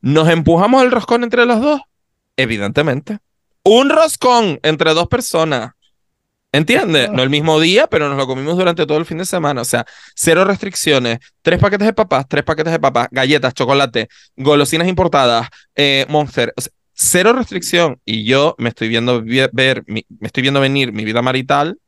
¿Nos 0.00 0.28
empujamos 0.28 0.82
el 0.82 0.90
roscón 0.90 1.24
entre 1.24 1.46
los 1.46 1.60
dos? 1.60 1.80
Evidentemente. 2.36 3.18
Un 3.64 3.90
roscón 3.90 4.58
entre 4.62 4.94
dos 4.94 5.08
personas. 5.08 5.72
¿Entiendes? 6.52 7.10
No 7.12 7.22
el 7.22 7.30
mismo 7.30 7.60
día, 7.60 7.86
pero 7.86 8.08
nos 8.08 8.18
lo 8.18 8.26
comimos 8.26 8.56
durante 8.56 8.84
todo 8.84 8.98
el 8.98 9.06
fin 9.06 9.18
de 9.18 9.24
semana. 9.24 9.60
O 9.60 9.64
sea, 9.64 9.86
cero 10.16 10.44
restricciones. 10.44 11.18
Tres 11.42 11.60
paquetes 11.60 11.86
de 11.86 11.92
papas, 11.92 12.26
tres 12.28 12.42
paquetes 12.42 12.72
de 12.72 12.80
papas, 12.80 13.06
galletas, 13.12 13.54
chocolate, 13.54 14.08
golosinas 14.36 14.88
importadas, 14.88 15.48
eh, 15.76 16.06
Monster. 16.08 16.52
O 16.56 16.60
sea, 16.60 16.72
cero 16.92 17.32
restricción. 17.34 18.00
Y 18.04 18.24
yo 18.24 18.56
me 18.58 18.70
estoy 18.70 18.88
viendo 18.88 19.22
vi- 19.22 19.46
ver, 19.52 19.84
me 19.86 20.04
estoy 20.22 20.42
viendo 20.42 20.60
venir 20.60 20.92
mi 20.92 21.04
vida 21.04 21.22
marital. 21.22 21.78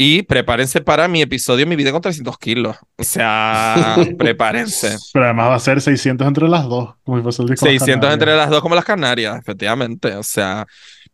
Y 0.00 0.22
prepárense 0.22 0.80
para 0.80 1.08
mi 1.08 1.22
episodio, 1.22 1.66
mi 1.66 1.74
vida 1.74 1.90
con 1.90 2.00
300 2.00 2.38
kilos. 2.38 2.76
O 2.96 3.02
sea, 3.02 3.96
prepárense. 4.18 4.96
Pero 5.12 5.24
además 5.24 5.50
va 5.50 5.54
a 5.56 5.60
ser 5.60 5.80
600 5.80 6.26
entre 6.26 6.48
las 6.48 6.64
dos, 6.66 6.94
como 7.02 7.16
si 7.32 7.42
el 7.42 7.48
disco 7.48 7.66
de 7.66 7.72
las 7.72 7.80
600 7.82 8.12
entre 8.12 8.36
las 8.36 8.48
dos 8.48 8.60
como 8.62 8.76
las 8.76 8.84
Canarias, 8.84 9.36
efectivamente. 9.40 10.14
O 10.14 10.22
sea, 10.22 10.66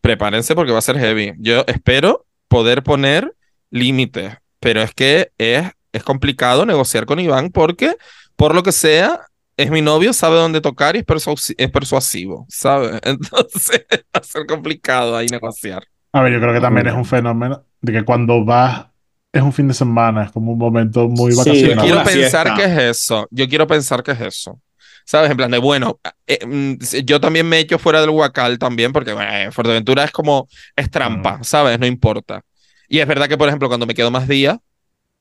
prepárense 0.02 0.54
porque 0.54 0.72
va 0.72 0.80
a 0.80 0.82
ser 0.82 0.98
heavy. 0.98 1.32
Yo 1.38 1.64
espero 1.66 2.26
poder 2.46 2.82
poner 2.82 3.34
límites, 3.70 4.34
pero 4.60 4.82
es 4.82 4.92
que 4.94 5.32
es, 5.38 5.64
es 5.92 6.02
complicado 6.02 6.66
negociar 6.66 7.06
con 7.06 7.18
Iván 7.20 7.48
porque, 7.50 7.96
por 8.36 8.54
lo 8.54 8.62
que 8.62 8.72
sea, 8.72 9.18
es 9.56 9.70
mi 9.70 9.80
novio, 9.80 10.12
sabe 10.12 10.36
dónde 10.36 10.60
tocar 10.60 10.94
y 10.94 10.98
es, 10.98 11.06
persuasi- 11.06 11.54
es 11.56 11.70
persuasivo, 11.70 12.44
¿sabes? 12.50 13.00
Entonces 13.02 13.86
va 13.90 14.20
a 14.20 14.22
ser 14.22 14.44
complicado 14.46 15.16
ahí 15.16 15.26
negociar. 15.28 15.84
A 16.14 16.22
ver, 16.22 16.32
yo 16.32 16.40
creo 16.40 16.54
que 16.54 16.60
también 16.60 16.86
es 16.86 16.94
un 16.94 17.04
fenómeno 17.04 17.64
de 17.80 17.92
que 17.92 18.04
cuando 18.04 18.44
vas 18.44 18.86
es 19.32 19.42
un 19.42 19.52
fin 19.52 19.66
de 19.66 19.74
semana, 19.74 20.24
es 20.24 20.30
como 20.30 20.52
un 20.52 20.58
momento 20.58 21.08
muy 21.08 21.32
Sí, 21.32 21.38
Yo 21.38 21.44
vacacional. 21.44 21.84
quiero 21.84 22.04
pensar 22.04 22.46
fiesta. 22.46 22.54
que 22.54 22.64
es 22.64 22.78
eso. 23.02 23.26
Yo 23.32 23.48
quiero 23.48 23.66
pensar 23.66 24.02
que 24.04 24.12
es 24.12 24.20
eso. 24.20 24.60
¿Sabes? 25.04 25.30
En 25.32 25.36
plan 25.36 25.50
de, 25.50 25.58
bueno, 25.58 25.98
eh, 26.26 26.38
mm, 26.46 26.74
yo 27.04 27.20
también 27.20 27.46
me 27.48 27.56
he 27.56 27.60
hecho 27.60 27.78
fuera 27.78 28.00
del 28.00 28.10
Huacal 28.10 28.58
también, 28.58 28.92
porque 28.92 29.12
bueno, 29.12 29.30
eh, 29.30 29.50
Fuerteventura 29.50 30.04
es 30.04 30.12
como, 30.12 30.48
es 30.76 30.88
trampa, 30.90 31.40
¿sabes? 31.42 31.78
No 31.80 31.84
importa. 31.86 32.42
Y 32.88 33.00
es 33.00 33.06
verdad 33.08 33.28
que, 33.28 33.36
por 33.36 33.48
ejemplo, 33.48 33.68
cuando 33.68 33.84
me 33.86 33.94
quedo 33.94 34.10
más 34.12 34.28
días, 34.28 34.56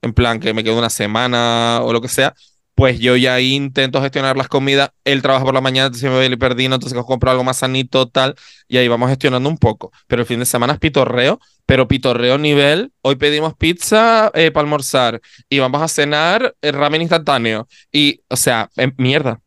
en 0.04 0.14
plan 0.14 0.40
que 0.40 0.54
me 0.54 0.64
quedo 0.64 0.78
una 0.78 0.90
semana 0.92 1.80
o 1.82 1.92
lo 1.92 2.02
que 2.02 2.08
sea, 2.08 2.34
pues 2.76 3.00
yo 3.00 3.16
ya 3.16 3.36
ahí 3.36 3.54
intento 3.54 4.02
gestionar 4.02 4.36
las 4.38 4.48
comidas. 4.48 4.92
Él 5.04 5.22
trabaja 5.22 5.46
por 5.46 5.54
la 5.54 5.62
mañana, 5.62 5.88
entonces 5.88 6.10
me 6.30 6.38
perdino, 6.38 6.76
entonces 6.76 7.02
compro 7.04 7.32
algo 7.32 7.44
más 7.44 7.58
sanito, 7.58 8.08
tal, 8.08 8.36
y 8.68 8.78
ahí 8.78 8.88
vamos 8.88 9.10
gestionando 9.10 9.50
un 9.50 9.58
poco. 9.58 9.92
Pero 10.08 10.22
el 10.22 10.26
fin 10.26 10.40
de 10.40 10.46
semana 10.46 10.74
es 10.74 10.80
pitorreo, 10.80 11.40
pero 11.66 11.88
pitorreo 11.88 12.38
nivel, 12.38 12.92
hoy 13.02 13.16
pedimos 13.16 13.56
pizza 13.56 14.32
eh, 14.34 14.52
para 14.52 14.64
almorzar 14.66 15.22
y 15.50 15.60
vamos 15.60 15.82
a 15.82 15.88
cenar 15.88 16.56
eh, 16.62 16.72
ramen 16.72 17.02
instantáneo. 17.02 17.68
Y, 17.92 18.22
o 18.28 18.36
sea, 18.36 18.70
em, 18.76 18.94
mierda, 18.98 19.40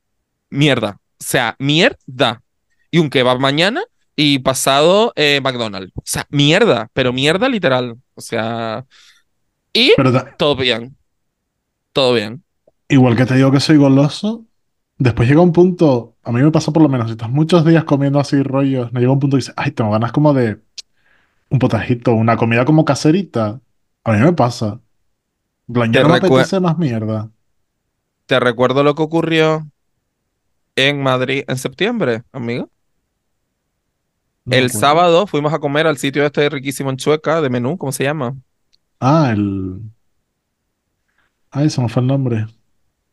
mierda, 0.50 1.00
o 1.00 1.24
sea, 1.24 1.56
mierda. 1.58 2.42
Y 2.90 2.98
un 2.98 3.10
kebab 3.10 3.38
mañana 3.40 3.82
y 4.14 4.38
pasado 4.38 5.12
eh, 5.16 5.40
McDonald's. 5.42 5.92
O 5.96 6.02
sea, 6.04 6.26
mierda, 6.30 6.88
pero 6.94 7.12
mierda 7.12 7.48
literal. 7.48 7.96
O 8.14 8.20
sea, 8.20 8.86
y 9.72 9.92
Pero 9.94 10.12
todo 10.38 10.56
bien. 10.56 10.96
Todo 11.92 12.14
bien. 12.14 12.45
Igual 12.88 13.16
que 13.16 13.26
te 13.26 13.34
digo 13.34 13.50
que 13.50 13.60
soy 13.60 13.76
goloso, 13.76 14.44
después 14.98 15.28
llega 15.28 15.40
un 15.40 15.52
punto, 15.52 16.16
a 16.22 16.32
mí 16.32 16.42
me 16.42 16.50
pasa 16.50 16.72
por 16.72 16.82
lo 16.82 16.88
menos, 16.88 17.06
si 17.06 17.12
estás 17.12 17.30
muchos 17.30 17.64
días 17.64 17.84
comiendo 17.84 18.18
así 18.20 18.42
rollos, 18.42 18.92
me 18.92 19.00
llega 19.00 19.12
un 19.12 19.20
punto 19.20 19.36
y 19.36 19.40
dices, 19.40 19.54
ay, 19.56 19.70
tengo 19.72 19.90
ganas 19.90 20.12
como 20.12 20.34
de 20.34 20.60
un 21.50 21.58
potajito, 21.58 22.12
una 22.12 22.36
comida 22.36 22.64
como 22.64 22.84
caserita. 22.84 23.60
A 24.04 24.12
mí 24.12 24.18
me 24.18 24.32
pasa. 24.32 24.80
Plan, 25.72 25.92
ya 25.92 26.02
no 26.02 26.10
me 26.10 26.16
apetece 26.16 26.60
más 26.60 26.78
mierda. 26.78 27.30
Te 28.26 28.40
recuerdo 28.40 28.82
lo 28.82 28.94
que 28.94 29.02
ocurrió 29.02 29.66
en 30.76 31.02
Madrid 31.02 31.44
en 31.46 31.56
septiembre, 31.56 32.22
amigo. 32.32 32.68
No 34.44 34.56
El 34.56 34.70
sábado 34.70 35.26
fuimos 35.26 35.52
a 35.52 35.58
comer 35.58 35.86
al 35.86 35.98
sitio 35.98 36.24
este 36.24 36.48
riquísimo 36.48 36.90
en 36.90 36.96
Chueca 36.96 37.40
de 37.40 37.50
menú, 37.50 37.76
¿cómo 37.78 37.90
se 37.90 38.04
llama? 38.04 38.36
Ah, 39.00 39.30
el... 39.32 39.80
Ay, 41.50 41.70
se 41.70 41.80
me 41.80 41.88
fue 41.88 42.02
el 42.02 42.08
nombre. 42.08 42.46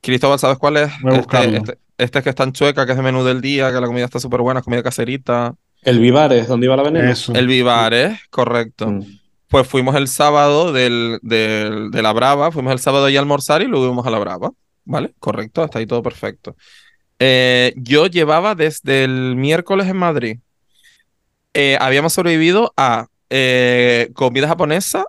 Cristóbal, 0.03 0.37
¿sabes 0.37 0.57
cuál 0.59 0.77
es? 0.77 0.91
Voy 1.01 1.13
a 1.13 1.15
Este, 1.15 1.17
buscarlo. 1.25 1.57
este, 1.57 1.77
este 1.97 2.21
que 2.21 2.29
está 2.29 2.43
en 2.43 2.53
Chueca, 2.53 2.85
que 2.85 2.91
es 2.91 2.97
de 2.97 3.03
menú 3.03 3.23
del 3.23 3.41
día, 3.41 3.71
que 3.71 3.79
la 3.81 3.87
comida 3.87 4.05
está 4.05 4.19
súper 4.19 4.41
buena, 4.41 4.59
es 4.59 4.63
comida 4.63 4.83
caserita. 4.83 5.55
El 5.81 5.99
Vivares, 5.99 6.47
¿dónde 6.47 6.65
iba 6.67 6.75
la 6.75 6.83
veneno? 6.83 7.09
Eso. 7.09 7.33
El 7.33 7.47
Vivares, 7.47 8.19
correcto. 8.29 8.87
Mm. 8.91 9.03
Pues 9.47 9.67
fuimos 9.67 9.95
el 9.95 10.07
sábado 10.07 10.71
del, 10.73 11.19
del- 11.21 11.89
de 11.91 12.01
la 12.01 12.11
Brava, 12.13 12.51
fuimos 12.51 12.73
el 12.73 12.79
sábado 12.79 13.05
ahí 13.05 13.15
a 13.17 13.19
almorzar 13.19 13.61
y 13.61 13.65
luego 13.65 13.85
fuimos 13.87 14.05
a 14.05 14.11
la 14.11 14.19
Brava. 14.19 14.51
¿Vale? 14.85 15.13
Correcto, 15.19 15.63
hasta 15.63 15.79
ahí 15.79 15.85
todo 15.85 16.03
perfecto. 16.03 16.55
Eh, 17.19 17.73
yo 17.77 18.07
llevaba 18.07 18.55
desde 18.55 19.05
el 19.05 19.35
miércoles 19.37 19.87
en 19.87 19.95
Madrid. 19.97 20.37
eh, 21.53 21.77
habíamos 21.79 22.13
sobrevivido 22.13 22.73
a 22.75 23.07
eh, 23.29 24.09
comida 24.13 24.47
japonesa, 24.47 25.05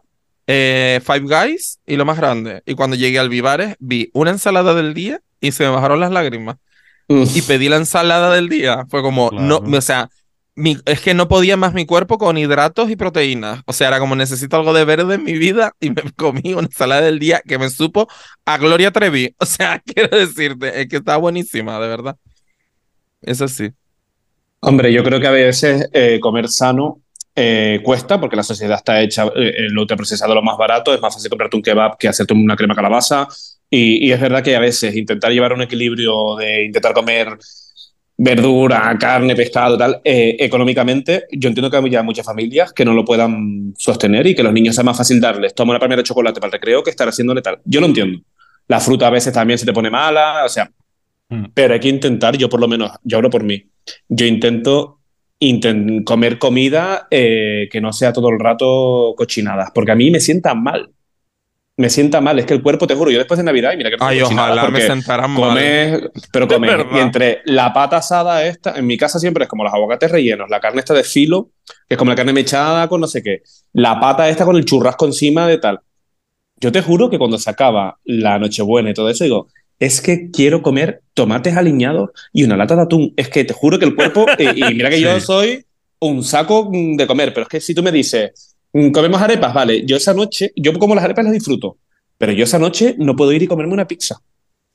eh, 0.46 1.00
Five 1.04 1.20
Guys 1.22 1.80
y 1.86 1.96
lo 1.96 2.04
más 2.04 2.16
grande. 2.18 2.62
Y 2.66 2.74
cuando 2.74 2.96
llegué 2.96 3.18
al 3.18 3.28
Vivares, 3.28 3.76
vi 3.78 4.10
una 4.14 4.30
ensalada 4.30 4.74
del 4.74 4.94
día 4.94 5.20
y 5.40 5.52
se 5.52 5.64
me 5.64 5.70
bajaron 5.70 6.00
las 6.00 6.10
lágrimas. 6.12 6.56
Y 7.34 7.42
pedí 7.42 7.68
la 7.68 7.76
ensalada 7.76 8.32
del 8.34 8.48
día. 8.48 8.84
Fue 8.88 9.02
como, 9.02 9.30
no, 9.36 9.58
o 9.58 9.80
sea, 9.80 10.08
mi- 10.56 10.78
es 10.86 11.00
que 11.00 11.14
no 11.14 11.28
podía 11.28 11.56
más 11.56 11.74
mi 11.74 11.86
cuerpo 11.86 12.18
con 12.18 12.38
hidratos 12.38 12.90
y 12.90 12.96
proteínas. 12.96 13.62
O 13.66 13.72
sea, 13.74 13.88
era 13.88 13.98
como 14.00 14.16
necesito 14.16 14.56
algo 14.56 14.72
de 14.72 14.84
verde 14.84 15.16
en 15.16 15.24
mi 15.24 15.34
vida 15.34 15.72
y 15.80 15.90
me 15.90 16.02
comí 16.16 16.54
una 16.54 16.66
ensalada 16.66 17.02
del 17.02 17.18
día 17.18 17.42
que 17.46 17.58
me 17.58 17.70
supo 17.70 18.08
a 18.46 18.58
Gloria 18.58 18.90
Trevi. 18.92 19.34
O 19.40 19.46
sea, 19.46 19.80
quiero 19.84 20.16
decirte, 20.16 20.80
es 20.80 20.88
que 20.88 20.96
está 20.96 21.16
buenísima, 21.18 21.78
de 21.80 21.88
verdad. 21.88 22.16
Eso 23.22 23.48
sí. 23.48 23.70
Hombre, 24.60 24.92
yo 24.92 25.04
creo 25.04 25.20
que 25.20 25.26
a 25.26 25.30
veces 25.32 25.88
eh, 25.92 26.20
comer 26.20 26.48
sano 26.48 27.02
eh, 27.36 27.80
cuesta 27.82 28.20
porque 28.20 28.36
la 28.36 28.42
sociedad 28.42 28.76
está 28.76 29.00
hecha, 29.00 29.26
eh, 29.36 29.68
lo 29.70 29.82
ultraprocesado 29.82 30.34
lo 30.34 30.42
más 30.42 30.56
barato, 30.56 30.94
es 30.94 31.00
más 31.00 31.14
fácil 31.14 31.28
comprarte 31.30 31.56
un 31.56 31.62
kebab 31.62 31.96
que 31.98 32.08
hacerte 32.08 32.34
una 32.34 32.56
crema 32.56 32.74
calabaza. 32.74 33.26
Y, 33.70 34.06
y 34.06 34.12
es 34.12 34.20
verdad 34.20 34.42
que 34.42 34.54
a 34.54 34.60
veces 34.60 34.94
intentar 34.94 35.32
llevar 35.32 35.52
un 35.52 35.62
equilibrio 35.62 36.36
de 36.36 36.64
intentar 36.66 36.92
comer 36.92 37.36
verdura, 38.16 38.96
carne, 39.00 39.34
pescado, 39.34 39.76
tal, 39.76 40.00
eh, 40.04 40.36
económicamente, 40.38 41.24
yo 41.32 41.48
entiendo 41.48 41.68
que 41.68 41.76
hay 41.76 41.90
ya 41.90 42.02
muchas 42.04 42.24
familias 42.24 42.72
que 42.72 42.84
no 42.84 42.92
lo 42.94 43.04
puedan 43.04 43.74
sostener 43.76 44.24
y 44.28 44.34
que 44.36 44.44
los 44.44 44.52
niños 44.52 44.76
sea 44.76 44.84
más 44.84 44.96
fácil 44.96 45.20
darles, 45.20 45.54
toma 45.54 45.72
una 45.72 45.80
palmera 45.80 46.00
de 46.02 46.04
chocolate 46.06 46.38
para 46.40 46.48
el 46.48 46.52
recreo 46.52 46.82
que 46.84 46.90
estar 46.90 47.08
haciéndole 47.08 47.42
tal. 47.42 47.58
Yo 47.64 47.80
lo 47.80 47.86
entiendo. 47.86 48.20
La 48.68 48.78
fruta 48.78 49.08
a 49.08 49.10
veces 49.10 49.32
también 49.32 49.58
se 49.58 49.66
te 49.66 49.72
pone 49.72 49.90
mala, 49.90 50.44
o 50.44 50.48
sea, 50.48 50.70
Mm. 51.30 51.46
pero 51.54 51.72
hay 51.72 51.80
que 51.80 51.88
intentar, 51.88 52.36
yo 52.36 52.50
por 52.50 52.60
lo 52.60 52.68
menos, 52.68 52.92
yo 53.02 53.16
hablo 53.16 53.30
por 53.30 53.42
mí, 53.42 53.64
yo 54.08 54.26
intento 54.26 55.00
inten- 55.02 55.03
comer 56.04 56.38
comida 56.38 57.06
eh, 57.10 57.68
que 57.70 57.80
no 57.80 57.92
sea 57.92 58.12
todo 58.12 58.28
el 58.28 58.38
rato 58.38 59.14
cochinadas, 59.16 59.70
porque 59.74 59.92
a 59.92 59.94
mí 59.94 60.10
me 60.10 60.20
sienta 60.20 60.54
mal. 60.54 60.90
Me 61.76 61.90
sienta 61.90 62.20
mal, 62.20 62.38
es 62.38 62.46
que 62.46 62.54
el 62.54 62.62
cuerpo, 62.62 62.86
te 62.86 62.94
juro, 62.94 63.10
yo 63.10 63.18
después 63.18 63.36
de 63.36 63.42
Navidad, 63.42 63.72
y 63.72 63.76
mira 63.76 63.90
que 63.90 63.96
no 63.96 64.06
Ay, 64.06 64.20
ojalá 64.22 64.68
me 64.68 64.80
sentaran 64.80 65.28
mal. 65.32 65.50
comes, 65.50 66.02
pero 66.32 66.46
De 66.46 66.54
comes. 66.54 66.86
Y 66.94 66.98
entre 67.00 67.42
la 67.46 67.72
pata 67.72 67.96
asada 67.96 68.46
esta, 68.46 68.78
en 68.78 68.86
mi 68.86 68.96
casa 68.96 69.18
siempre 69.18 69.42
es 69.42 69.50
como 69.50 69.64
los 69.64 69.74
aguacates 69.74 70.08
rellenos, 70.08 70.48
la 70.48 70.60
carne 70.60 70.78
esta 70.78 70.94
de 70.94 71.02
filo, 71.02 71.50
que 71.88 71.94
es 71.94 71.98
como 71.98 72.12
la 72.12 72.14
carne 72.14 72.32
mechada 72.32 72.86
con 72.86 73.00
no 73.00 73.08
sé 73.08 73.24
qué, 73.24 73.42
la 73.72 73.98
pata 73.98 74.28
esta 74.28 74.44
con 74.44 74.54
el 74.54 74.64
churrasco 74.64 75.04
encima 75.06 75.48
de 75.48 75.58
tal. 75.58 75.80
Yo 76.60 76.70
te 76.70 76.80
juro 76.80 77.10
que 77.10 77.18
cuando 77.18 77.38
se 77.38 77.50
acaba 77.50 77.98
la 78.04 78.38
Nochebuena 78.38 78.90
y 78.90 78.94
todo 78.94 79.10
eso, 79.10 79.24
digo, 79.24 79.48
es 79.78 80.00
que 80.00 80.30
quiero 80.30 80.62
comer 80.62 81.02
tomates 81.14 81.56
aliñados 81.56 82.10
y 82.32 82.44
una 82.44 82.56
lata 82.56 82.76
de 82.76 82.82
atún. 82.82 83.12
Es 83.16 83.28
que 83.28 83.44
te 83.44 83.54
juro 83.54 83.78
que 83.78 83.84
el 83.84 83.94
cuerpo, 83.94 84.26
y, 84.38 84.42
y 84.70 84.74
mira 84.74 84.90
que 84.90 85.00
yo 85.00 85.20
soy 85.20 85.64
un 86.00 86.22
saco 86.22 86.70
de 86.72 87.06
comer, 87.06 87.32
pero 87.32 87.42
es 87.44 87.48
que 87.48 87.60
si 87.60 87.74
tú 87.74 87.82
me 87.82 87.92
dices, 87.92 88.56
mm, 88.72 88.90
comemos 88.90 89.20
arepas, 89.20 89.54
vale, 89.54 89.84
yo 89.86 89.96
esa 89.96 90.14
noche, 90.14 90.52
yo 90.56 90.72
como 90.78 90.94
las 90.94 91.04
arepas 91.04 91.24
las 91.24 91.32
disfruto, 91.34 91.78
pero 92.18 92.32
yo 92.32 92.44
esa 92.44 92.58
noche 92.58 92.94
no 92.98 93.16
puedo 93.16 93.32
ir 93.32 93.42
y 93.42 93.46
comerme 93.46 93.72
una 93.72 93.86
pizza. 93.88 94.16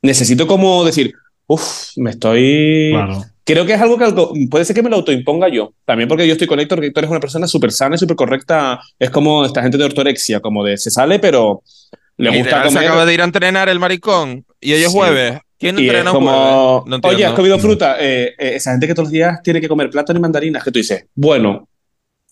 Necesito 0.02 0.46
como 0.46 0.84
decir, 0.84 1.12
uff, 1.46 1.90
me 1.96 2.10
estoy... 2.10 2.90
Claro. 2.92 3.24
Creo 3.44 3.66
que 3.66 3.72
es 3.74 3.80
algo 3.80 3.98
que 3.98 4.04
algo- 4.04 4.32
puede 4.48 4.64
ser 4.64 4.76
que 4.76 4.82
me 4.82 4.90
lo 4.90 4.96
autoimponga 4.96 5.48
yo. 5.48 5.72
También 5.84 6.08
porque 6.08 6.24
yo 6.26 6.32
estoy 6.32 6.46
con 6.46 6.60
Héctor, 6.60 6.80
que 6.80 6.86
Héctor 6.86 7.04
es 7.04 7.10
una 7.10 7.18
persona 7.20 7.48
súper 7.48 7.72
sana 7.72 7.96
y 7.96 7.98
súper 7.98 8.14
correcta. 8.16 8.80
Es 8.98 9.10
como 9.10 9.44
esta 9.44 9.60
gente 9.62 9.76
de 9.76 9.84
ortorexia, 9.84 10.38
como 10.40 10.62
de 10.64 10.76
se 10.76 10.90
sale, 10.90 11.18
pero 11.18 11.62
le 12.16 12.28
gusta 12.28 12.44
Literal, 12.44 12.68
se 12.68 12.74
comer. 12.74 12.88
acaba 12.88 13.06
de 13.06 13.14
ir 13.14 13.20
a 13.22 13.24
entrenar 13.24 13.68
el 13.68 13.80
maricón 13.80 14.44
y 14.60 14.72
hoy 14.72 14.82
es 14.82 14.90
Sí. 14.92 14.96
jueves. 14.98 15.40
¿Quién 15.58 15.76
Y 15.78 15.82
es 15.82 15.86
entrena 15.88 16.10
un 16.12 16.16
como, 16.16 16.80
jueves? 16.82 17.02
No 17.02 17.08
oye, 17.08 17.24
¿has 17.26 17.34
comido 17.34 17.58
fruta? 17.58 17.96
Eh, 18.00 18.28
eh, 18.38 18.54
esa 18.56 18.70
gente 18.72 18.86
que 18.86 18.94
todos 18.94 19.06
los 19.08 19.12
días 19.12 19.42
tiene 19.42 19.60
que 19.60 19.68
comer 19.68 19.90
plátano 19.90 20.18
y 20.18 20.22
mandarinas, 20.22 20.64
que 20.64 20.70
tú 20.70 20.78
dices, 20.78 21.04
bueno, 21.14 21.68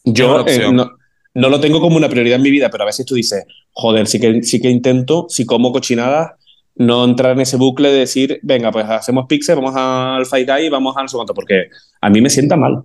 yo 0.04 0.46
eh, 0.46 0.72
no, 0.72 0.90
no 1.34 1.48
lo 1.50 1.60
tengo 1.60 1.80
como 1.80 1.96
una 1.96 2.08
prioridad 2.08 2.36
en 2.36 2.42
mi 2.42 2.50
vida, 2.50 2.70
pero 2.70 2.84
a 2.84 2.86
veces 2.86 3.04
tú 3.04 3.14
dices, 3.14 3.44
joder, 3.72 4.06
sí 4.06 4.18
que, 4.18 4.42
sí 4.42 4.60
que 4.60 4.70
intento, 4.70 5.26
si 5.28 5.44
como 5.44 5.72
cochinadas, 5.72 6.32
no 6.76 7.04
entrar 7.04 7.32
en 7.32 7.40
ese 7.40 7.56
bucle 7.58 7.90
de 7.90 7.98
decir, 7.98 8.38
venga, 8.42 8.70
pues 8.70 8.86
hacemos 8.88 9.26
pizza, 9.28 9.54
vamos 9.54 9.74
al 9.76 10.24
Fight 10.24 10.48
Guy 10.48 10.66
y 10.66 10.68
vamos 10.70 10.96
a 10.96 11.02
no 11.02 11.08
sé 11.08 11.16
cuánto, 11.16 11.34
porque 11.34 11.68
a 12.00 12.08
mí 12.08 12.20
me 12.22 12.30
sienta 12.30 12.56
mal. 12.56 12.82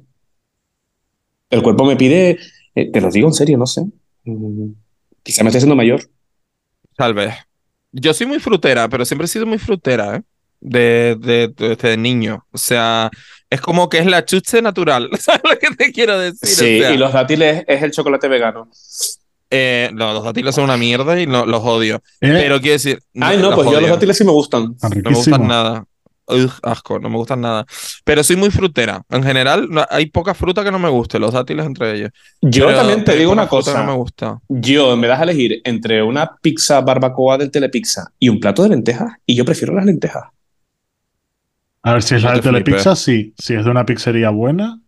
El 1.50 1.62
cuerpo 1.62 1.86
me 1.86 1.96
pide, 1.96 2.38
eh, 2.76 2.91
te 2.91 3.00
lo 3.00 3.10
digo 3.12 3.28
en 3.28 3.34
serio, 3.34 3.58
no 3.58 3.68
sé. 3.68 3.84
Mm, 4.26 4.72
Quizá 5.22 5.44
me 5.44 5.50
estoy 5.50 5.60
haciendo 5.60 5.76
mayor. 5.76 6.02
Tal 6.98 7.14
vez. 7.14 7.34
Yo 7.94 8.14
soy 8.14 8.28
muy 8.28 8.39
frutera, 8.39 8.89
pero 8.89 9.06
siempre 9.06 9.26
he 9.26 9.28
sido 9.30 9.46
muy 9.46 9.58
frutera, 9.60 10.18
¿eh? 10.18 10.22
De, 10.60 11.16
de, 11.20 11.48
de- 11.50 11.76
de 11.76 11.98
niño. 11.98 12.46
O 12.52 12.58
sea, 12.58 13.10
es 13.50 13.60
como 13.62 13.88
que 13.89 14.00
es 14.00 14.06
la 14.06 14.24
chuche 14.26 14.62
natural. 14.62 15.10
¿Sabes 15.20 15.41
lo 15.44 15.58
que 15.60 15.76
te 15.76 15.91
quiero 15.91 16.18
decir? 16.20 16.50
Sí, 16.50 16.80
O 16.80 16.84
sea, 16.84 16.94
y 16.94 16.98
los 16.98 17.12
dátiles 17.14 17.64
es 17.68 17.84
el 17.84 17.91
chocolate 17.91 18.28
vegano. 18.28 18.70
eh, 19.50 19.89
no, 19.94 20.14
los 20.14 20.24
dátiles 20.24 20.56
son 20.56 20.64
una 20.66 20.78
mierda 20.78 21.20
y 21.22 21.28
no, 21.28 21.46
los 21.46 21.62
odio. 21.64 21.98
Eh, 22.22 22.32
Pero 22.41 22.60
quiero 22.60 22.74
decir. 22.74 23.00
Ay, 23.22 23.38
no, 23.38 23.54
pues 23.56 23.70
yo 23.70 23.80
los 23.82 23.89
dátiles 23.89 24.18
sí 24.18 24.24
me 24.24 24.32
gustan. 24.32 24.76
tan 24.78 24.91
No 25.04 25.10
me 25.12 25.16
gustan 25.18 25.48
nada. 25.48 25.86
Ugh, 26.28 26.52
asco, 26.64 27.00
no 27.00 27.10
me 27.10 27.18
gustan 27.18 27.42
nada. 27.42 27.66
Pero 28.06 28.24
soy 28.24 28.36
muy 28.38 28.50
frutera. 28.50 29.02
En 29.10 29.24
general, 29.24 29.68
no- 29.70 29.86
hay 29.90 30.06
poca 30.06 30.34
fruta 30.34 30.64
que 30.64 30.72
no 30.72 30.80
me 30.80 30.90
guste, 30.90 31.20
los 31.20 31.34
dátiles 31.34 31.66
entre 31.66 31.96
ellos. 31.96 32.12
Yo 32.42 32.68
Pero- 32.68 32.78
también 32.80 33.04
te 33.04 33.16
digo 33.16 33.32
una 33.32 33.48
cosa. 33.48 33.78
no 33.80 33.92
me 33.92 33.98
gusta. 33.98 34.40
Yo 34.48 34.96
me 34.96 35.08
das 35.08 35.20
a 35.20 35.24
elegir 35.24 35.62
entre 35.66 36.02
una 36.02 36.32
pizza 36.42 36.80
barbacoa 36.82 37.38
del 37.38 37.52
Telepizza 37.52 38.12
y 38.20 38.30
un 38.30 38.40
plato 38.40 38.64
de 38.64 38.70
lentejas, 38.70 39.14
y 39.26 39.36
yo 39.36 39.44
prefiero 39.44 39.74
las 39.74 39.86
lentejas. 39.86 40.24
A 41.82 41.94
ver, 41.94 42.04
si 42.04 42.16
es 42.16 42.24
No 42.24 42.30
la 42.30 42.36
de. 42.36 42.42
Telepizza, 42.42 42.96
sí. 42.96 43.34
Si 43.38 43.54
es 43.54 43.66
de 43.66 43.70
una 43.72 43.86
pizzería 43.86 44.30
buena, 44.30 44.80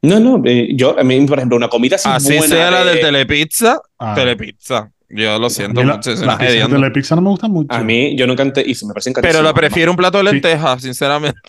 No, 0.00 0.20
no, 0.20 0.40
eh, 0.44 0.68
yo, 0.76 0.96
a 0.96 1.02
mí, 1.02 1.18
por 1.26 1.38
ejemplo, 1.38 1.56
una 1.56 1.68
comida 1.68 1.96
así 1.96 2.08
Así 2.08 2.36
buena 2.36 2.54
sea 2.54 2.70
la 2.70 2.84
de- 2.84 2.90
del 2.92 3.00
Telepizza, 3.00 3.80
ah, 3.98 4.14
Telepizza. 4.14 4.92
Yo 5.10 5.38
lo 5.38 5.48
siento 5.48 5.82
la- 5.82 5.94
mucho, 5.96 6.10
las 6.10 6.18
pizzas 6.20 6.38
de 6.38 6.48
hedionda. 6.48 6.76
Telepizza 6.76 7.14
no 7.16 7.22
me 7.22 7.30
gustan 7.30 7.50
mucho. 7.50 7.72
A 7.74 7.82
mí, 7.82 8.14
yo 8.16 8.26
nunca 8.26 8.42
ente- 8.42 8.62
y 8.66 8.74
se 8.74 8.86
me 8.86 8.92
parecen 8.92 9.14
Pero 9.20 9.40
lo 9.42 9.54
prefiero 9.54 9.90
un 9.90 9.96
plato 9.96 10.18
de 10.18 10.24
Sí. 10.24 10.30
lentejas, 10.32 10.82
sinceramente. 10.82 11.40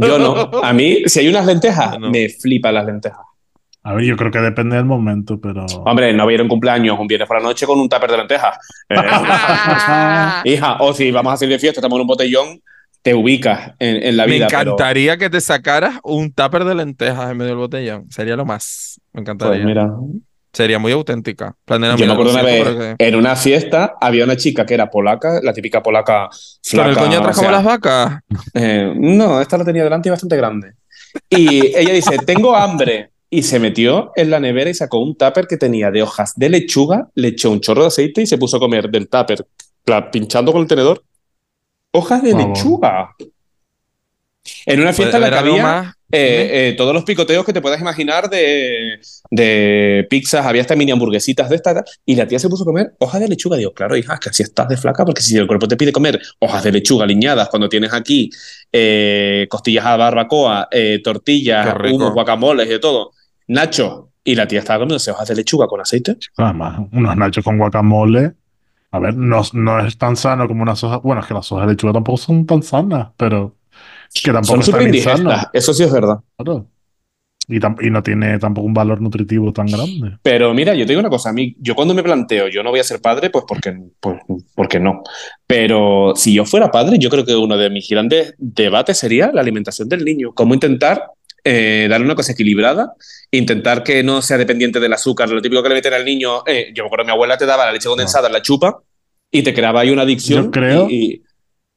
Yo 0.00 0.18
no. 0.18 0.62
A 0.64 0.72
mí, 0.72 1.02
si 1.06 1.20
hay 1.20 1.28
unas 1.28 1.44
lentejas, 1.46 1.98
No. 1.98 2.10
me 2.10 2.28
flipan 2.30 2.74
las 2.74 2.86
lentejas. 2.86 3.18
A 3.86 3.92
ver, 3.92 4.04
yo 4.06 4.16
creo 4.16 4.30
que 4.30 4.38
depende 4.38 4.76
del 4.76 4.86
momento, 4.86 5.38
pero. 5.38 5.66
Hombre, 5.84 6.14
no 6.14 6.24
voy 6.24 6.32
a 6.32 6.34
ir 6.36 6.40
a 6.40 6.42
un 6.44 6.48
cumpleaños 6.48 6.98
un 6.98 7.06
viernes 7.06 7.28
por 7.28 7.36
la 7.36 7.42
noche 7.42 7.66
con 7.66 7.78
un 7.78 7.86
tupper 7.90 8.10
de 8.10 8.16
lentejas. 8.16 8.56
Eh, 8.88 8.94
hija, 10.54 10.76
o 10.80 10.94
si 10.94 11.10
vamos 11.10 11.34
a 11.34 11.36
salir 11.36 11.52
de 11.54 11.58
fiesta, 11.58 11.80
estamos 11.80 11.96
en 11.96 12.00
un 12.02 12.06
botellón, 12.06 12.62
te 13.02 13.14
ubicas 13.14 13.72
en, 13.78 14.02
en 14.02 14.16
la 14.16 14.26
Me 14.26 14.32
vida. 14.36 14.46
pero- 14.48 14.62
encantaría 14.72 15.18
que 15.18 15.28
te 15.28 15.40
sacaras 15.42 15.98
un 16.02 16.32
tupper 16.32 16.64
de 16.64 16.74
lentejas 16.74 17.30
en 17.30 17.36
medio 17.36 17.50
del 17.50 17.58
botellón. 17.58 18.10
Sería 18.10 18.36
lo 18.36 18.46
más. 18.46 18.98
Me 19.12 19.20
encantaría. 19.20 19.56
Pues 19.56 19.66
mira, 19.66 19.90
Sería 20.54 20.78
muy 20.78 20.92
auténtica. 20.92 21.54
Plan 21.64 21.80
de, 21.82 21.96
Yo 21.96 22.06
me 22.06 22.12
acuerdo 22.12 22.32
una 22.32 22.42
vez, 22.42 22.94
en 22.98 23.14
una 23.16 23.34
fiesta 23.36 23.96
había 24.00 24.24
una 24.24 24.36
chica 24.36 24.64
que 24.64 24.74
era 24.74 24.88
polaca, 24.88 25.40
la 25.42 25.52
típica 25.52 25.82
polaca 25.82 26.28
¿Con 26.30 26.38
flaca. 26.62 26.90
el 26.90 26.96
coño 26.96 27.18
atrás 27.18 27.36
o 27.36 27.40
sea, 27.40 27.48
como 27.48 27.56
las 27.56 27.64
vacas? 27.64 28.20
eh, 28.54 28.94
no, 28.96 29.40
esta 29.40 29.58
la 29.58 29.64
tenía 29.64 29.82
delante 29.82 30.08
y 30.08 30.10
bastante 30.10 30.36
grande. 30.36 30.72
Y 31.28 31.76
ella 31.76 31.92
dice, 31.92 32.18
tengo 32.18 32.54
hambre. 32.56 33.10
Y 33.30 33.42
se 33.42 33.58
metió 33.58 34.12
en 34.14 34.30
la 34.30 34.38
nevera 34.38 34.70
y 34.70 34.74
sacó 34.74 34.98
un 35.00 35.16
tupper 35.16 35.48
que 35.48 35.56
tenía 35.56 35.90
de 35.90 36.02
hojas 36.02 36.34
de 36.36 36.48
lechuga, 36.48 37.08
le 37.16 37.28
echó 37.28 37.50
un 37.50 37.60
chorro 37.60 37.80
de 37.82 37.88
aceite 37.88 38.22
y 38.22 38.26
se 38.26 38.38
puso 38.38 38.58
a 38.58 38.60
comer 38.60 38.88
del 38.88 39.08
tupper, 39.08 39.44
pinchando 40.12 40.52
con 40.52 40.62
el 40.62 40.68
tenedor, 40.68 41.02
hojas 41.90 42.22
de 42.22 42.30
favor. 42.30 42.48
lechuga. 42.48 43.10
En 44.66 44.80
una 44.80 44.92
fiesta 44.92 45.16
en 45.16 45.22
la 45.22 45.30
que 45.30 45.36
había 45.36 45.62
más. 45.62 45.94
eh, 46.12 46.68
eh, 46.70 46.74
todos 46.76 46.92
los 46.94 47.04
picoteos 47.04 47.44
que 47.44 47.52
te 47.52 47.60
puedas 47.60 47.80
imaginar 47.80 48.28
de, 48.30 49.00
de 49.30 50.06
pizzas, 50.08 50.44
había 50.46 50.60
hasta 50.60 50.76
mini 50.76 50.92
hamburguesitas 50.92 51.48
de 51.48 51.56
estas, 51.56 51.98
y 52.04 52.14
la 52.14 52.26
tía 52.28 52.38
se 52.38 52.48
puso 52.48 52.62
a 52.62 52.66
comer 52.66 52.94
hojas 52.98 53.20
de 53.20 53.28
lechuga. 53.28 53.56
Digo, 53.56 53.72
claro, 53.72 53.96
hija, 53.96 54.14
es 54.14 54.20
que 54.20 54.28
así 54.28 54.42
estás 54.42 54.68
de 54.68 54.76
flaca, 54.76 55.04
porque 55.04 55.22
si 55.22 55.36
el 55.36 55.46
cuerpo 55.46 55.66
te 55.66 55.76
pide 55.76 55.92
comer 55.92 56.20
hojas 56.38 56.62
de 56.62 56.72
lechuga 56.72 57.04
aliñadas 57.04 57.48
cuando 57.48 57.68
tienes 57.68 57.92
aquí 57.92 58.30
eh, 58.72 59.46
costillas 59.48 59.86
a 59.86 59.96
barbacoa, 59.96 60.68
eh, 60.70 61.00
tortillas, 61.02 61.74
humos, 61.92 62.12
guacamoles 62.12 62.66
y 62.66 62.70
de 62.70 62.78
todo, 62.78 63.12
Nacho, 63.48 64.10
y 64.22 64.34
la 64.34 64.46
tía 64.46 64.60
estaba 64.60 64.80
comiéndose 64.80 65.10
hojas 65.10 65.28
de 65.28 65.36
lechuga 65.36 65.66
con 65.66 65.80
aceite. 65.80 66.16
Además, 66.36 66.80
unos 66.92 67.16
nachos 67.16 67.44
con 67.44 67.58
guacamole. 67.58 68.32
A 68.90 68.98
ver, 69.00 69.14
no, 69.16 69.42
no 69.54 69.84
es 69.84 69.98
tan 69.98 70.16
sano 70.16 70.46
como 70.46 70.62
unas 70.62 70.82
hojas. 70.84 71.00
Bueno, 71.02 71.20
es 71.20 71.26
que 71.26 71.34
las 71.34 71.50
hojas 71.50 71.66
de 71.66 71.72
lechuga 71.72 71.92
tampoco 71.92 72.16
son 72.18 72.46
tan 72.46 72.62
sanas, 72.62 73.08
pero 73.16 73.54
que 74.22 74.32
tampoco 74.32 74.46
Son 74.52 74.60
es 74.60 74.66
súper 74.66 74.82
tan 74.82 74.94
insano. 74.94 75.18
indigestas, 75.18 75.50
eso 75.52 75.74
sí 75.74 75.82
es 75.82 75.92
verdad. 75.92 76.18
Claro. 76.36 76.68
Y, 77.46 77.56
y 77.56 77.90
no 77.90 78.02
tiene 78.02 78.38
tampoco 78.38 78.66
un 78.66 78.72
valor 78.72 79.02
nutritivo 79.02 79.52
tan 79.52 79.66
grande. 79.66 80.16
Pero 80.22 80.54
mira, 80.54 80.72
yo 80.74 80.86
te 80.86 80.92
digo 80.92 81.00
una 81.00 81.10
cosa, 81.10 81.28
a 81.28 81.32
mí, 81.34 81.54
yo 81.60 81.74
cuando 81.74 81.92
me 81.92 82.02
planteo, 82.02 82.48
yo 82.48 82.62
no 82.62 82.70
voy 82.70 82.80
a 82.80 82.84
ser 82.84 83.02
padre, 83.02 83.28
pues 83.28 83.44
porque, 83.46 83.76
pues, 84.00 84.16
porque 84.54 84.80
no. 84.80 85.02
Pero 85.46 86.14
si 86.16 86.32
yo 86.32 86.46
fuera 86.46 86.70
padre, 86.70 86.96
yo 86.98 87.10
creo 87.10 87.24
que 87.26 87.34
uno 87.36 87.56
de 87.58 87.68
mis 87.68 87.88
grandes 87.88 88.34
debates 88.38 88.96
sería 88.98 89.30
la 89.32 89.42
alimentación 89.42 89.88
del 89.90 90.04
niño. 90.04 90.32
Cómo 90.32 90.54
intentar 90.54 91.02
eh, 91.44 91.86
darle 91.90 92.06
una 92.06 92.14
cosa 92.14 92.32
equilibrada, 92.32 92.94
intentar 93.30 93.82
que 93.82 94.02
no 94.02 94.22
sea 94.22 94.38
dependiente 94.38 94.80
del 94.80 94.94
azúcar, 94.94 95.28
lo 95.28 95.42
típico 95.42 95.62
que 95.62 95.68
le 95.68 95.74
meten 95.74 95.92
al 95.92 96.04
niño. 96.04 96.42
eh, 96.46 96.72
yo 96.74 96.84
me 96.84 96.86
acuerdo, 96.86 97.04
mi 97.04 97.10
abuela 97.10 97.36
te 97.36 97.44
daba 97.44 97.66
la 97.66 97.72
leche 97.72 97.88
condensada 97.88 98.28
en 98.28 98.32
la 98.32 98.40
chupa 98.40 98.80
y 99.30 99.42
te 99.42 99.52
creaba 99.52 99.80
ahí 99.80 99.90
una 99.90 100.02
adicción. 100.02 100.44
Yo 100.46 100.50
creo- 100.50 100.86
y- 100.88 100.94
y- 100.96 101.22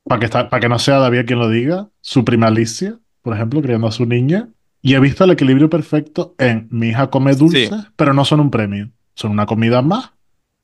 Para 0.08 0.20
que, 0.20 0.26
está- 0.26 0.50
para 0.50 0.62
que 0.62 0.70
no 0.70 0.80
sea 0.80 1.00
David 1.00 1.26
quien 1.26 1.40
lo 1.40 1.50
diga, 1.50 1.90
su 2.02 2.24
prima 2.26 2.48
Alicia, 2.48 2.98
por 3.22 3.34
ejemplo, 3.36 3.62
criando 3.62 3.88
a 3.88 3.92
su 3.92 4.06
niña, 4.06 4.50
y 4.82 4.94
he 4.96 5.00
visto 5.00 5.24
el 5.24 5.32
equilibrio 5.32 5.70
perfecto 5.70 6.36
en 6.38 6.68
mi 6.72 6.90
hija 6.90 7.10
come 7.10 7.36
dulces, 7.36 7.72
pero 7.96 8.14
no 8.14 8.24
son 8.26 8.40
un 8.40 8.52
premio, 8.52 8.92
son 9.16 9.32
una 9.32 9.46
comida 9.46 9.82
más 9.82 10.14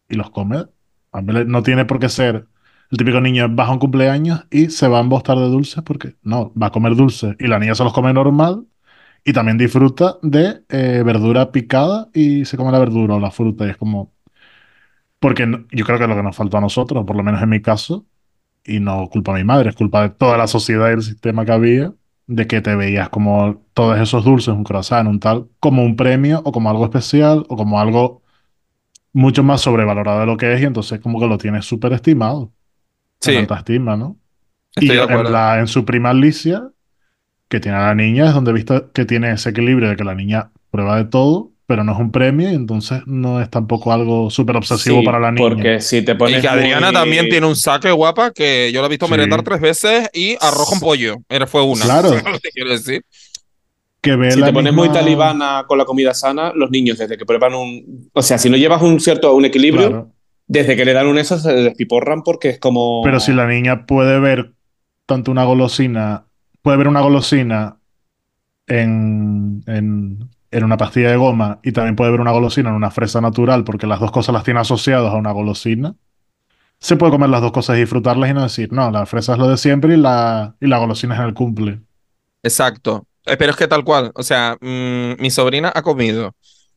y 0.10 0.16
los 0.16 0.30
come. 0.32 0.66
A 1.12 1.22
mí 1.22 1.34
le- 1.34 1.46
no 1.46 1.64
tiene 1.64 1.86
por 1.86 2.00
qué 2.00 2.10
ser 2.10 2.48
el 2.91 2.98
típico 2.98 3.22
niño 3.22 3.48
baja 3.50 3.72
un 3.74 3.80
cumpleaños 3.80 4.46
y 4.52 4.70
se 4.70 4.88
va 4.88 5.00
a 5.00 5.02
embostar 5.02 5.38
de 5.39 5.50
dulces 5.50 5.84
porque 5.84 6.16
no, 6.24 6.54
va 6.62 6.68
a 6.68 6.72
comer 6.72 6.96
dulces 6.96 7.36
y 7.39 7.48
la 7.48 7.60
niña 7.60 7.76
se 7.76 7.84
los 7.84 7.94
come 7.94 8.14
normal 8.14 8.66
y 9.26 9.34
también 9.34 9.58
disfruta 9.58 10.18
de 10.22 10.64
eh, 10.70 11.04
verdura 11.06 11.52
picada 11.52 12.10
y 12.14 12.46
se 12.46 12.58
come 12.58 12.72
la 12.72 12.80
verdura 12.80 13.16
o 13.16 13.20
la 13.20 13.32
fruta 13.32 13.66
y 13.68 13.72
es 13.72 13.78
como... 13.78 14.14
Porque 15.20 15.46
yo 15.72 15.86
creo 15.86 15.98
que 15.98 16.04
es 16.04 16.10
lo 16.10 16.16
que 16.16 16.24
nos 16.24 16.36
faltó 16.36 16.58
a 16.58 16.62
nosotros, 16.62 17.06
por 17.06 17.16
lo 17.16 17.24
menos 17.24 17.41
en 17.41 17.50
mi 17.50 17.62
caso, 17.62 18.06
y 18.66 18.80
no 18.80 19.09
culpa 19.09 19.34
de 19.34 19.39
mi 19.39 19.45
madre, 19.47 19.70
es 19.70 19.76
culpa 19.76 20.03
de 20.03 20.09
toda 20.11 20.38
la 20.38 20.47
sociedad 20.47 20.89
y 20.89 20.93
el 20.93 21.03
sistema 21.03 21.45
que 21.45 21.51
había, 21.51 21.93
de 22.28 22.47
que 22.47 22.61
te 22.61 22.76
veías 22.76 23.09
como 23.09 23.64
todos 23.74 23.99
esos 23.99 24.24
dulces, 24.26 24.49
un 24.53 24.64
croissant, 24.64 25.07
un 25.09 25.20
tal, 25.20 25.49
como 25.59 25.84
un 25.84 25.95
premio 25.95 26.41
o 26.45 26.51
como 26.51 26.70
algo 26.70 26.86
especial 26.86 27.45
o 27.49 27.57
como 27.57 27.80
algo 27.80 28.24
mucho 29.14 29.43
más 29.43 29.61
sobrevalorado 29.61 30.22
de 30.22 30.26
lo 30.26 30.38
que 30.38 30.53
es 30.53 30.61
y 30.61 30.66
entonces 30.66 30.99
como 31.01 31.20
que 31.20 31.28
lo 31.28 31.38
tienes 31.38 31.66
súper 31.66 31.93
estimado, 31.93 32.53
Sí, 33.22 33.36
alta 33.38 33.57
estima, 33.57 33.97
¿no? 33.97 34.20
estoy 34.76 34.97
y 34.97 34.99
en, 34.99 35.32
la, 35.32 35.59
en 35.59 35.68
su 35.68 35.86
prima 35.86 36.11
Alicia, 36.11 36.70
que 37.49 37.61
tiene 37.61 37.80
a 37.80 37.88
la 37.88 37.95
niña, 37.95 38.28
es 38.30 38.36
donde 38.36 38.51
he 38.51 38.55
visto 38.55 38.91
que 38.93 39.05
tiene 39.05 39.32
ese 39.34 39.51
equilibrio 39.51 39.89
de 39.89 39.97
que 39.97 40.05
la 40.05 40.16
niña 40.16 40.51
prueba 40.72 40.97
de 40.97 41.05
todo, 41.05 41.53
pero 41.66 41.84
no 41.84 41.93
es 41.93 41.99
un 41.99 42.11
premio 42.11 42.51
y 42.51 42.55
entonces 42.55 43.01
no 43.05 43.41
es 43.41 43.49
tampoco 43.49 43.93
algo 43.93 44.30
súper 44.30 44.57
obsesivo 44.57 44.99
sí, 44.99 45.05
para 45.05 45.20
la 45.20 45.32
niña. 45.32 45.47
Porque 45.47 45.80
si 45.82 46.01
te 46.03 46.11
Y 46.11 46.16
pones. 46.16 46.41
que 46.41 46.47
Adriana 46.47 46.88
muy- 46.88 46.93
también 46.93 47.30
tiene 47.30 47.47
un 47.47 47.55
saque 47.55 47.91
guapa 47.91 48.32
que 48.32 48.72
yo 48.74 48.82
la 48.82 48.88
he 48.88 48.89
visto 48.89 49.05
Sí. 49.05 49.11
merendar 49.11 49.43
tres 49.43 49.61
veces 49.61 50.09
y 50.14 50.34
arroz 50.41 50.70
con 50.70 50.80
pollo. 50.80 51.16
Era, 51.30 51.47
fue 51.47 51.61
una. 51.64 51.84
Claro. 51.86 52.09
¿Sabes 52.09 52.24
lo 52.26 52.39
que 52.39 52.49
quiero 52.49 52.70
decir? 52.72 53.01
Que 54.01 54.18
ve 54.18 54.32
Si 54.32 54.39
la 54.41 54.47
te 54.47 54.53
pones 54.53 54.74
muy 54.74 54.89
talibana 54.89 55.64
con 55.66 55.78
la 55.78 55.86
comida 55.86 56.14
sana, 56.14 56.51
los 56.53 56.70
niños, 56.70 56.97
desde 56.97 57.18
que 57.18 57.26
prueban 57.26 57.53
un. 57.53 58.09
O 58.14 58.22
sea, 58.22 58.38
si 58.38 58.49
no 58.49 58.57
llevas 58.57 58.82
un 58.82 58.99
cierto 58.99 59.34
un 59.34 59.45
equilibrio, 59.45 59.88
Claro. 59.88 60.11
desde 60.47 60.76
que 60.76 60.84
le 60.84 60.91
dan 60.91 61.07
un 61.07 61.18
eso 61.18 61.39
se 61.39 61.53
despiporran 61.53 62.22
porque 62.24 62.49
es 62.49 62.59
como. 62.59 63.01
Pero 63.03 63.22
si 63.22 63.32
la 63.32 63.47
niña 63.47 63.86
puede 63.86 64.20
ver 64.20 64.51
tanto 65.05 65.32
una 65.32 65.45
golosina, 65.45 66.26
puede 66.61 66.76
ver 66.78 66.89
una 66.89 66.99
golosina 66.99 67.78
en, 68.68 69.64
en, 69.68 70.30
en 70.54 70.64
una 70.64 70.78
pastilla 70.78 71.10
de 71.10 71.18
goma 71.18 71.60
y 71.64 71.72
también 71.72 71.95
puede 71.95 72.12
ver 72.12 72.22
una 72.22 72.32
golosina 72.32 72.70
en 72.70 72.76
una 72.76 72.91
fresa 72.91 73.22
natural, 73.22 73.64
porque 73.64 73.88
las 73.88 73.99
dos 73.99 74.12
cosas 74.12 74.34
las 74.34 74.43
tiene 74.43 74.60
asociadas 74.60 75.14
a 75.14 75.18
una 75.18 75.32
golosina, 75.32 75.95
se 76.80 76.97
puede 76.97 77.14
comer 77.14 77.30
las 77.30 77.41
dos 77.41 77.51
cosas 77.54 77.78
y 77.78 77.82
disfrutarlas 77.82 78.30
y 78.30 78.34
no 78.34 78.43
decir, 78.43 78.72
no, 78.74 78.91
la 78.91 79.06
fresa 79.06 79.34
es 79.34 79.39
lo 79.39 79.47
de 79.47 79.58
siempre 79.58 79.93
y 79.93 79.97
la, 79.97 80.56
y 80.60 80.68
la 80.68 80.78
golosina 80.80 81.16
es 81.16 81.22
en 81.22 81.28
el 81.28 81.34
cumple. 81.34 81.82
Exacto. 82.43 83.08
Eh, 83.26 83.38
Pero 83.38 83.51
es 83.51 83.58
que 83.58 83.68
tal 83.68 83.84
cual. 83.86 84.12
O 84.16 84.24
sea, 84.24 84.58
mm, 84.60 85.22
mi 85.22 85.32
sobrina 85.32 85.72
ha 85.74 85.82
comido 85.82 86.36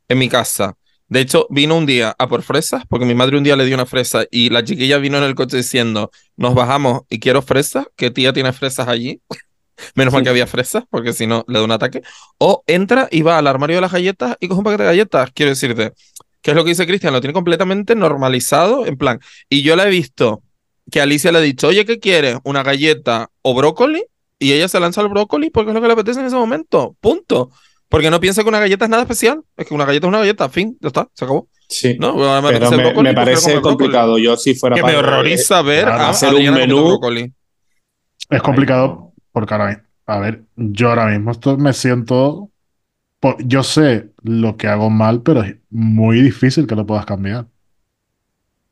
en 0.08 0.18
mi 0.18 0.28
casa. 0.28 0.76
De 1.08 1.20
hecho, 1.20 1.46
vino 1.50 1.76
un 1.76 1.86
día 1.86 2.14
a 2.18 2.28
por 2.28 2.42
fresas, 2.42 2.84
porque 2.88 3.06
mi 3.06 3.14
madre 3.14 3.36
un 3.36 3.44
día 3.44 3.56
le 3.56 3.64
dio 3.64 3.74
una 3.74 3.86
fresa 3.86 4.24
y 4.30 4.50
la 4.50 4.64
chiquilla 4.64 4.98
vino 4.98 5.18
en 5.18 5.24
el 5.24 5.34
coche 5.34 5.56
diciendo, 5.56 6.10
nos 6.36 6.54
bajamos 6.54 7.02
y 7.08 7.20
quiero 7.20 7.42
fresas, 7.42 7.86
que 7.96 8.10
tía 8.10 8.32
tiene 8.32 8.52
fresas 8.52 8.88
allí. 8.88 9.20
Menos 9.94 10.12
mal 10.12 10.22
que 10.22 10.28
había 10.28 10.46
fresas, 10.46 10.84
porque 10.90 11.12
si 11.12 11.26
no 11.26 11.44
le 11.48 11.58
da 11.58 11.64
un 11.64 11.72
ataque. 11.72 12.02
O 12.38 12.62
entra 12.66 13.08
y 13.10 13.22
va 13.22 13.38
al 13.38 13.46
armario 13.46 13.76
de 13.76 13.80
las 13.82 13.92
galletas 13.92 14.36
y 14.40 14.48
coge 14.48 14.58
un 14.58 14.64
paquete 14.64 14.82
de 14.84 14.88
galletas. 14.90 15.30
Quiero 15.34 15.50
decirte, 15.50 15.92
¿qué 16.42 16.50
es 16.52 16.56
lo 16.56 16.64
que 16.64 16.70
dice 16.70 16.86
Cristian? 16.86 17.12
Lo 17.12 17.20
tiene 17.20 17.34
completamente 17.34 17.94
normalizado, 17.94 18.86
en 18.86 18.96
plan. 18.96 19.20
Y 19.48 19.62
yo 19.62 19.76
la 19.76 19.86
he 19.86 19.90
visto 19.90 20.42
que 20.90 21.00
Alicia 21.00 21.32
le 21.32 21.38
ha 21.38 21.42
dicho, 21.42 21.68
oye, 21.68 21.84
¿qué 21.84 21.98
quieres? 21.98 22.38
¿Una 22.44 22.62
galleta 22.62 23.30
o 23.42 23.54
brócoli? 23.54 24.04
Y 24.38 24.52
ella 24.52 24.68
se 24.68 24.78
lanza 24.80 25.00
al 25.00 25.08
brócoli 25.08 25.50
porque 25.50 25.70
es 25.70 25.74
lo 25.74 25.80
que 25.80 25.86
le 25.86 25.94
apetece 25.94 26.20
en 26.20 26.26
ese 26.26 26.36
momento. 26.36 26.96
Punto. 27.00 27.50
Porque 27.88 28.10
no 28.10 28.20
piensa 28.20 28.42
que 28.42 28.48
una 28.48 28.60
galleta 28.60 28.84
es 28.84 28.90
nada 28.90 29.02
especial. 29.02 29.42
Es 29.56 29.66
que 29.66 29.74
una 29.74 29.84
galleta 29.84 30.06
es 30.06 30.08
una 30.08 30.18
galleta. 30.18 30.48
Fin. 30.48 30.76
Ya 30.80 30.88
está. 30.88 31.08
Se 31.14 31.24
acabó. 31.24 31.48
Sí. 31.68 31.96
¿No? 31.98 32.08
Ahora 32.08 32.42
me 32.42 32.52
Pero 32.52 32.70
me, 32.70 32.76
brócoli, 32.76 33.08
me 33.08 33.14
parece 33.14 33.60
complicado. 33.60 34.18
Yo, 34.18 34.36
si 34.36 34.54
fuera 34.54 34.76
Que 34.76 34.82
me 34.82 34.92
padre, 34.92 34.98
horroriza 34.98 35.62
ver 35.62 35.88
a 35.88 36.10
hacer 36.10 36.28
un 36.30 36.36
Adriana 36.36 36.58
comiendo 36.58 36.76
menú. 36.76 36.88
brócoli. 36.88 37.32
Es 38.30 38.42
complicado 38.42 39.12
porque 39.36 39.52
ahora, 39.52 39.84
a 40.06 40.18
ver, 40.18 40.44
yo 40.56 40.88
ahora 40.88 41.08
mismo 41.08 41.30
esto 41.30 41.58
me 41.58 41.74
siento, 41.74 42.50
yo 43.40 43.62
sé 43.62 44.08
lo 44.22 44.56
que 44.56 44.66
hago 44.66 44.88
mal, 44.88 45.20
pero 45.20 45.42
es 45.42 45.56
muy 45.68 46.22
difícil 46.22 46.66
que 46.66 46.74
lo 46.74 46.86
puedas 46.86 47.04
cambiar. 47.04 47.46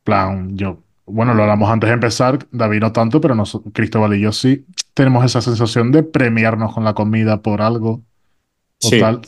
plan, 0.05 0.57
yo, 0.57 0.83
bueno, 1.05 1.35
lo 1.35 1.43
hablamos 1.43 1.69
antes 1.69 1.89
de 1.89 1.95
empezar, 1.95 2.39
David 2.51 2.81
no 2.81 2.93
tanto, 2.93 3.21
pero 3.21 3.35
nosotros, 3.35 3.75
Cristóbal 3.75 4.15
y 4.15 4.23
yo 4.23 4.33
sí 4.33 4.65
tenemos 4.95 5.23
esa 5.23 5.43
sensación 5.43 5.93
de 5.93 6.03
premiarnos 6.03 6.73
con 6.73 6.83
la 6.83 6.95
comida 6.95 7.43
por 7.43 7.61
algo 7.61 8.03
o 8.83 8.89
Sí. 8.89 9.01
tal. 9.01 9.21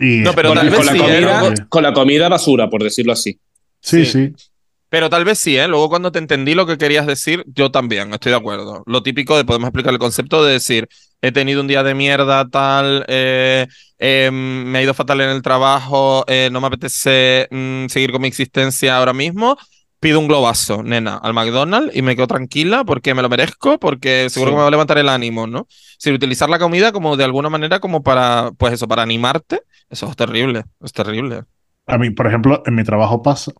Y 0.00 0.22
No, 0.22 0.32
pero 0.32 0.48
Con, 0.48 0.58
tal 0.58 0.68
con 0.68 0.78
vez 0.78 0.86
la 0.86 0.92
sí, 0.94 0.98
comida, 0.98 1.48
¿eh? 1.48 1.54
con 1.68 1.82
la 1.84 1.92
comida 1.92 2.28
basura, 2.28 2.68
por 2.68 2.82
decirlo 2.82 3.12
así. 3.12 3.38
Sí, 3.80 4.04
Sí. 4.04 4.32
sí. 4.34 4.51
Pero 4.92 5.08
tal 5.08 5.24
vez 5.24 5.38
sí, 5.38 5.56
¿eh? 5.56 5.66
Luego 5.68 5.88
cuando 5.88 6.12
te 6.12 6.18
entendí 6.18 6.54
lo 6.54 6.66
que 6.66 6.76
querías 6.76 7.06
decir, 7.06 7.44
yo 7.46 7.70
también, 7.70 8.12
estoy 8.12 8.28
de 8.28 8.36
acuerdo. 8.36 8.82
Lo 8.84 9.02
típico 9.02 9.38
de, 9.38 9.46
podemos 9.46 9.68
explicar 9.68 9.90
el 9.90 9.98
concepto 9.98 10.44
de 10.44 10.52
decir, 10.52 10.86
he 11.22 11.32
tenido 11.32 11.62
un 11.62 11.66
día 11.66 11.82
de 11.82 11.94
mierda, 11.94 12.46
tal, 12.50 13.02
eh, 13.08 13.66
eh, 13.98 14.28
me 14.30 14.78
ha 14.78 14.82
ido 14.82 14.92
fatal 14.92 15.22
en 15.22 15.30
el 15.30 15.40
trabajo, 15.40 16.26
eh, 16.28 16.50
no 16.52 16.60
me 16.60 16.66
apetece 16.66 17.48
mm, 17.50 17.86
seguir 17.86 18.12
con 18.12 18.20
mi 18.20 18.28
existencia 18.28 18.98
ahora 18.98 19.14
mismo, 19.14 19.56
pido 19.98 20.20
un 20.20 20.28
globazo, 20.28 20.82
nena, 20.82 21.16
al 21.16 21.32
McDonald's 21.32 21.96
y 21.96 22.02
me 22.02 22.14
quedo 22.14 22.26
tranquila 22.26 22.84
porque 22.84 23.14
me 23.14 23.22
lo 23.22 23.30
merezco, 23.30 23.78
porque 23.78 24.28
seguro 24.28 24.50
Sí. 24.50 24.52
que 24.52 24.56
me 24.56 24.62
va 24.62 24.68
a 24.68 24.72
levantar 24.72 24.98
el 24.98 25.08
ánimo, 25.08 25.46
¿no? 25.46 25.68
Si 25.96 26.12
utilizar 26.12 26.50
la 26.50 26.58
comida 26.58 26.92
como 26.92 27.16
de 27.16 27.24
alguna 27.24 27.48
manera 27.48 27.80
como 27.80 28.02
para, 28.02 28.50
pues 28.58 28.74
eso, 28.74 28.86
para 28.86 29.00
animarte, 29.00 29.62
eso 29.88 30.06
es 30.10 30.16
terrible, 30.16 30.64
es 30.84 30.92
terrible. 30.92 31.44
A 31.86 31.96
mí, 31.96 32.10
por 32.10 32.26
ejemplo, 32.26 32.62
en 32.66 32.74
mi 32.74 32.84
trabajo 32.84 33.22
pasa. 33.22 33.52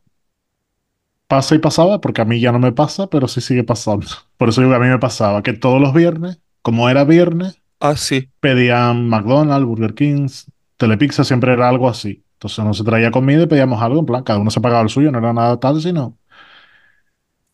Pasa 1.33 1.55
y 1.55 1.59
pasaba, 1.61 1.99
porque 1.99 2.21
a 2.21 2.27
mí 2.27 2.41
ya 2.41 2.53
no 2.53 2.59
me 2.59 2.73
pasa, 2.73 3.07
pero 3.07 3.27
sí 3.27 3.41
sigue 3.41 3.65
pasando. 3.65 4.07
Por 4.37 4.51
eso 4.51 4.61
digo 4.61 4.71
que 4.71 4.77
a 4.77 4.81
mí 4.81 4.89
me 4.89 4.99
pasaba 4.99 5.43
que 5.43 5.55
todos 5.55 5.81
los 5.81 5.95
viernes, 5.95 6.39
como 6.61 6.91
era 6.91 7.05
viernes, 7.05 7.57
Ah, 7.81 7.97
sí. 7.97 8.29
pedían 8.41 9.09
McDonald's, 9.09 9.67
Burger 9.67 9.95
King, 9.95 10.29
Telepizza, 10.77 11.25
siempre 11.25 11.55
era 11.55 11.71
algo 11.71 11.89
así. 11.89 12.23
Entonces 12.35 12.59
uno 12.59 12.75
se 12.75 12.85
traía 12.85 13.11
comida 13.11 13.45
y 13.45 13.47
pedíamos 13.47 13.81
algo, 13.81 14.01
en 14.01 14.05
plan, 14.05 14.23
cada 14.25 14.41
uno 14.41 14.51
se 14.51 14.61
pagaba 14.61 14.83
el 14.83 14.91
suyo, 14.91 15.11
no 15.11 15.19
era 15.21 15.33
nada 15.33 15.59
tal, 15.59 15.81
sino... 15.81 16.19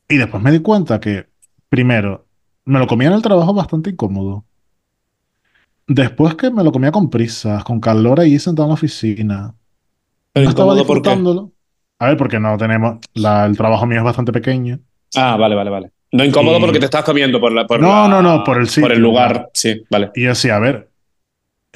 Y 0.09 0.17
después 0.17 0.43
me 0.43 0.51
di 0.51 0.59
cuenta 0.61 0.99
que, 0.99 1.29
primero, 1.69 2.27
me 2.65 2.81
lo 2.81 2.89
comía 2.89 3.09
en 3.09 3.15
el 3.15 3.23
trabajo 3.23 3.55
bastante 3.55 3.91
incómodo. 3.91 4.45
Después 5.87 6.35
que 6.35 6.51
me 6.51 6.65
lo 6.65 6.73
comía 6.73 6.91
con 6.93 7.11
prisas, 7.11 7.63
con 7.65 7.81
calor 7.81 8.21
ahí 8.21 8.39
sentado 8.39 8.67
en 8.67 8.71
la 8.71 8.75
oficina. 8.75 9.55
Pero 10.33 10.45
No 10.45 10.51
estaba 10.51 10.73
incómodo, 10.73 10.87
¿por 10.87 11.03
qué? 11.03 11.11
disfrutándolo. 11.11 11.53
A 11.99 12.07
ver, 12.09 12.17
porque 12.17 12.39
no 12.39 12.57
tenemos... 12.57 12.99
la- 13.15 13.47
el 13.47 13.57
trabajo 13.57 13.87
mío 13.87 13.99
es 13.99 14.05
bastante 14.05 14.33
pequeño. 14.33 14.79
Ah, 15.17 15.37
vale, 15.37 15.55
vale, 15.55 15.71
vale. 15.71 15.91
No 16.13 16.25
incómodo 16.25 16.59
Y- 16.59 16.61
porque 16.61 16.79
te 16.79 16.85
estás 16.87 17.05
comiendo 17.05 17.41
por 17.41 17.53
la, 17.53 17.67
por 17.67 17.81
No, 17.81 17.89
la- 17.89 18.09
no, 18.09 18.23
no, 18.23 18.45
por 18.45 18.57
el 18.57 18.65
Por 18.65 18.71
sitio, 18.71 18.93
el 18.93 19.01
lugar, 19.01 19.51
sí, 19.53 19.83
vale. 19.91 20.11
Y 20.15 20.23
yo 20.23 20.29
decía, 20.31 20.57
a 20.57 20.59
ver, 20.59 20.91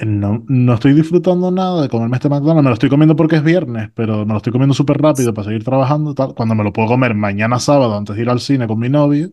no, 0.05 0.45
no 0.49 0.75
estoy 0.75 0.95
disfrutando 0.95 1.51
nada 1.51 1.83
de 1.83 1.89
comerme 1.89 2.16
este 2.16 2.29
McDonald's, 2.29 2.62
me 2.64 2.70
lo 2.70 2.75
estoy 2.75 2.89
comiendo 2.89 3.14
porque 3.16 3.37
es 3.37 3.45
viernes, 3.45 3.91
pero 3.95 4.25
me 4.25 4.33
lo 4.33 4.39
estoy 4.39 4.53
comiendo 4.53 4.75
súper 4.75 4.99
rápido 4.99 5.35
para 5.35 5.47
seguir 5.47 5.64
trabajando, 5.64 6.14
tal, 6.14 6.35
cuando 6.35 6.55
me 6.55 6.64
lo 6.64 6.73
puedo 6.73 6.89
comer 6.89 7.14
mañana 7.14 7.59
sábado 7.59 7.97
antes 7.97 8.16
de 8.16 8.23
ir 8.23 8.31
al 8.31 8.41
cine 8.41 8.66
con 8.66 8.79
mi 8.79 8.89
novio 8.89 9.31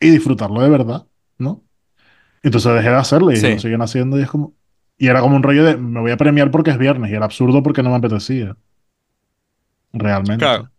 y 0.00 0.10
disfrutarlo 0.10 0.60
de 0.62 0.70
verdad, 0.70 1.06
¿no? 1.38 1.62
Entonces 2.42 2.72
dejé 2.74 2.90
de 2.90 2.96
hacerlo 2.96 3.32
y 3.32 3.36
Sí. 3.36 3.52
lo 3.54 3.58
siguen 3.60 3.82
haciendo 3.82 4.18
y 4.18 4.22
es 4.22 4.30
como... 4.30 4.54
Y 4.98 5.08
era 5.08 5.20
como 5.20 5.36
un 5.36 5.42
rollo 5.42 5.64
de, 5.64 5.76
me 5.76 6.00
voy 6.00 6.12
a 6.12 6.16
premiar 6.16 6.50
porque 6.50 6.70
es 6.70 6.78
viernes 6.78 7.10
y 7.10 7.14
era 7.14 7.24
absurdo 7.26 7.62
porque 7.62 7.82
no 7.82 7.90
me 7.90 7.96
apetecía. 7.96 8.56
Realmente. 9.94 10.44
Claro. 10.44 10.70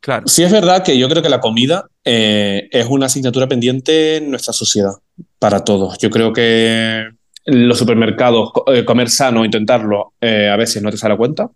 Claro. 0.00 0.26
Sí 0.26 0.42
es 0.42 0.50
verdad 0.50 0.82
que 0.82 0.98
yo 0.98 1.08
creo 1.08 1.22
que 1.22 1.28
la 1.28 1.40
comida 1.40 1.86
eh, 2.04 2.68
es 2.72 2.86
una 2.86 3.06
asignatura 3.06 3.46
pendiente 3.46 4.16
en 4.16 4.30
nuestra 4.30 4.52
sociedad, 4.52 4.94
para 5.38 5.64
todos. 5.64 5.96
Yo 5.98 6.10
creo 6.10 6.32
que 6.32 7.08
los 7.44 7.78
supermercados, 7.78 8.50
eh, 8.66 8.84
comer 8.84 9.08
sano, 9.08 9.44
intentarlo, 9.44 10.14
eh, 10.20 10.48
a 10.48 10.56
veces 10.56 10.82
no 10.82 10.90
te 10.90 10.96
sale 10.96 11.14
a 11.14 11.16
cuenta. 11.16 11.48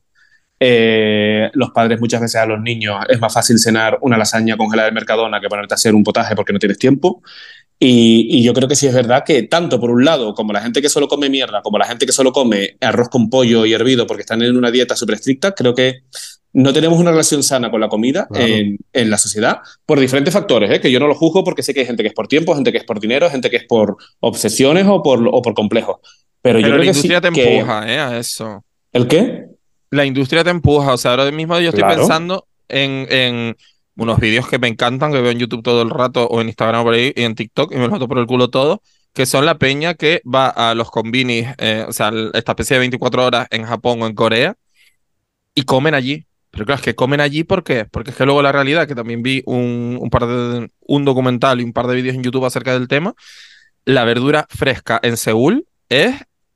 Eh, 0.59 1.51
los 1.53 1.71
padres 1.71 2.01
muchas 2.01 2.21
veces 2.21 2.41
a 2.41 2.47
los 2.47 2.61
niños 2.61 2.97
es 3.09 3.21
más 3.21 3.33
fácil 3.33 3.59
cenar 3.59 3.99
una 4.01 4.17
lasaña 4.17 4.57
congelada 4.57 4.87
del 4.87 4.95
Mercadona 4.95 5.41
que 5.41 5.49
ponerte 5.49 5.75
a 5.75 5.77
hacer 5.77 5.95
un 5.95 6.03
potaje 6.03 6.35
porque 6.35 6.53
no 6.53 6.59
tienes 6.59 6.79
tiempo. 6.79 7.23
Y, 7.79 8.27
y 8.39 8.43
yo 8.43 8.55
creo 8.55 8.69
que 8.69 8.75
sí 8.77 8.87
es 8.87 8.95
verdad 8.95 9.23
que 9.25 9.43
tanto 9.43 9.79
por 9.79 9.91
un 9.91 10.05
lado, 10.05 10.35
como 10.35 10.53
la 10.53 10.63
gente 10.63 10.81
que 10.81 10.89
solo 10.89 11.09
come 11.09 11.29
mierda, 11.29 11.61
como 11.63 11.77
la 11.79 11.85
gente 11.87 12.07
que 12.07 12.13
solo 12.13 12.33
come 12.33 12.77
arroz 12.81 13.09
con 13.11 13.29
pollo 13.29 13.67
y 13.67 13.75
hervido 13.75 14.07
porque 14.07 14.23
están 14.23 14.41
en 14.43 14.57
una 14.57 14.71
dieta 14.71 14.97
súper 14.97 15.17
estricta, 15.17 15.53
creo 15.53 15.75
que 15.75 16.01
no 16.55 16.73
tenemos 16.73 16.99
una 16.99 17.11
relación 17.11 17.43
sana 17.43 17.71
con 17.71 17.83
la 17.83 17.89
comida 17.91 18.27
Claro. 18.31 18.47
en, 18.47 18.79
en 18.95 19.11
la 19.11 19.19
sociedad 19.19 19.59
por 19.85 20.01
diferentes 20.01 20.33
factores, 20.33 20.71
¿eh? 20.71 20.81
que 20.81 20.91
yo 20.91 20.99
no 20.99 21.07
lo 21.07 21.15
juzgo 21.15 21.45
porque 21.45 21.63
sé 21.63 21.75
que 21.75 21.81
hay 21.81 21.87
gente 21.87 22.03
que 22.03 22.09
es 22.09 22.15
por 22.15 22.29
tiempo, 22.29 22.55
gente 22.55 22.73
que 22.73 22.79
es 22.79 22.85
por 22.85 22.99
dinero, 22.99 23.29
gente 23.29 23.51
que 23.51 23.57
es 23.57 23.65
por 23.65 23.99
obsesiones 24.21 24.87
o 24.89 25.03
por, 25.03 25.29
o 25.31 25.43
por 25.43 25.53
complejos. 25.53 25.97
Pero, 26.41 26.59
yo 26.59 26.65
Pero 26.69 26.77
creo 26.77 26.79
la 26.79 26.91
que 26.91 26.95
sí 26.95 27.07
industria 27.09 27.21
te 27.21 27.31
que- 27.33 27.57
empuja, 27.59 27.93
¿eh? 27.93 27.99
A 27.99 28.17
eso. 28.19 28.65
¿El 28.93 29.07
qué? 29.07 29.45
La 29.91 30.07
industria 30.07 30.43
te 30.45 30.49
empuja. 30.51 30.95
O 30.95 30.97
sea, 30.97 31.11
ahora 31.11 31.31
mismo 31.31 31.59
yo 31.61 31.69
estoy 31.69 31.83
Claro. 31.83 31.99
pensando 31.99 32.47
en, 32.69 33.07
en 33.11 33.57
unos 33.97 34.19
vídeos 34.19 34.49
que 34.49 34.59
me 34.59 34.69
encantan, 34.69 35.13
que 35.13 35.21
veo 35.21 35.31
en 35.31 35.39
YouTube 35.39 35.63
todo 35.63 35.83
el 35.83 35.91
rato, 35.91 36.27
o 36.27 36.41
en 36.41 36.49
Instagram 36.49 36.85
por 36.85 36.95
ahí, 36.95 37.13
y 37.17 37.23
en 37.23 37.35
TikTok, 37.35 37.73
y 37.73 37.77
me 37.77 37.83
los 37.83 37.93
meto 37.93 38.09
por 38.09 38.19
el 38.19 38.27
culo 38.27 38.49
todo, 38.49 38.83
que 39.13 39.27
son 39.27 39.47
la 39.47 39.59
peña 39.59 39.95
que 39.95 40.23
va 40.23 40.49
a 40.49 40.75
los 40.75 40.91
convinis, 40.91 41.49
eh, 41.59 41.85
o 41.89 41.93
sea, 41.93 42.13
esta 42.35 42.53
especie 42.53 42.75
de 42.75 42.81
24 42.81 43.25
horas 43.25 43.47
en 43.51 43.65
Japón 43.65 44.03
o 44.03 44.07
en 44.07 44.15
Corea, 44.15 44.57
y 45.55 45.63
comen 45.63 45.95
allí. 45.95 46.27
Pero 46.51 46.65
claro, 46.65 46.79
es 46.79 46.85
que 46.85 46.95
comen 46.95 47.21
allí, 47.21 47.45
¿por 47.45 47.65
qué? 47.65 47.85
Porque 47.85 48.11
es 48.11 48.17
que 48.17 48.25
luego 48.25 48.43
la 48.43 48.53
realidad, 48.53 48.87
que 48.87 48.95
también 48.95 49.23
vi 49.23 49.43
un, 49.47 49.99
un 50.01 50.11
par 50.11 50.27
de, 50.27 50.71
un 50.81 51.05
documental 51.05 51.61
y 51.61 51.65
un 51.65 51.73
par 51.73 51.87
de 51.87 51.97
vídeos 51.97 52.15
en 52.15 52.23
YouTube 52.23 52.47
acerca 52.47 52.73
del 52.73 52.89
tema, 52.89 53.15
la 53.85 54.05
verdura 54.05 54.47
fresca 54.51 55.01
en 55.03 55.17
Seúl 55.17 55.67
es 55.89 56.15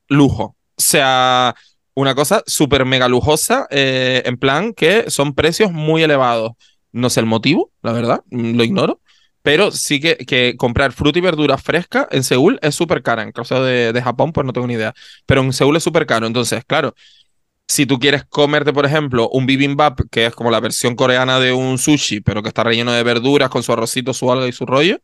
lujo. 0.09 0.57
O 0.77 0.83
sea, 0.83 1.55
una 1.95 2.15
cosa 2.15 2.43
súper 2.47 2.85
mega 2.85 3.09
lujosa, 3.09 3.67
eh, 3.71 4.23
en 4.25 4.37
plan 4.37 4.73
que 4.75 5.11
son 5.11 5.35
precios 5.35 5.73
muy 5.73 6.03
elevados. 6.03 6.53
No 6.93 7.11
sé 7.11 7.21
el 7.21 7.27
motivo, 7.27 7.73
la 7.83 7.93
verdad, 7.93 8.23
mm, 8.31 8.57
lo 8.57 8.65
ignoro. 8.65 9.01
Pero 9.43 9.71
sí 9.71 10.01
que, 10.01 10.17
que 10.19 10.55
comprar 10.57 10.93
fruta 10.93 11.19
y 11.19 11.23
verdura 11.23 11.57
fresca 11.57 12.07
en 12.11 12.25
Seúl 12.25 12.59
es 12.63 12.75
súper 12.75 13.03
cara. 13.03 13.23
En 13.23 13.33
caso 13.33 13.65
de, 13.65 13.93
de 13.93 14.03
Japón, 14.03 14.33
pues 14.33 14.47
no 14.47 14.53
tengo 14.53 14.67
ni 14.67 14.75
idea. 14.75 14.93
Pero 15.27 15.41
en 15.43 15.53
Seúl 15.55 15.77
es 15.77 15.83
súper 15.83 16.05
caro. 16.07 16.27
Entonces, 16.27 16.63
claro, 16.67 16.95
si 17.69 17.87
tú 17.87 17.99
quieres 17.99 18.25
comerte, 18.25 18.73
por 18.73 18.85
ejemplo, 18.87 19.29
un 19.31 19.47
bibimbap, 19.47 20.01
que 20.11 20.27
es 20.27 20.35
como 20.35 20.51
la 20.51 20.61
versión 20.61 20.97
coreana 20.97 21.39
de 21.41 21.53
un 21.53 21.79
sushi, 21.79 22.21
pero 22.21 22.43
que 22.43 22.49
está 22.49 22.65
relleno 22.65 22.93
de 22.93 23.03
verduras 23.05 23.49
con 23.51 23.63
su 23.63 23.73
arrocito, 23.73 24.13
su 24.13 24.31
alga 24.33 24.49
y 24.49 24.53
su 24.53 24.67
rollo, 24.67 24.99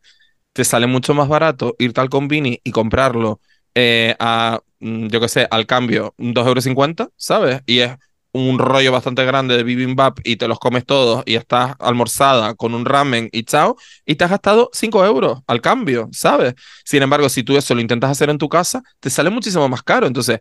te 0.53 0.65
sale 0.65 0.87
mucho 0.87 1.15
más 1.15 1.29
barato 1.29 1.77
irte 1.79 2.01
al 2.01 2.11
convini 2.11 2.61
y 2.65 2.73
comprarlo 2.73 3.41
eh, 3.75 4.17
a, 4.19 4.61
mm, 4.81 5.09
yo 5.09 5.21
qué 5.21 5.29
sé, 5.29 5.47
al 5.51 5.67
cambio, 5.67 6.15
2,50 6.19 7.05
euros, 7.05 7.15
¿sabes? 7.17 7.63
Y 7.67 7.81
es 7.81 7.93
un 8.37 8.59
rollo 8.59 8.93
bastante 8.93 9.25
grande 9.25 9.57
de 9.57 9.63
bibimbap 9.63 10.19
y 10.25 10.37
te 10.37 10.49
los 10.49 10.59
comes 10.59 10.85
todos 10.85 11.23
y 11.27 11.37
estás 11.37 11.75
almorzada 11.79 12.55
con 12.55 12.75
un 12.75 12.85
ramen 12.85 13.29
y 13.33 13.45
chao, 13.45 13.77
y 14.05 14.17
te 14.17 14.25
has 14.25 14.31
gastado 14.31 14.71
5 14.73 15.05
euros 15.05 15.41
al 15.47 15.61
cambio, 15.61 16.09
¿sabes? 16.13 16.55
Sin 16.85 17.03
embargo, 17.03 17.29
si 17.29 17.43
tú 17.43 17.57
eso 17.57 17.75
lo 17.75 17.81
intentas 17.81 18.11
hacer 18.11 18.31
en 18.31 18.39
tu 18.39 18.49
casa, 18.49 18.83
te 19.01 19.11
sale 19.11 19.31
muchísimo 19.31 19.69
más 19.69 19.83
caro. 19.83 20.07
Entonces, 20.07 20.41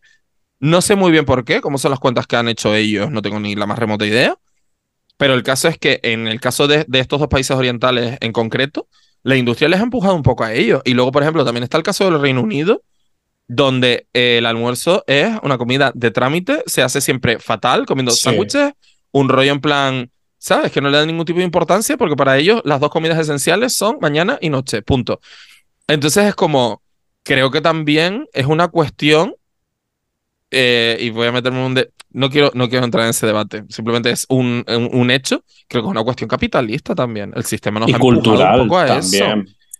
no 0.59 0.81
sé 0.81 0.95
muy 0.95 1.11
bien 1.11 1.25
por 1.25 1.45
qué, 1.45 1.61
cómo 1.61 1.77
son 1.77 1.91
las 1.91 1.99
cuentas 1.99 2.27
que 2.27 2.35
han 2.35 2.47
hecho 2.49 2.75
ellos, 2.75 3.11
no 3.11 3.21
tengo 3.21 3.39
ni 3.39 3.55
la 3.55 3.65
más 3.65 3.79
remota 3.79 4.05
idea. 4.05 4.35
Pero 5.17 5.33
el 5.33 5.43
caso 5.43 5.69
es 5.69 5.77
que 5.77 5.99
en 6.03 6.27
el 6.27 6.41
caso 6.41 6.67
de, 6.67 6.85
de 6.87 6.99
estos 6.99 7.19
dos 7.19 7.29
países 7.29 7.55
orientales 7.55 8.17
en 8.19 8.33
concreto, 8.33 8.87
la 9.23 9.37
industria 9.37 9.69
les 9.69 9.79
ha 9.79 9.83
empujado 9.83 10.15
un 10.15 10.23
poco 10.23 10.43
a 10.43 10.53
ellos. 10.53 10.81
Y 10.85 10.93
luego, 10.93 11.11
por 11.11 11.23
ejemplo, 11.23 11.45
también 11.45 11.63
está 11.63 11.77
el 11.77 11.83
caso 11.83 12.05
del 12.05 12.19
Reino 12.19 12.41
Unido, 12.41 12.83
donde 13.47 14.07
eh, 14.13 14.37
el 14.39 14.45
almuerzo 14.45 15.03
es 15.07 15.29
una 15.43 15.57
comida 15.57 15.91
de 15.93 16.11
trámite, 16.11 16.63
se 16.65 16.81
hace 16.81 16.99
siempre 17.01 17.39
fatal, 17.39 17.85
comiendo 17.85 18.11
Sí. 18.11 18.21
sándwiches, 18.23 18.73
un 19.11 19.29
rollo 19.29 19.51
en 19.51 19.61
plan, 19.61 20.09
¿sabes? 20.37 20.71
Que 20.71 20.81
no 20.81 20.89
le 20.89 20.97
dan 20.97 21.07
ningún 21.07 21.25
tipo 21.25 21.39
de 21.39 21.45
importancia 21.45 21.95
porque 21.97 22.15
para 22.15 22.37
ellos 22.37 22.61
las 22.65 22.79
dos 22.79 22.89
comidas 22.89 23.19
esenciales 23.19 23.75
son 23.75 23.97
mañana 24.01 24.37
y 24.41 24.49
noche, 24.49 24.81
punto. 24.81 25.19
Entonces 25.87 26.25
es 26.25 26.35
como, 26.35 26.81
creo 27.23 27.51
que 27.51 27.61
también 27.61 28.27
es 28.33 28.45
una 28.47 28.67
cuestión, 28.67 29.35
eh, 30.51 30.97
y 30.99 31.09
voy 31.09 31.27
a 31.27 31.31
meterme 31.31 31.59
en 31.59 31.65
un... 31.65 31.73
de- 31.75 31.91
no, 32.11 32.29
quiero, 32.29 32.49
no 32.53 32.69
quiero 32.69 32.85
entrar 32.85 33.03
en 33.03 33.09
ese 33.09 33.25
debate, 33.27 33.65
simplemente 33.69 34.09
es 34.09 34.25
un, 34.29 34.63
un, 34.67 34.89
un 34.93 35.11
hecho, 35.11 35.43
creo 35.67 35.83
que 35.83 35.87
es 35.87 35.91
una 35.91 36.03
cuestión 36.03 36.29
capitalista 36.29 36.95
también. 36.95 37.33
El 37.35 37.43
sistema 37.43 37.79
nos 37.79 37.89
y 37.89 37.93
ha 37.93 37.99
cultural 37.99 38.61
un 38.61 38.67
poco 38.67 38.79
a 38.79 38.97
eso. 38.99 39.25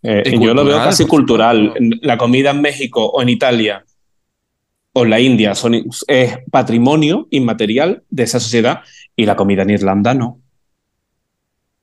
Eh, 0.07 0.37
yo 0.39 0.53
lo 0.53 0.63
veo 0.65 0.77
casi 0.77 1.05
cultural. 1.07 1.73
La 2.01 2.17
comida 2.17 2.51
en 2.51 2.61
México 2.61 3.05
o 3.05 3.21
en 3.21 3.29
Italia 3.29 3.83
o 4.93 5.03
en 5.03 5.09
la 5.09 5.19
India 5.19 5.55
son, 5.55 5.73
es 6.07 6.37
patrimonio 6.51 7.27
inmaterial 7.31 8.03
de 8.09 8.23
esa 8.23 8.39
sociedad 8.39 8.81
y 9.15 9.25
la 9.25 9.35
comida 9.35 9.63
en 9.63 9.71
Irlanda 9.71 10.13
no. 10.13 10.39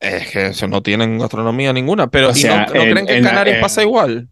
Es 0.00 0.30
que 0.30 0.46
eso 0.48 0.66
no 0.68 0.82
tienen 0.82 1.18
gastronomía 1.18 1.72
ninguna, 1.72 2.08
pero 2.10 2.28
O 2.28 2.32
¿y 2.32 2.34
sea, 2.34 2.66
no, 2.66 2.74
no 2.74 2.82
en- 2.82 2.90
creen 2.90 3.06
que 3.06 3.12
en 3.12 3.18
en- 3.18 3.24
Canarias 3.24 3.56
en- 3.56 3.60
pasa 3.62 3.82
igual? 3.82 4.28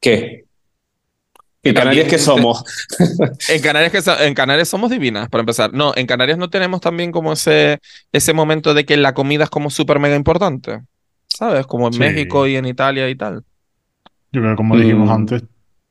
¿Qué? 0.00 0.44
Que 1.62 1.70
¿Y 1.70 1.74
Canarias 1.74 2.04
qué 2.04 2.16
te- 2.16 2.18
somos? 2.22 2.64
En 3.48 3.60
Canarias, 3.62 3.92
que, 3.92 4.02
so- 4.02 4.20
en 4.20 4.34
Canarias 4.34 4.68
somos 4.68 4.90
divinas, 4.90 5.28
para 5.28 5.40
empezar. 5.40 5.72
No, 5.72 5.92
en 5.96 6.06
Canarias 6.06 6.38
no 6.38 6.48
tenemos 6.50 6.80
también 6.80 7.10
como 7.12 7.32
ese, 7.32 7.78
ese 8.12 8.32
momento 8.32 8.72
de 8.74 8.84
que 8.84 8.96
la 8.96 9.14
comida 9.14 9.44
es 9.44 9.50
como 9.50 9.70
súper 9.70 9.98
mega 9.98 10.14
importante. 10.16 10.80
¿Sabes? 11.28 11.66
Como 11.66 11.86
en 11.88 11.92
Sí. 11.94 11.98
México 12.00 12.46
y 12.46 12.56
en 12.56 12.66
Italia 12.66 13.08
y 13.08 13.14
tal. 13.16 13.42
Yo 14.32 14.40
creo 14.40 14.50
que 14.52 14.56
como 14.56 14.76
dijimos 14.76 15.08
Mm. 15.08 15.12
antes, 15.12 15.44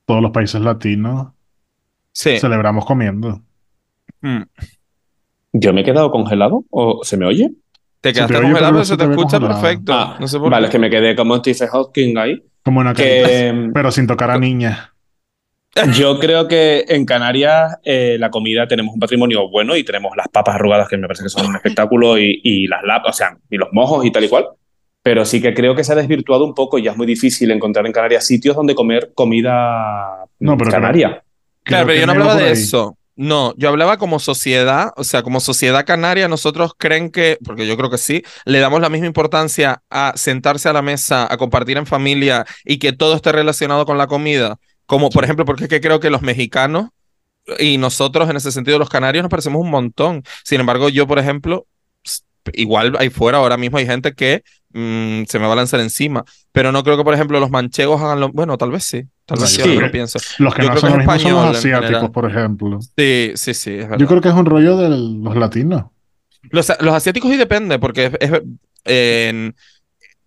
todos 0.05 0.21
los 0.21 0.31
países 0.31 0.61
latinos 0.61 1.27
Sí. 2.11 2.39
celebramos 2.39 2.85
comiendo. 2.85 3.41
Mm. 4.21 4.41
¿Yo 5.53 5.73
me 5.73 5.81
he 5.81 5.83
quedado 5.83 6.11
congelado 6.11 6.65
o 6.69 7.01
se 7.03 7.17
me 7.17 7.25
oye? 7.25 7.51
Te 8.01 8.13
quedaste 8.13 8.33
te 8.33 8.39
oye, 8.39 8.47
congelado, 8.49 8.73
pero 8.73 8.85
se 8.85 8.93
se 8.93 8.97
te 8.97 9.03
escucha 9.03 9.39
congelado. 9.39 9.61
perfecto. 9.61 9.93
Ah, 9.93 10.17
no 10.19 10.27
sé 10.27 10.39
por 10.39 10.51
vale, 10.51 10.63
qué. 10.65 10.67
es 10.67 10.71
que 10.71 10.79
me 10.79 10.89
quedé 10.89 11.15
como 11.15 11.37
Stephen 11.37 11.67
Hawking 11.69 12.17
ahí. 12.17 12.43
Como 12.63 12.79
una. 12.81 12.93
Que 12.93 13.69
Pero 13.73 13.91
sin 13.91 14.05
tocar 14.07 14.31
a 14.31 14.37
niñas. 14.37 14.89
yo 15.97 16.19
creo 16.19 16.47
que 16.47 16.85
en 16.87 17.05
Canarias 17.05 17.77
eh, 17.83 18.17
la 18.19 18.29
comida 18.31 18.67
tenemos 18.67 18.93
un 18.93 18.99
patrimonio 18.99 19.49
bueno 19.49 19.75
y 19.75 19.83
tenemos 19.83 20.15
las 20.15 20.27
papas 20.29 20.55
arrugadas 20.55 20.87
que 20.87 20.97
me 20.97 21.07
parece 21.07 21.23
que 21.23 21.29
son 21.29 21.47
un 21.47 21.55
espectáculo 21.55 22.17
y, 22.17 22.39
y 22.43 22.67
las 22.67 22.83
lapas, 22.83 23.15
o 23.15 23.17
sea, 23.17 23.37
y 23.49 23.57
los 23.57 23.69
mojos 23.71 24.05
y 24.05 24.11
tal 24.11 24.23
y 24.23 24.29
cual. 24.29 24.45
Pero 25.05 25.23
sí 25.23 25.39
que 25.39 25.53
creo 25.53 25.75
que 25.75 25.83
se 25.83 25.91
ha 25.91 25.95
desvirtuado 25.95 26.43
un 26.45 26.55
poco 26.55 26.79
y 26.79 26.83
ya 26.83 26.89
es 26.91 26.97
muy 26.97 27.05
difícil 27.05 27.51
encontrar 27.51 27.85
en 27.85 27.91
Canarias 27.91 28.25
sitios 28.25 28.55
donde 28.55 28.73
comer 28.73 29.11
comida 29.13 30.25
No, 30.39 30.57
pero 30.57 30.71
canaria. 30.71 31.23
Claro, 31.63 31.85
Creo 31.85 31.85
pero 31.85 31.99
yo 31.99 32.07
no 32.07 32.13
hablaba 32.13 32.35
de 32.35 32.45
ahí. 32.45 32.53
eso. 32.53 32.97
No, 33.15 33.53
yo 33.55 33.69
hablaba 33.69 33.97
como 33.99 34.17
sociedad, 34.19 34.93
o 34.97 35.03
sea, 35.03 35.21
como 35.21 35.39
sociedad 35.41 35.85
canaria, 35.85 36.27
nosotros 36.27 36.73
creen 36.75 37.11
que, 37.11 37.37
porque 37.43 37.67
yo 37.67 37.77
creo 37.77 37.91
que 37.91 37.99
sí, 37.99 38.23
le 38.45 38.59
damos 38.59 38.81
la 38.81 38.89
misma 38.89 39.05
importancia 39.05 39.83
a 39.91 40.13
sentarse 40.15 40.69
a 40.69 40.73
la 40.73 40.81
mesa, 40.81 41.31
a 41.31 41.37
compartir 41.37 41.77
en 41.77 41.85
familia 41.85 42.43
y 42.65 42.79
que 42.79 42.91
todo 42.91 43.13
esté 43.15 43.31
relacionado 43.31 43.85
con 43.85 43.99
la 43.99 44.07
comida. 44.07 44.57
Como, 44.87 45.11
por 45.11 45.23
ejemplo, 45.23 45.45
porque 45.45 45.65
es 45.65 45.69
que 45.69 45.81
creo 45.81 45.99
que 45.99 46.09
los 46.09 46.23
mexicanos 46.23 46.89
y 47.59 47.77
nosotros, 47.77 48.27
en 48.27 48.37
ese 48.37 48.51
sentido, 48.51 48.79
los 48.79 48.89
canarios, 48.89 49.21
nos 49.21 49.29
parecemos 49.29 49.61
un 49.61 49.69
montón. 49.69 50.23
Sin 50.43 50.59
embargo, 50.59 50.89
yo, 50.89 51.05
por 51.05 51.19
ejemplo, 51.19 51.67
igual 52.53 52.95
ahí 52.99 53.09
fuera 53.09 53.37
ahora 53.39 53.57
mismo 53.57 53.77
hay 53.77 53.85
gente 53.85 54.13
que 54.13 54.43
mm, 54.75 55.23
se 55.27 55.39
me 55.39 55.47
va 55.47 55.53
a 55.53 55.55
lanzar 55.55 55.79
encima, 55.79 56.23
pero 56.51 56.71
no 56.71 56.83
creo 56.83 56.97
que, 56.97 57.03
por 57.03 57.13
ejemplo, 57.13 57.39
los 57.39 57.49
manchegos 57.49 58.01
hagan 58.01 58.19
lo... 58.19 58.29
Bueno, 58.31 58.57
tal 58.57 58.71
vez 58.71 58.83
sí, 58.83 59.03
tal 59.25 59.39
vez 59.39 59.49
sí, 59.49 59.63
lo 59.63 59.79
que- 59.81 59.89
pienso. 59.89 60.19
Los 60.39 60.53
que 60.53 60.61
Yo 60.63 60.67
no 60.67 60.71
creo 60.75 60.81
son 60.81 60.99
que 60.99 61.05
los 61.05 61.21
son 61.21 61.33
los 61.33 61.57
asiáticos, 61.57 62.09
por 62.11 62.29
ejemplo. 62.29 62.79
Sí, 62.81 63.31
sí, 63.35 63.53
sí, 63.53 63.71
es 63.71 63.89
verdad. 63.89 63.97
Yo 63.97 64.07
creo 64.07 64.21
que 64.21 64.29
es 64.29 64.35
un 64.35 64.45
rollo 64.45 64.77
de 64.77 64.89
los 64.89 65.35
latinos. 65.35 65.85
Los, 66.51 66.71
los 66.79 66.93
asiáticos 66.93 67.31
sí 67.31 67.37
depende, 67.37 67.79
porque 67.79 68.05
es, 68.05 68.11
es- 68.19 68.41
en, 68.85 69.55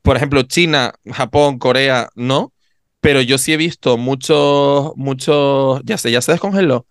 por 0.02 0.16
ejemplo, 0.16 0.42
China, 0.42 0.94
Japón, 1.12 1.58
Corea, 1.58 2.08
no. 2.14 2.52
Pero 3.00 3.20
yo 3.20 3.38
sí 3.38 3.52
he 3.52 3.56
visto 3.56 3.96
muchos, 3.96 4.92
muchos, 4.96 5.80
ya 5.84 5.96
sé, 5.98 6.10
ya 6.10 6.20
se 6.20 6.32
descongeló. 6.32 6.86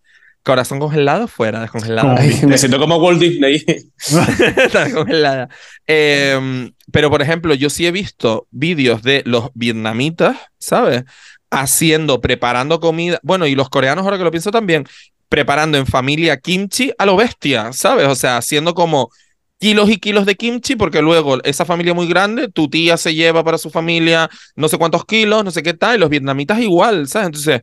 Corazón 0.48 0.80
congelado, 0.80 1.28
fuera, 1.28 1.70
Ay, 2.18 2.40
me 2.48 2.58
siento 2.58 2.80
como 2.80 2.96
Walt 2.96 3.20
Disney. 3.20 3.66
Está 3.98 4.86
descongelada. 4.86 5.50
Em, 5.86 6.72
pero, 6.90 7.10
por 7.10 7.22
ejemplo, 7.22 7.54
yo 7.54 7.70
sí 7.70 7.86
he 7.86 7.92
visto 7.92 8.48
vídeos 8.50 9.04
de 9.04 9.24
los 9.26 9.50
vietnamitas, 9.56 10.38
¿sabes? 10.58 11.04
Haciendo, 11.52 12.22
preparando 12.22 12.80
comida. 12.80 13.20
Bueno, 13.24 13.46
y 13.46 13.56
los 13.56 13.68
coreanos, 13.68 14.06
ahora 14.06 14.18
que 14.18 14.24
lo 14.24 14.32
pienso 14.32 14.50
también, 14.50 14.88
preparando 15.28 15.78
en 15.78 15.86
familia 15.86 16.38
kimchi 16.38 16.94
a 16.98 17.06
lo 17.06 17.18
bestia, 17.18 17.74
¿sabes? 17.74 18.08
O 18.08 18.16
sea, 18.16 18.38
haciendo 18.38 18.74
como 18.74 19.12
kilos 19.60 19.90
y 19.90 19.98
kilos 19.98 20.26
de 20.26 20.36
kimchi, 20.36 20.78
porque 20.78 21.02
luego 21.02 21.44
esa 21.44 21.66
familia 21.66 21.94
muy 21.94 22.08
grande, 22.08 22.48
tu 22.48 22.70
tía 22.70 22.96
se 22.96 23.14
lleva 23.14 23.44
para 23.44 23.58
su 23.58 23.70
familia 23.70 24.30
no 24.56 24.70
sé 24.70 24.78
cuántos 24.78 25.04
kilos, 25.04 25.44
no 25.44 25.52
sé 25.52 25.62
qué 25.62 25.74
tal, 25.74 25.98
y 25.98 26.00
los 26.00 26.10
vietnamitas 26.10 26.62
igual, 26.62 27.10
¿sabes? 27.10 27.26
Entonces, 27.26 27.62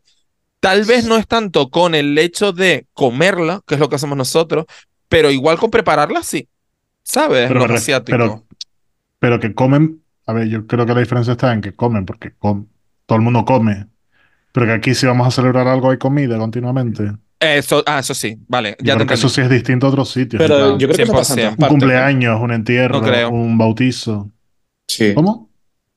tal 0.65 0.85
vez 0.85 1.05
no 1.05 1.17
es 1.19 1.27
tanto 1.27 1.69
con 1.69 1.95
el 1.95 2.17
hecho 2.17 2.53
de 2.53 2.87
comerla, 2.95 3.61
que 3.67 3.75
es 3.75 3.81
lo 3.81 3.91
que 3.91 3.97
hacemos 3.97 4.17
nosotros, 4.17 4.65
pero 5.11 5.31
igual 5.31 5.59
con 5.59 5.71
prepararla 5.71 6.23
sí, 6.23 6.49
¿sabes? 7.03 7.49
Pero, 7.49 7.67
ref- 7.67 7.75
asiáticos. 7.77 8.19
pero, 8.19 8.45
pero 9.19 9.41
que 9.41 9.53
comen, 9.55 10.01
a 10.27 10.33
ver, 10.33 10.49
yo 10.49 10.67
creo 10.67 10.87
que 10.87 10.95
la 10.95 11.01
diferencia 11.01 11.33
está 11.33 11.53
en 11.53 11.61
que 11.61 11.73
comen, 11.75 12.07
porque 12.07 12.33
com- 12.39 12.67
todo 13.05 13.17
el 13.17 13.23
mundo 13.23 13.45
come. 13.45 13.87
Pero 14.53 14.65
que 14.67 14.73
aquí 14.73 14.95
si 14.95 15.05
vamos 15.07 15.27
a 15.29 15.31
celebrar 15.31 15.69
algo 15.69 15.91
hay 15.91 15.99
comida 15.99 16.39
continuamente. 16.39 17.12
Eso, 17.41 17.83
ah, 17.87 17.99
eso 17.99 18.15
sí, 18.15 18.39
vale, 18.49 18.71
Yo 18.79 18.85
ya 18.87 18.93
te 18.95 18.97
creo 18.99 19.07
que 19.09 19.15
eso 19.15 19.29
sí 19.29 19.41
es 19.43 19.51
distinto 19.51 19.87
a 19.87 19.91
otros 19.91 20.11
sitios. 20.11 20.41
Pero 20.43 20.79
yo 20.79 20.87
creo 20.89 20.97
que 20.97 21.03
eso 21.03 21.12
pasa 21.12 21.35
en 21.35 21.41
100%. 21.41 21.57
todas 21.57 21.71
un 21.73 21.79
cumpleaños, 21.81 22.41
un 22.41 22.53
entierro, 22.53 23.01
No 23.01 23.07
creo. 23.07 23.29
un 23.29 23.59
bautizo. 23.59 24.31
Sí. 24.89 25.12
¿Cómo? 25.12 25.51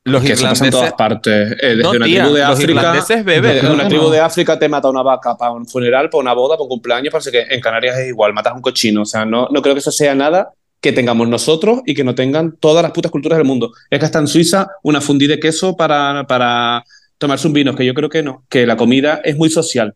Los 0.08 0.24
Que 0.24 0.36
pasa 0.36 0.66
en 0.66 0.72
todas 0.72 0.91
irlandeses, 0.91 0.93
partes. 0.93 1.51
Eh, 1.62 1.68
desde 1.68 1.84
No, 1.84 1.91
una 1.91 2.05
tía, 2.05 2.22
tribu 2.24 2.36
de 2.36 2.43
África. 2.43 2.72
irlandeses 2.72 3.26
beben. 3.26 3.41
Desde 3.43 3.60
Creo 3.60 3.74
una 3.74 3.88
tribu 3.88 4.10
de 4.10 4.20
África 4.20 4.58
te 4.58 4.70
mata 4.70 4.89
una 4.89 5.03
vaca 5.03 5.36
para 5.36 5.51
un 5.51 5.68
funeral, 5.68 6.10
para 6.10 6.22
una 6.22 6.34
boda, 6.34 6.55
para 6.55 6.64
un 6.64 6.70
cumpleaños, 6.70 7.12
parece 7.12 7.32
que 7.32 7.41
en 7.41 7.60
Canarias 7.60 7.97
es 7.97 8.08
igual, 8.08 8.34
matas 8.34 8.53
un 8.55 8.62
cochino. 8.62 9.01
O 9.01 9.05
sea, 9.05 9.26
no, 9.26 9.49
no 9.51 9.62
creo 9.62 9.76
que 9.76 9.80
eso 9.80 9.91
sea 9.91 10.16
nada 10.16 10.51
que 10.80 10.93
tengamos 10.93 11.28
nosotros 11.28 11.82
y 11.86 11.93
que 11.93 12.03
no 12.03 12.16
tengan 12.16 12.55
todas 12.58 12.84
las 12.84 12.91
putas 12.91 13.12
culturas 13.12 13.38
del 13.38 13.47
mundo. 13.47 13.74
Es 13.89 13.99
que 13.99 14.05
hasta 14.05 14.20
en 14.20 14.28
Suiza 14.28 14.68
una 14.84 15.01
fundí 15.01 15.28
de 15.28 15.39
queso 15.39 15.76
para, 15.76 16.26
para 16.28 16.84
tomarse 17.18 17.47
un 17.47 17.53
vino, 17.53 17.76
que 17.76 17.86
yo 17.86 17.93
creo 17.93 18.10
que 18.10 18.24
no, 18.24 18.45
que 18.49 18.66
la 18.66 18.78
comida 18.78 19.20
es 19.24 19.36
muy 19.36 19.49
social. 19.49 19.93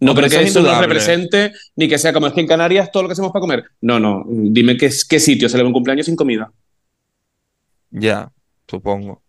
No 0.00 0.14
creo 0.14 0.28
que 0.28 0.36
eso 0.36 0.44
eso 0.44 0.58
es 0.60 0.64
nos 0.66 0.78
represente 0.78 1.52
ni 1.74 1.88
que 1.88 1.98
sea 1.98 2.12
como 2.12 2.28
es 2.28 2.32
que 2.32 2.40
en 2.40 2.46
Canarias 2.46 2.92
todo 2.92 3.02
lo 3.02 3.08
que 3.08 3.14
hacemos 3.14 3.32
para 3.32 3.40
comer. 3.40 3.64
No, 3.80 3.98
no. 3.98 4.24
Dime 4.28 4.76
qué, 4.76 4.90
qué 5.08 5.18
sitio 5.18 5.48
celebra 5.48 5.66
un 5.66 5.72
cumpleaños 5.72 6.06
sin 6.06 6.14
comida. 6.14 6.52
Ya, 7.90 8.32
supongo. 8.66 9.22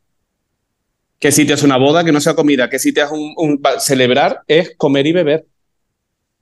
¿Qué 1.20 1.32
sitio 1.32 1.56
es 1.56 1.64
una 1.64 1.78
boda 1.78 2.04
que 2.04 2.12
no 2.12 2.22
sea 2.22 2.36
comida? 2.36 2.70
¿Qué 2.70 2.80
sitio 2.80 3.04
es 3.06 3.12
un, 3.12 3.34
un- 3.38 3.62
celebrar? 3.80 4.42
Es 4.48 4.76
comer 4.78 5.06
y 5.08 5.12
beber. 5.14 5.46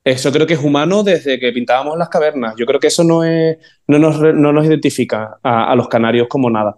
Eso 0.03 0.31
creo 0.31 0.47
que 0.47 0.53
es 0.55 0.63
humano 0.63 1.03
desde 1.03 1.39
que 1.39 1.51
pintábamos 1.51 1.97
las 1.97 2.09
cavernas. 2.09 2.55
Yo 2.57 2.65
creo 2.65 2.79
que 2.79 2.87
eso 2.87 3.03
no, 3.03 3.23
es, 3.25 3.57
no, 3.87 3.99
nos, 3.99 4.19
no 4.21 4.53
nos 4.53 4.65
identifica 4.65 5.37
a, 5.43 5.71
a 5.71 5.75
los 5.75 5.89
canarios 5.89 6.27
como 6.29 6.49
nada. 6.49 6.77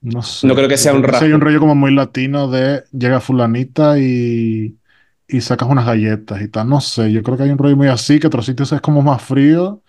No 0.00 0.22
sé. 0.22 0.48
No 0.48 0.54
creo 0.56 0.68
que 0.68 0.76
sea 0.76 0.94
un 0.94 1.02
Sí 1.10 1.24
hay 1.24 1.32
rasgo. 1.32 1.32
un 1.32 1.40
rollo 1.40 1.58
como 1.60 1.74
muy 1.74 1.92
latino 1.94 2.48
de 2.48 2.84
llega 2.92 3.20
fulanita 3.20 3.98
y, 3.98 4.78
y 5.26 5.40
sacas 5.40 5.68
unas 5.68 5.86
galletas 5.86 6.40
y 6.42 6.48
tal. 6.48 6.68
No 6.68 6.80
sé, 6.80 7.10
yo 7.12 7.22
creo 7.22 7.36
que 7.36 7.42
hay 7.44 7.50
un 7.50 7.58
rollo 7.58 7.76
muy 7.76 7.88
así, 7.88 8.20
que 8.20 8.28
otros 8.28 8.46
sitios 8.46 8.70
es 8.72 8.80
como 8.80 9.02
más 9.02 9.22
frío. 9.22 9.82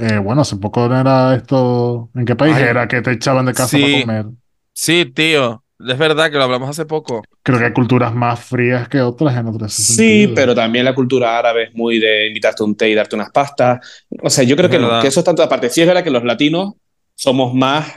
Eh, 0.00 0.18
bueno, 0.18 0.42
hace 0.42 0.56
poco 0.56 0.88
no 0.88 0.98
era 0.98 1.34
esto. 1.34 2.10
¿En 2.14 2.24
qué 2.24 2.36
país 2.36 2.54
Ay, 2.56 2.64
era 2.64 2.88
que 2.88 3.02
te 3.02 3.12
echaban 3.12 3.46
de 3.46 3.52
casa 3.54 3.68
sí. 3.68 3.82
para 3.82 4.00
comer? 4.00 4.26
Sí, 4.72 5.04
tío, 5.06 5.62
es 5.78 5.98
verdad 5.98 6.30
que 6.30 6.36
lo 6.38 6.44
hablamos 6.44 6.70
hace 6.70 6.86
poco. 6.86 7.22
Creo 7.42 7.58
que 7.58 7.64
hay 7.66 7.72
culturas 7.72 8.14
más 8.14 8.40
frías 8.40 8.88
que 8.88 9.00
otras 9.00 9.36
en 9.36 9.46
otros 9.46 9.72
Sí, 9.72 9.84
sentidos. 9.86 10.32
pero 10.34 10.54
también 10.54 10.84
la 10.84 10.94
cultura 10.94 11.38
árabe 11.38 11.64
es 11.64 11.74
muy 11.74 11.98
de 11.98 12.28
invitarte 12.28 12.62
un 12.62 12.76
té 12.76 12.88
y 12.90 12.94
darte 12.94 13.16
unas 13.16 13.30
pastas. 13.30 14.04
O 14.22 14.30
sea, 14.30 14.44
yo 14.44 14.56
creo 14.56 14.68
Es 14.70 14.76
que 14.78 15.00
que 15.02 15.08
eso 15.08 15.20
está 15.20 15.30
en 15.32 15.36
todas 15.36 15.48
partes. 15.50 15.72
Sí 15.74 15.80
es 15.82 15.86
verdad 15.86 16.04
que 16.04 16.10
los 16.10 16.24
latinos 16.24 16.74
somos 17.14 17.52
más, 17.54 17.92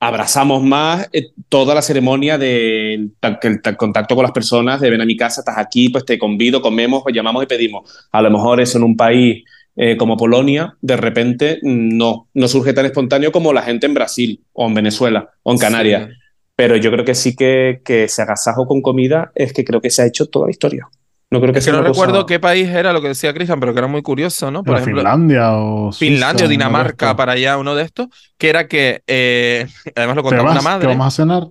abrazamos 0.00 0.62
más 0.62 1.08
eh, 1.12 1.28
toda 1.48 1.74
la 1.74 1.82
ceremonia 1.82 2.38
del 2.38 3.12
el 3.20 3.60
ta- 3.62 3.76
contacto 3.76 4.14
con 4.14 4.22
las 4.22 4.32
personas, 4.32 4.80
de 4.80 4.90
ven 4.90 5.00
a 5.00 5.04
mi 5.06 5.16
casa, 5.16 5.40
estás 5.40 5.58
aquí, 5.58 5.88
pues 5.88 6.04
te 6.04 6.18
convido, 6.18 6.60
comemos, 6.60 7.02
pues 7.02 7.14
llamamos 7.14 7.42
y 7.42 7.46
pedimos. 7.46 8.08
A 8.12 8.22
lo 8.22 8.30
mejor 8.30 8.60
eso 8.60 8.78
en 8.78 8.84
un 8.84 8.96
país 8.96 9.44
eh, 9.76 9.96
como 9.96 10.16
Polonia, 10.16 10.76
de 10.80 10.96
repente 10.96 11.58
no, 11.62 12.28
no 12.34 12.48
surge 12.48 12.72
tan 12.72 12.86
espontáneo 12.86 13.30
como 13.32 13.52
la 13.52 13.62
gente 13.62 13.86
en 13.86 13.94
Brasil 13.94 14.42
o 14.52 14.66
en 14.66 14.74
Venezuela 14.74 15.30
o 15.42 15.52
en 15.52 15.58
Canarias. 15.58 16.08
Sí. 16.10 16.16
Pero 16.56 16.76
yo 16.76 16.90
creo 16.90 17.04
que 17.04 17.14
sí 17.14 17.36
que, 17.36 17.80
que 17.84 18.04
ese 18.04 18.22
agasajo 18.22 18.66
con 18.66 18.82
comida 18.82 19.30
es 19.36 19.52
que 19.52 19.64
creo 19.64 19.80
que 19.80 19.90
se 19.90 20.02
ha 20.02 20.06
hecho 20.06 20.26
toda 20.26 20.46
la 20.46 20.50
historia. 20.50 20.88
No 21.30 21.40
creo 21.40 21.52
que 21.52 21.58
Es 21.58 21.66
que 21.66 21.70
sea 21.70 21.78
no 21.80 21.86
cosa- 21.86 21.92
recuerdo 22.06 22.26
qué 22.26 22.40
país 22.40 22.66
era 22.68 22.92
lo 22.92 23.02
que 23.02 23.08
decía 23.08 23.34
Cristian, 23.34 23.60
pero 23.60 23.74
que 23.74 23.78
era 23.80 23.86
muy 23.86 24.00
curioso, 24.02 24.50
¿no? 24.50 24.64
Por 24.64 24.72
Era 24.74 24.80
ejemplo, 24.82 25.02
Finlandia 25.02 25.52
o 25.56 25.92
Suiza, 25.92 26.12
Finlandia 26.14 26.46
o 26.46 26.48
Dinamarca, 26.48 27.14
para 27.16 27.32
allá, 27.32 27.58
uno 27.58 27.74
de 27.74 27.82
estos, 27.84 28.08
que 28.38 28.48
era 28.48 28.66
que, 28.66 29.02
eh, 29.06 29.66
además 29.94 30.16
lo 30.16 30.22
¿Te 30.22 30.28
contaba 30.30 30.50
una 30.52 30.62
madre. 30.62 30.86
vamos 30.88 31.06
a 31.06 31.10
cenar? 31.10 31.48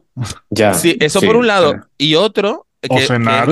Ya. 0.50 0.74
Sí, 0.74 0.98
eso 1.00 1.20
sí, 1.20 1.26
por 1.28 1.36
un 1.36 1.46
lado. 1.48 1.74
sí. 1.74 2.10
Y 2.10 2.16
otro, 2.16 2.66
que, 2.82 2.88
O 2.92 2.98
que- 2.98 3.06
cenar. 3.06 3.48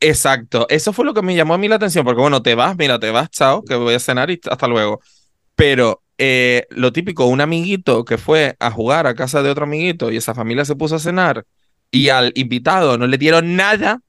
Exacto, 0.00 0.66
eso 0.68 0.92
fue 0.92 1.04
lo 1.04 1.14
que 1.14 1.22
me 1.22 1.34
llamó 1.34 1.54
a 1.54 1.58
mí 1.58 1.68
la 1.68 1.76
atención, 1.76 2.04
porque 2.04 2.20
bueno, 2.20 2.42
te 2.42 2.54
vas, 2.54 2.76
mira, 2.76 2.98
te 2.98 3.10
vas, 3.10 3.30
chao, 3.30 3.62
que 3.62 3.74
voy 3.74 3.94
a 3.94 4.00
cenar 4.00 4.30
y 4.30 4.40
hasta 4.50 4.66
luego. 4.66 5.00
Pero 5.54 6.02
eh, 6.18 6.66
lo 6.70 6.92
típico, 6.92 7.26
un 7.26 7.40
amiguito 7.40 8.04
que 8.04 8.18
fue 8.18 8.56
a 8.58 8.70
jugar 8.70 9.06
a 9.06 9.14
casa 9.14 9.42
de 9.42 9.50
otro 9.50 9.64
amiguito 9.64 10.10
y 10.10 10.16
esa 10.16 10.34
familia 10.34 10.64
se 10.64 10.74
puso 10.74 10.96
a 10.96 10.98
cenar 10.98 11.44
y 11.90 12.08
al 12.08 12.32
invitado 12.34 12.98
no 12.98 13.06
le 13.06 13.18
dieron 13.18 13.56
nada, 13.56 14.00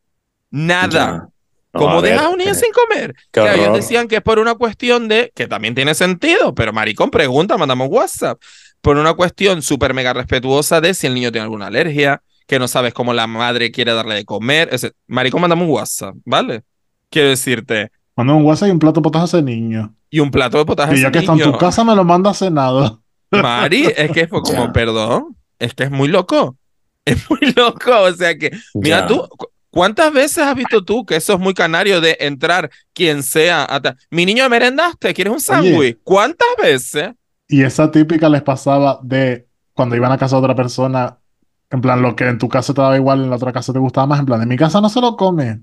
nada. 0.50 1.30
No, 1.72 1.80
¿Cómo 1.80 2.00
a 2.00 2.02
ver, 2.02 2.14
dejas 2.14 2.26
a 2.26 2.30
un 2.30 2.38
niño 2.40 2.52
eh, 2.52 2.56
sin 2.56 2.72
comer? 2.72 3.16
Claro, 3.30 3.62
ellos 3.62 3.76
decían 3.76 4.08
que 4.08 4.18
es 4.18 4.22
por 4.24 4.40
una 4.40 4.56
cuestión 4.56 5.08
de, 5.08 5.32
que 5.36 5.48
también 5.48 5.76
tiene 5.76 5.94
sentido, 5.94 6.56
pero 6.56 6.74
maricón, 6.74 7.12
pregunta, 7.12 7.58
mandamos 7.58 7.90
WhatsApp. 7.92 8.42
Por 8.82 8.98
una 8.98 9.14
cuestión 9.14 9.62
súper 9.62 9.94
mega 9.94 10.14
respetuosa 10.14 10.82
de 10.82 10.94
si 10.96 11.06
el 11.06 11.14
niño 11.14 11.32
tiene 11.32 11.44
alguna 11.44 11.68
alergia, 11.68 12.24
que 12.50 12.58
no 12.60 12.68
sabes 12.68 12.94
cómo 12.96 13.14
la 13.14 13.28
madre 13.28 13.72
quiere 13.72 13.94
darle 13.94 14.16
de 14.16 14.26
comer. 14.26 14.70
Ese, 14.72 14.92
maricón, 15.08 15.40
mandamos 15.40 15.66
un 15.68 15.72
WhatsApp, 15.76 16.16
¿vale? 16.26 16.64
Quiero 17.12 17.30
decirte, 17.30 17.92
Manda 18.18 18.34
un 18.34 18.44
WhatsApp 18.44 18.68
y 18.68 18.72
un 18.72 18.80
plato 18.80 19.00
de 19.00 19.04
potaje 19.04 19.22
a 19.24 19.26
ese 19.28 19.42
niño. 19.44 19.96
y 20.10 20.20
un 20.20 20.32
plato 20.32 20.58
de 20.58 20.66
potaje. 20.66 20.94
a 20.94 20.98
Y 20.98 21.02
ya 21.02 21.12
que 21.12 21.20
está 21.20 21.34
en 21.34 21.40
tu 21.44 21.58
casa, 21.58 21.84
me 21.86 21.96
lo 21.96 22.04
manda 22.04 22.34
cenado. 22.34 23.02
Mari, 23.32 23.86
es 23.96 24.12
que 24.12 24.28
fue 24.28 24.42
como, 24.42 24.74
perdón, 24.74 25.38
es 25.60 25.74
que 25.76 25.84
es 25.84 25.92
muy 25.92 26.08
loco. 26.10 26.58
Es 27.06 27.30
muy 27.30 27.54
loco, 27.56 27.92
o 28.02 28.12
sea 28.14 28.38
que, 28.38 28.52
mira 28.74 29.02
Ya. 29.02 29.08
tú, 29.08 29.28
cu- 29.30 29.48
¿cuántas 29.70 30.12
veces 30.12 30.40
has 30.40 30.56
visto 30.56 30.84
tú 30.84 31.06
que 31.06 31.16
eso 31.16 31.34
es 31.34 31.40
muy 31.40 31.54
canario 31.54 32.02
de 32.02 32.18
entrar 32.20 32.70
quien 32.94 33.24
sea? 33.24 33.66
a 33.70 33.80
ta- 33.82 33.96
Mi 34.12 34.26
niño 34.26 34.44
me 34.44 34.50
merendaste, 34.50 35.14
¿quieres 35.14 35.32
un 35.34 35.40
sándwich? 35.40 35.98
¿Cuántas 36.04 36.48
veces? 36.62 37.12
Y 37.48 37.62
esa 37.64 37.90
típica 37.92 38.28
les 38.30 38.42
pasaba 38.42 39.00
de 39.02 39.48
cuando 39.74 39.96
iban 39.96 40.12
a 40.12 40.18
casa 40.18 40.36
de 40.36 40.42
otra 40.42 40.56
persona, 40.56 41.18
en 41.72 41.82
plan, 41.82 42.02
lo 42.02 42.16
que 42.16 42.26
en 42.26 42.38
tu 42.38 42.50
casa 42.50 42.74
te 42.74 42.82
daba 42.82 42.96
igual, 42.96 43.24
en 43.24 43.30
la 43.30 43.36
otra 43.36 43.54
casa 43.54 43.74
te 43.74 43.80
gustaba 43.80 44.08
más, 44.08 44.20
en 44.20 44.26
plan, 44.26 44.42
en 44.42 44.48
mi 44.50 44.58
casa 44.58 44.82
no 44.82 44.90
se 44.90 45.02
lo 45.02 45.16
come. 45.16 45.62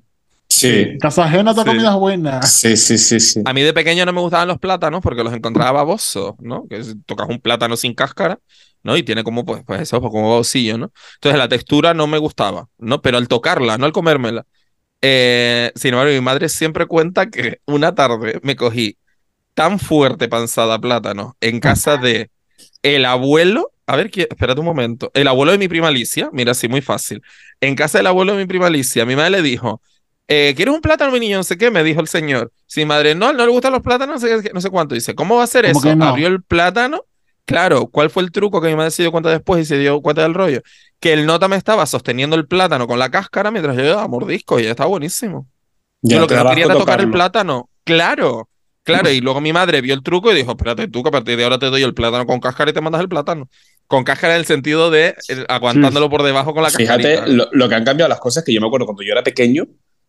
Sí. 0.49 0.69
En 0.69 0.99
casa 0.99 1.25
ajena 1.25 1.55
tu 1.55 1.63
Sí. 1.63 1.67
comida 1.67 1.91
es 1.91 1.97
buena. 1.97 2.43
Sí, 2.43 2.77
sí, 2.77 2.97
sí, 2.99 3.19
sí. 3.21 3.43
A 3.45 3.53
mí 3.53 3.63
de 3.63 3.73
pequeño 3.75 4.07
no 4.07 4.13
me 4.13 4.21
gustaban 4.21 4.49
los 4.49 4.59
plátanos 4.59 5.01
porque 5.03 5.25
los 5.25 5.35
encontraba 5.35 5.73
babosos, 5.73 6.35
¿no? 6.39 6.67
Que 6.69 6.83
si 6.85 6.95
tocas 7.03 7.29
un 7.29 7.41
plátano 7.41 7.77
sin 7.77 7.95
cáscara, 7.95 8.39
¿no? 8.85 8.97
Y 8.97 9.03
tiene 9.03 9.25
como, 9.25 9.45
pues, 9.45 9.65
pues 9.67 9.81
eso, 9.81 10.01
pues 10.01 10.13
como 10.13 10.31
babosillo, 10.31 10.79
¿no? 10.79 10.93
Entonces 11.15 11.39
la 11.39 11.49
textura 11.49 11.93
no 11.95 12.07
me 12.07 12.19
gustaba, 12.19 12.69
¿no? 12.79 13.03
Pero 13.03 13.19
al 13.19 13.27
tocarla, 13.27 13.77
no 13.77 13.87
al 13.87 13.93
comérmela. 13.93 14.47
Eh, 15.03 15.73
sin 15.75 15.95
embargo, 15.95 16.13
mi 16.13 16.21
madre 16.21 16.49
siempre 16.49 16.87
cuenta 16.87 17.29
que 17.29 17.61
una 17.67 17.95
tarde 17.95 18.41
me 18.43 18.55
cogí 18.57 18.97
tan 19.55 19.79
fuerte 19.79 20.29
panzada 20.29 20.79
plátano 20.79 21.37
en 21.41 21.61
casa 21.61 21.97
de 21.97 22.31
el 22.83 23.05
abuelo. 23.05 23.73
A 23.87 23.97
ver, 23.97 24.11
¿quién- 24.11 24.27
espérate 24.31 24.61
un 24.61 24.67
momento. 24.67 25.11
El 25.15 25.29
abuelo 25.29 25.53
de 25.53 25.59
mi 25.59 25.69
prima 25.69 25.89
Alicia, 25.89 26.29
mira, 26.33 26.53
así 26.53 26.69
muy 26.69 26.81
fácil. 26.81 27.23
En 27.61 27.75
casa 27.77 27.99
del 27.99 28.07
abuelo 28.09 28.33
de 28.33 28.39
mi 28.39 28.47
prima 28.47 28.67
Alicia, 28.67 29.07
mi 29.07 29.15
madre 29.17 29.31
le 29.31 29.43
dijo, 29.43 29.81
eh, 30.29 30.55
¿quieres 30.57 30.75
un 30.75 30.81
plátano, 30.81 31.13
mi 31.13 31.21
niño? 31.21 31.37
No 31.39 31.45
sé 31.45 31.57
qué, 31.57 31.71
me 31.71 31.85
dijo 31.85 32.01
el 32.01 32.09
señor. 32.09 32.53
Sí, 32.67 32.85
madre, 32.85 33.15
no, 33.15 33.33
no 33.33 33.45
le 33.47 33.53
gustan 33.53 33.73
los 33.73 33.83
plátanos, 33.83 34.21
no 34.23 34.29
sé, 34.29 34.43
qué, 34.43 34.51
no 34.53 34.61
sé 34.61 34.71
cuánto. 34.71 34.95
Dice, 34.95 35.15
¿cómo 35.15 35.37
va 35.37 35.45
a 35.45 35.47
ser 35.47 35.67
¿Cómo 35.67 35.79
eso? 35.79 35.95
no? 35.95 36.05
Abrió 36.05 36.27
el 36.29 36.43
plátano. 36.43 37.05
Claro, 37.45 37.87
¿cuál 37.87 38.11
fue 38.11 38.25
el 38.25 38.33
truco 38.33 38.61
que 38.61 38.69
mi 38.69 38.75
madre 38.75 38.91
se 38.91 39.05
dio 39.05 39.13
cuenta 39.13 39.31
después 39.31 39.63
y 39.63 39.65
se 39.67 39.79
dio 39.79 40.01
cuenta 40.03 40.23
del 40.23 40.35
rollo? 40.35 40.63
Que 40.99 41.13
el 41.13 41.27
nota 41.27 41.47
me 41.47 41.55
estaba 41.55 41.87
sosteniendo 41.87 42.35
el 42.35 42.47
plátano 42.49 42.89
con 42.89 42.99
la 42.99 43.09
cáscara 43.11 43.53
mientras 43.53 43.77
yo 43.77 43.83
le 43.83 43.89
daba 43.89 44.09
mordisco 44.09 44.59
y 44.59 44.65
ya 44.65 44.71
estaba 44.71 44.89
buenísimo. 44.89 45.47
Ya, 46.03 46.17
Yo 46.17 46.21
lo 46.23 46.27
que 46.27 46.35
no 46.35 46.49
quería 46.49 46.65
era 46.65 46.75
tocar 46.75 47.01
el 47.01 47.11
plátano. 47.11 47.71
Claro, 47.85 48.49
claro. 48.83 49.11
Y 49.11 49.21
luego 49.23 49.41
mi 49.41 49.53
madre 49.53 49.81
vio 49.81 49.95
el 49.95 50.03
truco 50.03 50.33
y 50.33 50.35
dijo, 50.35 50.51
espérate 50.53 50.89
tú, 50.89 51.05
que 51.05 51.09
a 51.09 51.13
partir 51.13 51.37
de 51.37 51.45
ahora 51.45 51.59
te 51.61 51.67
doy 51.67 51.85
el 51.85 51.95
plátano 51.95 52.27
con 52.27 52.41
cáscara 52.41 52.71
y 52.73 52.75
te 52.75 52.81
mandas 52.81 53.01
el 53.01 53.09
plátano. 53.09 53.49
Con 53.87 54.05
cáscara 54.05 54.35
en 54.35 54.41
el 54.41 54.47
sentido 54.47 54.91
de 54.91 55.15
eh, 55.29 55.45
aguantándolo 55.49 56.11
por 56.11 56.23
debajo 56.23 56.53
con 56.55 56.63
la 56.63 56.71
Fíjate 56.71 57.15
cascarita. 57.17 57.27
lo, 57.27 57.49
lo 57.53 57.69
que 57.69 57.75
han 57.75 57.85
cambiado 57.85 58.09
las 58.09 58.21
cosas, 58.21 58.43
que 58.45 58.53
yo 58.53 58.61
me 58.61 58.67
acuerdo 58.67 58.87
cuando 58.87 59.03
yo 59.03 59.13
era 59.13 59.23
pequeño, 59.23 59.67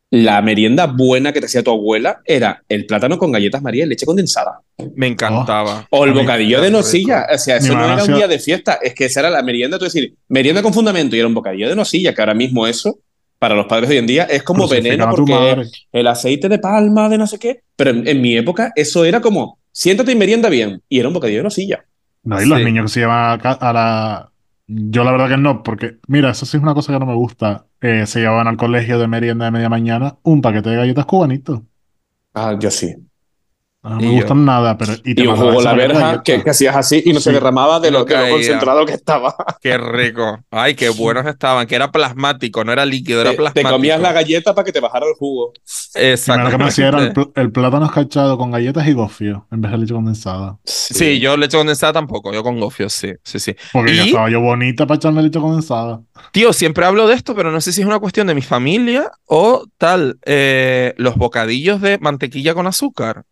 la 0.10 0.42
merienda 0.42 0.86
buena 0.88 1.34
que 1.34 1.42
te 1.42 1.48
hacía 1.48 1.64
tu 1.64 1.72
abuela 1.72 2.22
era 2.24 2.64
el 2.70 2.86
plátano 2.86 3.18
con 3.18 3.32
galletas 3.32 3.62
María 3.62 3.84
y 3.84 3.90
leche 3.90 4.06
condensada. 4.06 4.62
Me 4.96 5.08
encantaba. 5.08 5.86
O 5.90 6.06
el 6.06 6.14
bocadillo 6.14 6.62
de 6.62 6.68
rico. 6.68 6.78
nocilla. 6.78 7.28
O 7.34 7.38
sea, 7.38 7.60
Mi 7.60 7.66
eso 7.66 7.76
no 7.76 7.86
era 7.94 8.04
un 8.04 8.16
día 8.16 8.28
de 8.28 8.40
fiesta, 8.40 8.80
es 8.82 8.94
que 8.94 9.06
esa 9.06 9.20
era 9.20 9.30
la 9.30 9.42
merienda, 9.44 9.78
tú 9.78 9.84
decir, 9.86 10.16
merienda 10.30 10.62
con 10.62 10.74
fundamento 10.74 11.16
y 11.16 11.20
era 11.20 11.28
un 11.28 11.34
bocadillo 11.34 11.68
de 11.68 11.76
nocilla, 11.76 12.14
que 12.14 12.22
ahora 12.22 12.34
mismo 12.34 12.66
eso, 12.66 13.00
para 13.38 13.54
los 13.54 13.66
padres 13.66 13.90
de 13.90 13.96
hoy 13.96 14.00
en 14.00 14.08
día, 14.08 14.24
es 14.24 14.44
como 14.44 14.68
veneno 14.68 15.10
porque 15.10 15.64
el 15.92 16.08
aceite 16.08 16.48
de 16.48 16.60
palma 16.60 17.10
de 17.10 17.18
no 17.18 17.28
sé 17.28 17.38
qué. 17.38 17.62
Pero 17.76 17.90
en, 17.90 18.08
en 18.08 18.22
mi 18.22 18.38
época 18.38 18.72
eso 18.76 19.04
era 19.04 19.20
como, 19.20 19.60
siéntate 19.74 20.14
y 20.14 20.16
merienda 20.16 20.48
bien. 20.48 20.82
Y 20.88 21.00
era 21.00 21.10
un 21.10 21.14
bocadillo 21.14 21.40
de 21.40 21.44
nocilla. 21.44 21.86
No, 22.28 22.42
y 22.42 22.46
los 22.46 22.60
Sí. 22.60 22.64
niños 22.64 22.86
que 22.86 22.90
se 22.90 23.00
llevan 23.02 23.40
a, 23.44 23.52
a 23.52 23.74
la... 23.74 24.32
Yo 24.68 25.04
la 25.06 25.12
verdad 25.12 25.30
que 25.30 25.38
no, 25.38 25.64
porque 25.64 26.00
mira, 26.08 26.32
eso 26.32 26.46
sí 26.46 26.58
es 26.58 26.64
una 26.64 26.74
cosa 26.74 26.92
que 26.94 27.00
no 27.00 27.06
me 27.06 27.16
gusta. 27.16 27.68
Eh, 27.82 28.06
se 28.06 28.20
llevaban 28.20 28.48
al 28.48 28.58
colegio 28.58 29.00
de 29.00 29.08
merienda 29.08 29.46
de 29.46 29.52
media 29.52 29.70
mañana 29.70 30.18
un 30.24 30.42
paquete 30.42 30.70
de 30.72 30.76
galletas 30.78 31.06
cubanitos. 31.06 31.62
Ah, 32.34 32.54
yo 32.60 32.72
sí. 32.72 33.07
Ah, 33.90 33.92
No 33.96 34.02
Y 34.02 34.06
me 34.08 34.12
yo. 34.12 34.16
gustan 34.18 34.44
nada, 34.44 34.78
pero... 34.78 34.94
Y, 35.06 35.16
te 35.16 35.22
Y 35.22 35.28
un 35.28 35.32
mandaban 35.32 35.54
jugo 35.54 35.62
la 35.64 35.74
verja 35.74 36.24
que, 36.24 36.44
que 36.44 36.50
hacías 36.50 36.76
así 36.76 37.02
y 37.06 37.14
no 37.14 37.22
se 37.22 37.32
derramaba 37.32 37.80
de 37.80 37.90
lo, 37.92 38.04
de 38.04 38.18
lo 38.18 38.30
concentrado 38.30 38.86
que 38.86 38.94
estaba. 38.94 39.34
Qué 39.62 39.78
rico. 39.78 40.40
Ay, 40.52 40.76
qué 40.76 40.90
buenos 40.90 41.26
estaban, 41.26 41.66
que 41.68 41.76
era 41.76 41.90
plasmático, 41.92 42.64
no 42.66 42.74
era 42.74 42.86
líquido, 42.86 43.22
era 43.22 43.30
Te, 43.30 43.36
te 43.38 43.42
plasmático. 43.42 43.70
comías 43.72 44.02
la 44.02 44.12
galleta 44.12 44.54
para 44.54 44.66
que 44.66 44.72
te 44.74 44.80
bajara 44.82 45.06
el 45.08 45.14
jugo. 45.14 45.54
Me- 45.96 46.44
lo 46.44 46.50
que 46.50 46.58
me 46.58 46.66
hacía 46.66 46.90
era 46.90 47.00
el, 47.02 47.14
pl- 47.14 47.32
el 47.36 47.52
plátano 47.52 47.86
escarchado 47.86 48.38
con 48.38 48.52
galletas 48.52 48.86
y 48.88 48.94
gofio, 48.94 49.48
en 49.52 49.62
vez 49.62 49.72
de 49.72 49.78
leche 49.78 49.94
condensada. 49.94 50.58
Sí, 50.66 51.20
yo 51.20 51.38
leche 51.38 51.58
condensada 51.58 51.94
tampoco, 51.94 52.34
yo 52.34 52.44
con 52.44 52.60
gofio, 52.60 52.90
sí, 52.90 53.14
sí, 53.24 53.40
sí. 53.40 53.56
Porque 53.72 53.96
ya 53.96 54.04
Y- 54.04 54.08
estaba 54.10 54.30
yo 54.30 54.42
bonita 54.42 54.86
para 54.86 54.98
echarle 54.98 55.22
leche 55.24 55.40
condensada. 55.40 56.02
Tío, 56.32 56.52
siempre 56.54 56.86
hablo 56.86 57.08
de 57.08 57.16
esto, 57.16 57.36
pero 57.36 57.52
no 57.52 57.62
sé 57.62 57.72
si 57.72 57.82
es 57.82 57.88
una 57.88 58.00
cuestión 58.00 58.28
de 58.28 58.36
mi 58.36 58.42
familia 58.42 59.12
o 59.26 59.64
tal. 59.78 60.20
eh, 60.26 60.94
los 60.98 61.16
bocadillos 61.16 61.82
de 61.82 61.98
mantequilla 62.00 62.54
con 62.54 62.68
azúcar. 62.68 63.24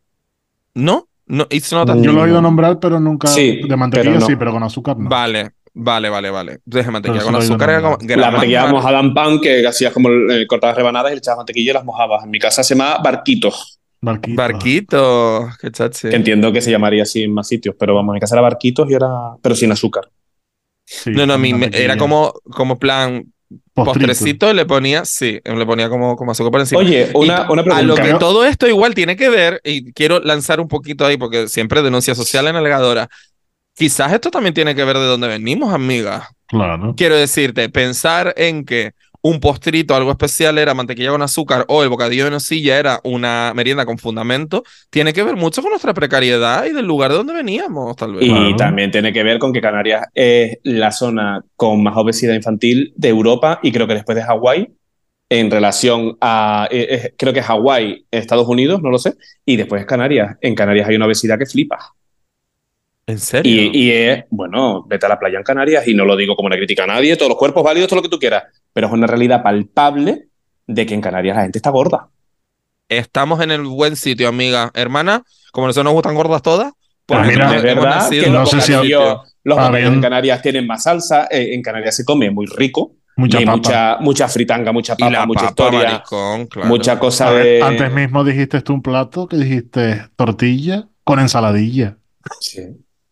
¿No? 0.76 1.07
No, 1.27 1.47
it's 1.49 1.72
not 1.73 1.89
Mm. 1.89 2.02
Yo 2.03 2.11
lo 2.11 2.19
he 2.19 2.23
oído 2.26 2.35
No. 2.35 2.43
nombrar, 2.49 2.80
pero 2.80 2.99
nunca... 2.99 3.27
Sí, 3.27 3.61
de 3.68 3.76
mantequilla 3.76 4.11
pero 4.11 4.19
no. 4.19 4.26
sí, 4.27 4.35
pero 4.35 4.52
con 4.52 4.61
azúcar 4.64 4.97
no. 4.97 5.10
Vale, 5.10 5.52
vale, 5.73 6.10
vale, 6.10 6.30
vale. 6.30 6.60
Desde 6.65 6.91
mantequilla 6.91 7.22
Pero 7.23 7.31
con 7.34 7.41
azúcar 7.41 7.69
era 7.72 7.81
como. 7.81 7.97
La 8.15 8.30
mantequilla 8.31 8.68
mojada 8.68 8.99
en 8.99 9.14
pan 9.14 9.39
que 9.41 9.65
hacías 9.68 9.91
como 9.91 10.10
eh, 10.10 10.45
cortabas 10.47 10.76
rebanadas 10.77 11.11
y 11.11 11.15
le 11.15 11.19
echabas 11.19 11.38
mantequilla 11.38 11.72
y 11.72 11.73
las 11.73 11.84
mojabas. 11.85 12.23
En 12.23 12.30
mi 12.30 12.38
casa 12.39 12.61
se 12.64 12.76
llama 12.76 12.97
barquitos. 13.03 13.80
Barquito. 14.02 14.35
Barquito, 14.39 15.49
qué 15.60 15.72
chachi. 15.72 16.10
Que 16.10 16.15
entiendo 16.15 16.52
que 16.52 16.61
se 16.61 16.69
llamaría 16.69 17.02
así 17.03 17.23
en 17.23 17.34
más 17.34 17.47
sitios, 17.47 17.76
pero 17.80 17.95
vamos, 17.95 18.11
en 18.11 18.15
mi 18.15 18.19
casa 18.19 18.35
era 18.35 18.41
barquitos 18.43 18.88
y 18.89 18.93
era. 18.93 19.07
pero 19.41 19.56
sin 19.56 19.72
azúcar. 19.72 20.10
Sí, 20.85 21.10
No, 21.11 21.26
no, 21.26 21.34
a 21.34 21.38
mí 21.39 21.53
me- 21.56 21.72
era 21.73 21.97
como, 21.97 22.34
como 22.52 22.77
plan 22.77 23.26
Postrito. 23.73 24.07
postrecito, 24.07 24.53
le 24.53 24.65
ponía, 24.65 25.05
sí, 25.05 25.39
le 25.43 25.65
ponía 25.65 25.89
como, 25.89 26.15
como 26.15 26.31
azúcar 26.31 26.51
por 26.51 26.61
encima. 26.61 26.81
Oye, 26.81 27.09
una, 27.13 27.49
una 27.51 27.61
A 27.61 27.65
pregunta. 27.65 27.84
lo 27.84 27.95
que 27.95 28.13
todo 28.15 28.43
esto 28.45 28.67
igual 28.67 28.95
tiene 28.95 29.15
que 29.15 29.30
ver, 29.30 29.61
y 29.63 29.91
quiero 29.93 30.19
lanzar 30.19 30.59
un 30.59 30.67
poquito 30.67 31.05
ahí 31.05 31.17
porque 31.17 31.47
siempre 31.47 31.81
denuncia 31.81 32.15
social 32.15 32.47
en 32.47 32.55
Alegadora. 32.55 33.07
Quizás 33.76 34.13
esto 34.13 34.31
también 34.31 34.53
tiene 34.53 34.73
que 34.73 34.84
ver 34.85 34.97
de 34.97 35.05
dónde 35.05 35.27
venimos, 35.27 35.73
amiga. 35.73 36.30
Claro. 36.47 36.93
Quiero 36.95 37.15
decirte, 37.17 37.67
pensar 37.69 38.34
en 38.38 38.65
que 38.65 38.93
un 39.26 39.39
postrito, 39.39 39.95
algo 39.95 40.11
especial, 40.11 40.60
era 40.60 40.76
mantequilla 40.76 41.10
con 41.10 41.23
azúcar 41.23 41.65
o 41.68 41.81
el 41.81 41.89
bocadillo 41.89 42.26
de 42.26 42.30
nocilla 42.30 42.77
era 42.77 42.99
una 43.03 43.53
merienda 43.56 43.84
con 43.84 43.97
fundamento, 43.97 44.64
tiene 44.91 45.14
que 45.14 45.23
ver 45.23 45.35
mucho 45.35 45.64
con 45.64 45.72
nuestra 45.72 45.95
precariedad 45.95 46.64
y 46.65 46.73
del 46.73 46.85
lugar 46.85 47.10
de 47.10 47.18
donde 47.18 47.34
veníamos, 47.34 47.95
tal 47.95 48.14
vez. 48.14 48.23
Y 48.23 48.30
Claro. 48.30 48.56
también 48.56 48.91
tiene 48.91 49.11
que 49.11 49.23
ver 49.23 49.39
con 49.39 49.52
que 49.52 49.61
Canarias 49.61 50.03
es 50.14 50.60
la 50.61 50.91
zona 50.91 51.43
con 51.56 51.81
más 51.81 51.97
obesidad 51.97 52.35
infantil 52.35 52.93
de 52.95 53.10
Europa 53.10 53.60
y 53.64 53.72
creo 53.72 53.88
que 53.88 53.95
después 53.95 54.15
de 54.15 54.22
Hawái, 54.22 54.68
en 55.27 55.49
relación 55.49 56.15
a, 56.22 56.68
eh, 56.69 56.88
eh, 56.91 57.14
creo 57.18 57.34
que 57.34 57.41
Hawái, 57.41 58.06
Estados 58.11 58.47
Unidos, 58.47 58.84
no 58.84 58.91
lo 58.91 58.99
sé, 58.99 59.15
y 59.43 59.56
después 59.56 59.81
es 59.81 59.88
Canarias. 59.88 60.35
En 60.39 60.53
Canarias 60.53 60.88
hay 60.88 60.97
una 60.97 61.07
obesidad 61.07 61.39
que 61.39 61.47
flipa. 61.47 61.80
¿En 63.07 63.19
serio? 63.19 63.52
Y, 63.72 63.77
y 63.77 63.91
es, 63.91 64.23
bueno, 64.32 64.84
vete 64.88 65.06
a 65.06 65.10
la 65.10 65.19
playa 65.19 65.38
en 65.38 65.44
Canarias 65.44 65.88
y 65.88 65.94
no 65.94 66.06
lo 66.06 66.15
digo 66.15 66.36
como 66.36 66.48
una 66.48 66.56
crítica 66.57 66.86
a 66.86 66.88
nadie, 66.88 67.15
todos 67.15 67.30
los 67.30 67.38
cuerpos 67.38 67.64
válidos, 67.64 67.88
todo 67.88 67.98
lo 67.98 68.03
que 68.03 68.10
tú 68.10 68.18
quieras, 68.19 68.44
pero 68.73 68.88
es 68.88 68.94
una 68.94 69.06
realidad 69.07 69.44
palpable 69.44 70.27
de 70.65 70.86
que 70.88 70.94
en 70.95 71.02
Canarias 71.02 71.36
la 71.36 71.44
gente 71.44 71.60
está 71.60 71.69
gorda. 71.69 72.07
Estamos 72.90 73.41
en 73.41 73.52
el 73.52 73.61
buen 73.64 73.95
sitio, 73.95 74.27
amiga. 74.27 74.72
Hermana, 74.73 75.23
como 75.52 75.68
nosotros 75.68 75.86
nos 75.86 75.94
gustan 75.94 76.15
gordas 76.15 76.41
todas, 76.41 76.73
pues 77.06 77.19
Ah, 77.19 77.23
mira, 77.27 77.45
hemos- 77.45 77.56
es 77.64 77.72
hemos 77.72 77.84
verdad 77.84 77.95
nacido 77.99 78.22
que 78.22 78.27
en 78.27 78.34
no 78.34 78.40
los 78.40 78.49
sé 78.49 78.61
si- 78.61 78.72
los 79.44 79.60
Ah, 79.60 79.80
en. 79.80 80.02
Canarias 80.02 80.41
tienen 80.41 80.65
más 80.65 80.84
salsa, 80.84 81.27
eh, 81.30 81.53
en 81.53 81.61
Canarias 81.61 81.95
se 81.95 82.03
come 82.06 82.32
muy 82.32 82.48
rico, 82.48 82.94
Mucha 83.18 83.38
papa. 83.40 83.52
mucha, 83.56 83.98
mucha 83.99 84.27
fritanga, 84.27 84.72
mucha 84.72 84.94
y 84.94 85.02
papa, 85.03 85.11
la 85.11 85.26
mucha 85.27 85.40
papa, 85.41 85.49
historia, 85.52 85.90
maricón, 85.91 86.48
claro. 86.48 86.68
mucha 86.69 86.98
cosa 86.99 87.30
ver, 87.30 87.45
de... 87.45 87.61
Antes 87.61 87.91
mismo 87.94 88.23
dijiste 88.23 88.61
tú 88.61 88.73
un 88.73 88.82
plato 88.82 89.27
que 89.27 89.38
dijiste 89.38 90.02
tortilla 90.15 90.88
con 91.03 91.19
ensaladilla. 91.19 91.98
Sí. 92.40 92.61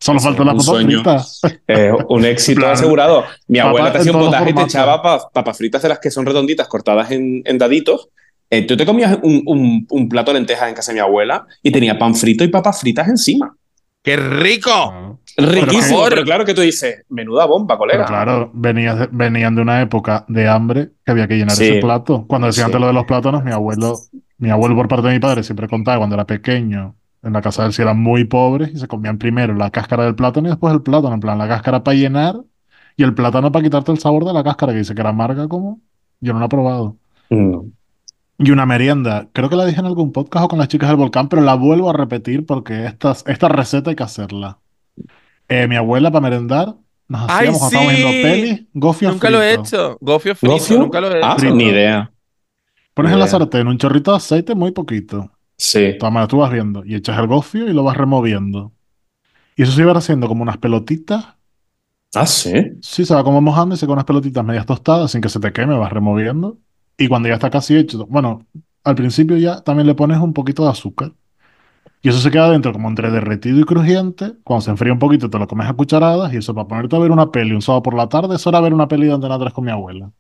Solo 0.04 0.20
faltó 0.20 0.44
la 0.44 0.52
un 0.52 0.58
papa 0.58 0.66
sueño. 0.72 1.02
frita. 1.04 1.24
Eh, 1.68 1.92
un 2.10 2.26
éxito 2.26 2.68
asegurado. 2.68 3.24
Mi 3.48 3.60
papa 3.60 3.70
abuela 3.70 3.92
te 3.94 3.98
hacía 4.00 4.12
un 4.12 4.20
potaje 4.26 4.50
y 4.50 4.54
te 4.54 4.62
echaba 4.64 5.02
pa- 5.02 5.30
papas 5.32 5.58
fritas 5.58 5.82
de 5.82 5.90
las 5.90 6.00
que 6.00 6.12
son 6.12 6.26
redonditas, 6.26 6.68
cortadas 6.68 7.10
en, 7.12 7.42
en 7.46 7.58
daditos. 7.58 8.10
Eh, 8.50 8.64
tú 8.68 8.76
te 8.76 8.86
comías 8.86 9.18
un, 9.24 9.42
un- 9.46 9.88
un 9.90 10.10
plato 10.10 10.32
de 10.34 10.40
lentejas 10.40 10.68
en 10.70 10.76
casa 10.76 10.92
de 10.92 10.96
mi 10.96 11.00
abuela 11.00 11.46
y 11.64 11.72
tenía 11.72 11.98
pan 11.98 12.14
frito 12.16 12.44
y 12.44 12.50
papas 12.50 12.82
fritas 12.82 13.08
encima. 13.08 13.56
¡Qué 14.04 14.18
rico! 14.18 15.20
Riquísimo, 15.38 15.98
favor. 15.98 16.10
pero 16.10 16.24
claro 16.24 16.46
que 16.46 16.54
tú 16.54 16.60
dices, 16.62 17.04
menuda 17.10 17.46
bomba, 17.46 17.78
colega. 17.78 18.00
Pero 18.06 18.08
claro, 18.10 18.52
venías 18.54 19.00
de- 19.00 19.08
venían 19.12 19.56
de 19.56 19.62
una 19.62 19.82
época 19.82 20.26
de 20.28 20.48
hambre 20.50 20.90
que 21.06 21.12
había 21.14 21.28
que 21.28 21.36
llenar 21.38 21.56
Sí. 21.56 21.64
ese 21.70 21.80
plato. 21.80 22.26
Cuando 22.28 22.48
decían 22.48 22.66
Sí. 22.66 22.68
antes 22.68 22.82
lo 22.82 22.88
de 22.88 22.94
los 22.94 23.06
plátanos, 23.06 23.44
mi 23.46 23.52
abuelo, 23.54 23.96
mi 24.38 24.50
abuelo 24.50 24.76
por 24.76 24.88
parte 24.90 25.08
de 25.08 25.14
mi 25.14 25.20
padre 25.22 25.42
siempre 25.44 25.68
contaba 25.70 25.98
cuando 26.00 26.16
era 26.16 26.26
pequeño, 26.26 26.96
en 27.24 27.34
la 27.34 27.42
casa 27.42 27.64
de 27.64 27.70
él 27.70 27.74
sí 27.74 27.82
eran 27.82 28.00
muy 28.00 28.26
pobres 28.26 28.72
y 28.74 28.78
se 28.78 28.88
comían 28.88 29.18
primero 29.18 29.54
la 29.56 29.72
cáscara 29.72 30.04
del 30.04 30.16
plátano 30.16 30.48
y 30.48 30.52
después 30.52 30.74
el 30.74 30.82
plátano, 30.82 31.14
en 31.14 31.20
plan 31.22 31.38
la 31.38 31.48
cáscara 31.48 31.84
para 31.84 31.96
llenar 31.96 32.36
y 32.98 33.04
el 33.04 33.14
plátano 33.14 33.52
para 33.52 33.64
quitarte 33.64 33.92
el 33.92 34.00
sabor 34.00 34.26
de 34.26 34.34
la 34.34 34.44
cáscara, 34.44 34.74
que 34.74 34.80
dice 34.80 34.94
que 34.94 35.02
era 35.02 35.10
amarga 35.10 35.48
como. 35.48 35.80
Yo 36.20 36.34
no 36.34 36.40
lo 36.40 36.46
he 36.46 36.50
probado. 36.50 36.98
Mm. 37.30 37.60
Y 38.40 38.52
una 38.52 38.66
merienda, 38.66 39.28
creo 39.34 39.50
que 39.50 39.56
la 39.56 39.66
dije 39.66 39.80
en 39.80 39.86
algún 39.86 40.12
podcast 40.12 40.46
o 40.46 40.48
con 40.48 40.60
las 40.60 40.68
chicas 40.68 40.90
del 40.90 40.98
volcán, 40.98 41.30
pero 41.30 41.42
la 41.42 41.56
vuelvo 41.56 41.90
a 41.90 41.94
repetir 41.94 42.46
porque 42.46 42.86
estas, 42.86 43.24
esta 43.28 43.48
receta 43.48 43.90
hay 43.90 43.96
que 43.96 44.04
hacerla. 44.04 44.60
Eh, 45.48 45.68
mi 45.68 45.76
abuela 45.76 46.12
para 46.12 46.22
merendar 46.22 46.76
nos 47.08 47.22
¡Ay, 47.30 47.48
hacíamos 47.48 47.64
estábamos 47.64 47.94
viendo 47.94 48.12
sí! 48.12 48.22
pelis, 48.24 48.64
gofio 48.74 49.12
Nunca 49.12 49.30
lo 49.30 49.42
he 49.42 49.54
hecho. 49.54 49.98
Gofio 50.02 50.36
frito, 50.36 50.56
¿Gofio? 50.56 50.80
nunca 50.80 51.02
lo 51.02 51.12
he 51.12 51.18
hecho. 51.18 51.28
Ah, 51.28 51.38
ni 51.54 51.66
idea. 51.66 52.12
Pones 52.94 53.12
en 53.12 53.20
la 53.20 53.28
sartén 53.28 53.68
un 53.68 53.78
chorrito 53.78 54.12
de 54.12 54.18
aceite, 54.18 54.56
muy 54.56 54.72
poquito. 54.72 55.32
Sí. 55.58 55.98
Toma, 56.00 56.28
tú 56.28 56.38
vas 56.38 56.52
viendo 56.52 56.84
y 56.86 56.96
echas 56.96 57.18
el 57.20 57.28
gofio 57.28 57.70
y 57.70 57.74
lo 57.74 57.84
vas 57.84 57.98
removiendo. 57.98 58.72
Y 59.56 59.64
eso 59.64 59.72
se 59.72 59.82
iba 59.82 59.94
haciendo 59.94 60.28
como 60.28 60.44
unas 60.44 60.58
pelotitas. 60.58 61.26
Ah, 62.16 62.26
sí. 62.26 62.74
Sí, 62.82 63.06
se 63.06 63.14
va 63.14 63.24
como 63.24 63.42
mojando 63.42 63.76
y 63.76 63.78
se 63.78 63.86
con 63.86 63.94
unas 63.94 64.06
pelotitas 64.06 64.44
medias 64.44 64.66
tostadas 64.66 65.12
sin 65.12 65.22
que 65.22 65.30
se 65.30 65.40
te 65.40 65.52
queme, 65.52 65.78
vas 65.78 65.92
removiendo. 65.92 66.58
Y 66.98 67.08
cuando 67.08 67.28
ya 67.28 67.36
está 67.36 67.50
casi 67.50 67.76
hecho, 67.76 68.06
bueno, 68.08 68.46
al 68.84 68.96
principio 68.96 69.38
ya 69.38 69.62
también 69.62 69.88
le 69.88 69.96
pones 69.96 70.20
un 70.20 70.34
poquito 70.34 70.64
de 70.64 70.70
azúcar. 70.70 71.12
Y 72.02 72.10
eso 72.10 72.20
se 72.20 72.30
queda 72.32 72.50
dentro 72.52 72.74
como 72.74 72.90
entre 72.90 73.10
derretido 73.10 73.60
y 73.60 73.64
crujiente. 73.64 74.34
Cuando 74.44 74.62
se 74.62 74.72
enfría 74.72 74.92
un 74.92 75.00
poquito 75.00 75.30
te 75.30 75.40
lo 75.40 75.48
comes 75.48 75.68
a 75.70 75.74
cucharadas 75.74 76.34
y 76.34 76.38
eso 76.38 76.54
para 76.54 76.68
ponerte 76.68 76.96
a 76.96 77.00
ver 77.00 77.12
una 77.12 77.32
peli 77.32 77.54
un 77.54 77.62
sábado 77.62 77.82
por 77.82 77.94
la 77.94 78.10
tarde, 78.10 78.36
eso 78.36 78.50
era 78.50 78.60
ver 78.60 78.74
una 78.74 78.88
peli 78.88 79.08
de 79.08 79.14
Antena 79.14 79.40
3 79.40 79.54
con 79.54 79.64
mi 79.64 79.72
abuela. 79.72 80.12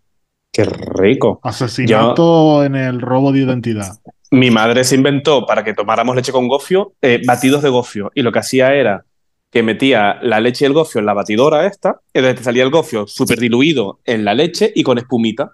Qué 0.51 0.63
rico. 0.63 1.41
Asesinato 1.43 2.63
en 2.63 2.75
el 2.75 3.01
robo 3.01 3.31
de 3.33 3.39
identidad. 3.39 3.99
Mi 4.33 4.49
madre 4.49 4.83
se 4.83 4.95
inventó 4.95 5.45
para 5.45 5.63
que 5.63 5.73
tomáramos 5.75 6.15
leche 6.15 6.31
con 6.31 6.47
gofio, 6.47 6.93
eh, 7.01 7.21
batidos 7.25 7.61
de 7.61 7.69
gofio. 7.69 8.11
Y 8.15 8.23
lo 8.23 8.31
que 8.31 8.39
hacía 8.39 8.73
era 8.73 9.05
que 9.51 9.61
metía 9.61 10.17
la 10.23 10.39
leche 10.39 10.65
y 10.65 10.67
el 10.67 10.73
gofio 10.73 10.97
en 10.99 11.05
la 11.05 11.13
batidora 11.13 11.67
esta, 11.67 11.99
y 12.11 12.17
entonces 12.17 12.39
te 12.39 12.43
salía 12.43 12.63
el 12.63 12.71
gofio 12.71 13.05
súper 13.05 13.37
diluido 13.39 13.99
en 14.05 14.25
la 14.25 14.33
leche 14.33 14.71
y 14.75 14.81
con 14.81 14.97
espumita. 14.97 15.51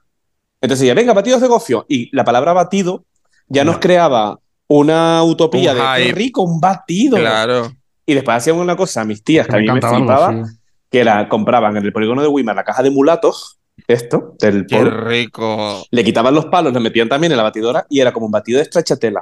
Entonces 0.61 0.80
decía, 0.81 0.93
venga, 0.93 1.14
batidos 1.14 1.41
de 1.41 1.47
gofio. 1.47 1.85
Y 1.89 2.10
la 2.15 2.23
palabra 2.23 2.53
batido 2.53 3.03
ya 3.49 3.65
nos 3.65 3.76
Ya. 3.76 3.80
creaba 3.81 4.39
una 4.68 5.23
utopía 5.23 5.73
Un 5.73 5.77
de 5.80 6.06
qué 6.06 6.11
rico, 6.14 6.41
un 6.43 6.61
batido. 6.61 7.18
Claro. 7.18 7.72
Y 8.06 8.14
después 8.14 8.38
hacían 8.38 8.56
una 8.56 8.77
cosa, 8.77 9.03
mis 9.03 9.22
tías, 9.23 9.45
que 9.45 9.51
Me 9.51 9.57
a 9.57 9.61
mí 9.61 9.68
me 9.68 9.77
encantaba 9.77 9.97
el 9.97 10.03
flipaba, 10.03 10.31
gofio. 10.31 10.56
que 10.89 10.99
era, 11.01 11.27
compraban 11.27 11.76
en 11.76 11.84
el 11.84 11.91
polígono 11.91 12.22
de 12.22 12.30
Weimar 12.30 12.56
la 12.56 12.64
caja 12.64 12.81
de 12.81 12.91
mulatos, 12.91 13.59
esto, 13.88 14.35
del 14.39 14.65
¡Qué 14.68 14.77
polvo, 14.77 14.91
rico! 15.01 15.85
le 15.91 16.03
quitaban 16.03 16.34
los 16.34 16.45
palos, 16.45 16.73
los 16.73 16.81
metían 16.81 17.10
también 17.10 17.31
en 17.31 17.38
la 17.38 17.43
batidora 17.43 17.85
y 17.89 17.99
era 17.99 18.11
como 18.11 18.26
un 18.27 18.31
batido 18.31 18.60
de 18.60 18.65
stracciatella. 18.65 19.22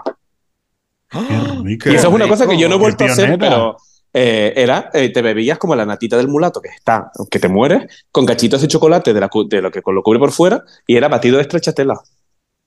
Qué 1.09 1.19
rico. 1.63 1.89
Y 1.89 1.95
eso 1.95 2.07
es 2.09 2.13
una 2.13 2.25
rico. 2.25 2.35
cosa 2.35 2.47
que 2.47 2.57
yo 2.57 2.67
no 2.67 2.75
he 2.75 2.79
vuelto 2.79 3.03
a 3.05 3.07
hacer, 3.07 3.37
pero 3.39 3.77
eh, 4.13 4.53
era, 4.55 4.89
eh, 4.93 5.09
te 5.09 5.21
bebías 5.21 5.57
como 5.57 5.75
la 5.75 5.85
natita 5.85 6.17
del 6.17 6.27
mulato 6.27 6.61
que 6.61 6.69
está, 6.69 7.11
que 7.31 7.39
te 7.39 7.47
mueres, 7.47 8.05
con 8.11 8.25
cachitos 8.25 8.61
de 8.61 8.67
chocolate 8.67 9.13
de, 9.13 9.19
la 9.21 9.29
de 9.49 9.61
lo 9.61 9.71
que 9.71 9.81
lo 9.85 10.03
cubre 10.03 10.19
por 10.19 10.31
fuera, 10.31 10.63
y 10.85 10.95
era 10.97 11.07
batido 11.07 11.37
de 11.37 11.43
stracciatella. 11.45 11.95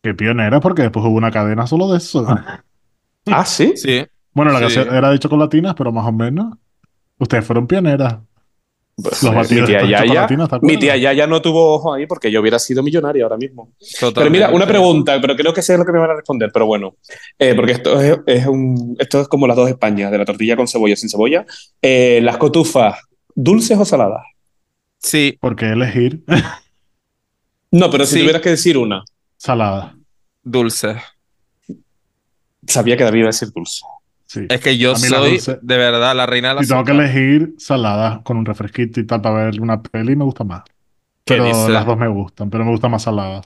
Qué 0.02 0.14
pionera, 0.14 0.60
porque 0.60 0.82
después 0.82 1.04
hubo 1.04 1.16
una 1.16 1.30
cadena 1.30 1.66
solo 1.66 1.90
de 1.92 1.98
eso. 1.98 2.26
Ah, 3.26 3.44
sí. 3.44 3.74
Sí. 3.76 4.06
Bueno, 4.32 4.52
la 4.52 4.60
que 4.60 4.70
Sí. 4.70 4.78
hacía 4.78 4.96
era 4.96 5.10
de 5.10 5.18
chocolatinas, 5.18 5.74
pero 5.74 5.92
más 5.92 6.06
o 6.06 6.12
menos. 6.12 6.56
Ustedes 7.18 7.44
fueron 7.44 7.66
pioneras. 7.66 8.16
Pues, 9.02 9.22
Los 9.22 9.34
batidos 9.34 9.62
mi 9.62 9.66
tía 9.76 9.82
Yaya, 9.82 9.98
chocolatinas, 10.06 10.48
¿te 10.48 10.54
mi 10.54 10.58
acuerdas? 10.58 10.80
tía 10.80 10.96
Yaya 10.96 11.26
no 11.26 11.42
tuvo 11.42 11.74
ojo 11.74 11.94
ahí 11.94 12.06
porque 12.06 12.30
yo 12.30 12.40
hubiera 12.40 12.58
sido 12.58 12.82
millonario 12.82 13.24
ahora 13.24 13.36
mismo. 13.36 13.72
Pero 14.14 14.30
mira, 14.30 14.50
una 14.50 14.66
pregunta, 14.66 15.20
pero 15.20 15.36
creo 15.36 15.52
que 15.54 15.62
sé 15.62 15.76
lo 15.78 15.84
que 15.84 15.92
me 15.92 15.98
van 15.98 16.10
a 16.10 16.14
responder, 16.14 16.50
pero 16.52 16.66
bueno, 16.66 16.96
Eh, 17.38 17.54
porque 17.54 17.72
esto 17.72 18.00
es, 18.00 18.18
es 18.26 18.46
un, 18.46 18.96
esto 18.98 19.20
es 19.22 19.28
como 19.28 19.46
las 19.46 19.56
dos 19.56 19.68
Españas, 19.68 20.10
de 20.10 20.18
la 20.18 20.24
tortilla 20.24 20.56
con 20.56 20.66
cebolla 20.68 20.96
sin 20.96 21.08
cebolla. 21.08 21.44
Eh, 21.82 22.20
las 22.22 22.36
cotufas, 22.36 23.00
¿dulces 23.34 23.78
o 23.78 23.84
saladas? 23.84 24.22
Sí, 24.98 25.38
¿Por 25.40 25.56
qué 25.56 25.66
elegir 25.70 26.22
No, 27.70 27.88
pero 27.90 28.04
si 28.04 28.14
Sí. 28.14 28.20
tuvieras 28.20 28.42
que 28.42 28.50
decir 28.50 28.76
una, 28.76 29.04
salada? 29.36 29.96
dulce. 30.42 30.96
sabía 32.66 32.96
que 32.96 33.04
David 33.04 33.20
iba 33.20 33.28
a 33.28 33.32
decir 33.32 33.48
dulce. 33.54 33.80
Sí. 34.30 34.46
Es 34.48 34.60
que 34.60 34.78
yo 34.78 34.94
soy, 34.94 35.38
dulce- 35.38 35.58
de 35.60 35.76
verdad, 35.76 36.14
la 36.14 36.24
reina 36.24 36.50
de 36.50 36.54
la 36.54 36.62
Si 36.62 36.68
tengo 36.68 36.84
que 36.84 36.92
elegir 36.92 37.54
salada 37.58 38.22
con 38.22 38.36
un 38.36 38.46
refresquito 38.46 39.00
y 39.00 39.04
tal 39.04 39.20
para 39.20 39.46
ver 39.46 39.60
una 39.60 39.82
peli, 39.82 40.14
me 40.14 40.22
gusta 40.22 40.44
más. 40.44 40.62
¿Qué 41.24 41.34
Pero 41.34 41.68
las 41.68 41.84
dos 41.84 41.98
me 41.98 42.06
gustan, 42.06 42.48
pero 42.48 42.64
me 42.64 42.70
gusta 42.70 42.88
más 42.88 43.02
salada. 43.02 43.42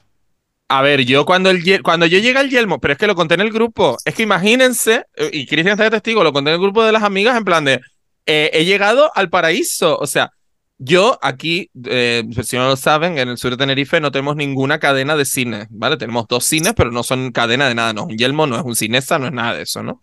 A 0.69 0.83
ver, 0.83 1.03
yo 1.03 1.25
cuando, 1.25 1.49
el, 1.49 1.81
cuando 1.81 2.05
yo 2.05 2.19
llegué 2.19 2.37
al 2.37 2.51
Yelmo, 2.51 2.79
pero 2.79 2.91
es 2.91 2.99
que 2.99 3.07
lo 3.07 3.15
conté 3.15 3.33
en 3.33 3.41
el 3.41 3.51
grupo, 3.51 3.97
es 4.05 4.13
que 4.13 4.21
imagínense, 4.21 5.05
eh, 5.15 5.31
y 5.33 5.47
Cristian 5.47 5.71
está 5.73 5.85
de 5.85 5.89
testigo, 5.89 6.23
lo 6.23 6.31
conté 6.31 6.51
en 6.51 6.55
el 6.57 6.61
grupo 6.61 6.83
de 6.83 6.91
las 6.91 7.01
amigas 7.01 7.35
en 7.35 7.45
plan 7.45 7.65
de, 7.65 7.81
eh, 8.27 8.51
he 8.53 8.63
llegado 8.63 9.11
al 9.15 9.31
paraíso, 9.31 9.97
o 9.97 10.05
sea, 10.05 10.29
yo 10.77 11.17
aquí, 11.23 11.71
eh, 11.85 12.23
si 12.43 12.57
no 12.57 12.67
lo 12.67 12.75
saben, 12.75 13.17
en 13.17 13.29
el 13.29 13.37
sur 13.39 13.49
de 13.49 13.57
Tenerife 13.57 13.99
no 14.01 14.11
tenemos 14.11 14.35
ninguna 14.35 14.77
cadena 14.77 15.15
de 15.15 15.25
cine, 15.25 15.65
¿vale? 15.71 15.97
Tenemos 15.97 16.27
dos 16.27 16.45
cines, 16.45 16.73
pero 16.75 16.91
no 16.91 17.01
son 17.01 17.31
cadena 17.31 17.67
de 17.67 17.73
nada, 17.73 17.93
no 17.93 18.01
es 18.01 18.07
un 18.09 18.17
Yelmo, 18.19 18.45
no 18.45 18.55
es 18.57 18.63
un 18.63 18.75
Cinesa, 18.75 19.17
no 19.17 19.25
es 19.25 19.33
nada 19.33 19.55
de 19.55 19.63
eso, 19.63 19.81
¿no? 19.81 19.99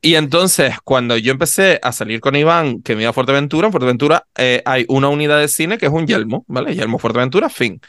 Y 0.00 0.14
entonces, 0.14 0.74
cuando 0.84 1.16
yo 1.16 1.32
empecé 1.32 1.80
a 1.82 1.92
salir 1.92 2.20
con 2.20 2.36
Iván, 2.36 2.82
que 2.82 2.94
me 2.94 3.02
iba 3.02 3.10
a 3.10 3.14
Fuerteventura, 3.14 3.66
en 3.66 3.72
Fuerteventura 3.72 4.26
eh, 4.36 4.62
hay 4.64 4.84
una 4.88 5.08
unidad 5.08 5.38
de 5.40 5.48
cine 5.48 5.78
que 5.78 5.86
es 5.86 5.92
un 5.92 6.06
Yelmo, 6.06 6.44
¿vale? 6.48 6.74
Yelmo 6.74 6.98
Fuerteventura, 6.98 7.48
fin. 7.48 7.80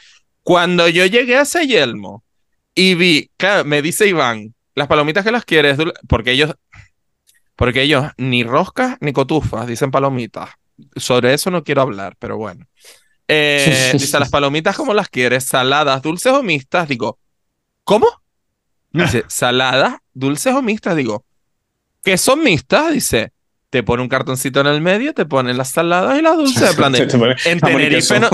Cuando 0.42 0.88
yo 0.88 1.04
llegué 1.06 1.36
a 1.36 1.42
ese 1.42 1.66
Yelmo 1.66 2.24
y 2.74 2.94
vi, 2.94 3.30
claro, 3.36 3.64
me 3.64 3.82
dice 3.82 4.06
Iván, 4.06 4.54
las 4.74 4.88
palomitas 4.88 5.24
que 5.24 5.32
las 5.32 5.44
quieres, 5.44 5.78
porque 6.08 6.32
ellos, 6.32 6.54
porque 7.56 7.82
ellos 7.82 8.06
ni 8.16 8.44
roscas 8.44 8.96
ni 9.00 9.12
cotufas, 9.12 9.66
dicen 9.66 9.90
palomitas. 9.90 10.50
Sobre 10.96 11.34
eso 11.34 11.50
no 11.50 11.64
quiero 11.64 11.82
hablar, 11.82 12.14
pero 12.18 12.36
bueno. 12.38 12.66
Eh, 13.26 13.90
dice, 13.92 14.18
las 14.18 14.30
palomitas 14.30 14.76
como 14.76 14.94
las 14.94 15.08
quieres, 15.08 15.44
saladas, 15.44 16.00
dulces 16.02 16.32
o 16.32 16.42
mixtas, 16.42 16.88
digo, 16.88 17.18
¿cómo? 17.84 18.06
Dice, 18.90 19.24
saladas, 19.28 19.96
dulces 20.14 20.54
o 20.54 20.62
mixtas, 20.62 20.96
digo, 20.96 21.24
¿qué 22.08 22.16
son 22.18 22.42
mixtas? 22.42 22.92
Dice, 22.92 23.32
te 23.70 23.82
pone 23.82 24.02
un 24.02 24.08
cartoncito 24.08 24.60
en 24.60 24.66
el 24.68 24.80
medio, 24.80 25.12
te 25.12 25.26
ponen 25.26 25.58
las 25.58 25.68
saladas 25.70 26.18
y 26.18 26.22
las 26.22 26.36
dulces, 26.36 26.70
en 26.70 26.76
plan 26.76 26.92
de, 26.92 27.00
en 27.44 27.60
Tenerife 27.60 28.18
no, 28.20 28.30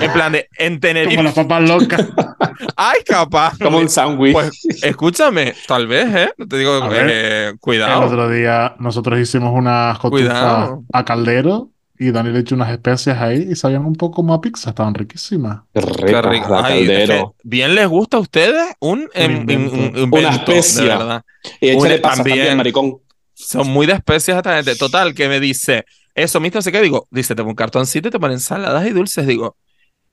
en 0.00 0.12
plan 0.12 0.32
de, 0.32 0.48
en 0.58 0.78
Tenerife, 0.78 1.16
Como 1.16 1.24
las 1.24 1.34
papas 1.34 1.68
locas. 1.68 2.06
ay, 2.76 3.00
capaz. 3.04 3.58
Como 3.58 3.78
un 3.78 3.88
sándwich. 3.88 4.32
Pues 4.32 4.50
escúchame, 4.82 5.54
tal 5.66 5.88
vez, 5.88 6.14
¿eh? 6.14 6.30
No 6.38 6.46
te 6.46 6.58
digo, 6.58 6.88
eh, 6.92 7.48
El 7.52 7.58
cuidado. 7.58 8.02
otro 8.06 8.30
día 8.30 8.76
nosotros 8.78 9.18
hicimos 9.18 9.50
unas 9.52 9.98
cotufas 9.98 10.70
a 10.92 11.04
caldero 11.04 11.70
y 11.98 12.10
Dani 12.12 12.30
le 12.30 12.40
echó 12.40 12.54
unas 12.54 12.70
especias 12.70 13.20
ahí 13.20 13.48
y 13.50 13.56
sabían 13.56 13.84
un 13.86 13.94
poco 13.96 14.16
como 14.16 14.34
a 14.34 14.40
pizza, 14.40 14.68
estaban 14.70 14.94
riquísimas. 14.94 15.60
Qué 15.74 15.80
rico. 16.22 16.54
Ay, 16.62 16.88
es 16.88 17.08
que 17.08 17.24
bien 17.42 17.74
les 17.74 17.88
gusta 17.88 18.18
a 18.18 18.20
ustedes 18.20 18.66
un, 18.80 19.08
em- 19.14 19.36
invento. 19.40 19.74
un- 19.74 19.80
un 19.80 19.88
Una 19.94 20.00
invento, 20.02 20.52
de 20.52 20.58
especia. 20.58 21.24
Y 21.60 21.70
échale 21.70 21.94
Una- 21.94 22.02
pasas 22.02 22.16
también, 22.18 22.36
también. 22.36 22.56
maricón. 22.58 22.98
Son 23.46 23.68
muy 23.68 23.86
de 23.86 23.94
especias 23.94 24.36
esta 24.36 24.56
gente. 24.56 24.76
Total, 24.76 25.14
que 25.14 25.28
me 25.28 25.40
dice, 25.40 25.84
eso, 26.14 26.40
mister, 26.40 26.58
no 26.58 26.62
sé 26.62 26.72
qué. 26.72 26.80
Digo, 26.80 27.06
dice, 27.10 27.34
te 27.34 27.42
pongo 27.42 27.50
un 27.50 27.56
cartoncito 27.56 28.08
y 28.08 28.10
te 28.10 28.18
ponen 28.18 28.36
ensaladas 28.36 28.86
y 28.86 28.90
dulces. 28.90 29.26
Digo, 29.26 29.56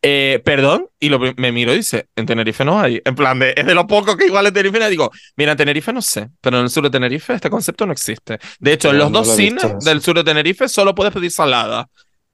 eh, 0.01 0.41
perdón. 0.45 0.88
Y 0.99 1.10
lo, 1.10 1.19
me 1.19 1.51
miro 1.51 1.73
y 1.73 1.77
dice, 1.77 2.07
en 2.15 2.26
Tenerife 2.26 2.64
no 2.64 2.80
hay. 2.80 3.01
En 3.05 3.15
plan, 3.15 3.39
de, 3.39 3.53
es 3.57 3.65
de 3.65 3.73
lo 3.73 3.88
poco 3.88 4.15
que 4.15 4.27
igual 4.27 4.45
en 4.47 4.53
Tenerife 4.53 4.80
no 4.80 4.85
hay. 4.85 4.91
Digo, 4.91 5.11
mira, 5.35 5.53
en 5.53 5.57
Tenerife 5.57 5.91
no 5.91 6.01
sé, 6.01 6.30
pero 6.41 6.57
en 6.57 6.64
el 6.64 6.69
sur 6.69 6.84
de 6.84 6.89
Tenerife 6.89 7.34
este 7.34 7.49
concepto 7.49 7.85
no 7.85 7.93
existe. 7.93 8.39
De 8.60 8.73
hecho, 8.73 8.91
en 8.91 8.99
los 8.99 9.11
no 9.11 9.19
dos 9.19 9.27
lo 9.27 9.34
he 9.34 9.38
visto 9.38 9.68
cines 9.68 9.85
del 9.85 10.01
sur 10.01 10.15
de 10.15 10.23
Tenerife 10.23 10.68
solo 10.68 10.93
puedes 10.93 11.14
pedir 11.14 11.31
salada. 11.31 11.88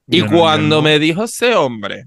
Y 0.06 0.22
no 0.22 0.28
cuando 0.28 0.82
me 0.82 0.98
dijo 0.98 1.24
ese 1.24 1.54
hombre, 1.54 2.06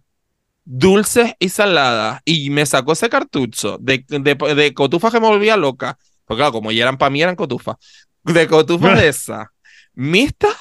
dulces 0.66 1.34
y 1.40 1.50
saladas, 1.50 2.22
y 2.26 2.50
me 2.50 2.66
sacó 2.66 2.94
ese 2.94 3.10
cartucho 3.10 3.78
de, 3.80 4.04
de, 4.08 4.36
de 4.36 4.74
cotufas 4.74 5.12
que 5.12 5.20
me 5.20 5.28
volvía 5.28 5.56
loca, 5.56 5.98
porque 6.26 6.40
claro, 6.40 6.52
como 6.52 6.72
ya 6.72 6.84
eran 6.84 6.98
para 6.98 7.10
mí, 7.10 7.22
eran 7.22 7.36
cotufas, 7.36 7.78
de 8.24 8.48
cotufas 8.48 9.00
de 9.00 9.08
esas, 9.10 9.48
mixtas 9.94 10.56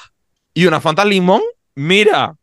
y 0.53 0.65
una 0.65 0.79
Fanta 0.81 1.03
limón, 1.05 1.41
mira, 1.75 2.35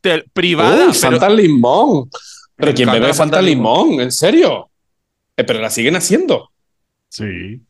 te- 0.00 0.24
privada, 0.32 0.86
Uy, 0.86 0.92
pero 1.00 1.10
Fanta 1.12 1.28
limón. 1.30 2.10
Pero 2.56 2.74
¿quién 2.74 2.88
bebe 2.90 3.06
Fanta 3.08 3.14
Fanta 3.14 3.42
limón. 3.42 3.88
limón? 3.88 4.00
¿En 4.02 4.12
serio? 4.12 4.70
Eh, 5.36 5.44
pero 5.44 5.60
la 5.60 5.70
siguen 5.70 5.96
haciendo. 5.96 6.50
Sí. 7.08 7.60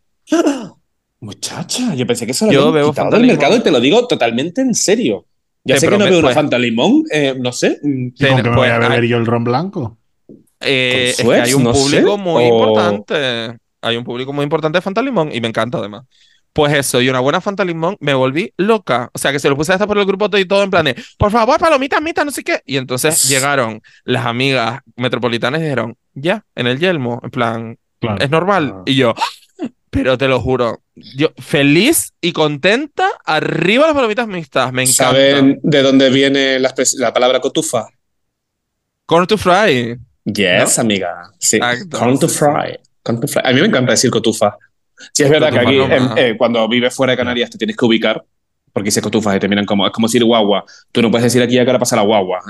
Muchacha, 1.20 1.94
yo 1.94 2.06
pensé 2.06 2.26
que 2.26 2.32
eso 2.32 2.46
lo 2.46 2.52
Yo 2.52 2.60
habían 2.68 2.74
bebo 2.74 2.90
quitado 2.90 3.04
Fanta 3.06 3.16
del 3.16 3.26
limón. 3.26 3.36
mercado 3.38 3.56
y 3.56 3.62
te 3.62 3.70
lo 3.70 3.80
digo 3.80 4.06
totalmente 4.06 4.60
en 4.60 4.74
serio. 4.74 5.26
Ya 5.64 5.76
Te 5.76 5.80
sé 5.80 5.88
que 5.88 5.96
no 5.96 6.04
veo 6.04 6.18
una 6.18 6.28
pues. 6.28 6.34
Fanta 6.34 6.58
limón, 6.58 7.04
eh, 7.10 7.34
no 7.38 7.50
sé. 7.52 7.78
mm, 7.82 8.06
¿Y 8.08 8.10
Ten- 8.12 8.28
con 8.28 8.36
qué 8.36 8.42
me 8.42 8.48
pues, 8.50 8.56
voy 8.56 8.68
a 8.68 8.78
beber 8.78 9.00
hay- 9.02 9.08
yo 9.08 9.16
el 9.16 9.24
ron 9.26 9.44
blanco? 9.44 9.98
eh, 10.60 11.14
es 11.16 11.22
con 11.24 11.34
que 11.34 11.40
hay 11.40 11.54
un 11.54 11.62
no 11.64 11.72
público 11.72 12.16
sé, 12.16 12.22
muy 12.22 12.44
o- 12.44 12.48
importante, 12.48 13.56
hay 13.82 13.96
un 13.96 14.04
público 14.04 14.32
muy 14.34 14.44
importante 14.44 14.78
de 14.78 14.82
Fanta 14.82 15.00
limón 15.02 15.30
y 15.34 15.40
me 15.40 15.48
encanta 15.48 15.78
además. 15.78 16.04
Pues 16.54 16.72
eso, 16.72 17.02
y 17.02 17.08
una 17.08 17.18
buena 17.18 17.40
Fanta 17.40 17.64
limón, 17.64 17.96
me 17.98 18.14
volví 18.14 18.54
loca. 18.56 19.10
O 19.12 19.18
sea, 19.18 19.32
que 19.32 19.40
se 19.40 19.48
lo 19.50 19.56
puse 19.56 19.72
hasta 19.72 19.88
por 19.88 19.98
el 19.98 20.06
grupo 20.06 20.30
todo 20.30 20.40
y 20.40 20.46
todo 20.46 20.62
en 20.62 20.70
plan 20.70 20.84
de, 20.84 20.96
por 21.18 21.32
favor, 21.32 21.58
palomitas, 21.58 22.00
mitas, 22.00 22.24
no 22.24 22.30
sé 22.30 22.44
qué. 22.44 22.62
Y 22.64 22.76
entonces 22.76 23.28
llegaron 23.28 23.82
las 24.04 24.24
amigas 24.24 24.80
metropolitanas 24.96 25.60
y 25.60 25.64
dijeron, 25.64 25.96
ya, 26.14 26.44
en 26.54 26.68
el 26.68 26.78
yelmo, 26.78 27.20
en 27.24 27.30
plan, 27.30 27.78
Claro. 28.00 28.22
es 28.22 28.30
normal. 28.30 28.72
Ah. 28.76 28.82
Y 28.86 28.94
yo, 28.94 29.14
pero 29.90 30.16
te 30.16 30.28
lo 30.28 30.40
juro, 30.40 30.82
yo 30.94 31.32
feliz 31.38 32.12
y 32.20 32.32
contenta, 32.32 33.08
arriba 33.24 33.86
las 33.86 33.94
palomitas 33.94 34.28
mixtas, 34.28 34.72
me 34.72 34.82
encanta. 34.82 35.04
¿Saben 35.04 35.60
de 35.62 35.82
dónde 35.82 36.10
viene 36.10 36.58
la, 36.60 37.12
palabra 37.12 37.40
cotufa? 37.40 37.88
Corn 39.06 39.26
to 39.26 39.36
fry. 39.36 39.98
Yes, 40.24 40.78
amiga. 40.78 41.30
Sí. 41.38 41.56
Exacto, 41.56 41.98
Corn 41.98 42.18
to 42.18 42.28
sí, 42.28 42.34
sí. 42.34 42.44
fry. 42.44 42.78
Corn 43.02 43.20
to 43.20 43.28
fry. 43.28 43.42
A 43.44 43.52
mí 43.52 43.60
me 43.60 43.66
encanta 43.66 43.92
decir 43.92 44.10
cotufa. 44.10 44.56
Sí, 45.12 45.22
es 45.24 45.30
verdad 45.30 45.50
que 45.52 45.58
aquí, 45.58 45.76
no 45.76 45.84
em, 45.84 46.08
eh, 46.16 46.34
cuando 46.36 46.66
vives 46.68 46.94
fuera 46.94 47.12
de 47.12 47.16
Canarias, 47.16 47.50
te 47.50 47.58
tienes 47.58 47.76
que 47.76 47.84
ubicar. 47.84 48.24
Porque 48.72 48.88
dices 48.88 49.04
cotufa 49.04 49.36
y 49.36 49.38
te 49.38 49.46
miran 49.48 49.66
como, 49.66 49.86
es 49.86 49.92
como 49.92 50.08
decir 50.08 50.24
guagua. 50.24 50.64
Tú 50.90 51.00
no 51.00 51.08
puedes 51.08 51.22
decir 51.22 51.40
aquí 51.40 51.56
a 51.58 51.62
qué 51.64 51.70
hora 51.70 51.78
pasa 51.78 51.94
la 51.94 52.02
guagua. 52.02 52.40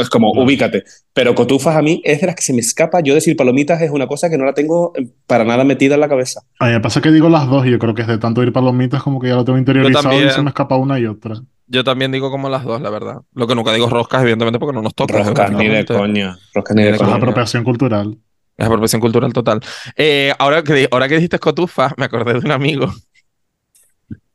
Es 0.00 0.10
como, 0.10 0.32
Claro. 0.32 0.44
ubícate. 0.44 0.82
Pero 1.12 1.36
cotufas 1.36 1.76
a 1.76 1.82
mí 1.82 2.02
es 2.04 2.20
de 2.20 2.26
las 2.26 2.34
que 2.34 2.42
se 2.42 2.52
me 2.52 2.58
escapa. 2.58 2.98
Yo 3.00 3.14
decir 3.14 3.36
palomitas 3.36 3.80
es 3.80 3.92
una 3.92 4.08
cosa 4.08 4.28
que 4.28 4.36
no 4.36 4.44
la 4.44 4.54
tengo 4.54 4.92
eh, 4.96 5.06
para 5.28 5.44
nada 5.44 5.62
metida 5.62 5.94
en 5.94 6.00
la 6.00 6.08
cabeza. 6.08 6.40
A 6.58 6.66
mí 6.66 6.72
me 6.72 6.80
pasa 6.80 7.00
que 7.00 7.12
digo 7.12 7.28
las 7.28 7.46
dos 7.48 7.64
y 7.64 7.70
yo 7.70 7.78
creo 7.78 7.94
que 7.94 8.02
es 8.02 8.08
de 8.08 8.18
tanto 8.18 8.42
ir 8.42 8.52
palomitas 8.52 9.04
como 9.04 9.20
que 9.20 9.28
ya 9.28 9.36
lo 9.36 9.44
tengo 9.44 9.56
interiorizado 9.56 10.08
y 10.08 10.10
también. 10.16 10.32
se 10.32 10.42
me 10.42 10.48
escapa 10.48 10.74
una 10.76 10.98
y 10.98 11.06
otra. 11.06 11.36
Yo 11.68 11.84
también 11.84 12.10
digo 12.10 12.32
como 12.32 12.48
las 12.48 12.64
dos, 12.64 12.80
la 12.80 12.90
verdad. 12.90 13.18
Lo 13.34 13.46
que 13.46 13.54
nunca 13.54 13.72
digo 13.72 13.86
es 13.86 13.92
roscas, 13.92 14.22
evidentemente, 14.22 14.58
porque 14.58 14.74
no 14.74 14.82
nos 14.82 14.96
toca. 14.96 15.18
Roscas 15.18 15.52
ni 15.52 15.68
de 15.68 15.84
coña. 15.86 16.36
Roscas 16.54 16.74
ni 16.74 16.82
de 16.82 16.90
es 16.90 16.96
coña. 16.96 17.10
coña. 17.10 17.22
apropiación 17.22 17.62
cultural. 17.62 18.18
Es 18.58 18.66
apropiación 18.66 19.00
cultural 19.00 19.32
total. 19.32 19.60
Eh, 19.96 20.34
ahora, 20.38 20.62
que, 20.62 20.88
ahora 20.90 21.08
que 21.08 21.14
dijiste 21.14 21.38
cotufa, 21.38 21.94
me 21.96 22.04
acordé 22.04 22.34
de 22.34 22.40
un 22.40 22.50
amigo 22.50 22.92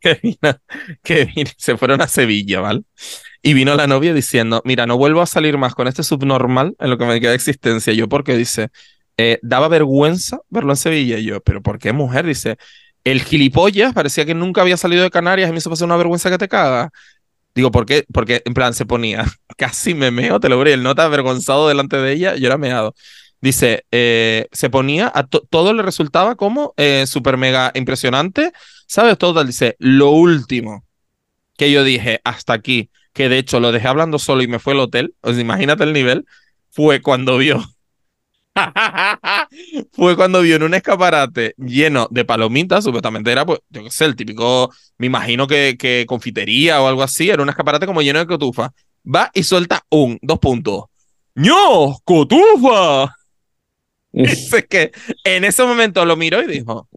que 1.03 1.25
vino, 1.25 1.49
se 1.57 1.77
fueron 1.77 2.01
a 2.01 2.07
Sevilla, 2.07 2.61
¿vale? 2.61 2.81
Y 3.41 3.53
vino 3.53 3.75
la 3.75 3.87
novia 3.87 4.13
diciendo, 4.13 4.61
mira, 4.65 4.85
no 4.85 4.97
vuelvo 4.97 5.21
a 5.21 5.25
salir 5.25 5.57
más 5.57 5.75
con 5.75 5.87
este 5.87 6.03
subnormal 6.03 6.75
en 6.79 6.89
lo 6.89 6.97
que 6.97 7.05
me 7.05 7.19
queda 7.19 7.31
de 7.31 7.35
existencia. 7.35 7.93
Yo, 7.93 8.07
porque 8.07 8.37
dice, 8.37 8.69
eh, 9.17 9.39
daba 9.41 9.67
vergüenza 9.67 10.39
verlo 10.49 10.71
en 10.71 10.77
Sevilla. 10.77 11.17
Y 11.17 11.25
yo, 11.25 11.41
pero 11.41 11.61
¿por 11.61 11.77
qué 11.79 11.91
mujer? 11.91 12.25
Dice, 12.25 12.57
el 13.03 13.21
gilipollas 13.21 13.93
parecía 13.93 14.25
que 14.25 14.33
nunca 14.33 14.61
había 14.61 14.77
salido 14.77 15.03
de 15.03 15.11
Canarias 15.11 15.49
y 15.49 15.51
me 15.51 15.57
hizo 15.57 15.69
pasar 15.69 15.85
una 15.87 15.97
vergüenza 15.97 16.29
que 16.29 16.37
te 16.37 16.47
caga. 16.47 16.91
Digo, 17.55 17.71
¿por 17.71 17.85
qué? 17.85 18.05
Porque 18.11 18.41
en 18.45 18.53
plan 18.53 18.73
se 18.73 18.85
ponía, 18.85 19.25
casi 19.57 19.93
me 19.93 20.11
meo, 20.11 20.39
te 20.39 20.49
lo 20.49 20.57
juro, 20.57 20.71
y 20.71 20.77
nota 20.77 21.05
avergonzado 21.05 21.67
delante 21.67 21.97
de 21.97 22.13
ella, 22.13 22.35
yo 22.35 22.47
era 22.47 22.57
meado. 22.57 22.95
Dice, 23.43 23.85
eh, 23.91 24.47
se 24.53 24.69
ponía, 24.71 25.11
a 25.13 25.27
to- 25.27 25.45
todo 25.49 25.73
le 25.73 25.83
resultaba 25.83 26.35
como 26.35 26.73
eh, 26.77 27.05
súper 27.07 27.37
mega 27.37 27.71
impresionante, 27.75 28.53
¿sabes? 28.87 29.17
Todo, 29.17 29.43
dice, 29.43 29.75
lo 29.79 30.11
último 30.11 30.85
que 31.57 31.71
yo 31.71 31.83
dije, 31.83 32.21
hasta 32.23 32.53
aquí, 32.53 32.89
que 33.13 33.29
de 33.29 33.37
hecho 33.39 33.59
lo 33.59 33.71
dejé 33.71 33.87
hablando 33.87 34.19
solo 34.19 34.43
y 34.43 34.47
me 34.47 34.59
fue 34.59 34.73
al 34.73 34.79
hotel, 34.81 35.15
imagínate 35.25 35.83
el 35.85 35.93
nivel, 35.93 36.25
fue 36.71 37.01
cuando 37.01 37.37
vio, 37.37 37.63
fue 39.93 40.15
cuando 40.15 40.41
vio 40.41 40.55
en 40.55 40.63
un 40.63 40.73
escaparate 40.73 41.53
lleno 41.57 42.07
de 42.11 42.25
palomitas, 42.25 42.83
supuestamente 42.83 43.31
era, 43.31 43.45
pues, 43.45 43.59
yo 43.69 43.83
qué 43.83 43.91
sé, 43.91 44.05
el 44.05 44.15
típico, 44.15 44.71
me 44.97 45.07
imagino 45.07 45.47
que, 45.47 45.75
que 45.77 46.05
confitería 46.07 46.81
o 46.81 46.87
algo 46.87 47.03
así, 47.03 47.29
era 47.29 47.43
un 47.43 47.49
escaparate 47.49 47.85
como 47.85 48.01
lleno 48.01 48.19
de 48.19 48.27
cotufa. 48.27 48.71
Va 49.05 49.29
y 49.33 49.43
suelta 49.43 49.81
un, 49.89 50.17
dos 50.21 50.39
puntos. 50.39 50.85
¡No! 51.35 51.97
¡Cotufa! 52.05 53.13
Dice 54.13 54.65
que 54.67 54.91
en 55.23 55.43
ese 55.43 55.63
momento 55.63 56.05
lo 56.05 56.15
miró 56.15 56.41
y 56.41 56.47
dijo, 56.47 56.87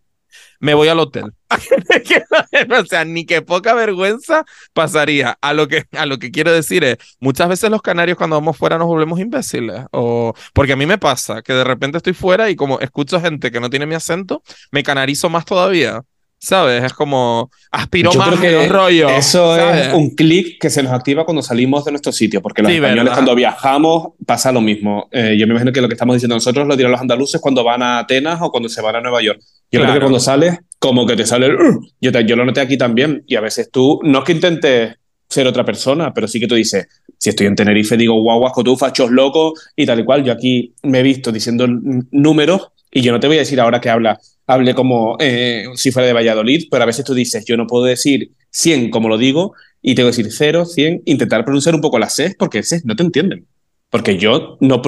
me 0.61 0.75
voy 0.75 0.89
al 0.89 1.01
hotel. 1.01 1.33
o 2.81 2.85
sea, 2.85 3.05
ni 3.05 3.25
que 3.25 3.43
poca 3.43 3.75
vergüenza 3.75 4.45
pasaría. 4.73 5.39
A 5.41 5.53
lo 5.53 5.69
que, 5.69 5.85
a 5.93 6.07
lo 6.07 6.19
que 6.19 6.31
quiero 6.31 6.53
decir 6.53 6.85
es, 6.85 6.99
muchas 7.21 7.49
veces 7.49 7.71
los 7.71 7.83
canarios 7.83 8.17
cuando 8.17 8.37
vamos 8.37 8.57
fuera 8.57 8.79
nos 8.79 8.87
volvemos 8.87 9.19
imbéciles. 9.21 9.83
O, 9.93 10.35
porque 10.53 10.73
a 10.73 10.77
mí 10.77 10.87
me 10.87 10.99
pasa 10.99 11.43
que 11.43 11.53
de 11.53 11.65
repente 11.65 11.99
estoy 11.99 12.13
fuera 12.13 12.51
y 12.51 12.57
como 12.57 12.81
escucho 12.81 13.21
gente 13.21 13.51
que 13.51 13.61
no 13.61 13.71
tiene 13.71 13.87
mi 13.87 13.95
acento, 13.95 14.43
me 14.71 14.83
canarizo 14.83 15.29
más 15.29 15.45
todavía. 15.45 16.03
¿Sabes? 16.47 16.85
Es 16.85 16.93
como 16.93 17.51
aspiro 17.73 18.13
Yo 18.13 18.21
más 18.21 18.29
creo 18.39 18.41
que 18.41 18.69
rollos. 18.69 19.11
Eso 19.11 19.57
¿sabes? 19.57 19.89
es 19.89 19.95
un 19.95 20.11
clic 20.15 20.61
que 20.61 20.71
se 20.71 20.81
nos 20.81 20.93
activa 20.93 21.25
cuando 21.25 21.43
salimos 21.43 21.85
de 21.85 21.91
nuestro 21.91 22.13
sitio, 22.13 22.41
porque 22.41 22.63
los 22.63 22.71
Sí, 22.71 22.77
españoles 22.77 23.03
¿verdad? 23.03 23.15
cuando 23.17 23.35
viajamos 23.35 24.09
pasa 24.25 24.53
lo 24.53 24.61
mismo. 24.61 25.09
Eh, 25.11 25.37
yo 25.37 25.45
me 25.49 25.55
imagino 25.55 25.73
que 25.73 25.81
lo 25.81 25.89
que 25.89 25.95
estamos 25.95 26.15
diciendo 26.15 26.37
nosotros 26.37 26.69
lo 26.69 26.77
dirán 26.77 26.93
los 26.93 27.01
andaluces 27.01 27.41
cuando 27.41 27.65
van 27.65 27.83
a 27.83 27.99
Atenas 27.99 28.39
o 28.43 28.53
cuando 28.53 28.69
se 28.69 28.81
van 28.81 28.95
a 28.95 29.01
Nueva 29.01 29.21
York. 29.23 29.41
Yo 29.73 29.81
creo 29.81 29.93
que 29.95 29.99
cuando 29.99 30.21
sales, 30.21 30.61
como 30.79 31.05
que 31.05 31.17
te 31.17 31.27
sale 31.27 31.47
el... 31.47 31.55
"Ur". 31.57 31.81
Yo, 32.01 32.13
te- 32.13 32.25
yo 32.25 32.37
lo 32.37 32.45
noté 32.45 32.61
aquí 32.61 32.79
también 32.79 33.25
y 33.27 33.35
a 33.35 33.41
veces 33.41 33.69
tú, 33.73 33.99
no 34.05 34.21
es 34.21 34.25
que 34.25 34.31
intentes 34.33 34.95
ser 35.29 35.49
otra 35.49 35.65
persona, 35.65 36.15
pero 36.15 36.29
sí 36.29 36.39
que 36.39 36.47
tú 36.47 36.55
dices, 36.55 36.87
si 37.19 37.31
estoy 37.31 37.49
en 37.49 37.57
Tenerife 37.57 37.97
digo 37.97 38.15
guaguas, 38.23 38.53
cotufas, 38.53 38.93
chos 38.93 39.11
locos 39.11 39.71
y 39.75 39.85
tal 39.85 39.99
y 39.99 40.05
cual. 40.05 40.23
Yo 40.23 40.33
aquí 40.33 40.73
me 40.85 41.01
he 41.01 41.03
visto 41.03 41.33
diciendo 41.33 41.67
números 42.13 42.69
Y 42.91 43.03
yo 43.03 43.13
no 43.13 43.21
te 43.21 43.27
voy 43.27 43.37
a 43.37 43.41
decir 43.41 43.61
ahora 43.61 43.81
que 43.81 43.91
habla, 43.91 44.19
hable 44.47 44.75
como 44.75 45.17
eh, 45.21 45.67
si 45.75 45.91
fuera 45.91 46.07
de 46.07 46.13
Valladolid, 46.13 46.67
pero 46.71 46.83
a 46.83 46.87
veces 46.87 47.05
tú 47.05 47.15
dices, 47.15 47.45
yo 47.45 47.57
no 47.57 47.67
puedo 47.67 47.85
decir 47.85 48.31
100 48.51 48.91
como 48.91 49.09
lo 49.09 49.19
digo 49.19 49.55
y 49.83 49.95
tengo 49.95 50.11
que 50.11 50.17
decir 50.17 50.33
0, 50.33 50.65
100, 50.65 51.03
intentar 51.05 51.45
pronunciar 51.45 51.75
un 51.75 51.81
poco 51.81 51.99
las 51.99 52.15
C 52.15 52.35
porque 52.39 52.63
C 52.63 52.81
no 52.85 52.97
te 52.97 53.03
entienden. 53.03 53.47
Porque 53.91 54.19
yo, 54.19 54.59
no 54.61 54.83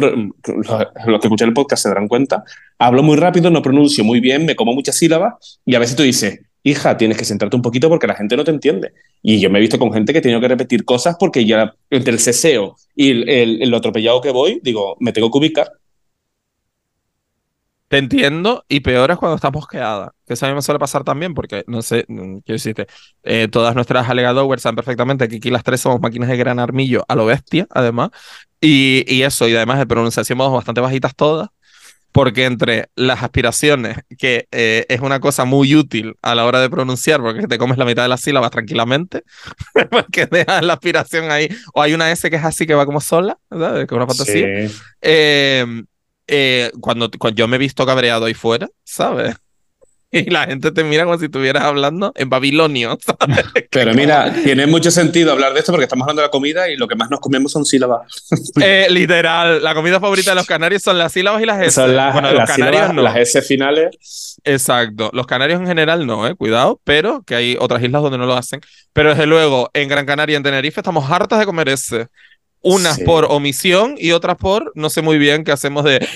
los 1.06 1.20
que 1.20 1.26
escuchan 1.26 1.48
el 1.48 1.54
podcast 1.54 1.84
se 1.84 1.88
darán 1.88 2.08
cuenta, 2.08 2.42
hablo 2.78 3.02
muy 3.02 3.16
rápido, 3.16 3.48
no 3.50 3.62
pronuncio 3.62 4.02
muy 4.04 4.20
bien, 4.20 4.44
me 4.44 4.56
como 4.56 4.74
muchas 4.74 4.96
sílabas 4.96 5.60
y 5.64 5.74
a 5.76 5.78
veces 5.78 5.94
tú 5.96 6.02
dices, 6.02 6.40
hija, 6.64 6.96
tienes 6.96 7.16
que 7.16 7.24
centrarte 7.24 7.56
un 7.56 7.62
poquito 7.62 7.88
porque 7.88 8.06
la 8.06 8.14
gente 8.14 8.36
no 8.36 8.44
te 8.44 8.50
entiende. 8.50 8.92
Y 9.22 9.38
yo 9.40 9.50
me 9.50 9.58
he 9.58 9.62
visto 9.62 9.78
con 9.78 9.92
gente 9.92 10.12
que 10.12 10.18
he 10.18 10.22
tenido 10.22 10.40
que 10.40 10.48
repetir 10.48 10.84
cosas 10.84 11.16
porque 11.18 11.44
ya 11.44 11.74
entre 11.90 12.12
el 12.12 12.18
ceseo 12.18 12.76
y 12.94 13.10
el, 13.10 13.28
el, 13.28 13.62
el 13.62 13.74
atropellado 13.74 14.20
que 14.20 14.30
voy, 14.30 14.60
digo, 14.62 14.96
me 15.00 15.12
tengo 15.12 15.30
que 15.30 15.38
ubicar. 15.38 15.70
Te 17.88 17.96
entiendo, 17.96 18.66
y 18.68 18.80
peor 18.80 19.10
es 19.10 19.16
cuando 19.16 19.36
estás 19.36 19.52
mosqueada, 19.52 20.12
que 20.26 20.34
eso 20.34 20.44
a 20.44 20.50
mí 20.50 20.54
me 20.54 20.60
suele 20.60 20.78
pasar 20.78 21.04
también, 21.04 21.32
porque 21.32 21.64
no 21.66 21.80
sé, 21.80 22.04
quiero 22.06 22.42
decirte, 22.46 22.86
eh, 23.22 23.48
todas 23.50 23.74
nuestras 23.74 24.06
alegadores 24.10 24.60
saben 24.60 24.76
perfectamente 24.76 25.26
que 25.26 25.36
aquí 25.36 25.50
las 25.50 25.64
tres 25.64 25.80
somos 25.80 25.98
máquinas 25.98 26.28
de 26.28 26.36
gran 26.36 26.58
armillo 26.58 27.06
a 27.08 27.14
lo 27.14 27.24
bestia, 27.24 27.66
además, 27.70 28.10
y, 28.60 29.04
y 29.06 29.22
eso, 29.22 29.48
y 29.48 29.56
además 29.56 29.78
de 29.78 29.86
pronunciación 29.86 30.36
bastante 30.36 30.82
bajitas 30.82 31.14
todas, 31.16 31.48
porque 32.12 32.44
entre 32.44 32.90
las 32.94 33.22
aspiraciones, 33.22 33.98
que 34.18 34.48
eh, 34.50 34.84
es 34.90 35.00
una 35.00 35.20
cosa 35.20 35.46
muy 35.46 35.74
útil 35.74 36.14
a 36.20 36.34
la 36.34 36.44
hora 36.44 36.60
de 36.60 36.68
pronunciar, 36.68 37.22
porque 37.22 37.46
te 37.46 37.56
comes 37.56 37.78
la 37.78 37.86
mitad 37.86 38.02
de 38.02 38.08
las 38.08 38.20
sílabas 38.20 38.50
tranquilamente, 38.50 39.22
porque 39.90 40.26
dejas 40.26 40.62
la 40.62 40.74
aspiración 40.74 41.30
ahí, 41.30 41.48
o 41.72 41.80
hay 41.80 41.94
una 41.94 42.10
S 42.10 42.28
que 42.28 42.36
es 42.36 42.44
así 42.44 42.66
que 42.66 42.74
va 42.74 42.84
como 42.84 43.00
sola, 43.00 43.38
¿verdad? 43.48 43.76
Que 43.76 43.82
es 43.82 43.92
una 43.92 44.06
fantasía. 44.06 44.68
Sí. 44.68 44.76
Eh, 45.00 45.84
eh, 46.28 46.70
cuando, 46.80 47.10
cuando 47.18 47.36
yo 47.36 47.48
me 47.48 47.56
he 47.56 47.58
visto 47.58 47.84
cabreado 47.84 48.26
ahí 48.26 48.34
fuera, 48.34 48.68
¿sabes? 48.84 49.36
Y 50.10 50.30
la 50.30 50.46
gente 50.46 50.72
te 50.72 50.84
mira 50.84 51.04
como 51.04 51.18
si 51.18 51.26
estuvieras 51.26 51.64
hablando 51.64 52.12
en 52.16 52.30
babilonio, 52.30 52.98
¿sabes? 53.04 53.44
Pero 53.70 53.92
mira, 53.94 54.32
tiene 54.32 54.66
mucho 54.66 54.90
sentido 54.90 55.32
hablar 55.32 55.52
de 55.52 55.60
esto 55.60 55.72
porque 55.72 55.84
estamos 55.84 56.04
hablando 56.04 56.22
de 56.22 56.28
la 56.28 56.30
comida 56.30 56.70
y 56.70 56.76
lo 56.76 56.88
que 56.88 56.94
más 56.94 57.10
nos 57.10 57.20
comemos 57.20 57.52
son 57.52 57.64
sílabas. 57.64 58.10
Eh, 58.60 58.86
literal, 58.90 59.62
la 59.62 59.74
comida 59.74 60.00
favorita 60.00 60.30
de 60.30 60.36
los 60.36 60.46
canarios 60.46 60.82
son 60.82 60.98
las 60.98 61.12
sílabas 61.12 61.42
y 61.42 61.46
las 61.46 61.60
S. 61.60 61.70
Son 61.72 61.94
las, 61.94 62.12
bueno, 62.12 62.30
los 62.30 62.38
las 62.38 62.50
canarios 62.50 62.76
sílabas, 62.76 62.94
no. 62.94 63.02
las 63.02 63.16
S 63.16 63.42
finales. 63.42 64.38
Exacto. 64.44 65.10
Los 65.12 65.26
canarios 65.26 65.60
en 65.60 65.66
general 65.66 66.06
no, 66.06 66.26
eh, 66.26 66.34
cuidado, 66.34 66.80
pero 66.84 67.22
que 67.22 67.34
hay 67.34 67.56
otras 67.60 67.82
islas 67.82 68.02
donde 68.02 68.18
no 68.18 68.26
lo 68.26 68.34
hacen. 68.34 68.60
Pero 68.94 69.10
desde 69.10 69.26
luego, 69.26 69.68
en 69.74 69.88
Gran 69.88 70.06
Canaria 70.06 70.34
y 70.34 70.36
en 70.36 70.42
Tenerife 70.42 70.80
estamos 70.80 71.10
hartas 71.10 71.38
de 71.38 71.44
comer 71.44 71.68
ese. 71.68 72.06
Unas 72.60 72.96
Sí. 72.96 73.04
por 73.04 73.26
omisión 73.30 73.94
y 73.98 74.12
otras 74.12 74.36
por 74.36 74.72
no 74.74 74.90
sé 74.90 75.00
muy 75.02 75.18
bien 75.18 75.44
qué 75.44 75.52
hacemos 75.52 75.84
de 75.84 76.06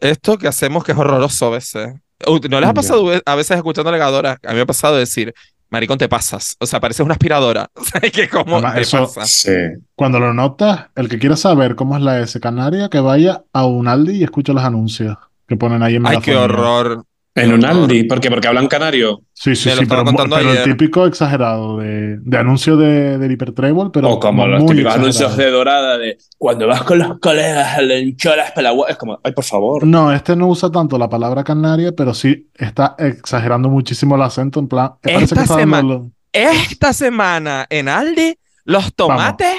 esto 0.00 0.36
que 0.38 0.48
hacemos 0.48 0.84
que 0.84 0.92
es 0.92 0.98
horroroso 0.98 1.46
a 1.46 1.50
veces. 1.50 1.94
Uh, 2.26 2.38
¿No 2.48 2.60
les 2.60 2.68
ha 2.68 2.74
pasado 2.74 3.10
a 3.24 3.34
veces 3.34 3.56
escuchando 3.56 3.88
alegadoras? 3.90 4.38
A 4.44 4.48
mí 4.50 4.56
me 4.56 4.60
ha 4.62 4.66
pasado 4.66 4.96
decir, 4.96 5.32
maricón, 5.70 5.96
te 5.98 6.08
pasas. 6.08 6.56
O 6.58 6.66
sea, 6.66 6.80
pareces 6.80 7.04
una 7.04 7.12
aspiradora. 7.14 7.68
O 7.76 7.84
sea, 7.84 8.00
que 8.00 8.28
como 8.28 8.56
Además, 8.56 8.74
te 8.74 8.80
eso- 8.82 8.98
pasa. 9.14 9.24
Sí. 9.26 9.52
Cuando 9.94 10.18
lo 10.20 10.34
notas, 10.34 10.86
el 10.96 11.08
que 11.08 11.18
quiera 11.18 11.36
saber 11.36 11.74
cómo 11.74 11.96
es 11.96 12.02
la 12.02 12.20
S 12.20 12.38
canaria, 12.40 12.88
que 12.88 13.00
vaya 13.00 13.44
a 13.52 13.64
un 13.66 13.88
Aldi 13.88 14.16
y 14.16 14.24
escuche 14.24 14.52
los 14.52 14.64
anuncios 14.64 15.16
que 15.46 15.56
ponen 15.56 15.82
ahí 15.82 15.94
en 15.96 16.06
Ay, 16.06 16.18
qué 16.20 16.36
horror. 16.36 17.04
En 17.44 17.52
un. 17.52 17.64
Aldi, 17.64 18.04
¿por 18.04 18.20
qué? 18.20 18.30
Porque 18.30 18.48
hablan 18.48 18.66
canario. 18.68 19.22
Sí, 19.32 19.54
sí, 19.56 19.70
sí, 19.70 19.86
pero, 19.88 20.04
pero 20.04 20.50
el 20.50 20.62
típico 20.64 21.06
exagerado 21.06 21.78
de, 21.78 22.18
de 22.20 22.38
anuncio 22.38 22.76
de, 22.76 23.18
del 23.18 23.32
hipertrébol, 23.32 23.90
pero 23.92 24.10
o 24.10 24.20
como 24.20 24.46
los 24.46 24.60
muy 24.62 24.70
típicos 24.76 24.94
exagerado. 24.96 25.04
anuncios 25.04 25.36
de 25.36 25.50
Dorada 25.50 25.98
de 25.98 26.18
cuando 26.36 26.66
vas 26.66 26.82
con 26.82 26.98
los 26.98 27.18
colegas, 27.20 27.80
le 27.82 28.00
hincholas 28.00 28.50
pelagua. 28.52 28.88
Es 28.88 28.96
como, 28.96 29.18
ay, 29.22 29.32
por 29.32 29.44
favor. 29.44 29.86
No, 29.86 30.12
este 30.12 30.34
no 30.36 30.48
usa 30.48 30.70
tanto 30.70 30.98
la 30.98 31.08
palabra 31.08 31.44
canaria, 31.44 31.92
pero 31.92 32.12
sí 32.14 32.50
está 32.54 32.96
exagerando 32.98 33.68
muchísimo 33.68 34.16
el 34.16 34.22
acento, 34.22 34.58
en 34.60 34.68
plan, 34.68 34.92
Esta 35.02 35.46
semana- 35.46 36.02
Esta 36.32 36.92
semana 36.92 37.66
en 37.70 37.88
Aldi, 37.88 38.36
los 38.64 38.94
tomates 38.94 39.56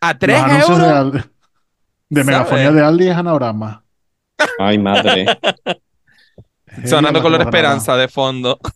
a 0.00 0.16
3 0.18 0.36
los 0.42 0.44
anuncios 0.50 0.78
euros. 0.78 1.12
de, 1.12 1.18
Aldi- 1.20 1.30
de 2.10 2.24
megafonía 2.24 2.70
de 2.72 2.82
Aldi 2.82 3.08
es 3.08 3.16
anagrama. 3.16 3.84
Ay, 4.58 4.78
madre. 4.78 5.26
Sonando 6.84 7.22
color 7.22 7.40
esperanza 7.42 7.96
de 7.96 8.08
fondo. 8.08 8.58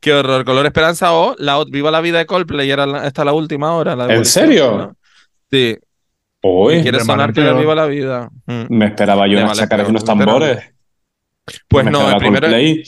Qué 0.00 0.12
horror. 0.12 0.44
Color 0.44 0.66
esperanza 0.66 1.12
o 1.14 1.34
la 1.38 1.62
Viva 1.64 1.90
la 1.90 2.00
vida 2.00 2.18
de 2.18 2.26
Coldplay. 2.26 2.70
Era 2.70 2.86
la- 2.86 3.06
esta 3.06 3.24
la 3.24 3.32
última 3.32 3.72
hora. 3.74 3.94
La 3.96 4.12
¿En 4.14 4.24
serio? 4.24 4.96
Sí. 5.50 5.76
Uy, 6.42 6.82
Quiere 6.82 6.98
de 6.98 7.04
sonar 7.04 7.32
que. 7.32 7.58
Viva 7.58 7.74
la 7.74 7.86
vida. 7.86 8.28
Mm. 8.46 8.64
me 8.68 8.86
esperaba 8.86 9.26
yo 9.26 9.38
peor, 9.84 9.90
unos 9.90 10.04
tambores. 10.04 10.72
Pues 11.68 11.84
Me 11.84 11.90
no, 11.90 12.10
el 12.10 12.16
primero 12.16 12.48
Coldplay. 12.48 12.82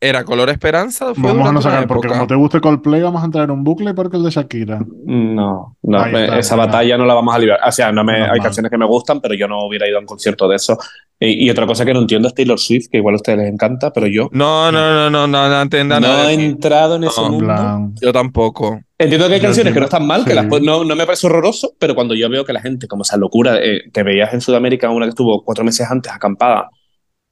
Era 0.00 0.24
color 0.24 0.48
esperanza. 0.50 1.14
Fue 1.14 1.30
Vamos 1.32 1.48
a 1.48 1.52
no 1.52 1.60
sacar, 1.62 1.86
porque 1.88 2.08
como 2.08 2.26
te 2.26 2.34
guste 2.36 2.60
Coldplay, 2.60 3.02
vamos 3.02 3.20
a 3.22 3.24
entrar 3.26 3.44
en 3.44 3.50
un 3.50 3.64
bucle 3.64 3.94
porque 3.94 4.16
el 4.16 4.22
de 4.22 4.30
Shakira. 4.30 4.80
No, 5.06 5.76
no, 5.82 6.06
está, 6.06 6.38
esa 6.38 6.54
batalla 6.56 6.96
no 6.96 7.04
la 7.04 7.14
vamos 7.14 7.34
a 7.34 7.38
librar. 7.38 7.58
O 7.66 7.72
sea, 7.72 7.90
no 7.90 8.04
me, 8.04 8.14
hay 8.14 8.20
Normal. 8.20 8.40
canciones 8.42 8.70
que 8.70 8.78
me 8.78 8.86
gustan, 8.86 9.20
pero 9.20 9.34
yo 9.34 9.48
no 9.48 9.64
hubiera 9.66 9.88
ido 9.88 9.96
a 9.98 10.00
un 10.00 10.06
concierto 10.06 10.46
de 10.48 10.56
eso. 10.56 10.78
Y, 11.18 11.46
y 11.46 11.50
otra 11.50 11.66
cosa 11.66 11.84
que 11.84 11.92
no 11.92 12.00
entiendo 12.00 12.28
es 12.28 12.34
Taylor 12.34 12.60
Swift, 12.60 12.86
que 12.92 12.98
igual 12.98 13.14
a 13.14 13.16
ustedes 13.16 13.38
les 13.38 13.52
encanta, 13.52 13.92
pero 13.92 14.06
yo 14.06 14.28
No, 14.32 14.70
no, 14.70 14.94
no, 14.94 15.10
no, 15.10 15.26
no, 15.26 15.48
no 15.48 15.62
entienda 15.62 15.98
no 15.98 16.06
nada 16.06 16.30
he 16.30 16.34
entrado 16.34 16.94
en 16.94 17.04
ese 17.04 17.20
No, 17.20 17.26
En 17.26 17.32
mundo. 17.32 17.46
plan, 17.46 17.94
Yo 18.00 18.12
tampoco. 18.12 18.80
Entiendo 19.00 19.26
que 19.28 19.34
hay 19.34 19.40
Yo 19.40 19.46
canciones 19.46 19.72
que 19.74 19.80
no 19.80 19.86
entiendo, 19.86 20.06
están 20.06 20.06
mal, 20.06 20.24
que 20.24 20.30
sí. 20.30 20.36
las 20.36 20.46
pu- 20.46 20.64
no, 20.64 20.84
no 20.84 20.94
me 20.94 21.06
parece 21.06 21.26
horroroso, 21.26 21.72
pero 21.80 21.96
cuando 21.96 22.14
yo 22.14 22.28
veo 22.30 22.44
que 22.44 22.52
la 22.52 22.60
gente, 22.60 22.86
como 22.86 23.02
esa 23.02 23.16
locura 23.16 23.56
eh, 23.60 23.82
que 23.92 24.02
veías 24.04 24.32
en 24.32 24.40
Sudamérica, 24.40 24.90
una 24.90 25.06
que 25.06 25.10
estuvo 25.10 25.42
cuatro 25.44 25.64
meses 25.64 25.88
antes 25.90 26.12
acampada, 26.12 26.68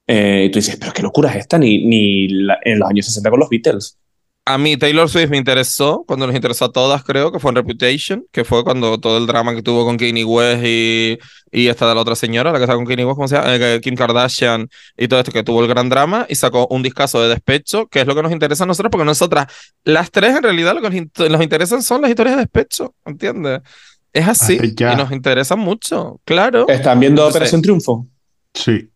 eh, 0.07 0.45
y 0.47 0.51
tú 0.51 0.59
dices, 0.59 0.77
pero 0.79 0.93
qué 0.93 1.01
locura 1.01 1.29
es 1.31 1.37
esta, 1.37 1.57
ni, 1.57 1.85
ni 1.85 2.27
la- 2.29 2.59
en 2.63 2.79
los 2.79 2.89
años 2.89 3.05
60 3.05 3.29
con 3.29 3.39
los 3.39 3.49
Beatles. 3.49 3.97
A 4.49 4.57
mí 4.57 4.77
Taylor 4.77 5.09
Swift 5.09 5.29
me 5.29 5.35
interesó, 5.35 6.05
cuando 6.07 6.25
nos 6.25 6.33
interesó 6.33 6.63
a 6.65 6.71
todas, 6.71 7.03
creo, 7.03 7.33
que 7.33 7.39
fue 7.39 7.49
en 7.51 7.55
Reputation, 7.57 8.25
que 8.31 8.45
fue 8.45 8.63
cuando 8.63 8.97
todo 8.97 9.17
el 9.17 9.27
drama 9.27 9.53
que 9.53 9.61
tuvo 9.61 9.83
con 9.83 9.97
Kanye 9.97 10.23
West 10.23 10.63
y, 10.65 11.17
y 11.51 11.67
esta 11.67 11.89
de 11.89 11.93
la 11.95 11.99
otra 11.99 12.15
señora, 12.15 12.53
la 12.53 12.57
que 12.57 12.63
está 12.63 12.75
con 12.75 12.85
Kanye 12.85 13.03
West, 13.03 13.15
¿cómo 13.17 13.27
se 13.27 13.35
llama? 13.35 13.53
Eh, 13.53 13.81
Kim 13.83 13.95
Kardashian 13.95 14.69
y 14.95 15.09
todo 15.09 15.19
esto, 15.19 15.33
que 15.33 15.43
tuvo 15.43 15.61
el 15.61 15.67
gran 15.67 15.89
drama 15.89 16.25
y 16.29 16.35
sacó 16.35 16.65
un 16.69 16.81
discazo 16.81 17.21
de 17.21 17.27
despecho, 17.27 17.87
que 17.87 17.99
es 17.99 18.07
lo 18.07 18.15
que 18.15 18.23
nos 18.23 18.31
interesa 18.31 18.63
a 18.63 18.67
nosotros, 18.67 18.89
porque 18.89 19.03
nosotras, 19.03 19.47
las 19.83 20.11
tres 20.11 20.33
en 20.37 20.43
realidad 20.43 20.73
lo 20.75 20.81
que 20.81 20.89
nos, 20.91 20.97
int- 20.97 21.29
nos 21.29 21.41
interesan 21.43 21.83
son 21.83 21.99
las 22.03 22.09
historias 22.09 22.37
de 22.37 22.43
despecho, 22.43 22.95
¿entiendes? 23.05 23.59
Es 24.13 24.29
así, 24.29 24.57
y 24.63 24.95
nos 24.95 25.11
interesan 25.11 25.59
mucho, 25.59 26.21
claro. 26.23 26.69
¿Están 26.69 27.01
viendo 27.01 27.21
Entonces, 27.23 27.35
Operación 27.35 27.61
Triunfo? 27.61 28.07
sí. 28.53 28.89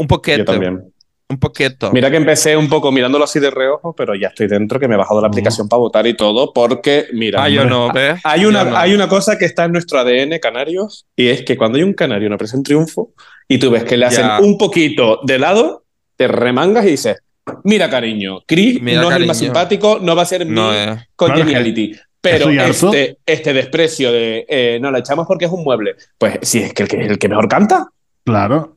Un 0.00 0.06
poquito, 0.06 0.38
Yo 0.38 0.44
también. 0.44 0.92
un 1.28 1.38
poquito. 1.38 1.92
Mira 1.92 2.10
que 2.10 2.16
empecé 2.16 2.56
un 2.56 2.68
poco 2.68 2.90
mirándolo 2.90 3.24
así 3.24 3.38
de 3.38 3.50
reojo, 3.50 3.94
pero 3.94 4.14
ya 4.14 4.28
estoy 4.28 4.48
dentro, 4.48 4.80
que 4.80 4.88
me 4.88 4.94
he 4.94 4.98
bajado 4.98 5.20
la 5.20 5.28
Oh. 5.28 5.30
aplicación 5.30 5.68
para 5.68 5.78
votar 5.78 6.06
y 6.06 6.14
todo, 6.16 6.52
porque, 6.52 7.06
mira, 7.12 7.44
ah, 7.44 7.48
yo 7.48 7.64
no, 7.64 7.92
¿ves? 7.92 8.20
hay 8.24 8.42
Yo 8.42 8.48
una, 8.48 8.64
no. 8.64 8.76
hay 8.76 8.94
una 8.94 9.08
cosa 9.08 9.38
que 9.38 9.44
está 9.44 9.64
en 9.66 9.72
nuestro 9.72 9.98
ADN 10.00 10.38
canarios, 10.40 11.06
y 11.14 11.28
es 11.28 11.42
que 11.42 11.56
cuando 11.56 11.76
hay 11.78 11.84
un 11.84 11.92
canario 11.94 12.26
en 12.26 12.32
Operación 12.32 12.62
Triunfo, 12.62 13.12
y 13.46 13.58
tú 13.58 13.70
ves 13.70 13.84
que 13.84 13.96
le 13.96 14.06
hacen 14.06 14.24
Ya. 14.26 14.40
un 14.40 14.58
poquito 14.58 15.20
de 15.24 15.38
lado, 15.38 15.84
te 16.16 16.26
remangas 16.28 16.84
y 16.86 16.90
dices, 16.92 17.18
mira 17.64 17.88
cariño, 17.90 18.40
Chris 18.46 18.80
Mira, 18.82 19.00
no 19.02 19.10
es 19.10 19.16
el 19.16 19.26
más 19.26 19.38
simpático, 19.38 19.98
no 20.02 20.16
va 20.16 20.22
a 20.22 20.26
ser 20.26 20.46
No 20.46 20.70
mi 20.70 20.76
es. 20.76 20.98
congeniality. 21.16 21.94
Pero 22.22 22.50
este, 22.50 23.16
este 23.24 23.52
desprecio 23.54 24.12
de 24.12 24.44
eh, 24.46 24.78
no 24.82 24.90
la 24.90 24.98
echamos 24.98 25.26
porque 25.26 25.46
es 25.46 25.50
un 25.50 25.64
mueble, 25.64 25.94
pues 26.18 26.38
sí, 26.42 26.58
es 26.58 26.74
que 26.74 26.82
el 26.82 26.88
que, 26.88 26.96
el 27.00 27.18
que 27.18 27.28
mejor 27.28 27.48
canta. 27.48 27.88
Claro. 28.24 28.76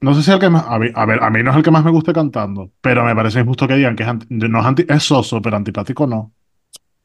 No 0.00 0.14
sé 0.14 0.22
si 0.22 0.30
el 0.30 0.38
que 0.38 0.48
más. 0.48 0.64
A, 0.66 0.78
mí- 0.78 0.90
a 0.94 1.06
ver, 1.06 1.22
a 1.22 1.30
mí 1.30 1.42
no 1.42 1.50
es 1.50 1.56
el 1.56 1.62
que 1.62 1.70
más 1.70 1.84
me 1.84 1.90
guste 1.90 2.12
cantando, 2.12 2.70
pero 2.80 3.04
me 3.04 3.14
parece 3.14 3.40
injusto 3.40 3.66
que 3.66 3.74
digan 3.74 3.96
que 3.96 4.04
es, 4.04 4.08
anti- 4.08 4.26
no 4.30 4.60
es, 4.60 4.66
anti- 4.66 4.86
es 4.88 5.02
soso, 5.02 5.42
pero 5.42 5.56
antipático 5.56 6.06
no. 6.06 6.32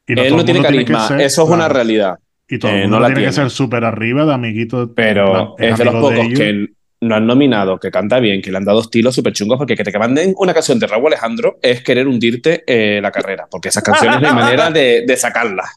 Y 0.06 0.12
Él 0.12 0.28
todo 0.28 0.38
no 0.38 0.44
tiene 0.44 0.62
carisma, 0.62 1.08
ser- 1.08 1.20
eso 1.22 1.42
es 1.42 1.48
una 1.48 1.56
claro, 1.58 1.74
realidad. 1.74 2.18
Y 2.48 2.58
todo 2.58 2.70
el 2.70 2.76
eh, 2.76 2.80
mundo 2.82 2.96
no 2.96 3.00
la 3.02 3.08
tiene 3.08 3.24
que 3.26 3.32
ser 3.32 3.50
súper 3.50 3.84
arriba 3.84 4.24
de 4.26 4.34
amiguito. 4.34 4.92
Pero 4.94 5.56
es 5.58 5.78
de 5.78 5.84
los 5.84 5.94
pocos 5.94 6.28
que 6.36 6.68
no 7.00 7.14
han 7.14 7.26
nominado, 7.26 7.78
que 7.80 7.90
canta 7.90 8.20
bien, 8.20 8.40
que 8.40 8.50
le 8.50 8.58
han 8.58 8.64
dado 8.64 8.80
estilos 8.80 9.14
súper 9.14 9.32
chungos, 9.32 9.58
porque 9.58 9.74
que 9.76 9.84
te 9.84 9.98
manden 9.98 10.34
una 10.36 10.54
canción 10.54 10.78
de 10.78 10.86
Raúl 10.86 11.08
Alejandro 11.08 11.58
es 11.62 11.82
querer 11.82 12.06
hundirte 12.06 12.64
eh, 12.66 13.00
la 13.02 13.10
carrera, 13.10 13.46
porque 13.50 13.70
esas 13.70 13.82
canciones 13.82 14.20
no 14.20 14.28
hay 14.28 14.34
manera 14.34 14.70
de, 14.70 15.04
de 15.06 15.16
sacarlas. 15.16 15.70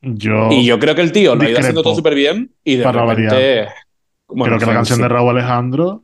Yo, 0.00 0.50
Y 0.50 0.64
yo 0.64 0.78
creo 0.78 0.94
que 0.94 1.00
el 1.02 1.12
tío 1.12 1.34
lo 1.34 1.42
ha 1.42 1.48
ido 1.50 1.58
haciendo 1.58 1.82
todo 1.82 1.94
súper 1.94 2.14
bien 2.14 2.52
y 2.62 2.76
de 2.76 2.90
repente... 2.90 3.68
bueno, 4.28 4.56
creo 4.56 4.58
que 4.60 4.66
la 4.66 4.74
canción 4.74 5.00
de 5.00 5.08
Raúl 5.08 5.30
Alejandro. 5.30 6.03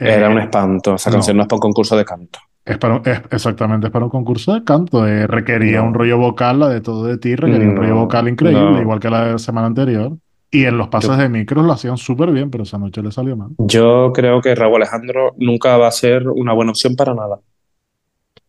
Eh, 0.00 0.14
Era 0.14 0.28
un 0.30 0.38
espanto, 0.38 0.94
esa 0.94 1.10
no. 1.10 1.14
canción 1.16 1.36
no 1.36 1.42
es 1.44 1.48
para 1.48 1.56
un 1.56 1.60
concurso 1.60 1.96
de 1.96 2.04
canto. 2.04 2.38
Es 2.64 2.78
para, 2.78 2.94
un- 2.96 3.02
es- 3.08 3.22
exactamente, 3.30 3.86
es 3.86 3.92
para 3.92 4.04
un 4.06 4.10
concurso 4.10 4.52
de 4.54 4.64
canto. 4.64 5.06
eh, 5.06 5.26
requería 5.26 5.78
No. 5.80 5.86
un 5.88 5.94
rollo 5.94 6.18
vocal, 6.18 6.58
la 6.60 6.68
de 6.68 6.80
todo 6.80 7.04
de 7.04 7.18
ti, 7.18 7.34
requería 7.36 7.68
un 7.68 7.74
No, 7.74 7.80
rollo 7.82 7.94
vocal 7.96 8.28
increíble, 8.28 8.60
no. 8.62 8.80
igual 8.80 9.00
que 9.00 9.10
la 9.10 9.24
de 9.26 9.32
la 9.32 9.38
semana 9.38 9.66
anterior. 9.66 10.12
Y 10.52 10.64
en 10.64 10.76
los 10.78 10.88
pases 10.88 11.10
Yo- 11.10 11.16
de 11.16 11.28
micros 11.28 11.64
lo 11.64 11.72
hacían 11.72 11.96
súper 11.96 12.30
bien, 12.32 12.50
pero 12.50 12.64
esa 12.64 12.76
noche 12.76 13.02
le 13.02 13.12
salió 13.12 13.36
mal. 13.36 13.50
Yo 13.58 14.12
creo 14.12 14.40
que 14.40 14.54
Raúl 14.54 14.76
Alejandro 14.76 15.32
nunca 15.38 15.76
va 15.76 15.86
a 15.86 15.92
ser 15.92 16.28
una 16.28 16.52
buena 16.52 16.72
opción 16.72 16.96
para 16.96 17.14
nada. 17.14 17.38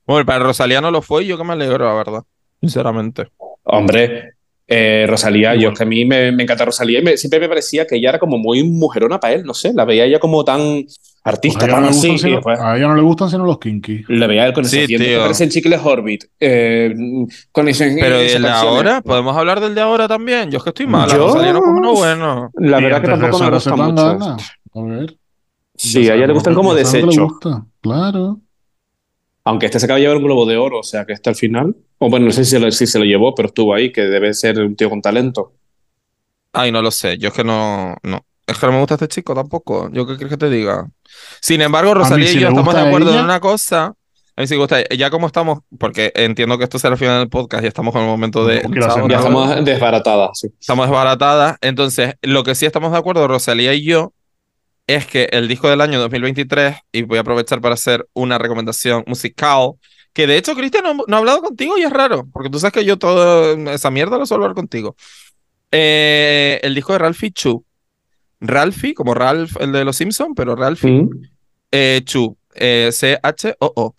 Bueno, 0.07 0.25
para 0.25 0.39
Rosalía 0.43 0.81
no 0.81 0.91
lo 0.91 1.01
fue 1.01 1.23
y 1.23 1.27
yo 1.27 1.37
que 1.37 1.43
me 1.43 1.53
alegro, 1.53 1.85
la 1.85 1.93
verdad. 1.93 2.23
Sinceramente. 2.59 3.27
Hombre, 3.63 4.33
Eh, 4.73 5.05
Rosalía, 5.05 5.53
yo 5.53 5.71
es 5.71 5.77
que 5.77 5.83
a 5.83 5.85
mí 5.85 6.05
me, 6.05 6.31
me 6.31 6.43
encanta 6.43 6.63
Rosalía 6.63 6.99
y 6.99 7.03
me- 7.03 7.17
siempre 7.17 7.41
me 7.41 7.49
parecía 7.49 7.85
que 7.85 7.97
ella 7.97 8.07
era 8.11 8.19
como 8.19 8.37
muy 8.37 8.63
mujerona 8.63 9.19
para 9.19 9.33
él, 9.33 9.43
no 9.43 9.53
sé, 9.53 9.73
la 9.73 9.83
veía 9.83 10.05
ella 10.05 10.17
como 10.19 10.45
tan 10.45 10.85
Pues 11.23 11.35
artista, 11.35 11.65
a, 11.65 11.67
ella 11.69 11.79
no 11.81 11.93
sino, 11.93 12.35
después 12.35 12.59
a 12.59 12.77
ella 12.77 12.87
no 12.87 12.95
le 12.95 13.01
gustan 13.03 13.29
sino 13.29 13.45
los 13.45 13.59
kinky. 13.59 14.05
la 14.07 14.25
veía 14.25 14.47
él 14.47 14.53
con 14.53 14.65
Sí, 14.65 14.85
parecen 15.19 15.49
chicles 15.49 15.79
Orbit. 15.83 16.23
eh, 16.39 16.95
con 17.51 17.67
ese, 17.67 17.95
Pero 17.99 18.21
¿y 18.21 18.25
esas 18.25 18.35
el 18.37 18.41
de 18.41 18.47
canciones. 18.47 18.77
ahora? 18.77 19.01
¿Podemos 19.01 19.37
hablar 19.37 19.59
del 19.59 19.75
de 19.75 19.81
ahora 19.81 20.07
también? 20.07 20.49
Yo 20.49 20.57
es 20.57 20.63
que 20.63 20.69
estoy 20.71 20.87
mal. 20.87 21.07
Yo- 21.11 21.35
no 21.35 21.61
como 21.61 21.77
uno 21.77 21.93
bueno. 21.93 22.49
La 22.55 22.79
verdad 22.79 23.01
que 23.01 23.07
tampoco 23.07 23.39
me 23.39 23.49
gusta 23.51 23.75
mucho. 23.75 24.01
A 24.73 24.81
ver. 24.83 25.15
Sí, 25.75 26.09
a 26.09 26.15
ella 26.15 26.25
le 26.27 26.33
gustan 26.33 26.55
como 26.55 26.73
desechos. 26.73 27.15
gusta. 27.17 27.65
Claro. 27.81 28.39
Aunque 29.43 29.65
este 29.67 29.79
se 29.79 29.85
acaba 29.85 29.97
de 29.97 30.01
llevar 30.03 30.17
un 30.17 30.23
globo 30.23 30.45
de 30.45 30.57
oro, 30.57 30.79
o 30.79 30.83
sea 30.83 31.05
que 31.05 31.13
este 31.13 31.29
al 31.29 31.35
final. 31.35 31.75
O 31.99 32.09
bueno, 32.09 32.27
no 32.27 32.31
sé 32.31 32.45
si 32.45 32.51
se, 32.51 32.59
lo, 32.59 32.71
si 32.71 32.85
se 32.87 32.97
lo 32.99 33.05
llevó, 33.05 33.33
pero 33.35 33.47
estuvo 33.47 33.73
ahí, 33.75 33.91
que 33.91 34.01
debe 34.01 34.33
ser 34.33 34.59
un 34.59 34.75
tío 34.75 34.89
con 34.89 35.01
talento. 35.01 35.53
Ay, 36.53 36.71
no 36.71 36.81
lo 36.81 36.91
sé. 36.91 37.17
Yo 37.17 37.29
es 37.29 37.33
que 37.35 37.43
no, 37.43 37.95
no. 38.03 38.25
Es 38.47 38.57
que 38.57 38.65
no 38.65 38.73
me 38.73 38.79
gusta 38.79 38.95
este 38.95 39.07
chico 39.07 39.33
tampoco. 39.33 39.89
¿Yo 39.91 40.05
qué 40.05 40.15
quieres 40.15 40.31
que 40.31 40.37
te 40.37 40.49
diga? 40.49 40.87
Sin 41.39 41.61
embargo, 41.61 41.93
Rosalía 41.93 42.27
si 42.27 42.37
y 42.37 42.41
yo 42.41 42.49
estamos 42.49 42.73
de 42.73 42.81
acuerdo 42.81 43.09
en 43.09 43.15
ella- 43.15 43.23
una 43.23 43.39
cosa. 43.39 43.93
A 44.35 44.41
mí 44.41 44.47
sí 44.47 44.53
me 44.55 44.59
gusta. 44.61 44.83
Ya 44.89 45.09
como 45.09 45.27
estamos, 45.27 45.59
porque 45.77 46.11
entiendo 46.15 46.57
que 46.57 46.63
esto 46.63 46.79
será 46.79 46.93
el 46.93 46.99
final 46.99 47.19
del 47.19 47.29
podcast 47.29 47.63
y 47.63 47.67
estamos 47.67 47.93
en 47.95 48.01
el 48.01 48.07
momento 48.07 48.45
de. 48.45 48.61
Chao, 48.61 49.07
Ya 49.07 49.17
estamos 49.17 49.65
desbaratadas, 49.65 50.39
sí. 50.39 50.47
Estamos 50.59 50.87
desbaratadas. 50.87 51.57
Entonces, 51.61 52.15
lo 52.21 52.43
que 52.43 52.55
sí 52.55 52.65
estamos 52.65 52.91
de 52.91 52.97
acuerdo, 52.97 53.27
Rosalía 53.27 53.73
y 53.73 53.83
yo, 53.83 54.13
es 54.87 55.05
que 55.05 55.29
el 55.31 55.47
disco 55.47 55.69
del 55.69 55.79
año 55.81 55.99
2023, 55.99 56.75
y 56.91 57.03
voy 57.03 57.17
a 57.17 57.21
aprovechar 57.21 57.61
para 57.61 57.75
hacer 57.75 58.07
una 58.13 58.37
recomendación 58.37 59.03
musical, 59.05 59.73
que 60.13 60.27
de 60.27 60.37
hecho, 60.37 60.55
Cristian, 60.55 60.83
no, 60.83 61.03
no 61.07 61.15
ha 61.15 61.19
hablado 61.19 61.41
contigo 61.41 61.77
y 61.77 61.83
es 61.83 61.91
raro, 61.91 62.25
porque 62.33 62.49
tú 62.49 62.57
sabes 62.59 62.73
que 62.73 62.83
yo 62.85 62.97
toda 62.97 63.73
esa 63.73 63.91
mierda 63.91 64.17
lo 64.17 64.25
suelo 64.25 64.43
hablar 64.45 64.55
contigo. 64.55 64.95
Eh, 65.71 66.59
el 66.63 66.73
disco 66.75 66.93
de 66.93 66.99
Ralphie 66.99 67.31
Chu. 67.31 67.63
Ralphie, 68.41 68.93
como 68.93 69.13
Ralph, 69.13 69.55
el 69.59 69.71
de 69.71 69.85
los 69.85 69.95
Simpsons, 69.95 70.33
pero 70.35 70.55
Ralphie 70.55 71.03
Mm. 71.03 71.09
eh, 71.71 72.01
Chu, 72.03 72.37
eh, 72.55 72.89
C-H-O-O. 72.91 73.95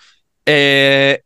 Eh, 0.47 1.23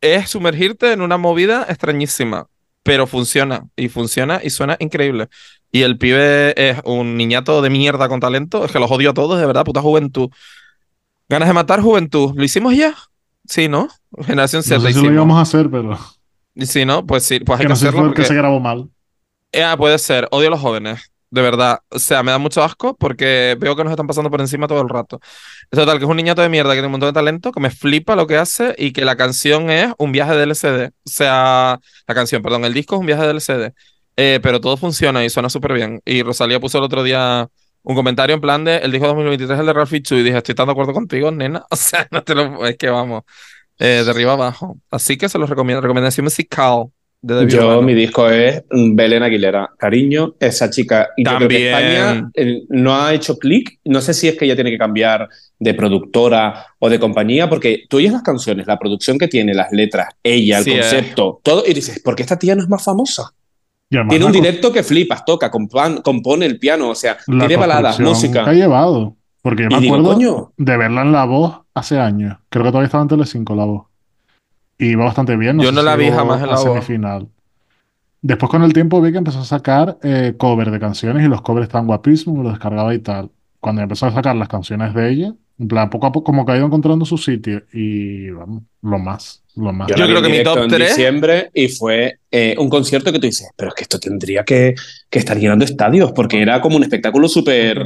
es 0.00 0.30
sumergirte 0.30 0.92
en 0.92 1.00
una 1.02 1.16
movida 1.18 1.66
extrañísima, 1.68 2.46
pero 2.82 3.06
funciona, 3.06 3.66
y 3.76 3.88
funciona 3.88 4.40
y 4.42 4.50
suena 4.50 4.76
increíble. 4.78 5.28
Y 5.72 5.82
el 5.82 5.98
pibe 5.98 6.54
es 6.70 6.78
un 6.84 7.16
niñato 7.16 7.60
de 7.60 7.68
mierda 7.70 8.08
con 8.08 8.20
talento, 8.20 8.64
es 8.64 8.70
que 8.72 8.78
los 8.78 8.90
odio 8.90 9.10
a 9.10 9.14
todos, 9.14 9.38
de 9.40 9.46
verdad, 9.46 9.64
puta 9.64 9.82
juventud. 9.82 10.30
Ganas 11.28 11.48
de 11.48 11.52
matar 11.54 11.80
juventud. 11.82 12.32
¿Lo 12.36 12.44
hicimos 12.44 12.74
ya? 12.74 12.94
Sí, 13.44 13.68
¿no? 13.68 13.88
Generación 14.24 14.62
Z 14.62 14.76
No 14.76 14.80
sé 14.86 14.92
si 14.94 15.02
lo 15.04 15.12
íbamos 15.12 15.36
a 15.36 15.42
hacer, 15.42 15.68
pero. 15.68 15.98
Si 16.56 16.84
no, 16.86 17.04
pues 17.04 17.24
sí, 17.24 17.40
pues 17.40 17.58
hay 17.60 17.64
Que 17.64 17.64
que 17.64 17.68
no 17.68 17.74
hacerlo 17.74 17.98
fue 17.98 18.08
que 18.10 18.14
porque... 18.14 18.24
se 18.24 18.34
grabó 18.34 18.60
mal. 18.60 18.88
Eh, 19.52 19.62
ah, 19.62 19.76
puede 19.76 19.98
ser. 19.98 20.26
Odio 20.30 20.48
a 20.48 20.50
los 20.52 20.60
jóvenes. 20.60 21.12
De 21.30 21.42
verdad. 21.42 21.80
O 21.90 21.98
sea, 21.98 22.22
me 22.22 22.30
da 22.32 22.38
mucho 22.38 22.62
asco 22.64 22.96
porque 22.96 23.56
veo 23.60 23.76
que 23.76 23.84
nos 23.84 23.90
están 23.90 24.06
pasando 24.06 24.30
por 24.30 24.40
encima 24.40 24.66
todo 24.66 24.80
el 24.80 24.88
rato. 24.88 25.20
Total, 25.70 25.98
que 25.98 26.04
es 26.04 26.10
un 26.10 26.16
niñato 26.16 26.40
de 26.40 26.48
mierda 26.48 26.70
que 26.70 26.76
tiene 26.76 26.86
un 26.86 26.92
montón 26.92 27.10
de 27.10 27.12
talento, 27.12 27.52
que 27.52 27.60
me 27.60 27.70
flipa 27.70 28.16
lo 28.16 28.26
que 28.26 28.36
hace 28.38 28.74
y 28.78 28.92
que 28.92 29.04
la 29.04 29.16
canción 29.16 29.68
es 29.70 29.92
un 29.98 30.10
viaje 30.12 30.34
de 30.34 30.44
LCD. 30.44 30.86
O 31.04 31.10
sea, 31.10 31.78
la 32.06 32.14
canción, 32.14 32.42
perdón, 32.42 32.64
el 32.64 32.72
disco 32.74 32.94
es 32.94 33.00
un 33.00 33.06
viaje 33.06 33.24
de 33.24 33.30
LCD. 33.30 33.74
Eh, 34.16 34.40
pero 34.42 34.60
todo 34.60 34.76
funciona 34.78 35.22
y 35.24 35.30
suena 35.30 35.50
súper 35.50 35.74
bien. 35.74 36.00
Y 36.06 36.22
Rosalía 36.22 36.60
puso 36.60 36.78
el 36.78 36.84
otro 36.84 37.02
día 37.02 37.46
un 37.82 37.94
comentario 37.94 38.34
en 38.34 38.40
plan 38.40 38.64
de 38.64 38.78
el 38.78 38.90
disco 38.90 39.06
2023 39.06 39.54
es 39.54 39.60
el 39.60 39.66
de 39.66 39.72
Ralph 39.72 39.92
Chu 40.02 40.16
y 40.16 40.22
dije, 40.22 40.38
estoy 40.38 40.54
tan 40.54 40.66
de 40.66 40.72
acuerdo 40.72 40.92
contigo, 40.94 41.30
nena. 41.30 41.64
O 41.70 41.76
sea, 41.76 42.08
no 42.10 42.22
te 42.24 42.34
lo... 42.34 42.66
Es 42.66 42.76
que 42.78 42.88
vamos. 42.88 43.22
eh, 43.78 44.02
de 44.04 44.10
arriba 44.10 44.32
abajo. 44.34 44.78
Así 44.90 45.16
que 45.18 45.28
se 45.28 45.38
los 45.38 45.50
recomiendo. 45.50 45.80
Recomendación 45.82 46.24
musical 46.24 46.86
de 47.20 47.34
David 47.34 47.48
Yo, 47.48 47.62
Urbano. 47.64 47.82
mi 47.82 47.94
disco 47.94 48.28
es 48.30 48.62
Belén 48.70 49.22
Aguilera. 49.24 49.70
Cariño, 49.76 50.34
esa 50.38 50.70
chica. 50.70 51.08
Y 51.16 51.24
yo 51.24 51.36
creo 51.36 51.48
que 51.48 51.70
También. 51.70 51.92
España 51.96 52.30
eh, 52.34 52.62
no 52.68 52.94
ha 52.96 53.12
hecho 53.12 53.38
clic. 53.38 53.80
No 53.84 54.00
sé 54.00 54.14
si 54.14 54.28
es 54.28 54.36
que 54.36 54.44
ella 54.44 54.54
tiene 54.54 54.70
que 54.70 54.78
cambiar 54.78 55.28
de 55.58 55.74
productora 55.74 56.66
o 56.78 56.88
de 56.88 57.00
compañía, 57.00 57.48
porque 57.48 57.84
tú 57.88 57.96
oyes 57.96 58.12
las 58.12 58.22
canciones, 58.22 58.66
la 58.68 58.78
producción 58.78 59.18
que 59.18 59.26
tiene, 59.26 59.52
las 59.54 59.72
letras, 59.72 60.08
ella, 60.22 60.58
el 60.58 60.64
Sí, 60.64 60.70
eh. 60.70 60.78
concepto, 60.78 61.40
todo, 61.42 61.64
y 61.66 61.74
dices, 61.74 62.00
¿por 62.00 62.14
qué 62.14 62.22
esta 62.22 62.38
tía 62.38 62.54
no 62.54 62.62
es 62.62 62.68
más 62.68 62.84
famosa? 62.84 63.32
Tiene 63.90 64.24
un 64.24 64.32
directo 64.32 64.70
que 64.70 64.82
flipas, 64.82 65.24
toca, 65.24 65.50
compan- 65.50 66.02
compone 66.02 66.44
el 66.46 66.58
piano, 66.58 66.90
o 66.90 66.94
sea, 66.94 67.16
la 67.26 67.46
tiene 67.46 67.56
baladas, 67.56 67.98
música. 67.98 68.44
que 68.44 68.50
ha 68.50 68.54
llevado. 68.54 69.16
Porque 69.42 69.62
yo 69.64 69.68
me 69.80 69.86
acuerdo 69.86 70.12
coño, 70.12 70.52
de 70.58 70.76
verla 70.76 71.02
en 71.02 71.12
La 71.12 71.24
Voz 71.24 71.60
hace 71.74 71.98
años. 71.98 72.36
Creo 72.50 72.64
que 72.64 72.70
todavía 72.70 72.86
estaba 72.86 73.02
en 73.02 73.08
Telecinco 73.08 73.54
La 73.56 73.64
Voz. 73.64 73.86
Y 74.78 74.90
iba 74.90 75.04
bastante 75.04 75.36
bien. 75.36 75.56
No 75.56 75.62
Yo 75.64 75.72
no 75.72 75.80
si 75.80 75.84
la 75.86 75.96
vi 75.96 76.08
jamás 76.10 76.40
en 76.40 76.46
La 76.48 76.54
Voz. 76.54 76.62
semifinal. 76.64 77.28
Después 78.20 78.50
con 78.50 78.62
el 78.62 78.72
tiempo 78.72 79.00
vi 79.00 79.12
que 79.12 79.18
empezó 79.18 79.40
a 79.40 79.44
sacar 79.44 79.98
eh, 80.02 80.34
cover 80.36 80.70
de 80.70 80.80
canciones 80.80 81.24
y 81.24 81.28
los 81.28 81.40
covers 81.42 81.66
estaban 81.66 81.86
guapísimos, 81.86 82.36
me 82.38 82.44
los 82.44 82.52
descargaba 82.52 82.92
y 82.94 82.98
tal. 82.98 83.30
Cuando 83.60 83.82
empezó 83.82 84.06
a 84.06 84.12
sacar 84.12 84.34
las 84.36 84.48
canciones 84.48 84.92
de 84.94 85.10
ella, 85.10 85.34
en 85.58 85.68
plan, 85.68 85.90
poco 85.90 86.06
a 86.06 86.12
poco 86.12 86.24
como 86.26 86.44
que 86.46 86.52
ha 86.52 86.56
ido 86.56 86.66
encontrando 86.66 87.04
su 87.04 87.16
sitio 87.18 87.62
y 87.72 88.30
vamos, 88.30 88.62
lo 88.82 88.98
más, 88.98 89.42
lo 89.56 89.72
más. 89.72 89.88
Yo, 89.88 89.96
Yo 89.96 90.06
creo 90.06 90.22
que 90.22 90.28
mi 90.28 90.42
top 90.44 90.58
en 90.58 90.68
tres- 90.68 90.88
diciembre 90.90 91.50
y 91.54 91.68
fue 91.68 92.18
eh, 92.30 92.54
un 92.58 92.68
concierto 92.68 93.12
que 93.12 93.18
tú 93.18 93.26
dices, 93.26 93.48
pero 93.56 93.68
es 93.70 93.74
que 93.74 93.82
esto 93.82 93.98
tendría 93.98 94.44
que, 94.44 94.74
que 95.10 95.18
estar 95.18 95.36
llenando 95.36 95.64
estadios, 95.64 96.12
porque 96.12 96.40
era 96.40 96.60
como 96.60 96.76
un 96.76 96.82
espectáculo 96.84 97.28
súper. 97.28 97.84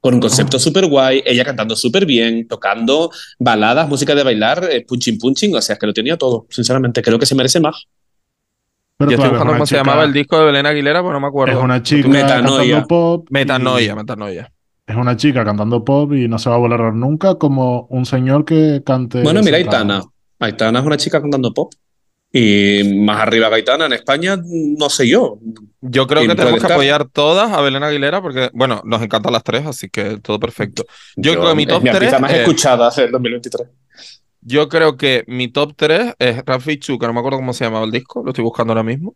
Con 0.00 0.14
un 0.14 0.20
concepto 0.20 0.58
súper 0.58 0.86
guay, 0.86 1.22
ella 1.26 1.44
cantando 1.44 1.76
súper 1.76 2.06
bien, 2.06 2.48
tocando 2.48 3.10
baladas, 3.38 3.88
música 3.88 4.14
de 4.14 4.22
bailar, 4.22 4.66
eh, 4.70 4.84
punching 4.86 5.18
punching, 5.18 5.54
o 5.54 5.60
sea, 5.60 5.74
es 5.74 5.78
que 5.78 5.86
lo 5.86 5.92
tenía 5.92 6.16
todo, 6.16 6.46
sinceramente, 6.48 7.02
creo 7.02 7.18
que 7.18 7.26
se 7.26 7.34
merece 7.34 7.60
más. 7.60 7.86
Pero 8.96 9.10
Yo 9.10 9.14
estoy 9.16 9.30
buscando 9.30 9.50
una 9.52 9.58
cómo 9.58 9.66
se 9.66 9.74
chica- 9.74 9.80
llamaba 9.84 10.04
el 10.04 10.12
disco 10.12 10.38
de 10.38 10.44
Belén 10.46 10.66
Aguilera, 10.66 11.00
pero 11.00 11.12
no 11.14 11.20
me 11.20 11.26
acuerdo. 11.26 11.58
Es 11.58 11.62
una 11.64 11.82
chica 11.82 12.08
Metanoia. 12.08 12.42
cantando 12.74 12.86
pop. 12.88 13.26
y- 13.28 13.32
Metanoia, 13.32 13.94
metanoia. 13.94 14.52
Es 14.86 14.96
una 14.96 15.16
chica 15.16 15.44
cantando 15.44 15.84
pop 15.84 16.12
y 16.14 16.28
no 16.28 16.38
se 16.38 16.50
va 16.50 16.56
a 16.56 16.58
volar 16.58 16.92
nunca 16.94 17.36
como 17.36 17.86
un 17.90 18.04
señor 18.04 18.44
que 18.44 18.82
cante. 18.84 19.22
Bueno, 19.22 19.42
mira. 19.42 19.56
Aitana. 19.58 20.02
Aitana 20.38 20.80
es 20.80 20.86
una 20.86 20.96
chica 20.96 21.20
cantando 21.20 21.52
pop. 21.54 21.72
Y 22.32 22.82
más 23.04 23.20
arriba 23.22 23.48
que 23.48 23.56
Aitana 23.56 23.86
en 23.86 23.92
España, 23.92 24.40
no 24.44 24.88
sé 24.88 25.08
yo. 25.08 25.38
Yo 25.80 26.06
creo 26.06 26.22
que 26.22 26.34
tenemos 26.36 26.60
que 26.60 26.72
apoyar 26.72 27.08
todas 27.08 27.50
a 27.50 27.60
Belén 27.60 27.82
Aguilera 27.82 28.22
porque, 28.22 28.50
bueno, 28.52 28.82
nos 28.84 29.02
encantan 29.02 29.32
las 29.32 29.42
tres, 29.42 29.66
así 29.66 29.88
que 29.88 30.18
todo 30.18 30.38
perfecto. 30.38 30.84
Yo 31.16 31.32
creo 31.32 31.48
que 31.50 31.54
mi 31.56 31.62
es 31.64 31.68
top 31.68 31.82
mi 31.82 31.88
artista 31.88 32.10
tres 32.10 32.20
más 32.20 32.32
es- 32.32 32.38
escuchada 32.40 32.90
del 32.90 33.10
2023. 33.10 33.68
Yo 34.42 34.68
creo 34.68 34.96
que 34.96 35.24
mi 35.26 35.48
top 35.48 35.74
3 35.76 36.14
es 36.18 36.42
Rafi 36.46 36.78
Chu, 36.78 36.98
que 36.98 37.06
no 37.06 37.12
me 37.12 37.18
acuerdo 37.18 37.38
cómo 37.38 37.52
se 37.52 37.64
llamaba 37.64 37.84
el 37.84 37.90
disco, 37.90 38.22
lo 38.24 38.30
estoy 38.30 38.42
buscando 38.44 38.72
ahora 38.72 38.82
mismo, 38.82 39.14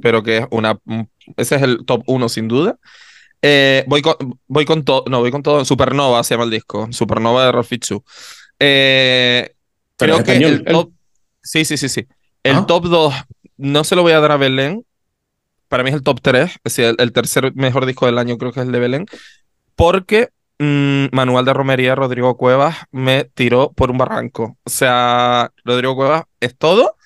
pero 0.00 0.22
que 0.22 0.38
es 0.38 0.46
una... 0.50 0.78
un- 0.86 1.10
Ese 1.36 1.56
es 1.56 1.62
el 1.62 1.84
top 1.84 2.02
1 2.06 2.28
sin 2.30 2.48
duda. 2.48 2.78
Eh, 3.42 3.84
voy 3.86 4.00
con, 4.00 4.14
voy 4.46 4.64
con 4.64 4.82
todo, 4.84 5.04
no, 5.10 5.18
voy 5.20 5.30
con 5.30 5.42
todo, 5.42 5.64
Supernova 5.66 6.22
se 6.24 6.34
llama 6.34 6.44
el 6.44 6.50
disco, 6.50 6.88
Supernova 6.90 7.44
de 7.46 7.52
Rafi 7.52 7.78
Chu. 7.80 8.02
Eh, 8.58 9.52
creo 9.98 10.16
es 10.18 10.24
que 10.24 10.32
español, 10.32 10.52
el 10.52 10.72
top... 10.72 10.90
Sí, 11.42 11.64
sí, 11.66 11.76
sí, 11.76 11.88
sí. 11.90 12.06
El 12.42 12.56
Ah. 12.56 12.66
top 12.66 12.84
2 12.86 13.14
no 13.56 13.84
se 13.84 13.94
lo 13.96 14.02
voy 14.02 14.12
a 14.12 14.20
dar 14.20 14.32
a 14.32 14.36
Belén, 14.36 14.84
para 15.68 15.82
mí 15.82 15.90
es 15.90 15.96
el 15.96 16.02
top 16.02 16.20
3, 16.20 16.50
es 16.50 16.60
decir, 16.64 16.84
el, 16.86 16.96
el 16.98 17.12
tercer 17.12 17.52
mejor 17.54 17.86
disco 17.86 18.06
del 18.06 18.18
año 18.18 18.36
creo 18.38 18.52
que 18.52 18.60
es 18.60 18.66
el 18.66 18.72
de 18.72 18.78
Belén, 18.80 19.06
porque 19.76 20.28
mm, 20.58 21.06
Manual 21.12 21.44
de 21.44 21.52
Romería, 21.54 21.94
Rodrigo 21.94 22.36
Cuevas, 22.36 22.76
me 22.90 23.24
tiró 23.24 23.72
por 23.72 23.90
un 23.90 23.98
barranco. 23.98 24.56
O 24.64 24.70
sea, 24.70 25.50
Rodrigo 25.64 25.94
Cuevas 25.96 26.24
es 26.40 26.56
todo 26.56 26.96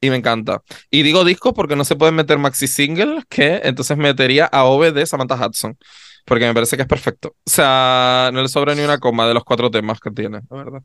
y 0.00 0.10
me 0.10 0.16
encanta. 0.16 0.62
Y 0.90 1.02
digo 1.02 1.24
disco 1.24 1.52
porque 1.54 1.76
no 1.76 1.84
se 1.84 1.96
pueden 1.96 2.14
meter 2.14 2.38
maxi 2.38 2.66
singles, 2.66 3.24
que 3.28 3.60
entonces 3.64 3.96
metería 3.96 4.46
a 4.46 4.64
OV 4.64 4.92
de 4.92 5.06
Samantha 5.06 5.34
Hudson, 5.46 5.76
porque 6.24 6.46
me 6.46 6.54
parece 6.54 6.76
que 6.76 6.82
es 6.82 6.88
perfecto. 6.88 7.28
O 7.44 7.50
sea, 7.50 8.30
no 8.32 8.40
le 8.42 8.48
sobra 8.48 8.74
ni 8.74 8.82
una 8.82 8.98
coma 8.98 9.26
de 9.26 9.34
los 9.34 9.44
cuatro 9.44 9.70
temas 9.70 10.00
que 10.00 10.10
tiene, 10.10 10.40
la 10.50 10.56
verdad. 10.56 10.82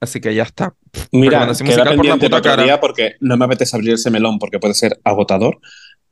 Así 0.00 0.20
que 0.20 0.34
ya 0.34 0.42
está. 0.42 0.74
Mira, 1.12 1.38
queda 1.40 1.46
musical 1.48 1.96
por 1.96 2.06
la 2.06 2.16
pendiente 2.16 2.62
día 2.64 2.80
porque 2.80 3.14
no 3.20 3.36
me 3.36 3.46
apetece 3.46 3.76
abrir 3.76 3.94
ese 3.94 4.10
melón 4.10 4.38
porque 4.38 4.58
puede 4.58 4.74
ser 4.74 4.98
agotador, 5.04 5.58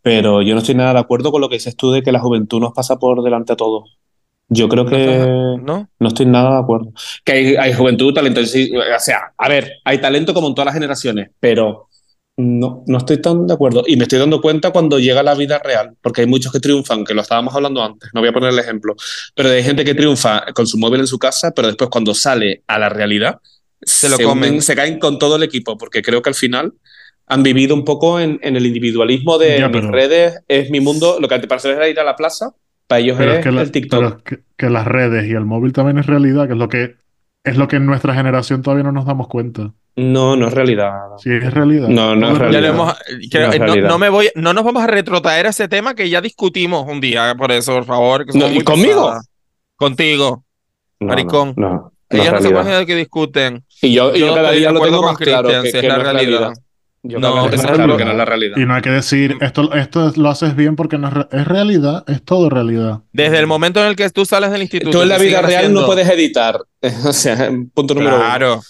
pero 0.03 0.43
yo 0.43 0.55
no 0.55 0.61
estoy 0.61 0.75
nada 0.75 0.95
de 0.95 1.01
acuerdo 1.01 1.31
con 1.31 1.41
lo 1.41 1.49
que 1.49 1.57
dices 1.57 1.77
tú 1.77 1.91
de 1.91 2.03
que 2.03 2.13
la 2.13 2.21
juventud 2.21 2.61
nos 2.61 2.73
pasa 2.73 2.97
por 2.99 3.23
delante 3.23 3.53
a 3.53 3.57
todos. 3.57 3.99
Yo 4.49 4.69
creo 4.69 4.85
¿No 4.85 4.91
que 4.91 5.63
¿No? 5.63 5.89
no 5.99 6.09
estoy 6.09 6.27
nada 6.27 6.57
de 6.57 6.63
acuerdo. 6.63 6.93
Que 7.25 7.33
hay, 7.33 7.57
hay 7.57 7.73
juventud, 7.73 8.13
talento, 8.13 8.41
o 8.41 9.01
sea, 9.01 9.33
a 9.37 9.49
ver, 9.49 9.73
hay 9.85 9.99
talento 9.99 10.35
como 10.35 10.49
en 10.49 10.55
todas 10.55 10.67
las 10.67 10.75
generaciones, 10.75 11.31
pero 11.41 11.89
no, 12.37 12.85
no 12.87 12.99
estoy 12.99 13.21
tan 13.21 13.47
de 13.47 13.55
acuerdo. 13.55 13.85
Y 13.87 13.97
me 13.97 14.05
estoy 14.05 14.19
dando 14.19 14.41
cuenta 14.41 14.71
cuando 14.71 14.99
llega 14.99 15.23
la 15.23 15.35
vida 15.35 15.59
real, 15.59 15.97
porque 16.03 16.23
hay 16.23 16.27
muchos 16.27 16.53
que 16.53 16.61
triunfan, 16.61 17.05
que 17.05 17.15
lo 17.15 17.23
estábamos 17.23 17.55
hablando 17.55 17.83
antes, 17.83 18.11
no 18.13 18.21
voy 18.21 18.29
a 18.29 18.33
poner 18.33 18.51
el 18.51 18.59
ejemplo, 18.59 18.95
pero 19.35 19.51
hay 19.51 19.63
gente 19.63 19.85
que 19.85 19.95
triunfa 19.95 20.45
con 20.55 20.67
su 20.67 20.79
móvil 20.79 21.01
en 21.01 21.07
su 21.07 21.19
casa, 21.19 21.53
pero 21.55 21.69
después 21.69 21.91
cuando 21.91 22.15
sale 22.15 22.63
a 22.67 22.79
la 22.79 22.89
realidad, 22.89 23.41
Se 23.87 24.09
lo 24.09 24.17
hunden, 24.17 24.29
comen. 24.29 24.63
se 24.63 24.75
caen 24.75 24.99
con 24.99 25.19
todo 25.19 25.37
el 25.37 25.43
equipo, 25.43 25.77
porque 25.79 26.03
creo 26.03 26.23
que 26.23 26.31
al 26.31 26.35
final 26.35 26.75
han 27.27 27.43
vivido 27.43 27.75
un 27.75 27.85
poco 27.85 28.21
en, 28.21 28.39
en 28.43 28.57
el 28.57 28.67
individualismo 28.67 29.39
de 29.39 29.59
Ya, 29.59 29.69
mis 29.69 29.81
pero- 29.81 29.91
redes, 29.93 30.41
es 30.49 30.71
mi 30.71 30.81
mundo, 30.81 31.19
lo 31.21 31.29
que 31.29 31.35
antes 31.35 31.49
para 31.49 31.57
hacer 31.59 31.77
era 31.77 31.89
ir 31.89 31.99
a 31.99 32.05
la 32.05 32.17
plaza, 32.17 32.53
para 32.87 33.01
ellos 33.01 33.17
Pero 33.19 33.33
es, 33.33 33.39
es 33.39 33.45
que, 33.45 33.53
la- 33.53 33.63
el 33.63 33.71
TikTok. 33.73 33.99
pero 34.01 34.17
es 34.19 34.23
que, 34.25 34.39
que 34.57 34.71
las 34.71 34.87
redes 34.87 35.27
y 35.27 35.31
el 35.33 35.45
móvil 35.47 35.73
también 35.73 35.99
es 35.99 36.07
realidad, 36.07 36.47
que 36.47 36.53
es 36.53 36.59
lo 36.59 36.69
que 36.69 36.97
es 37.47 37.59
lo 37.59 37.69
que 37.69 37.77
en 37.77 37.85
nuestra 37.85 38.15
generación 38.15 38.63
todavía 38.63 38.85
no 38.85 38.93
nos 38.93 39.05
damos 39.05 39.29
cuenta. 39.29 39.71
No, 39.97 40.35
no 40.35 40.49
es 40.49 40.55
realidad. 40.55 40.93
Sí, 41.19 41.29
es 41.31 41.53
realidad. 41.53 41.89
No, 41.89 42.17
no 42.17 42.33
es 42.33 42.39
realidad. 42.39 42.65
hemos, 42.71 42.95
que- 43.31 43.39
No 43.39 43.53
es 43.53 43.61
no, 43.61 43.67
realidad. 43.67 43.89
no 43.91 43.99
me 43.99 44.09
voy, 44.09 44.31
no 44.35 44.55
nos 44.55 44.65
vamos 44.65 44.83
a 44.83 44.87
retrotraer 44.87 45.47
a 45.47 45.51
ese 45.51 45.69
tema 45.69 45.95
que 45.95 46.09
ya 46.09 46.23
discutimos 46.23 46.87
un 46.89 47.01
día, 47.03 47.35
por 47.37 47.53
eso, 47.53 47.75
por 47.75 47.85
favor. 47.85 48.25
que 48.27 48.39
No, 48.39 48.51
¿y 48.51 48.63
conmigo? 48.63 49.05
pesadas. 49.09 49.29
Contigo. 49.77 50.45
No, 51.01 51.07
Maricón. 51.09 51.53
No, 51.57 51.69
no, 51.69 51.75
no 51.75 51.93
Ellas 52.11 52.33
no 52.35 52.41
se 52.41 52.51
ponen 52.51 52.79
de 52.79 52.87
que 52.87 52.95
discuten. 52.97 53.65
Y 53.83 53.93
yo, 53.95 54.15
y 54.15 54.21
yo 54.21 54.27
Yo 54.29 54.35
cada 54.35 54.49
estoy 54.49 54.59
día 54.59 54.69
de 54.69 54.73
lo 54.75 54.79
acuerdo 54.79 54.97
tengo 54.97 55.03
con 55.03 55.13
más 55.13 55.19
claro 55.19 55.43
Cristian, 55.49 55.63
que, 55.65 55.71
si 55.71 55.77
es 55.77 55.81
que 55.83 55.89
la 55.89 55.97
no 55.97 56.03
realidad. 56.05 56.39
realidad. 56.41 56.53
Yo 57.07 57.19
No, 57.19 57.47
es 57.49 57.61
claro 57.61 57.77
realidad. 57.77 57.97
que 57.99 58.05
no 58.07 58.11
es 58.13 58.17
la 58.17 58.25
realidad. 58.25 58.57
Y 58.57 58.65
no 58.65 58.75
hay 58.75 58.83
que 58.83 58.91
decir, 58.91 59.37
esto, 59.43 59.73
esto 59.75 60.13
lo 60.17 60.29
haces 60.31 60.57
bien 60.57 60.75
porque 60.77 60.97
no 60.97 61.09
es, 61.09 61.15
re- 61.15 61.27
es 61.33 61.47
realidad, 61.47 62.03
es 62.09 62.23
todo 62.23 62.49
realidad. 62.49 63.01
Desde 63.13 63.39
el 63.39 63.47
momento 63.47 63.81
en 63.81 63.89
el 63.89 63.97
que 63.97 64.09
tú 64.11 64.25
sales 64.25 64.51
del 64.51 64.63
instituto. 64.63 64.91
Tú 64.91 65.03
en 65.03 65.09
la 65.11 65.19
vida 65.19 65.43
real 65.43 65.57
haciendo- 65.65 65.81
no 65.83 65.87
puedes 65.87 66.09
editar. 66.09 66.61
O 67.07 67.13
sea, 67.13 67.51
punto 67.75 67.95
número 67.95 68.17
uno. 68.17 68.25
Claro. 68.25 68.63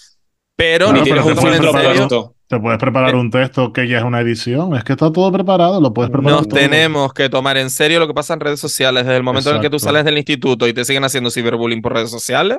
Pero 0.56 0.86
Claro, 0.86 0.93
Ni 0.94 0.98
no 1.01 1.05
tienes 1.05 1.23
pero 1.24 1.32
un 1.32 1.35
te 1.36 1.40
puedes 1.43 1.56
filtro 1.59 1.73
preparar 1.73 1.93
un- 1.93 2.09
puesto. 2.09 2.35
Te 2.47 2.61
puedes 2.61 2.78
preparar 2.78 3.11
Eh. 3.15 3.16
un 3.16 3.31
texto 3.31 3.73
que 3.73 3.89
ya 3.89 3.98
es 3.98 4.05
una 4.05 4.20
edición, 4.20 4.77
es 4.77 4.85
que 4.85 4.93
está 4.93 5.11
todo 5.11 5.32
preparado, 5.32 5.81
lo 5.81 5.93
puedes 5.94 6.11
preparar 6.12 6.39
Nos 6.39 6.48
todo. 6.48 6.59
tenemos 6.61 7.12
que 7.15 7.28
tomar 7.28 7.56
en 7.56 7.70
serio 7.70 7.98
lo 8.01 8.06
que 8.06 8.15
pasa 8.15 8.35
en 8.35 8.40
redes 8.40 8.61
sociales. 8.61 9.05
Desde 9.05 9.16
el 9.16 9.23
momento 9.23 9.51
en 9.51 9.56
el 9.56 9.62
que 9.62 9.70
tú 9.70 9.77
Exacto. 9.77 9.93
sales 9.94 10.05
del 10.05 10.19
instituto 10.19 10.66
y 10.69 10.74
te 10.74 10.85
siguen 10.85 11.05
haciendo 11.05 11.31
ciberbullying 11.31 11.81
por 11.82 11.94
redes 11.94 12.11
sociales, 12.11 12.59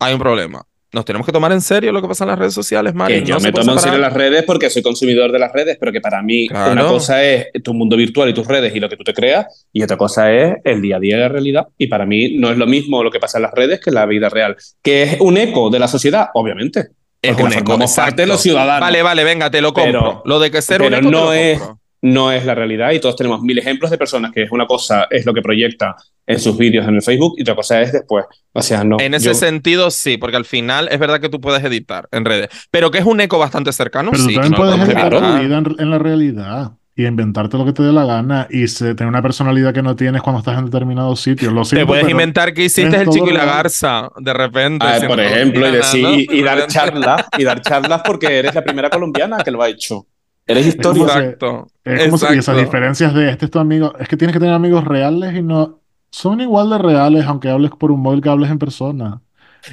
hay 0.00 0.12
un 0.14 0.18
problema. 0.18 0.62
Nos 0.92 1.04
tenemos 1.04 1.24
que 1.24 1.30
tomar 1.30 1.52
en 1.52 1.60
serio 1.60 1.92
lo 1.92 2.02
que 2.02 2.08
pasa 2.08 2.24
en 2.24 2.30
las 2.30 2.38
redes 2.40 2.52
sociales, 2.52 2.92
Mari. 2.96 3.20
Que 3.20 3.22
yo 3.24 3.34
No 3.34 3.40
se 3.40 3.46
me 3.46 3.52
tomo 3.52 3.72
en 3.74 3.78
serio 3.78 3.98
las 4.00 4.12
redes 4.12 4.42
porque 4.42 4.68
soy 4.70 4.82
consumidor 4.82 5.30
de 5.30 5.38
las 5.38 5.52
redes, 5.52 5.76
pero 5.78 5.92
que 5.92 6.00
para 6.00 6.20
mí 6.20 6.48
Claro. 6.48 6.72
una 6.72 6.86
cosa 6.88 7.22
es 7.22 7.46
tu 7.62 7.72
mundo 7.74 7.96
virtual 7.96 8.28
y 8.28 8.34
tus 8.34 8.44
redes 8.48 8.74
y 8.74 8.80
lo 8.80 8.88
que 8.88 8.96
tú 8.96 9.04
te 9.04 9.14
creas, 9.14 9.66
y 9.72 9.84
otra 9.84 9.96
cosa 9.96 10.32
es 10.32 10.56
el 10.64 10.82
día 10.82 10.96
a 10.96 10.98
día 10.98 11.14
de 11.14 11.22
la 11.22 11.28
realidad. 11.28 11.68
Y 11.78 11.86
para 11.86 12.06
mí 12.06 12.36
no 12.38 12.50
es 12.50 12.58
lo 12.58 12.66
mismo 12.66 13.04
lo 13.04 13.10
que 13.12 13.20
pasa 13.20 13.38
en 13.38 13.42
las 13.42 13.52
redes 13.54 13.78
que 13.78 13.90
en 13.90 13.94
la 13.94 14.06
vida 14.06 14.28
real. 14.30 14.56
¿Que 14.82 15.04
es 15.04 15.20
un 15.20 15.36
eco 15.36 15.70
de 15.70 15.78
la 15.78 15.86
sociedad? 15.86 16.30
Obviamente. 16.34 16.88
Es 17.22 17.36
un 17.38 17.52
eco, 17.52 17.58
formamos 17.66 17.94
parte 17.94 18.22
de 18.22 18.26
los 18.28 18.40
ciudadanos. 18.40 18.80
Vale, 18.80 19.02
vale, 19.02 19.22
venga, 19.22 19.48
te 19.50 19.60
lo 19.60 19.72
compro. 19.72 19.92
Pero- 20.00 20.22
lo 20.24 20.40
de 20.40 20.50
que 20.50 20.60
ser 20.62 20.78
pero 20.78 20.88
un 20.88 20.94
eco 20.94 21.04
te 21.06 21.10
no 21.12 21.24
lo 21.26 21.32
es- 21.34 21.58
compro. 21.60 21.79
No 22.02 22.32
es 22.32 22.46
la 22.46 22.54
realidad 22.54 22.92
y 22.92 23.00
todos 23.00 23.16
tenemos 23.16 23.42
mil 23.42 23.58
ejemplos 23.58 23.90
de 23.90 23.98
personas 23.98 24.32
que 24.32 24.42
es 24.44 24.50
una 24.50 24.66
cosa 24.66 25.06
es 25.10 25.26
lo 25.26 25.34
que 25.34 25.42
proyecta 25.42 25.96
en 26.26 26.38
sus 26.40 26.56
vídeos 26.56 26.86
en 26.88 26.94
el 26.94 27.02
Facebook 27.02 27.34
y 27.36 27.42
otra 27.42 27.54
cosa 27.54 27.80
es 27.82 27.92
después. 27.92 28.24
O 28.52 28.62
sea, 28.62 28.84
no. 28.84 28.96
En 29.00 29.14
ese 29.14 29.26
yo- 29.26 29.34
sentido, 29.34 29.90
sí, 29.90 30.16
porque 30.16 30.36
al 30.36 30.44
final 30.44 30.88
es 30.90 30.98
verdad 30.98 31.20
que 31.20 31.28
tú 31.28 31.40
puedes 31.40 31.62
editar 31.64 32.08
en 32.12 32.24
redes, 32.24 32.48
pero 32.70 32.90
que 32.90 32.98
es 32.98 33.04
un 33.04 33.20
eco 33.20 33.38
bastante 33.38 33.72
cercano, 33.72 34.12
Pero 34.12 34.22
sí. 34.24 34.28
tú 34.34 34.40
también 34.40 34.52
no 34.52 34.56
puedes 34.56 34.88
editar 34.88 35.14
en, 35.14 35.76
en 35.78 35.90
la 35.90 35.98
realidad 35.98 36.72
y 36.96 37.06
inventarte 37.06 37.56
lo 37.56 37.64
que 37.64 37.72
te 37.72 37.82
dé 37.82 37.92
la 37.92 38.04
gana 38.04 38.46
y 38.50 38.66
se- 38.68 38.94
tener 38.94 39.08
una 39.08 39.22
personalidad 39.22 39.72
que 39.72 39.82
no 39.82 39.96
tienes 39.96 40.22
cuando 40.22 40.40
estás 40.40 40.58
en 40.58 40.66
determinados 40.66 41.20
sitios. 41.20 41.52
Lo 41.52 41.62
Te 41.62 41.68
siento, 41.70 41.86
puedes 41.86 42.04
pero- 42.04 42.10
inventar 42.12 42.52
que 42.54 42.64
hiciste 42.64 42.96
el 42.96 43.08
chico 43.08 43.28
y 43.28 43.32
la 43.34 43.44
garza, 43.44 44.10
de 44.18 44.32
repente. 44.32 44.84
Ah, 44.86 44.96
siendo 44.98 45.08
por 45.16 45.20
ejemplo, 45.24 45.68
y, 45.68 45.72
decir, 45.72 46.06
y, 46.30 46.42
dar 46.42 46.66
charlas, 46.66 47.24
y 47.38 47.44
dar 47.44 47.60
charlas 47.62 48.02
porque 48.04 48.38
eres 48.38 48.54
la 48.54 48.62
primera 48.62 48.88
colombiana 48.90 49.38
que 49.38 49.50
lo 49.50 49.62
ha 49.62 49.68
hecho. 49.68 50.06
Eres 50.50 50.74
que- 50.74 50.88
Exacto. 50.88 51.66
Es 51.84 52.04
como 52.04 52.18
si- 52.18 52.34
y 52.34 52.38
esas 52.38 52.56
diferencias 52.56 53.14
de 53.14 53.30
este 53.30 53.44
es 53.46 53.50
tu 53.50 53.58
amigo. 53.58 53.94
Es 53.98 54.08
que 54.08 54.16
tienes 54.16 54.34
que 54.34 54.40
tener 54.40 54.54
amigos 54.54 54.84
reales 54.84 55.34
y 55.34 55.42
no. 55.42 55.80
Son 56.12 56.40
igual 56.40 56.70
de 56.70 56.78
reales, 56.78 57.24
aunque 57.26 57.48
hables 57.48 57.70
por 57.72 57.90
un 57.92 58.00
móvil 58.00 58.20
que 58.20 58.28
hables 58.28 58.50
en 58.50 58.58
persona. 58.58 59.20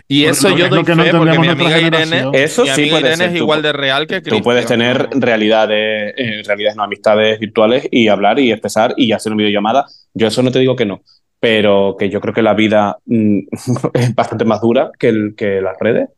Y 0.07 0.25
eso 0.25 0.49
yo 0.49 0.65
es 0.65 0.69
lo 0.69 0.75
doy 0.77 0.85
que 0.85 0.95
no 0.95 1.03
fe 1.03 1.11
porque 1.11 1.29
entendemos 1.35 1.57
mi 1.57 1.63
amiga 1.65 1.79
Irene. 1.81 2.29
Eso 2.33 2.63
mi 2.63 2.67
sí 2.69 2.73
amiga 2.81 2.91
puede 2.91 2.99
Irene 3.07 3.15
ser. 3.17 3.25
es 3.27 3.31
Tú 3.31 3.37
igual 3.37 3.61
de 3.61 3.73
real 3.73 4.05
que 4.07 4.15
Tú 4.17 4.23
Cristian. 4.23 4.43
puedes 4.43 4.65
tener 4.65 5.09
¿no? 5.15 5.19
realidades, 5.21 6.13
eh, 6.17 6.41
realidades, 6.45 6.75
no, 6.75 6.83
amistades 6.83 7.39
virtuales 7.39 7.87
y 7.89 8.07
hablar 8.09 8.37
y 8.39 8.51
expresar 8.51 8.93
y 8.97 9.13
hacer 9.13 9.31
una 9.31 9.39
videollamada. 9.39 9.85
Yo 10.13 10.27
eso 10.27 10.43
no 10.43 10.51
te 10.51 10.59
digo 10.59 10.75
que 10.75 10.85
no, 10.85 11.01
pero 11.39 11.95
que 11.97 12.09
yo 12.09 12.19
creo 12.19 12.33
que 12.33 12.41
la 12.41 12.53
vida 12.53 12.97
mm, 13.05 13.39
es 13.93 14.13
bastante 14.13 14.43
más 14.45 14.59
dura 14.61 14.91
que, 14.99 15.07
el- 15.09 15.35
que 15.37 15.61
las 15.61 15.77
redes 15.79 16.09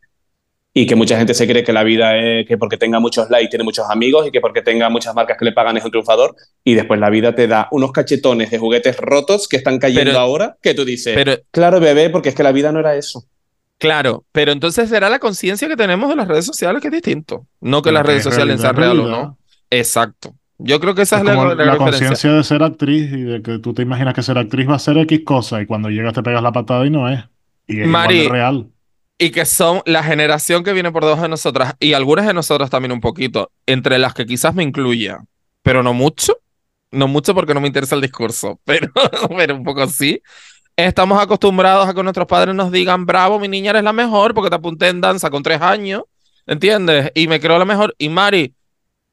y 0.74 0.86
que 0.86 0.96
mucha 0.96 1.18
gente 1.18 1.34
se 1.34 1.48
cree 1.48 1.64
que 1.64 1.74
la 1.74 1.84
vida 1.84 2.16
es 2.18 2.48
que 2.48 2.58
porque 2.58 2.78
tenga 2.78 3.00
muchos 3.00 3.30
likes 3.30 3.50
tiene 3.50 3.64
muchos 3.64 3.90
amigos 3.90 4.28
y 4.28 4.32
que 4.32 4.40
porque 4.40 4.62
tenga 4.62 4.90
muchas 4.90 5.16
marcas 5.16 5.36
que 5.38 5.46
le 5.46 5.52
pagan 5.52 5.76
es 5.78 5.84
un 5.84 5.90
triunfador 5.91 6.36
y 6.64 6.76
después 6.76 7.00
la 7.00 7.10
vida 7.10 7.34
te 7.34 7.48
da 7.48 7.68
unos 7.72 7.91
cachetones 7.91 8.52
de 8.52 8.60
juguetes 8.60 8.98
rotos 8.98 9.48
que 9.48 9.58
están 9.58 9.80
cayendo 9.80 10.12
Pero- 10.12 10.20
ahora 10.20 10.58
que 10.62 10.74
tú 10.76 10.86
dices, 10.86 11.16
Pero, 11.16 11.34
claro 11.52 11.80
bebé, 11.80 12.10
porque 12.12 12.30
es 12.30 12.36
que 12.36 12.44
la 12.44 12.52
vida 12.52 12.72
no 12.72 12.80
era 12.80 12.96
eso. 12.96 13.24
claro, 13.80 14.26
pero 14.32 14.52
entonces 14.52 14.90
será 14.90 15.10
la 15.10 15.20
conciencia 15.20 15.68
que 15.68 15.76
tenemos 15.76 16.08
de 16.10 16.16
las 16.16 16.28
redes 16.28 16.46
sociales 16.46 16.82
que 16.82 16.90
es 16.90 16.94
distinto. 16.94 17.48
No 17.62 17.82
que 17.82 17.88
Pero 17.90 17.96
las 17.96 18.06
redes 18.06 18.20
es 18.20 18.24
sociales 18.26 18.62
sean 18.62 18.76
realidad, 18.76 19.04
real 19.06 19.14
o 19.14 19.24
no. 19.26 19.38
Exacto. 19.72 20.36
Yo 20.62 20.80
creo 20.82 20.94
que 20.94 21.04
esa 21.04 21.16
Es 21.16 21.22
es, 21.22 21.26
la, 21.28 21.36
como 21.36 21.48
la 21.48 21.56
la 21.56 21.72
referencia. 21.74 22.08
conciencia 22.10 22.32
de 22.34 22.44
ser 22.44 22.64
actriz 22.64 23.12
y 23.14 23.22
de 23.22 23.41
que 23.41 23.60
tú 23.60 23.74
te 23.74 23.82
imaginas 23.82 24.14
que 24.14 24.22
ser 24.22 24.38
actriz 24.38 24.68
va 24.70 24.76
a 24.76 24.80
ser 24.80 24.98
X 24.98 25.22
cosa 25.26 25.62
y 25.62 25.66
cuando 25.66 25.90
llegas 25.90 26.14
te 26.14 26.22
pegas 26.22 26.44
la 26.44 26.52
patada 26.52 26.86
y 26.86 26.90
no 26.90 27.08
es. 27.10 27.24
Y 27.66 27.82
es 27.82 27.88
Mari, 27.88 28.16
igual 28.24 28.28
de 28.28 28.38
real. 28.38 28.68
Y 29.20 29.32
que 29.32 29.46
son 29.46 29.82
la 29.86 30.02
generación 30.02 30.64
que 30.64 30.74
viene 30.74 30.91
por 30.91 31.04
debajo 31.04 31.24
de 31.24 31.30
nosotras 31.30 31.76
y 31.80 31.94
algunas 31.94 32.26
de 32.26 32.34
nosotras 32.34 32.70
también 32.70 32.94
un 32.94 33.02
poquito, 33.02 33.52
entre 33.66 34.00
las 34.00 34.14
que 34.14 34.26
quizás 34.26 34.56
me 34.56 34.64
incluya, 34.64 35.20
pero 35.62 35.84
no 35.84 35.94
mucho, 35.94 36.38
no 36.90 37.08
mucho 37.08 37.36
porque 37.36 37.54
no 37.54 37.62
me 37.62 37.68
interesa 37.68 37.96
el 37.96 38.02
discurso, 38.02 38.60
pero, 38.66 38.90
pero 39.38 39.56
un 39.56 39.64
poco 39.64 39.86
sí. 39.88 40.22
Estamos 40.76 41.22
acostumbrados 41.22 41.88
a 41.88 41.94
que 41.94 42.02
nuestros 42.02 42.26
padres 42.26 42.56
nos 42.56 42.72
digan, 42.72 43.06
bravo, 43.06 43.38
mi 43.38 43.50
niña 43.50 43.72
eres 43.72 43.84
la 43.84 43.91
mejor 43.94 44.34
porque 44.34 44.50
te 44.50 44.56
apunté 44.56 44.88
en 44.88 45.02
danza 45.02 45.30
con 45.30 45.44
tres 45.44 45.62
años, 45.62 46.04
¿entiendes? 46.48 47.12
Y 47.14 47.28
me 47.28 47.41
creo 47.41 47.60
la 47.60 47.66
mejor. 47.66 47.94
Y 47.98 48.08
Mari, 48.08 48.54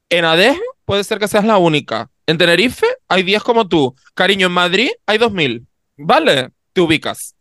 en 0.08 0.24
Adeje 0.24 0.60
puede 0.84 1.02
ser 1.02 1.18
que 1.18 1.26
seas 1.26 1.44
la 1.44 1.58
única. 1.58 2.08
En 2.26 2.38
Tenerife 2.38 2.86
hay 3.08 3.22
10 3.22 3.42
como 3.42 3.68
tú. 3.68 3.94
Cariño, 4.14 4.46
en 4.46 4.52
Madrid 4.52 4.90
hay 5.06 5.18
2000. 5.18 5.66
¿Vale? 5.96 6.50
Te 6.72 6.80
ubicas. 6.80 7.35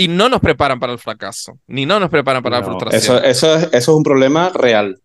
Y 0.00 0.08
no 0.08 0.28
nos 0.28 0.40
preparan 0.40 0.80
para 0.80 0.92
el 0.92 0.98
fracaso, 0.98 1.58
ni 1.66 1.86
no 1.86 2.00
nos 2.00 2.10
preparan 2.10 2.42
para 2.42 2.56
la 2.60 2.66
No, 2.66 2.66
frustración. 2.66 3.18
eso, 3.18 3.24
eso, 3.24 3.54
es, 3.56 3.62
eso 3.64 3.76
es 3.76 3.88
un 3.88 4.02
problema 4.02 4.48
real. 4.50 4.98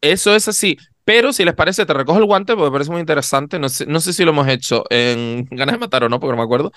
Eso 0.00 0.34
es 0.34 0.48
así. 0.48 0.76
Pero 1.04 1.32
si 1.32 1.44
les 1.44 1.54
parece, 1.54 1.84
te 1.86 1.92
recojo 1.92 2.18
el 2.18 2.24
guante 2.24 2.54
porque 2.54 2.70
me 2.70 2.72
parece 2.72 2.90
muy 2.90 3.00
interesante. 3.00 3.58
No 3.58 3.68
sé, 3.68 3.86
no 3.86 4.00
sé 4.00 4.12
si 4.12 4.24
lo 4.24 4.30
hemos 4.30 4.48
hecho 4.48 4.84
en 4.90 5.46
Ganas 5.50 5.74
de 5.74 5.78
Matar 5.78 6.04
o 6.04 6.08
no, 6.08 6.20
porque 6.20 6.32
no 6.32 6.36
me 6.38 6.44
acuerdo. 6.44 6.72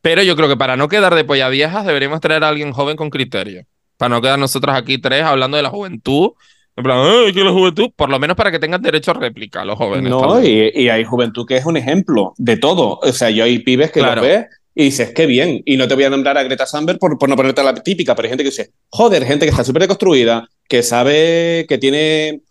Pero 0.00 0.22
yo 0.22 0.36
creo 0.36 0.48
que 0.48 0.56
para 0.56 0.76
no 0.76 0.88
quedar 0.88 1.14
de 1.14 1.24
polla 1.24 1.48
viejas, 1.48 1.84
deberíamos 1.86 2.20
traer 2.20 2.44
a 2.44 2.48
alguien 2.48 2.72
joven 2.72 2.96
con 2.96 3.10
criterio. 3.10 3.64
Para 3.96 4.10
no 4.10 4.20
quedar 4.22 4.38
nosotras 4.38 4.76
aquí 4.76 4.98
tres 4.98 5.24
hablando 5.24 5.56
de 5.56 5.62
la 5.64 5.70
juventud. 5.70 6.30
En 6.76 6.84
plan, 6.84 6.98
¡ay, 6.98 7.32
que 7.32 7.42
la 7.42 7.50
juventud! 7.50 7.90
Por 7.96 8.08
lo 8.08 8.20
menos 8.20 8.36
para 8.36 8.52
que 8.52 8.60
tengan 8.60 8.80
derecho 8.80 9.10
a 9.10 9.14
réplica 9.14 9.64
los 9.64 9.76
jóvenes. 9.76 10.08
No, 10.10 10.40
y, 10.40 10.70
y 10.72 10.88
hay 10.88 11.02
juventud 11.02 11.44
que 11.44 11.56
es 11.56 11.66
un 11.66 11.76
ejemplo 11.76 12.34
de 12.36 12.56
todo. 12.56 13.00
O 13.02 13.12
sea, 13.12 13.30
yo 13.30 13.42
hay 13.42 13.58
pibes 13.58 13.90
que 13.90 13.98
Claro. 13.98 14.20
los 14.20 14.30
ves 14.30 14.46
y 14.78 14.84
dices, 14.84 15.10
qué 15.12 15.26
bien. 15.26 15.60
Y 15.64 15.76
no 15.76 15.88
te 15.88 15.96
voy 15.96 16.04
a 16.04 16.10
nombrar 16.10 16.38
a 16.38 16.44
Greta 16.44 16.64
Thunberg 16.64 17.00
por, 17.00 17.18
por 17.18 17.28
no 17.28 17.34
ponerte 17.34 17.64
la 17.64 17.74
típica, 17.74 18.14
pero 18.14 18.26
hay 18.26 18.30
gente 18.30 18.44
que 18.44 18.50
dice, 18.50 18.70
joder, 18.90 19.24
gente 19.24 19.44
que 19.44 19.50
está 19.50 19.64
súper 19.64 19.82
deconstruida, 19.82 20.48
que 20.68 20.84
sabe 20.84 21.66
que 21.68 21.78
tiene, 21.78 22.42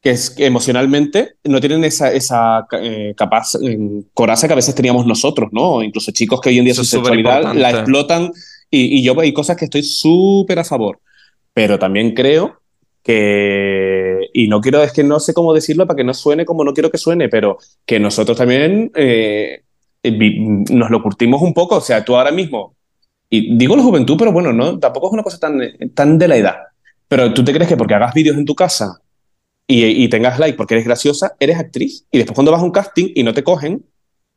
que, 0.00 0.10
es, 0.10 0.30
que 0.30 0.46
emocionalmente 0.46 1.34
no 1.42 1.58
tienen 1.58 1.82
esa, 1.82 2.12
esa 2.12 2.64
eh, 2.80 3.12
capaz, 3.16 3.56
eh, 3.60 3.76
coraza 4.14 4.46
que 4.46 4.52
a 4.52 4.56
veces 4.56 4.72
teníamos 4.72 5.04
nosotros, 5.04 5.48
¿no? 5.50 5.82
Incluso 5.82 6.12
chicos 6.12 6.40
que 6.40 6.50
hoy 6.50 6.58
en 6.58 6.64
día 6.66 6.74
Eso 6.74 6.84
su 6.84 6.90
sexualidad 6.90 7.52
la 7.52 7.70
explotan 7.70 8.30
y, 8.70 8.96
y 8.96 9.02
yo 9.02 9.18
hay 9.18 9.32
cosas 9.32 9.56
que 9.56 9.64
estoy 9.64 9.82
súper 9.82 10.60
a 10.60 10.64
favor. 10.64 11.00
Pero 11.54 11.76
también 11.76 12.14
creo 12.14 12.60
que, 13.02 14.28
y 14.32 14.46
no 14.46 14.60
quiero, 14.60 14.80
es 14.84 14.92
que 14.92 15.02
no 15.02 15.18
sé 15.18 15.34
cómo 15.34 15.52
decirlo 15.52 15.88
para 15.88 15.96
que 15.96 16.04
no 16.04 16.14
suene 16.14 16.44
como 16.44 16.62
no 16.62 16.72
quiero 16.72 16.92
que 16.92 16.98
suene, 16.98 17.28
pero 17.28 17.58
que 17.84 17.98
nosotros 17.98 18.38
también 18.38 18.92
eh, 18.94 19.62
nos 20.02 20.90
lo 20.90 21.02
curtimos 21.02 21.42
un 21.42 21.54
poco. 21.54 21.76
O 21.76 21.80
sea, 21.80 22.04
tú 22.04 22.16
ahora 22.16 22.30
mismo, 22.30 22.74
y 23.30 23.56
digo 23.56 23.76
la 23.76 23.82
juventud, 23.82 24.16
pero 24.18 24.32
bueno, 24.32 24.52
no, 24.52 24.78
tampoco 24.78 25.08
es 25.08 25.12
una 25.12 25.22
cosa 25.22 25.38
tan, 25.38 25.60
tan 25.94 26.18
de 26.18 26.28
la 26.28 26.36
edad. 26.36 26.56
Pero 27.08 27.32
tú 27.32 27.44
te 27.44 27.52
crees 27.52 27.68
que 27.68 27.76
porque 27.76 27.94
hagas 27.94 28.14
vídeos 28.14 28.36
en 28.36 28.44
tu 28.44 28.54
casa 28.54 29.00
y, 29.66 29.84
y 29.84 30.08
tengas 30.08 30.38
like 30.38 30.56
porque 30.56 30.74
eres 30.74 30.86
graciosa, 30.86 31.34
eres 31.40 31.58
actriz. 31.58 32.06
Y 32.10 32.18
después 32.18 32.34
cuando 32.34 32.52
vas 32.52 32.60
a 32.60 32.64
un 32.64 32.70
casting 32.70 33.12
y 33.14 33.22
no 33.22 33.34
te 33.34 33.42
cogen, 33.42 33.84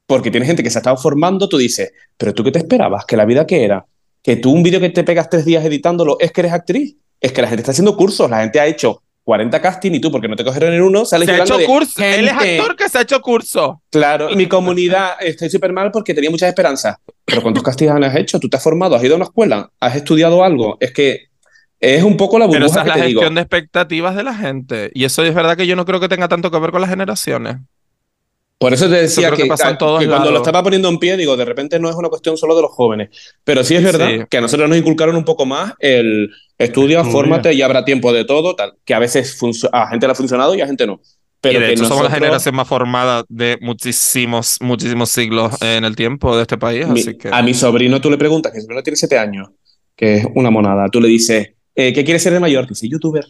porque 0.08 0.32
tienes 0.32 0.48
gente 0.48 0.64
que 0.64 0.70
se 0.70 0.78
ha 0.78 0.82
estado 0.82 0.98
formando, 0.98 1.48
tú 1.48 1.58
dices, 1.58 1.94
pero 2.18 2.34
tú 2.34 2.44
qué 2.44 2.52
te 2.52 2.60
esperabas, 2.60 3.06
que 3.06 3.16
la 3.16 3.26
vida 3.26 3.48
que 3.48 3.64
era, 3.64 3.86
que 4.24 4.36
tú 4.36 4.52
un 4.52 4.64
vídeo 4.64 4.80
que 4.80 4.90
te 4.90 5.04
pegas 5.04 5.30
tres 5.30 5.46
días 5.46 5.64
editándolo 5.66 6.18
es 6.20 6.32
que 6.32 6.42
eres 6.42 6.54
actriz. 6.54 6.98
Es 7.20 7.32
que 7.32 7.42
la 7.42 7.48
gente 7.48 7.62
está 7.62 7.72
haciendo 7.72 7.96
cursos, 7.96 8.30
la 8.30 8.42
gente 8.42 8.60
ha 8.60 8.66
hecho 8.66 9.01
40 9.24 9.62
castings 9.62 9.98
y 9.98 10.02
tú, 10.02 10.12
porque 10.12 10.28
no 10.28 10.36
te 10.36 10.44
cogieron 10.44 10.74
en 10.74 10.82
uno, 10.82 11.06
sales 11.06 11.28
Se 11.28 11.34
ha 11.34 11.44
hecho 11.44 11.58
de, 11.58 11.66
curso. 11.66 12.02
Él 12.04 12.28
es 12.28 12.32
"Gente, 12.34 12.60
actor 12.60 12.76
que 12.76 12.90
se 12.90 12.98
ha 12.98 13.02
hecho 13.02 13.22
curso. 13.22 13.82
Claro, 13.90 14.30
mi 14.36 14.48
comunidad, 14.48 15.12
estoy 15.20 15.50
súper 15.50 15.72
mal 15.74 15.92
porque 15.92 16.14
tenía 16.14 16.30
muchas 16.30 16.50
esperanzas. 16.50 16.98
Pero 17.26 17.42
¿cuántos 17.42 17.64
castings 17.64 17.92
has 17.92 18.16
hecho? 18.16 18.40
¿Tú 18.40 18.50
te 18.50 18.58
has 18.58 18.64
formado? 18.64 18.96
¿Has 18.96 19.04
ido 19.04 19.14
a 19.14 19.18
una 19.18 19.26
escuela? 19.26 19.70
¿Has 19.80 19.96
estudiado 19.96 20.44
algo? 20.44 20.78
Es 20.80 20.92
que 20.92 21.28
es 21.80 22.04
un 22.04 22.16
poco 22.18 22.38
la 22.38 22.48
Pero 22.48 22.60
burbuja 22.66 22.72
esa 22.72 22.80
es 22.82 22.84
que 22.84 22.90
la 22.90 23.04
te 23.04 23.08
digo. 23.08 23.20
gestión 23.22 23.36
de 23.36 23.42
expectativas 23.42 24.16
de 24.16 24.24
la 24.24 24.36
gente. 24.36 24.92
Y 24.94 25.06
eso 25.06 25.24
es 25.24 25.34
verdad 25.34 25.58
que 25.58 25.66
yo 25.68 25.76
no 25.76 25.86
creo 25.86 26.00
que 26.00 26.10
tenga 26.10 26.28
tanto 26.28 26.52
que 26.52 26.60
ver 26.60 26.72
con 26.72 26.82
las 26.82 26.90
generaciones. 26.90 27.58
Por 28.62 28.74
eso 28.74 28.88
te 28.88 28.94
decía 29.02 29.32
que 29.32 29.48
cuando 29.48 30.30
lo 30.30 30.38
estaba 30.38 30.62
poniendo 30.62 30.88
en 30.88 31.00
pie, 31.00 31.18
digo, 31.18 31.36
de 31.36 31.46
repente 31.46 31.80
no 31.80 31.90
es 31.90 31.96
una 31.96 32.10
cuestión 32.10 32.38
solo 32.38 32.56
de 32.56 32.62
los 32.62 32.70
jóvenes. 32.72 33.10
Pero 33.44 33.64
sí 33.64 33.74
es 33.76 33.84
verdad 33.84 34.08
Sí. 34.08 34.20
que 34.30 34.38
a 34.38 34.42
nosotros 34.42 34.70
nos 34.70 34.78
inculcaron 34.78 35.16
un 35.16 35.26
poco 35.26 35.48
más 35.48 35.74
el 35.80 36.30
estudia, 36.60 37.00
Estudia. 37.00 37.12
fórmate 37.12 37.54
y 37.56 37.64
habrá 37.64 37.84
tiempo 37.86 38.14
de 38.14 38.24
todo, 38.24 38.56
tal. 38.56 38.74
Que 38.86 38.94
a 38.94 39.00
veces 39.00 39.36
a 39.72 39.88
gente 39.90 40.06
le 40.06 40.12
ha 40.12 40.16
funcionado 40.16 40.54
y 40.54 40.62
a 40.62 40.68
gente 40.68 40.86
no. 40.86 41.02
Pero 41.42 41.58
y 41.58 41.62
de 41.62 41.68
que 41.70 41.74
hecho 41.74 41.86
somos 41.86 42.04
la 42.04 42.10
nosotros- 42.10 42.20
generación 42.20 42.56
más 42.56 42.68
formada 42.68 43.24
de 43.30 43.58
muchísimos, 43.62 44.58
muchísimos 44.62 45.10
siglos 45.10 45.60
en 45.64 45.84
el 45.84 45.96
tiempo 45.96 46.36
de 46.36 46.44
este 46.44 46.60
país, 46.60 46.88
Mi- 46.88 47.00
así 47.02 47.18
que... 47.18 47.30
A 47.32 47.42
mi 47.42 47.56
sobrino 47.56 48.00
tú 48.00 48.12
le 48.12 48.18
preguntas, 48.20 48.52
que 48.52 48.60
mi 48.60 48.62
sobrino 48.62 48.84
tiene 48.84 48.96
siete 48.98 49.18
años, 49.18 49.50
que 49.96 50.18
es 50.18 50.28
una 50.36 50.52
monada, 50.52 50.88
tú 50.90 51.02
le 51.02 51.08
dices, 51.08 51.50
eh, 51.74 51.94
¿qué 51.94 52.04
quieres 52.06 52.22
ser 52.22 52.34
de 52.34 52.40
mayor? 52.40 52.68
Dice, 52.68 52.88
youtuber. 52.88 53.26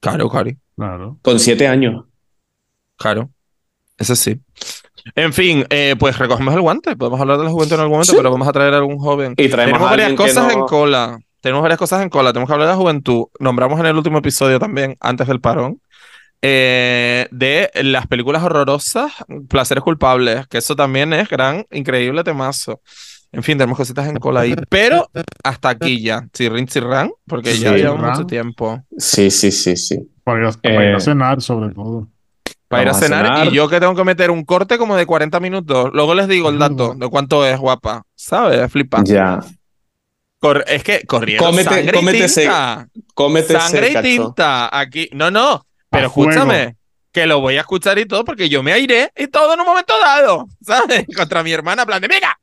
Claro, 0.00 0.28
Cari. 0.28 0.56
Claro. 0.76 1.18
Con 1.22 1.40
siete 1.40 1.66
años. 1.66 2.04
Claro. 2.96 3.30
Eso 3.98 4.14
sí. 4.16 4.40
En 5.14 5.32
fin, 5.32 5.64
eh, 5.70 5.94
pues 5.98 6.18
recogemos 6.18 6.52
el 6.54 6.60
guante. 6.60 6.96
Podemos 6.96 7.20
hablar 7.20 7.38
de 7.38 7.44
la 7.44 7.50
juventud 7.50 7.74
en 7.74 7.80
algún 7.80 7.92
momento, 7.94 8.10
Sí. 8.12 8.16
pero 8.16 8.30
vamos 8.30 8.48
a 8.48 8.52
traer 8.52 8.74
a 8.74 8.78
algún 8.78 8.98
joven. 8.98 9.34
Y 9.36 9.48
traemos 9.48 9.78
Tenemos 9.78 9.86
a 9.86 9.90
varias 9.90 10.12
cosas 10.14 10.46
no- 10.54 10.60
en 10.62 10.66
cola. 10.66 11.18
Tenemos 11.40 11.62
varias 11.62 11.78
cosas 11.78 12.02
en 12.02 12.08
cola. 12.10 12.32
Tenemos 12.32 12.48
que 12.48 12.52
hablar 12.54 12.68
de 12.68 12.74
la 12.74 12.78
juventud. 12.78 13.24
Nombramos 13.38 13.78
en 13.80 13.86
el 13.86 13.96
último 13.96 14.18
episodio 14.18 14.58
también, 14.58 14.96
antes 15.00 15.28
del 15.28 15.40
parón, 15.40 15.80
eh, 16.42 17.28
de 17.30 17.70
las 17.84 18.06
películas 18.08 18.42
horrorosas, 18.42 19.12
placeres 19.48 19.82
culpables, 19.84 20.46
que 20.48 20.58
eso 20.58 20.74
también 20.76 21.12
es 21.12 21.28
gran, 21.28 21.64
increíble 21.70 22.24
temazo. 22.24 22.80
En 23.32 23.42
fin, 23.42 23.58
tenemos 23.58 23.76
cositas 23.76 24.08
en 24.08 24.16
cola 24.16 24.40
ahí. 24.40 24.54
Pero 24.68 25.08
hasta 25.44 25.68
aquí 25.70 26.02
ya. 26.02 26.26
Chirrin, 26.32 26.66
chirrán, 26.66 27.10
porque 27.26 27.56
ya 27.56 27.70
Sí. 27.72 27.76
llevamos 27.76 28.10
mucho 28.10 28.26
tiempo. 28.26 28.82
Sí, 28.98 29.30
sí, 29.30 29.50
sí, 29.52 29.76
sí. 29.76 29.98
Para 30.24 30.40
ir 30.40 30.46
a, 30.46 30.52
para 30.52 30.88
ir 30.90 30.94
a 30.96 31.00
cenar, 31.00 31.40
sobre 31.42 31.72
todo. 31.74 32.08
Para 32.68 32.82
ir 32.82 32.88
a 32.88 32.94
cenar, 32.94 33.46
y 33.46 33.52
yo 33.54 33.68
que 33.68 33.78
tengo 33.78 33.94
que 33.94 34.02
meter 34.04 34.30
un 34.30 34.44
corte 34.44 34.76
como 34.78 34.96
de 34.96 35.06
40 35.06 35.38
minutos. 35.40 35.90
Luego 35.92 36.14
les 36.14 36.26
digo 36.26 36.48
el 36.48 36.58
dato 36.58 36.94
de 36.94 37.08
cuánto 37.08 37.46
es, 37.46 37.58
guapa. 37.58 38.02
¿Sabes? 38.16 38.70
Flipa. 38.72 39.02
Ya. 39.04 39.40
Cor- 40.40 40.64
es 40.66 40.82
que 40.82 41.04
corrieron 41.06 41.46
Cómete- 41.46 41.70
sangre 41.70 41.92
cómete 41.92 42.18
y 42.18 42.22
ese- 42.22 42.40
tinta. 42.42 42.88
Cómete 43.14 43.52
Sangre 43.60 43.88
ese 43.88 43.98
y 44.00 44.02
tinta. 44.02 44.68
Aquí. 44.78 45.08
No, 45.12 45.30
no. 45.30 45.64
Pero 45.90 46.08
A 46.08 46.10
fuego. 46.10 46.30
escúchame. 46.32 46.76
Que 47.12 47.26
lo 47.26 47.40
voy 47.40 47.56
a 47.56 47.60
escuchar 47.60 47.98
y 47.98 48.04
todo 48.06 48.24
porque 48.24 48.48
yo 48.48 48.62
me 48.62 48.72
airé 48.72 49.10
y 49.16 49.28
todo 49.28 49.54
en 49.54 49.60
un 49.60 49.66
momento 49.66 49.94
dado. 49.98 50.46
¿Sabes? 50.60 51.06
Contra 51.16 51.42
mi 51.42 51.52
hermana, 51.52 51.86
plan 51.86 52.02
de, 52.02 52.08
mira, 52.08 52.38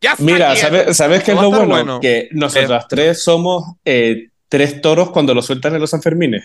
ya 0.00 0.14
Mira, 0.18 0.56
¿sabes, 0.56 0.96
¿sabes 0.96 1.22
qué 1.22 1.32
es 1.32 1.40
lo 1.40 1.50
bueno? 1.50 1.66
bueno. 1.66 2.00
Que 2.00 2.28
nosotras 2.32 2.86
tres 2.88 3.22
somos 3.22 3.74
eh, 3.84 4.28
tres 4.48 4.80
toros 4.80 5.10
cuando 5.10 5.32
lo 5.34 5.42
sueltan 5.42 5.74
en 5.74 5.80
los 5.80 5.90
Sanfermines. 5.90 6.42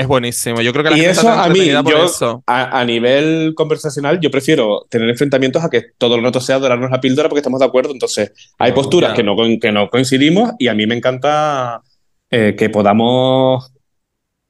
Es 0.00 0.06
buenísimo. 0.06 0.62
Yo 0.62 0.72
creo 0.72 0.82
que 0.82 0.90
la 0.90 0.96
Y 0.96 1.00
gente 1.00 1.12
eso 1.12 1.20
está 1.28 1.44
a 1.44 1.48
mí, 1.50 1.66
yo, 1.66 2.04
eso. 2.04 2.42
a, 2.46 2.80
a 2.80 2.84
nivel 2.86 3.52
conversacional, 3.54 4.18
yo 4.18 4.30
prefiero 4.30 4.86
tener 4.88 5.10
enfrentamientos 5.10 5.62
a 5.62 5.68
que 5.68 5.82
todo 5.98 6.14
el 6.14 6.22
rato 6.22 6.40
sea 6.40 6.58
dorarnos 6.58 6.90
la 6.90 7.02
píldora 7.02 7.28
porque 7.28 7.40
estamos 7.40 7.60
de 7.60 7.66
acuerdo. 7.66 7.92
Entonces, 7.92 8.32
hay 8.58 8.72
posturas 8.72 9.12
que 9.12 9.22
no, 9.22 9.36
que 9.60 9.72
no 9.72 9.90
coincidimos 9.90 10.52
y 10.58 10.68
a 10.68 10.74
mí 10.74 10.86
me 10.86 10.94
encanta 10.94 11.82
eh, 12.30 12.54
que 12.56 12.70
podamos 12.70 13.70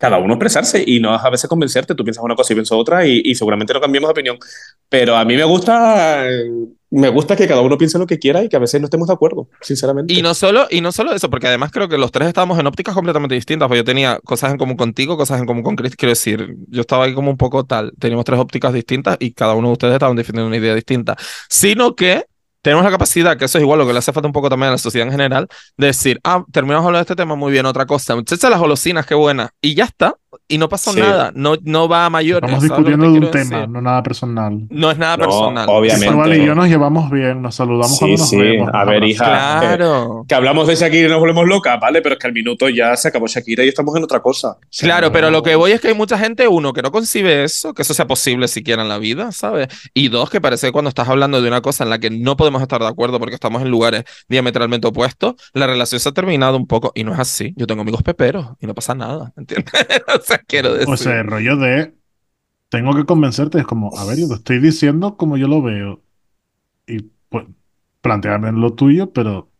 cada 0.00 0.16
uno 0.16 0.32
expresarse 0.32 0.82
y 0.84 0.98
no 0.98 1.14
a 1.14 1.30
veces 1.30 1.46
convencerte. 1.46 1.94
Tú 1.94 2.04
piensas 2.04 2.24
una 2.24 2.34
cosa 2.34 2.54
y 2.54 2.56
pienso 2.56 2.76
otra 2.78 3.06
y, 3.06 3.20
y 3.22 3.34
seguramente 3.34 3.74
no 3.74 3.82
cambiemos 3.82 4.08
de 4.08 4.12
opinión. 4.12 4.38
Pero 4.88 5.14
a 5.14 5.26
mí 5.26 5.36
me 5.36 5.44
gusta, 5.44 6.24
me 6.88 7.10
gusta 7.10 7.36
que 7.36 7.46
cada 7.46 7.60
uno 7.60 7.76
piense 7.76 7.98
lo 7.98 8.06
que 8.06 8.18
quiera 8.18 8.42
y 8.42 8.48
que 8.48 8.56
a 8.56 8.60
veces 8.60 8.80
no 8.80 8.86
estemos 8.86 9.08
de 9.08 9.12
acuerdo, 9.12 9.50
sinceramente. 9.60 10.14
Y 10.14 10.22
no 10.22 10.32
solo, 10.32 10.66
y 10.70 10.80
no 10.80 10.90
solo 10.90 11.12
eso, 11.12 11.28
porque 11.28 11.48
además 11.48 11.70
creo 11.70 11.86
que 11.86 11.98
los 11.98 12.10
tres 12.12 12.28
estábamos 12.28 12.58
en 12.58 12.66
ópticas 12.66 12.94
completamente 12.94 13.34
distintas, 13.34 13.68
porque 13.68 13.80
yo 13.80 13.84
tenía 13.84 14.18
cosas 14.24 14.52
en 14.52 14.56
común 14.56 14.78
contigo, 14.78 15.18
cosas 15.18 15.38
en 15.38 15.44
común 15.44 15.62
con 15.62 15.76
Chris, 15.76 15.96
quiero 15.96 16.12
decir, 16.12 16.56
yo 16.68 16.80
estaba 16.80 17.04
ahí 17.04 17.12
como 17.12 17.30
un 17.30 17.36
poco 17.36 17.64
tal, 17.64 17.92
teníamos 17.98 18.24
tres 18.24 18.40
ópticas 18.40 18.72
distintas 18.72 19.18
y 19.20 19.34
cada 19.34 19.52
uno 19.52 19.68
de 19.68 19.72
ustedes 19.72 19.92
estaban 19.92 20.16
defendiendo 20.16 20.48
una 20.48 20.56
idea 20.56 20.74
distinta, 20.74 21.14
sino 21.50 21.94
que 21.94 22.24
tenemos 22.62 22.84
la 22.84 22.90
capacidad, 22.90 23.36
que 23.36 23.46
eso 23.46 23.58
es 23.58 23.62
igual 23.62 23.78
lo 23.78 23.86
que 23.86 23.92
le 23.92 23.98
hace 23.98 24.12
falta 24.12 24.26
un 24.26 24.32
poco 24.32 24.48
también 24.48 24.68
a 24.68 24.72
la 24.72 24.78
sociedad 24.78 25.06
en 25.06 25.12
general, 25.12 25.48
de 25.76 25.86
decir, 25.88 26.20
ah, 26.24 26.44
terminamos 26.52 26.86
hablar 26.86 27.00
de 27.00 27.12
este 27.12 27.16
tema, 27.16 27.34
muy 27.34 27.52
bien, 27.52 27.66
otra 27.66 27.86
cosa, 27.86 28.14
muchachas, 28.14 28.50
las 28.50 28.60
golosinas, 28.60 29.06
qué 29.06 29.14
buena, 29.14 29.50
y 29.60 29.74
ya 29.74 29.84
está, 29.84 30.14
y 30.48 30.58
no 30.58 30.68
pasó 30.68 30.92
Sí. 30.92 31.00
nada, 31.00 31.32
no, 31.34 31.54
no 31.62 31.88
va 31.88 32.06
a 32.06 32.10
mayores. 32.10 32.48
Estamos 32.50 32.64
¿sabes 32.68 32.70
lo 32.70 32.76
que 32.76 32.82
te 32.82 32.96
discutiendo 32.96 33.20
de 33.20 33.26
un 33.26 33.32
tema, 33.32 33.56
decir? 33.60 33.68
no 33.72 33.80
nada 33.82 34.02
personal. 34.02 34.66
No 34.70 34.90
es 34.90 34.98
nada 34.98 35.16
No, 35.16 35.24
personal. 35.24 35.66
obviamente. 35.68 36.06
Cristóbal 36.06 36.36
y 36.36 36.44
yo 36.46 36.54
nos 36.54 36.68
llevamos 36.68 37.10
bien, 37.10 37.42
nos 37.42 37.54
saludamos 37.54 37.92
Sí, 37.92 37.98
cuando 38.00 38.16
nos 38.18 38.28
sí. 38.30 38.36
vemos. 38.36 38.70
A 38.72 38.84
ver, 38.84 39.04
hija. 39.04 39.24
Claro. 39.24 40.24
Que 40.28 40.34
hablamos 40.34 40.68
de 40.68 40.74
Shakira 40.76 41.06
y 41.08 41.10
nos 41.10 41.20
volvemos 41.20 41.46
locas, 41.46 41.78
¿vale? 41.80 42.00
Pero 42.02 42.14
es 42.14 42.18
que 42.20 42.26
al 42.26 42.32
minuto 42.32 42.68
ya 42.68 42.96
se 42.96 43.08
acabó 43.08 43.26
Shakira 43.26 43.64
y 43.64 43.68
estamos 43.68 43.94
en 43.96 44.04
otra 44.04 44.20
cosa. 44.20 44.56
Claro, 44.78 45.10
pero 45.12 45.30
lo 45.30 45.42
que 45.42 45.54
voy 45.56 45.72
es 45.72 45.80
que 45.80 45.88
hay 45.88 45.94
mucha 45.94 46.18
gente, 46.18 46.46
uno, 46.48 46.72
que 46.72 46.82
no 46.82 46.90
concibe 46.92 47.44
eso, 47.44 47.74
que 47.74 47.82
eso 47.82 47.94
sea 47.94 48.06
posible 48.06 48.48
siquiera 48.48 48.82
en 48.82 48.88
la 48.88 48.98
vida, 48.98 49.32
¿sabes? 49.32 49.68
Y 49.94 50.08
dos, 50.08 50.30
que 50.30 50.40
parece 50.40 50.68
que 50.68 50.72
cuando 50.72 50.88
estás 50.88 51.08
hablando 51.08 51.40
de 51.42 51.48
una 51.48 51.60
cosa 51.60 51.84
en 51.84 51.90
la 51.90 51.98
que 51.98 52.10
no 52.10 52.36
podemos 52.36 52.62
estar 52.62 52.80
de 52.80 52.86
acuerdo 52.88 53.18
porque 53.18 53.34
estamos 53.34 53.62
en 53.62 53.70
lugares 53.70 54.04
diametralmente 54.28 54.86
opuestos, 54.86 55.34
la 55.54 55.66
relación 55.66 56.00
se 56.00 56.08
ha 56.08 56.12
terminado 56.12 56.56
un 56.56 56.66
poco. 56.66 56.92
Y 56.94 57.04
no 57.04 57.12
es 57.12 57.18
así. 57.18 57.52
Yo 57.56 57.66
tengo 57.66 57.82
amigos 57.82 58.02
peperos 58.02 58.46
y 58.60 58.66
no 58.66 58.74
pasa 58.74 58.94
nada, 58.94 59.32
¿entiendes? 59.36 59.72
o 60.20 60.24
sea, 60.24 60.38
quiero 60.38 60.74
decir. 60.74 60.92
O 60.92 60.96
sea, 60.96 61.20
el 61.20 61.26
rollo 61.26 61.56
de 61.56 61.92
tengo 62.68 62.94
que 62.94 63.04
convencerte 63.04 63.58
es 63.58 63.64
como, 63.66 63.96
a 63.98 64.04
ver, 64.04 64.18
yo 64.18 64.28
te 64.28 64.34
estoy 64.34 64.58
diciendo 64.60 65.16
como 65.16 65.36
yo 65.36 65.48
lo 65.48 65.60
veo. 65.62 66.02
Y 66.86 66.98
pues, 67.28 67.46
plantearme 68.00 68.52
lo 68.52 68.72
tuyo, 68.74 69.12
pero 69.12 69.50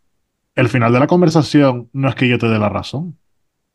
el 0.55 0.69
final 0.69 0.93
de 0.93 1.01
la 1.01 1.07
conversación 1.07 1.89
no 1.93 2.09
es 2.09 2.15
que 2.15 2.29
yo 2.29 2.39
te 2.39 2.49
dé 2.49 2.59
la 2.59 2.69
razón. 2.69 3.17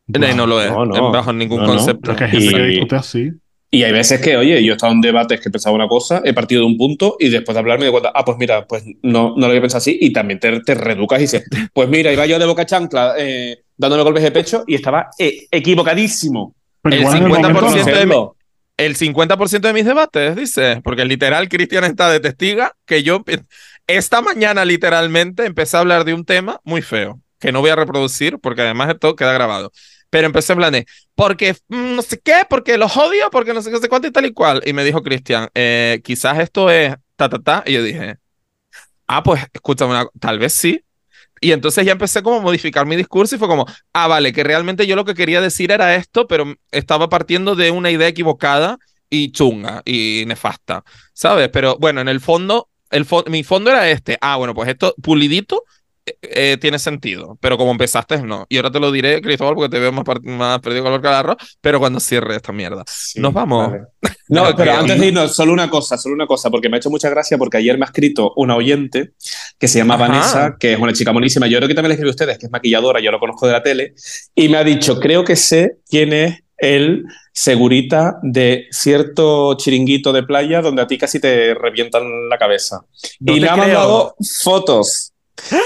No, 0.08 0.34
no 0.34 0.46
lo 0.46 0.62
es, 0.62 0.70
No, 0.70 0.86
no. 0.86 1.10
bajo 1.10 1.32
ningún 1.32 1.58
No, 1.60 1.66
no. 1.66 1.72
concepto. 1.74 2.12
Es 2.12 2.16
que 2.18 2.24
hay 2.24 2.30
gente 2.30 2.54
que 2.54 2.62
Y- 2.62 2.70
discute 2.70 2.96
así. 2.96 3.30
Y 3.68 3.82
hay 3.82 3.90
veces 3.92 4.20
que, 4.20 4.36
oye, 4.36 4.62
yo 4.64 4.72
he 4.72 4.76
estado 4.76 4.92
en 4.92 5.00
debates 5.00 5.40
que 5.40 5.48
he 5.48 5.52
pensado 5.52 5.74
una 5.74 5.88
cosa, 5.88 6.22
he 6.24 6.32
partido 6.32 6.60
de 6.60 6.68
un 6.68 6.78
punto 6.78 7.16
y 7.18 7.28
después 7.28 7.54
de 7.54 7.58
hablar 7.58 7.78
me 7.80 7.86
doy 7.86 7.90
cuenta, 7.92 8.12
ah, 8.14 8.24
pues 8.24 8.38
mira, 8.38 8.64
pues 8.64 8.84
no, 9.02 9.30
no 9.30 9.36
lo 9.40 9.46
había 9.46 9.60
pensado 9.60 9.78
así 9.78 9.98
y 10.00 10.12
también 10.12 10.38
te, 10.38 10.60
te 10.60 10.74
reeducas 10.76 11.18
y 11.18 11.22
dices, 11.22 11.44
pues 11.74 11.88
mira, 11.88 12.12
iba 12.12 12.24
yo 12.26 12.38
de 12.38 12.46
boca 12.46 12.64
chancla 12.64 13.14
eh, 13.18 13.64
dándole 13.76 14.04
golpes 14.04 14.22
de 14.22 14.30
pecho 14.30 14.62
y 14.68 14.76
estaba 14.76 15.08
eh, 15.18 15.46
equivocadísimo. 15.50 16.54
Pero 16.90 16.96
El 16.96 17.00
igual 17.02 17.16
en 17.16 17.22
el 17.24 17.30
50% 17.32 17.52
momento 17.52 18.06
no. 18.06 18.36
de. 18.78 18.84
El 18.84 18.96
50% 18.96 19.60
de 19.68 19.72
mis 19.72 19.86
debates, 19.86 20.36
dice, 20.36 20.80
porque 20.84 21.04
literal 21.06 21.48
Cristian 21.48 21.84
está 21.84 22.10
de 22.10 22.20
testiga 22.20 22.72
que 22.84 23.02
yo 23.02 23.24
esta 23.86 24.20
mañana 24.20 24.64
literalmente 24.64 25.46
empecé 25.46 25.76
a 25.76 25.80
hablar 25.80 26.04
de 26.04 26.12
un 26.12 26.24
tema 26.24 26.60
muy 26.64 26.82
feo, 26.82 27.20
que 27.40 27.52
no 27.52 27.60
voy 27.60 27.70
a 27.70 27.76
reproducir 27.76 28.38
porque 28.38 28.62
además 28.62 28.90
esto 28.90 29.16
queda 29.16 29.32
grabado. 29.32 29.72
Pero 30.10 30.26
empecé 30.26 30.52
en 30.52 30.58
plan 30.58 30.72
de, 30.72 30.86
porque 31.14 31.54
mm, 31.68 31.96
no 31.96 32.02
sé 32.02 32.20
qué, 32.22 32.42
porque 32.48 32.76
los 32.78 32.96
odio, 32.96 33.30
porque 33.30 33.54
no 33.54 33.62
sé 33.62 33.70
qué, 33.70 33.78
sé 33.78 33.88
cuánto 33.88 34.08
y 34.08 34.12
tal 34.12 34.26
y 34.26 34.32
cual. 34.32 34.62
Y 34.66 34.72
me 34.72 34.84
dijo 34.84 35.02
Cristian, 35.02 35.48
eh, 35.54 36.00
quizás 36.04 36.38
esto 36.38 36.70
es 36.70 36.94
ta, 37.16 37.28
ta, 37.28 37.38
ta. 37.38 37.62
Y 37.66 37.72
yo 37.74 37.82
dije, 37.82 38.16
ah, 39.06 39.22
pues 39.22 39.42
escúchame, 39.52 39.92
una- 39.92 40.08
tal 40.20 40.38
vez 40.38 40.52
sí. 40.52 40.82
Y 41.40 41.52
entonces 41.52 41.84
ya 41.84 41.92
empecé 41.92 42.22
como 42.22 42.36
a 42.38 42.40
modificar 42.40 42.86
mi 42.86 42.96
discurso 42.96 43.36
y 43.36 43.38
fue 43.38 43.48
como, 43.48 43.66
ah, 43.92 44.06
vale, 44.08 44.32
que 44.32 44.42
realmente 44.44 44.86
yo 44.86 44.96
lo 44.96 45.04
que 45.04 45.14
quería 45.14 45.40
decir 45.40 45.70
era 45.70 45.94
esto, 45.94 46.26
pero 46.26 46.54
estaba 46.70 47.08
partiendo 47.08 47.54
de 47.54 47.70
una 47.70 47.90
idea 47.90 48.08
equivocada 48.08 48.78
y 49.10 49.32
chunga 49.32 49.82
y 49.84 50.24
nefasta, 50.26 50.82
¿sabes? 51.12 51.48
Pero 51.50 51.76
bueno, 51.78 52.00
en 52.00 52.08
el 52.08 52.20
fondo, 52.20 52.68
el 52.90 53.06
fo- 53.06 53.28
mi 53.28 53.44
fondo 53.44 53.70
era 53.70 53.88
este. 53.90 54.18
Ah, 54.20 54.36
bueno, 54.36 54.54
pues 54.54 54.68
esto 54.68 54.94
pulidito 55.02 55.64
eh, 56.06 56.16
eh, 56.22 56.56
tiene 56.60 56.78
sentido, 56.78 57.36
pero 57.40 57.58
como 57.58 57.72
empezaste, 57.72 58.22
no. 58.22 58.46
Y 58.48 58.56
ahora 58.56 58.70
te 58.70 58.78
lo 58.80 58.92
diré, 58.92 59.20
Cristóbal, 59.20 59.54
porque 59.54 59.70
te 59.70 59.80
veo 59.80 59.90
más, 59.92 60.04
más 60.22 60.60
perdido 60.60 60.84
color 60.84 61.02
que 61.02 61.08
el 61.08 61.14
arroz, 61.14 61.36
pero 61.60 61.78
cuando 61.80 61.98
cierre 62.00 62.36
esta 62.36 62.52
mierda. 62.52 62.84
Sí, 62.86 63.20
Nos 63.20 63.32
vamos. 63.32 63.70
vale. 63.70 63.84
No, 64.28 64.42
pero 64.56 64.72
que- 64.72 64.76
antes 64.76 64.98
de 64.98 65.06
irnos, 65.06 65.36
solo 65.36 65.52
una 65.52 65.70
cosa, 65.70 65.96
solo 65.96 66.14
una 66.16 66.26
cosa, 66.26 66.50
porque 66.50 66.68
me 66.68 66.76
ha 66.76 66.78
hecho 66.78 66.90
mucha 66.90 67.08
gracia 67.08 67.38
porque 67.38 67.58
ayer 67.58 67.78
me 67.78 67.84
ha 67.84 67.86
escrito 67.86 68.32
una 68.36 68.56
oyente 68.56 69.12
que 69.56 69.68
se 69.68 69.78
llama 69.78 69.94
Ajá. 69.94 70.08
Vanessa, 70.08 70.56
que 70.58 70.72
es 70.72 70.78
una 70.80 70.92
chica 70.92 71.12
monísima. 71.12 71.46
Yo 71.46 71.58
creo 71.58 71.68
que 71.68 71.74
también 71.74 71.90
le 71.90 71.94
escribí 71.94 72.08
a 72.08 72.10
ustedes, 72.10 72.36
que 72.38 72.46
es 72.46 72.50
maquilladora, 72.52 72.98
yo 73.00 73.12
lo 73.12 73.20
conozco 73.20 73.46
de 73.46 73.52
la 73.52 73.62
tele, 73.62 73.94
y 74.34 74.48
me 74.48 74.56
ha 74.56 74.64
dicho, 74.64 74.98
creo 74.98 75.22
que 75.24 75.36
sé 75.36 75.76
quién 75.88 76.12
es 76.12 76.40
el 76.58 77.04
segurita 77.32 78.18
de 78.22 78.66
cierto 78.70 79.54
chiringuito 79.58 80.12
de 80.12 80.22
playa 80.24 80.60
donde 80.60 80.82
a 80.82 80.86
ti 80.88 80.98
casi 80.98 81.20
te 81.20 81.54
revientan 81.54 82.28
la 82.28 82.38
cabeza. 82.38 82.80
No 83.20 83.36
y 83.36 83.40
me 83.40 83.48
ha 83.48 83.54
mandado 83.56 84.16
fotos 84.42 85.12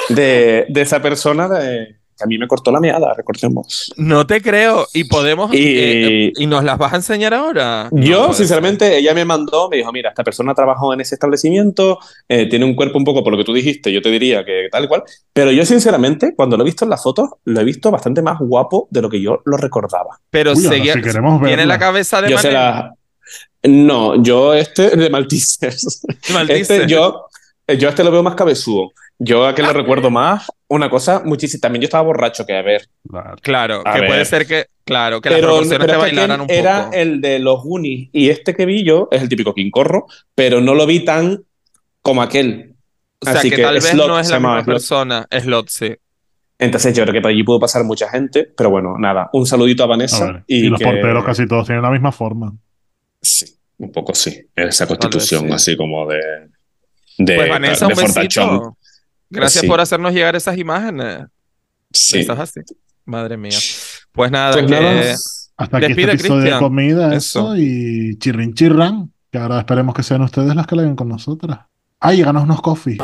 de, 0.09 0.67
de 0.69 0.81
esa 0.81 1.01
persona 1.03 1.49
de- 1.49 1.97
que 2.19 2.25
a 2.25 2.27
mí 2.27 2.37
me 2.37 2.47
cortó 2.47 2.71
la 2.71 2.81
meada, 2.81 3.15
recordemos. 3.15 3.95
No 3.97 4.27
te 4.27 4.43
creo. 4.43 4.87
Y 4.93 5.05
podemos. 5.05 5.55
Y- 5.55 5.57
eh, 5.79 6.33
¿y 6.37 6.47
nos 6.47 6.63
las 6.65 6.77
vas 6.77 6.93
a 6.93 6.97
enseñar 6.97 7.33
ahora? 7.33 7.89
Yo, 7.93 8.35
sinceramente, 8.35 8.99
ella 8.99 9.15
me 9.15 9.25
mandó, 9.25 9.71
me 9.71 9.79
dijo, 9.79 9.91
mira, 9.91 10.11
esta 10.11 10.23
persona 10.23 10.53
trabajó 10.55 10.93
en 10.93 11.01
ese 11.01 11.15
establecimiento, 11.15 11.99
eh, 12.29 12.47
tiene 12.47 12.67
un 12.67 12.75
cuerpo 12.75 12.99
un 12.99 13.05
poco 13.05 13.25
por 13.25 13.33
lo 13.33 13.39
que 13.39 13.45
tú 13.45 13.55
dijiste, 13.55 13.91
yo 13.91 14.03
te 14.03 14.11
diría 14.11 14.45
que 14.45 14.69
tal 14.71 14.85
y 14.85 14.89
cual, 14.89 15.03
pero 15.33 15.51
yo, 15.51 15.65
sinceramente, 15.65 16.35
cuando 16.37 16.59
lo 16.59 16.63
he 16.63 16.67
visto 16.67 16.85
en 16.85 16.91
las 16.91 17.03
fotos, 17.03 17.31
lo 17.45 17.59
he 17.59 17.65
visto 17.65 17.91
bastante 17.91 18.21
más 18.21 18.37
guapo 18.39 18.87
de 18.91 19.01
lo 19.01 19.09
que 19.09 19.23
yo 19.23 19.41
lo 19.47 19.57
recordaba. 19.57 20.19
Pero 20.29 20.53
Uy, 20.53 20.59
seguía- 20.63 20.93
sí 20.93 21.01
queremos 21.01 21.43
tiene 21.43 21.65
la 21.65 21.79
cabeza 21.79 22.21
de 22.21 22.31
Yo 22.33 22.39
se 22.39 22.49
Manel. 22.53 22.63
la... 22.63 22.95
No, 23.63 24.23
yo 24.23 24.53
este 24.53 24.91
de 24.95 25.09
Maltesers. 25.09 26.03
Este, 26.49 26.87
yo, 26.87 27.27
yo 27.79 27.89
este 27.89 28.05
lo 28.05 28.11
veo 28.11 28.23
más 28.23 28.35
cabezudo. 28.35 28.93
Yo 29.23 29.47
a 29.47 29.55
que 29.55 29.63
lo 29.63 29.73
recuerdo 29.75 30.11
más, 30.11 30.51
una 30.67 30.89
cosa 30.89 31.21
muchísimo. 31.25 31.61
También 31.61 31.83
yo 31.83 31.87
estaba 31.87 32.03
borracho, 32.05 32.47
que 32.47 32.57
a 32.57 32.63
ver. 32.63 32.89
Claro. 33.43 33.83
A 33.85 33.95
que 33.95 33.99
puede 34.07 34.17
ver. 34.19 34.27
ser 34.27 34.47
que. 34.47 34.65
Claro, 34.85 35.21
que 35.21 35.29
las 35.29 35.37
Pero, 35.39 35.49
proporciones 35.49 35.87
pero 35.87 35.93
te 35.93 35.99
bailaran 35.99 36.41
un 36.41 36.45
aquel 36.47 36.57
era 36.59 36.85
poco. 36.87 36.97
el 36.97 37.21
de 37.21 37.39
los 37.39 37.63
Goonies 37.63 38.09
y 38.13 38.31
este 38.31 38.55
que 38.57 38.65
vi 38.67 38.83
yo 38.83 39.09
es 39.11 39.21
el 39.23 39.29
típico 39.29 39.55
King 39.55 39.71
Corro, 39.71 40.07
pero 40.35 40.61
no 40.63 40.75
lo 40.75 40.87
vi 40.87 41.05
tan 41.05 41.45
como 42.03 42.23
aquel. 42.23 42.75
O 43.21 43.27
sea, 43.27 43.35
Así 43.35 43.51
que, 43.51 43.57
que 43.57 43.63
tal 43.63 43.75
vez 43.75 43.85
Slot 43.85 44.09
no 44.09 44.19
es 44.19 44.27
se 44.27 44.33
la 44.33 44.39
misma 44.41 44.55
Slot. 44.65 44.75
persona. 44.75 45.27
Slot, 45.31 45.69
sí. 45.69 45.95
Entonces 46.59 46.97
yo 46.97 47.03
creo 47.05 47.13
que 47.13 47.21
por 47.21 47.31
allí 47.31 47.43
pudo 47.43 47.61
pasar 47.61 47.85
mucha 47.85 48.09
gente, 48.09 48.51
pero 48.57 48.71
bueno, 48.71 48.97
nada, 48.99 49.29
un 49.35 49.47
saludito 49.47 49.83
a 49.83 49.87
A 49.87 49.89
Vanessa. 49.91 50.33
ver, 50.33 50.43
y, 50.47 50.63
los 50.69 50.79
que- 50.79 50.85
porteros 50.87 51.25
casi 51.25 51.47
todos 51.47 51.67
tienen 51.67 51.83
la 51.83 51.91
misma 51.91 52.11
forma. 52.11 52.53
Sí, 53.23 53.45
un 53.79 53.93
poco 53.93 54.15
sí, 54.15 54.47
esa 54.57 54.87
constitución 54.87 55.47
sí. 55.49 55.53
así 55.53 55.77
como 55.77 56.07
de... 56.09 56.21
de 57.19 57.35
Pues 57.37 57.49
Vanessa, 57.49 57.87
de 57.87 57.93
un 57.93 57.99
fortachón. 58.01 58.49
besito. 58.49 58.77
Gracias 59.31 59.63
Sí. 59.63 59.67
por 59.69 59.81
hacernos 59.81 60.13
llegar 60.13 60.35
esas 60.37 60.59
imágenes. 60.59 61.25
Sí. 61.93 62.19
Estás 62.19 62.39
así. 62.41 62.61
Madre 63.05 63.37
mía. 63.37 63.57
Pues 64.13 64.31
nada, 64.31 64.53
Pues 64.53 64.67
que 64.67 64.71
nada. 64.73 65.15
Hasta 65.57 65.77
aquí 65.77 65.87
Despide, 65.89 66.13
este 66.13 66.17
episodio 66.23 66.37
de 66.37 66.43
Cristian. 66.43 66.61
comida, 66.61 67.15
Eso. 67.15 67.55
eso, 67.55 67.57
y 67.57 68.17
chirrin 68.19 68.55
chirran, 68.55 69.13
que 69.31 69.39
ahora 69.39 69.59
esperemos 69.59 69.95
que 69.95 70.03
sean 70.03 70.23
ustedes 70.23 70.55
las 70.55 70.67
que 70.67 70.75
la 70.77 70.83
hagan 70.83 70.97
con 70.97 71.09
nosotras. 71.09 71.61
Ay, 72.01 72.23
ganas 72.23 72.45
unos 72.45 72.61
coffee. 72.63 72.97